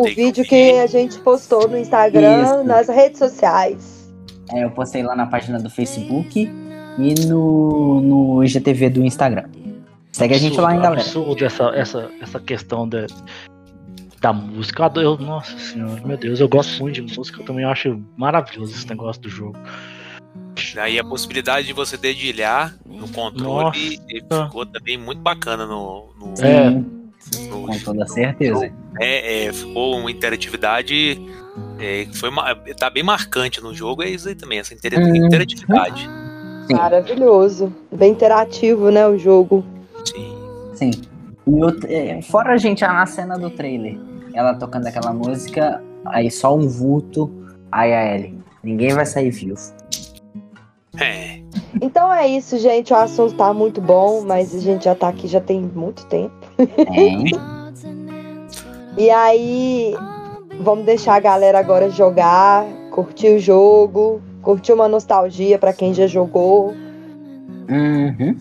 O 0.00 0.04
vídeo 0.14 0.44
que 0.44 0.72
a 0.78 0.86
gente 0.86 1.18
postou 1.20 1.68
no 1.68 1.76
Instagram, 1.78 2.42
Isso. 2.42 2.64
nas 2.64 2.88
redes 2.88 3.18
sociais. 3.18 4.10
É, 4.52 4.64
eu 4.64 4.70
postei 4.70 5.02
lá 5.02 5.14
na 5.14 5.26
página 5.26 5.58
do 5.58 5.70
Facebook 5.70 6.40
e 6.98 7.14
no, 7.26 8.00
no 8.00 8.44
IGTV 8.44 8.90
do 8.90 9.04
Instagram. 9.04 9.44
Segue 10.12 10.34
a 10.34 10.38
gente 10.38 10.60
lá, 10.60 10.74
hein, 10.74 10.80
galera. 10.80 11.00
absurdo 11.00 11.44
essa, 11.44 11.64
essa, 11.74 12.10
essa 12.20 12.40
questão 12.40 12.88
da, 12.88 13.06
da 14.20 14.32
música. 14.32 14.82
Eu 14.82 14.86
adoro- 14.86 15.22
nossa 15.22 15.56
senhora, 15.58 16.00
meu 16.04 16.16
Deus, 16.16 16.40
eu 16.40 16.48
gosto 16.48 16.80
muito 16.82 17.00
de 17.00 17.16
música. 17.16 17.40
Eu 17.40 17.44
também 17.44 17.64
acho 17.64 18.02
maravilhoso 18.16 18.72
esse 18.74 18.88
negócio 18.88 19.22
do 19.22 19.28
jogo. 19.28 19.56
Aí 20.78 20.98
a 20.98 21.04
possibilidade 21.04 21.66
de 21.68 21.72
você 21.72 21.96
dedilhar 21.96 22.76
no 22.84 23.08
controle 23.08 23.98
ficou 24.46 24.66
também 24.66 24.98
muito 24.98 25.20
bacana 25.22 25.64
no. 25.64 26.08
no- 26.18 26.34
É. 26.44 26.99
Com 27.50 27.78
toda 27.84 28.06
certeza. 28.06 28.72
É, 28.98 29.46
é, 29.46 29.52
ficou 29.52 29.96
uma 29.98 30.10
interatividade. 30.10 31.20
É, 31.78 32.04
que 32.04 32.16
foi 32.16 32.30
tá 32.78 32.88
bem 32.88 33.02
marcante 33.02 33.60
no 33.60 33.74
jogo, 33.74 34.02
é 34.02 34.08
isso 34.08 34.28
aí 34.28 34.34
também, 34.34 34.58
essa 34.60 34.72
inter- 34.72 34.98
Uhum. 34.98 35.14
interatividade. 35.16 36.08
Maravilhoso. 36.70 37.72
Bem 37.92 38.12
interativo, 38.12 38.90
né? 38.90 39.06
O 39.06 39.18
jogo. 39.18 39.64
Sim. 40.74 40.90
E 41.46 41.50
o- 41.64 41.86
é, 41.86 42.22
fora 42.22 42.52
a 42.52 42.56
gente 42.56 42.82
na 42.82 43.04
cena 43.06 43.36
do 43.38 43.50
trailer, 43.50 43.98
ela 44.32 44.54
tocando 44.54 44.86
aquela 44.86 45.12
música, 45.12 45.82
aí 46.06 46.30
só 46.30 46.54
um 46.54 46.68
vulto, 46.68 47.30
aí 47.72 47.92
a 47.92 48.14
Ellie. 48.16 48.38
Ninguém 48.62 48.92
vai 48.94 49.04
sair 49.06 49.30
vivo. 49.30 49.58
É. 50.98 51.40
Então 51.80 52.12
é 52.12 52.26
isso, 52.28 52.58
gente. 52.58 52.92
O 52.92 52.96
assunto 52.96 53.34
tá 53.34 53.52
muito 53.52 53.80
bom, 53.80 54.22
mas 54.24 54.54
a 54.54 54.58
gente 54.60 54.84
já 54.84 54.94
tá 54.94 55.08
aqui 55.08 55.26
já 55.26 55.40
tem 55.40 55.60
muito 55.60 56.04
tempo. 56.06 56.34
E 58.96 59.08
aí, 59.08 59.94
vamos 60.60 60.84
deixar 60.84 61.14
a 61.14 61.20
galera 61.20 61.58
agora 61.58 61.88
jogar, 61.90 62.64
curtir 62.90 63.28
o 63.28 63.38
jogo, 63.38 64.20
curtir 64.42 64.72
uma 64.72 64.88
nostalgia 64.88 65.58
pra 65.58 65.72
quem 65.72 65.94
já 65.94 66.06
jogou. 66.06 66.74
Uhum. 67.68 68.36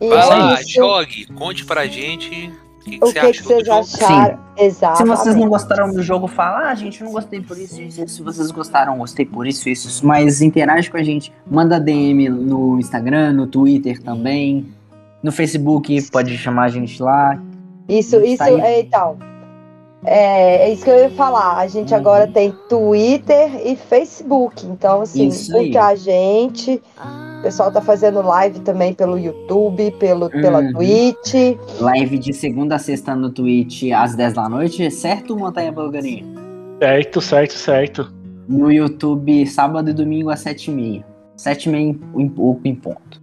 E 0.00 0.08
Vai 0.08 0.18
é 0.18 0.24
lá, 0.24 0.60
isso. 0.60 0.70
jogue, 0.70 1.26
conte 1.26 1.64
pra 1.64 1.86
gente 1.86 2.52
o 2.82 2.84
que, 2.84 2.90
que 2.90 3.04
O 3.04 3.06
você 3.06 3.20
que, 3.20 3.32
que 3.32 3.42
vocês 3.42 3.68
acharam? 3.68 4.38
Exato. 4.58 4.98
Se 4.98 5.04
vocês 5.04 5.36
não 5.36 5.48
gostaram 5.48 5.92
do 5.92 6.02
jogo, 6.02 6.26
fala, 6.26 6.70
ah, 6.70 6.74
gente, 6.74 7.02
não 7.02 7.12
gostei 7.12 7.40
por 7.40 7.56
isso, 7.56 7.80
isso. 7.80 8.08
Se 8.08 8.22
vocês 8.22 8.50
gostaram, 8.50 8.98
gostei 8.98 9.24
por 9.24 9.46
isso, 9.46 9.68
isso. 9.68 9.86
isso. 9.86 10.04
Mas 10.04 10.42
interage 10.42 10.90
com 10.90 10.96
a 10.96 11.02
gente. 11.02 11.32
Manda 11.48 11.78
DM 11.78 12.28
no 12.28 12.78
Instagram, 12.80 13.32
no 13.32 13.46
Twitter 13.46 14.02
também. 14.02 14.66
No 15.22 15.30
Facebook, 15.30 16.02
pode 16.10 16.36
chamar 16.36 16.64
a 16.64 16.68
gente 16.68 17.00
lá. 17.00 17.40
Isso, 17.88 18.16
isso, 18.20 18.42
é, 18.42 18.80
então. 18.80 19.16
É, 20.04 20.68
é 20.68 20.72
isso 20.72 20.84
que 20.84 20.90
eu 20.90 20.98
ia 20.98 21.10
falar. 21.10 21.60
A 21.60 21.62
Uhum. 21.62 21.68
gente 21.68 21.94
agora 21.94 22.26
tem 22.26 22.52
Twitter 22.68 23.66
e 23.66 23.76
Facebook. 23.76 24.66
Então, 24.66 25.02
assim, 25.02 25.30
a 25.78 25.94
gente. 25.94 26.82
O 27.38 27.42
pessoal 27.42 27.72
tá 27.72 27.80
fazendo 27.80 28.22
live 28.22 28.60
também 28.60 28.94
pelo 28.94 29.18
YouTube, 29.18 29.90
pelo, 29.92 30.30
pela 30.30 30.60
Uhum. 30.60 30.72
Twitch. 30.72 31.56
Live 31.80 32.18
de 32.18 32.32
segunda 32.32 32.76
a 32.76 32.78
sexta 32.78 33.14
no 33.16 33.30
Twitch 33.30 33.84
às 33.92 34.14
10 34.14 34.34
da 34.34 34.48
noite, 34.48 34.88
certo, 34.90 35.36
Montanha 35.36 35.72
Bulgarinha? 35.72 36.24
Certo, 36.80 37.20
certo, 37.20 37.54
certo. 37.54 38.12
No 38.48 38.70
YouTube, 38.72 39.46
sábado 39.46 39.90
e 39.90 39.92
domingo 39.92 40.30
às 40.30 40.40
7h30. 40.40 41.04
7h30 41.36 41.98
em 42.16 42.28
pouco 42.28 42.60
em 42.66 42.74
ponto. 42.74 43.21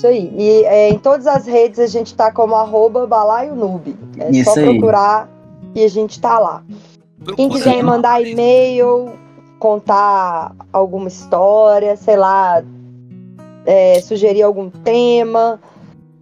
Isso 0.00 0.06
aí. 0.06 0.32
E 0.34 0.64
é, 0.64 0.88
em 0.88 0.98
todas 0.98 1.26
as 1.26 1.44
redes 1.44 1.78
a 1.78 1.86
gente 1.86 2.14
tá 2.14 2.32
como 2.32 2.54
arroba 2.54 3.06
balaio 3.06 3.54
noob. 3.54 3.94
É 4.18 4.30
Isso 4.30 4.54
só 4.54 4.58
aí. 4.58 4.64
procurar 4.64 5.28
e 5.74 5.84
a 5.84 5.88
gente 5.88 6.18
tá 6.18 6.38
lá. 6.38 6.62
Quem 7.36 7.50
quiser 7.50 7.82
mandar 7.82 8.22
e-mail, 8.22 9.12
contar 9.58 10.54
alguma 10.72 11.06
história, 11.06 11.98
sei 11.98 12.16
lá, 12.16 12.64
é, 13.66 14.00
sugerir 14.00 14.40
algum 14.40 14.70
tema. 14.70 15.60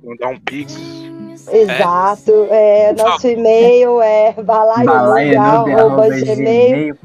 Mandar 0.02 0.30
um 0.30 0.40
pix. 0.40 0.76
Exato. 1.48 2.32
É, 2.50 2.92
nosso 2.94 3.28
e-mail 3.28 4.02
é 4.02 4.32
balaionube.gmail. 4.32 6.96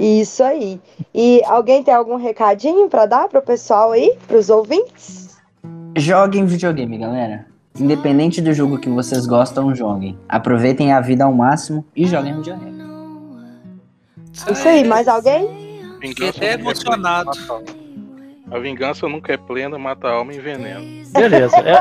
Isso 0.00 0.42
aí. 0.42 0.80
E 1.14 1.40
alguém 1.46 1.84
tem 1.84 1.94
algum 1.94 2.16
recadinho 2.16 2.88
pra 2.88 3.06
dar 3.06 3.28
pro 3.28 3.40
pessoal 3.40 3.92
aí, 3.92 4.18
pros 4.26 4.50
ouvintes? 4.50 5.23
Joguem 5.96 6.44
videogame, 6.46 6.98
galera. 6.98 7.46
Independente 7.78 8.40
do 8.40 8.52
jogo 8.52 8.78
que 8.78 8.88
vocês 8.88 9.26
gostam, 9.26 9.74
joguem. 9.74 10.16
Aproveitem 10.28 10.92
a 10.92 11.00
vida 11.00 11.24
ao 11.24 11.32
máximo 11.32 11.84
e 11.94 12.06
joguem 12.06 12.36
videogame. 12.36 12.82
Isso 14.32 14.68
aí, 14.68 14.84
mais 14.84 15.06
alguém? 15.08 15.48
Fiquei 16.00 16.28
até 16.28 16.54
emocionado. 16.54 17.30
A 18.50 18.58
vingança 18.58 19.08
nunca 19.08 19.32
é 19.32 19.36
plena, 19.36 19.78
mata 19.78 20.08
a 20.08 20.12
alma 20.12 20.32
e 20.32 20.36
envenena. 20.36 20.80
Beleza. 21.12 21.56
É, 21.56 21.72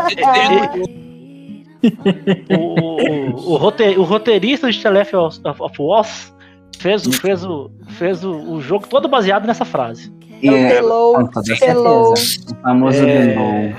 é, 2.54 2.58
o, 2.58 2.60
o, 2.60 3.54
o, 3.54 3.58
rote- 3.58 3.98
o 3.98 4.04
roteirista 4.04 4.72
de 4.72 4.82
The 4.82 4.90
Last 4.90 5.16
of, 5.16 5.62
of 5.62 5.76
Us 5.82 6.34
fez, 6.80 7.06
o- 7.06 7.12
fez, 7.12 7.44
o, 7.44 7.70
fez 7.90 8.24
o, 8.24 8.32
o 8.32 8.62
jogo 8.62 8.88
todo 8.88 9.08
baseado 9.10 9.46
nessa 9.46 9.66
frase. 9.66 10.12
E, 10.42 10.50
é, 10.50 10.76
telou. 10.76 11.30
certeza. 11.44 11.80
O 11.80 12.56
famoso 12.62 13.04
É. 13.06 13.76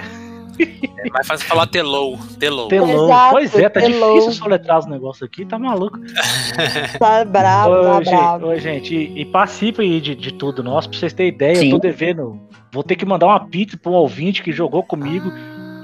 É 0.60 1.10
mais 1.10 1.26
fácil 1.26 1.47
falar 1.47 1.66
telou. 1.66 2.18
Telou. 2.39 2.68
Telou. 2.68 3.06
Exato, 3.06 3.32
pois 3.32 3.55
é, 3.55 3.68
tá 3.68 3.81
telou. 3.81 4.14
difícil 4.14 4.32
soletrar 4.43 4.78
os 4.78 4.86
negócios 4.86 5.22
aqui, 5.22 5.44
tá 5.44 5.59
maluco. 5.59 5.98
Tá 6.98 7.24
bravo, 7.24 7.74
tá 7.74 7.98
Ô, 7.98 8.02
gente, 8.02 8.10
bravo. 8.10 8.47
ô, 8.47 8.59
gente, 8.59 8.94
e, 8.94 9.20
e 9.20 9.24
participem 9.24 9.93
aí 9.93 10.01
de, 10.01 10.14
de 10.14 10.32
tudo 10.32 10.62
nosso, 10.62 10.89
pra 10.89 10.98
vocês 10.98 11.12
terem 11.12 11.32
ideia, 11.32 11.56
Sim. 11.56 11.66
eu 11.66 11.70
tô 11.72 11.78
devendo. 11.78 12.40
Vou 12.72 12.82
ter 12.82 12.97
que 12.97 13.05
mandar 13.05 13.26
uma 13.26 13.40
pizza 13.47 13.76
pra 13.76 13.93
um 13.93 13.94
ouvinte 13.94 14.43
que 14.43 14.52
jogou 14.52 14.82
comigo. 14.82 15.31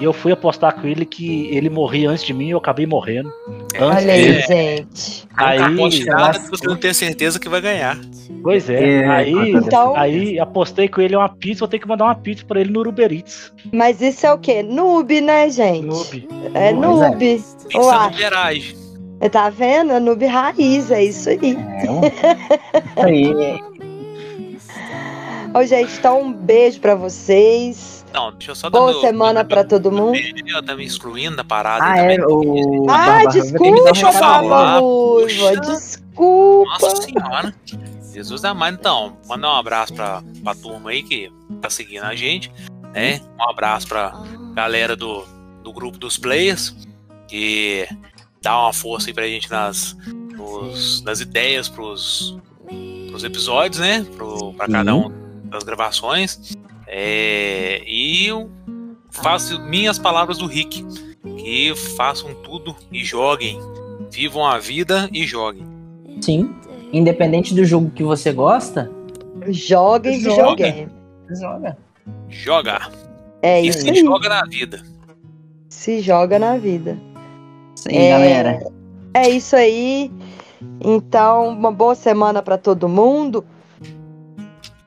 E 0.01 0.05
eu 0.05 0.13
fui 0.15 0.33
apostar 0.33 0.75
com 0.81 0.87
ele 0.89 1.05
que 1.05 1.47
ele 1.55 1.69
morria 1.69 2.09
antes 2.11 2.25
de 2.25 2.33
mim 2.33 2.47
e 2.47 2.51
eu 2.53 2.59
acabei 2.59 2.87
morrendo. 2.87 3.31
Antes 3.79 3.81
Olha 4.03 4.13
aí, 4.15 4.41
gente. 4.41 5.29
Aí, 5.37 5.59
Aposte 5.59 6.05
nada 6.07 6.39
que 6.39 6.49
você 6.51 6.67
não 6.67 6.77
tem 6.77 6.95
certeza 6.95 7.39
que 7.39 7.49
vai 7.51 7.61
ganhar. 7.61 7.99
pois 8.43 8.71
é, 8.71 9.01
É, 9.03 9.07
aí, 9.09 9.53
Então- 9.53 9.95
aí 9.95 10.41
apostei 10.41 10.89
com 10.89 11.03
ele 11.03 11.15
uma 11.15 11.29
pizza, 11.29 11.61
vou 11.61 11.69
ter 11.69 11.79
que 11.79 11.87
mandar 11.87 12.05
uma 12.07 12.15
pizza 12.15 12.43
pra 12.47 12.61
ele 12.63 12.71
no 12.73 12.81
Uber 12.89 13.13
Eats. 13.13 13.53
Mas 13.73 14.01
isso 14.01 14.27
é 14.27 14.33
o 14.33 14.39
quê? 14.39 14.63
Noob, 14.63 15.21
né, 15.21 15.51
gente? 15.51 15.85
Noob. 15.85 16.29
É 16.55 16.73
noob. 16.73 17.19
Pensa 17.19 17.57
Uai, 17.79 18.11
no 18.11 18.17
garagem. 18.19 18.75
tá 19.31 19.51
vendo? 19.51 19.93
É 19.93 20.01
noob 20.01 20.25
raiz, 20.25 20.91
é 20.91 21.05
isso 21.05 21.29
aí. 21.29 21.59
É, 22.97 23.05
Isso 23.05 23.05
aí. 23.05 23.61
Ô, 25.53 25.65
gente, 25.67 25.93
então 25.99 26.23
um 26.23 26.33
beijo 26.33 26.81
pra 26.81 26.95
vocês. 26.95 28.00
Não, 28.13 28.33
deixa 28.33 28.51
eu 28.51 28.55
só 28.55 28.69
dar 28.69 28.79
Boa 28.79 28.93
meu- 28.93 29.01
semana 29.01 29.41
meu- 29.41 29.49
pra 29.49 29.65
todo 29.65 29.91
mundo. 29.93 30.19
Eu 30.47 30.63
tá 30.63 30.75
me 30.75 30.85
excluindo 30.85 31.37
da 31.37 31.45
parada. 31.45 31.85
Ah, 31.85 31.97
é, 31.99 32.17
também. 32.19 32.25
o. 32.27 32.87
Ah, 32.91 33.25
desculpa, 33.27 33.85
deixa 33.93 34.07
eu 34.09 34.13
falar. 34.13 34.81
Desculpa. 35.61 36.71
Nossa 36.71 36.97
senhora. 37.03 37.55
Jesus 38.13 38.45
amado. 38.45 38.75
Então, 38.75 39.17
mandar 39.29 39.53
um 39.53 39.57
abraço 39.57 39.95
pra, 39.95 40.23
pra 40.43 40.55
turma 40.55 40.91
aí 40.91 41.03
que 41.03 41.31
tá 41.61 41.71
seguindo 41.71 42.05
a 42.05 42.15
gente. 42.15 42.53
Né? 42.93 43.21
Um 43.39 43.49
abraço 43.49 43.87
pra 43.87 44.13
galera 44.55 44.97
do, 44.97 45.25
do 45.63 45.73
grupo 45.73 45.97
dos 45.99 46.17
players. 46.19 46.75
Que 47.29 47.87
dá 48.43 48.59
uma 48.61 48.73
força 48.73 49.09
aí 49.09 49.15
pra 49.15 49.27
gente 49.29 49.49
nas, 49.49 49.97
nos- 50.37 51.03
nas 51.03 51.21
ideias 51.21 51.69
pros, 51.69 52.37
pros 53.09 53.23
episódios, 53.23 53.79
né? 53.81 54.05
Pro, 54.17 54.53
pra 54.55 54.67
cada 54.67 54.95
um 54.95 55.09
das 55.45 55.63
gravações. 55.63 56.57
É, 56.93 57.83
e 57.87 58.27
eu 58.27 58.51
faço 59.11 59.61
minhas 59.61 59.99
palavras 59.99 60.39
do 60.39 60.47
Rick. 60.47 60.85
Que 61.39 61.73
façam 61.97 62.35
tudo 62.35 62.75
e 62.91 63.05
joguem. 63.05 63.59
Vivam 64.11 64.45
a 64.45 64.59
vida 64.59 65.09
e 65.13 65.25
joguem. 65.25 65.65
Sim. 66.21 66.53
Independente 66.93 67.55
do 67.55 67.65
jogo 67.65 67.91
que 67.91 68.03
você 68.03 68.33
gosta, 68.33 68.91
Joguem 69.49 70.19
videogame. 70.19 70.89
joga. 71.41 71.79
Joga. 72.29 72.91
É 73.43 73.63
E 73.63 73.69
isso 73.69 73.81
se 73.83 73.91
aí. 73.91 74.01
joga 74.01 74.29
na 74.29 74.43
vida. 74.45 74.83
Se 75.69 76.01
joga 76.01 76.39
na 76.39 76.57
vida. 76.59 76.99
Aí, 77.89 77.97
É. 77.97 78.11
galera. 78.11 78.59
É 79.15 79.29
isso 79.29 79.55
aí. 79.55 80.11
Então, 80.85 81.49
uma 81.51 81.71
boa 81.71 81.95
semana 81.95 82.43
pra 82.43 82.59
todo 82.59 82.89
mundo. 82.89 83.45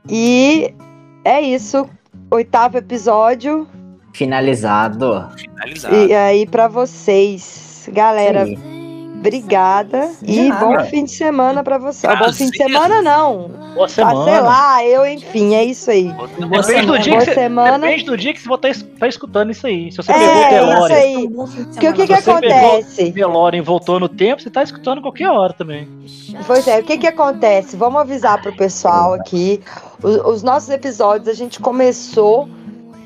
E 0.09 0.73
é 1.23 1.41
isso. 1.41 1.89
Oitavo 2.31 2.77
episódio. 2.77 3.67
Finalizado. 4.13 5.29
Finalizado. 5.37 5.95
E 5.95 6.13
aí 6.13 6.45
pra 6.45 6.67
vocês. 6.67 7.89
Galera, 7.91 8.47
Isso 8.47 8.82
obrigada. 9.27 10.11
De 10.21 10.31
E 10.39 10.49
nada. 10.49 10.65
bom 10.65 10.83
fim 10.85 11.05
de 11.05 11.11
semana 11.11 11.63
pra 11.63 11.77
você. 11.77 12.05
Ah, 12.07 12.15
bom 12.15 12.31
fim 12.33 12.49
de 12.49 12.57
semana 12.57 13.01
não. 13.01 13.49
Boa 13.73 13.85
Ah, 13.85 13.89
semana. 13.89 14.23
sei 14.25 14.41
lá, 14.41 14.85
eu, 14.85 15.05
enfim, 15.07 15.55
é 15.55 15.63
isso 15.63 15.89
aí. 15.89 16.13
Depende 16.37 16.85
do, 16.85 16.99
dia 16.99 17.13
Boa 17.13 17.19
que 17.19 17.25
você, 17.25 17.33
semana. 17.33 17.79
depende 17.79 18.05
do 18.05 18.17
dia 18.17 18.33
que 18.33 18.41
você 18.41 18.47
vai 18.49 18.71
estar 18.71 18.85
tá 18.99 19.07
escutando 19.07 19.51
isso 19.51 19.65
aí. 19.65 19.91
Se 19.91 19.97
você 19.97 20.11
É, 20.11 20.15
pegou 20.15 20.27
o 20.27 20.39
isso 20.45 20.49
DeLorean, 20.49 20.95
aí. 20.95 21.29
Porque 21.71 21.89
o 21.89 21.93
que, 21.93 22.07
que 22.07 22.13
acontece? 22.13 23.11
DeLorean 23.11 23.63
voltou 23.63 23.99
no 23.99 24.09
tempo, 24.09 24.41
você 24.41 24.49
tá 24.49 24.61
escutando 24.61 25.01
qualquer 25.01 25.29
hora 25.29 25.53
também. 25.53 25.87
Pois 26.45 26.67
é, 26.67 26.79
o 26.79 26.83
que 26.83 26.97
que 26.97 27.07
acontece? 27.07 27.75
Vamos 27.75 28.01
avisar 28.01 28.41
pro 28.41 28.55
pessoal 28.55 29.13
aqui. 29.13 29.59
Os, 30.01 30.15
os 30.17 30.43
nossos 30.43 30.69
episódios 30.69 31.27
a 31.27 31.33
gente 31.33 31.59
começou 31.59 32.47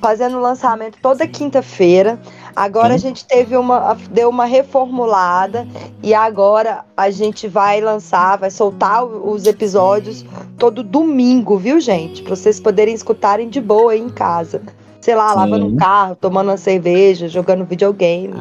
fazendo 0.02 0.38
o 0.38 0.42
lançamento 0.42 0.98
toda 1.02 1.28
quinta-feira. 1.28 2.20
Agora 2.58 2.96
a 2.96 2.98
gente 2.98 3.24
teve 3.24 3.56
uma 3.56 3.96
deu 4.10 4.30
uma 4.30 4.46
reformulada 4.46 5.68
e 6.02 6.12
agora 6.12 6.84
a 6.98 7.12
gente 7.12 7.48
vai 7.48 7.80
lançar, 7.80 8.36
vai 8.36 8.50
soltar 8.50 9.06
os 9.06 9.46
episódios 9.46 10.26
todo 10.58 10.82
domingo, 10.82 11.60
viu, 11.60 11.80
gente? 11.80 12.24
Pra 12.24 12.36
vocês 12.36 12.60
poderem 12.60 12.96
escutarem 12.96 13.48
de 13.48 13.62
boa 13.62 13.92
aí 13.92 14.00
em 14.00 14.10
casa. 14.10 14.64
Sei 15.00 15.14
lá, 15.14 15.30
Sim. 15.30 15.36
lavando 15.36 15.68
um 15.68 15.76
carro, 15.76 16.16
tomando 16.16 16.50
uma 16.50 16.58
cerveja, 16.58 17.28
jogando 17.28 17.64
videogame. 17.64 18.34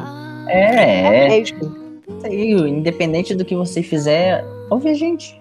É, 0.47 1.27
é. 1.27 1.39
Enfim, 1.39 1.71
Isso 2.07 2.25
aí, 2.25 2.53
independente 2.53 3.35
do 3.35 3.45
que 3.45 3.55
você 3.55 3.83
fizer, 3.83 4.43
ouve 4.71 4.89
a 4.89 4.95
gente. 4.95 5.39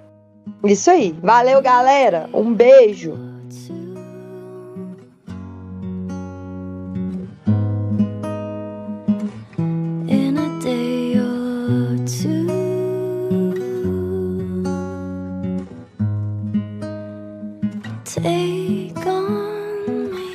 Isso 0.62 0.90
aí. 0.90 1.14
Valeu, 1.22 1.62
galera. 1.62 2.28
Um 2.34 2.52
beijo. 2.52 3.14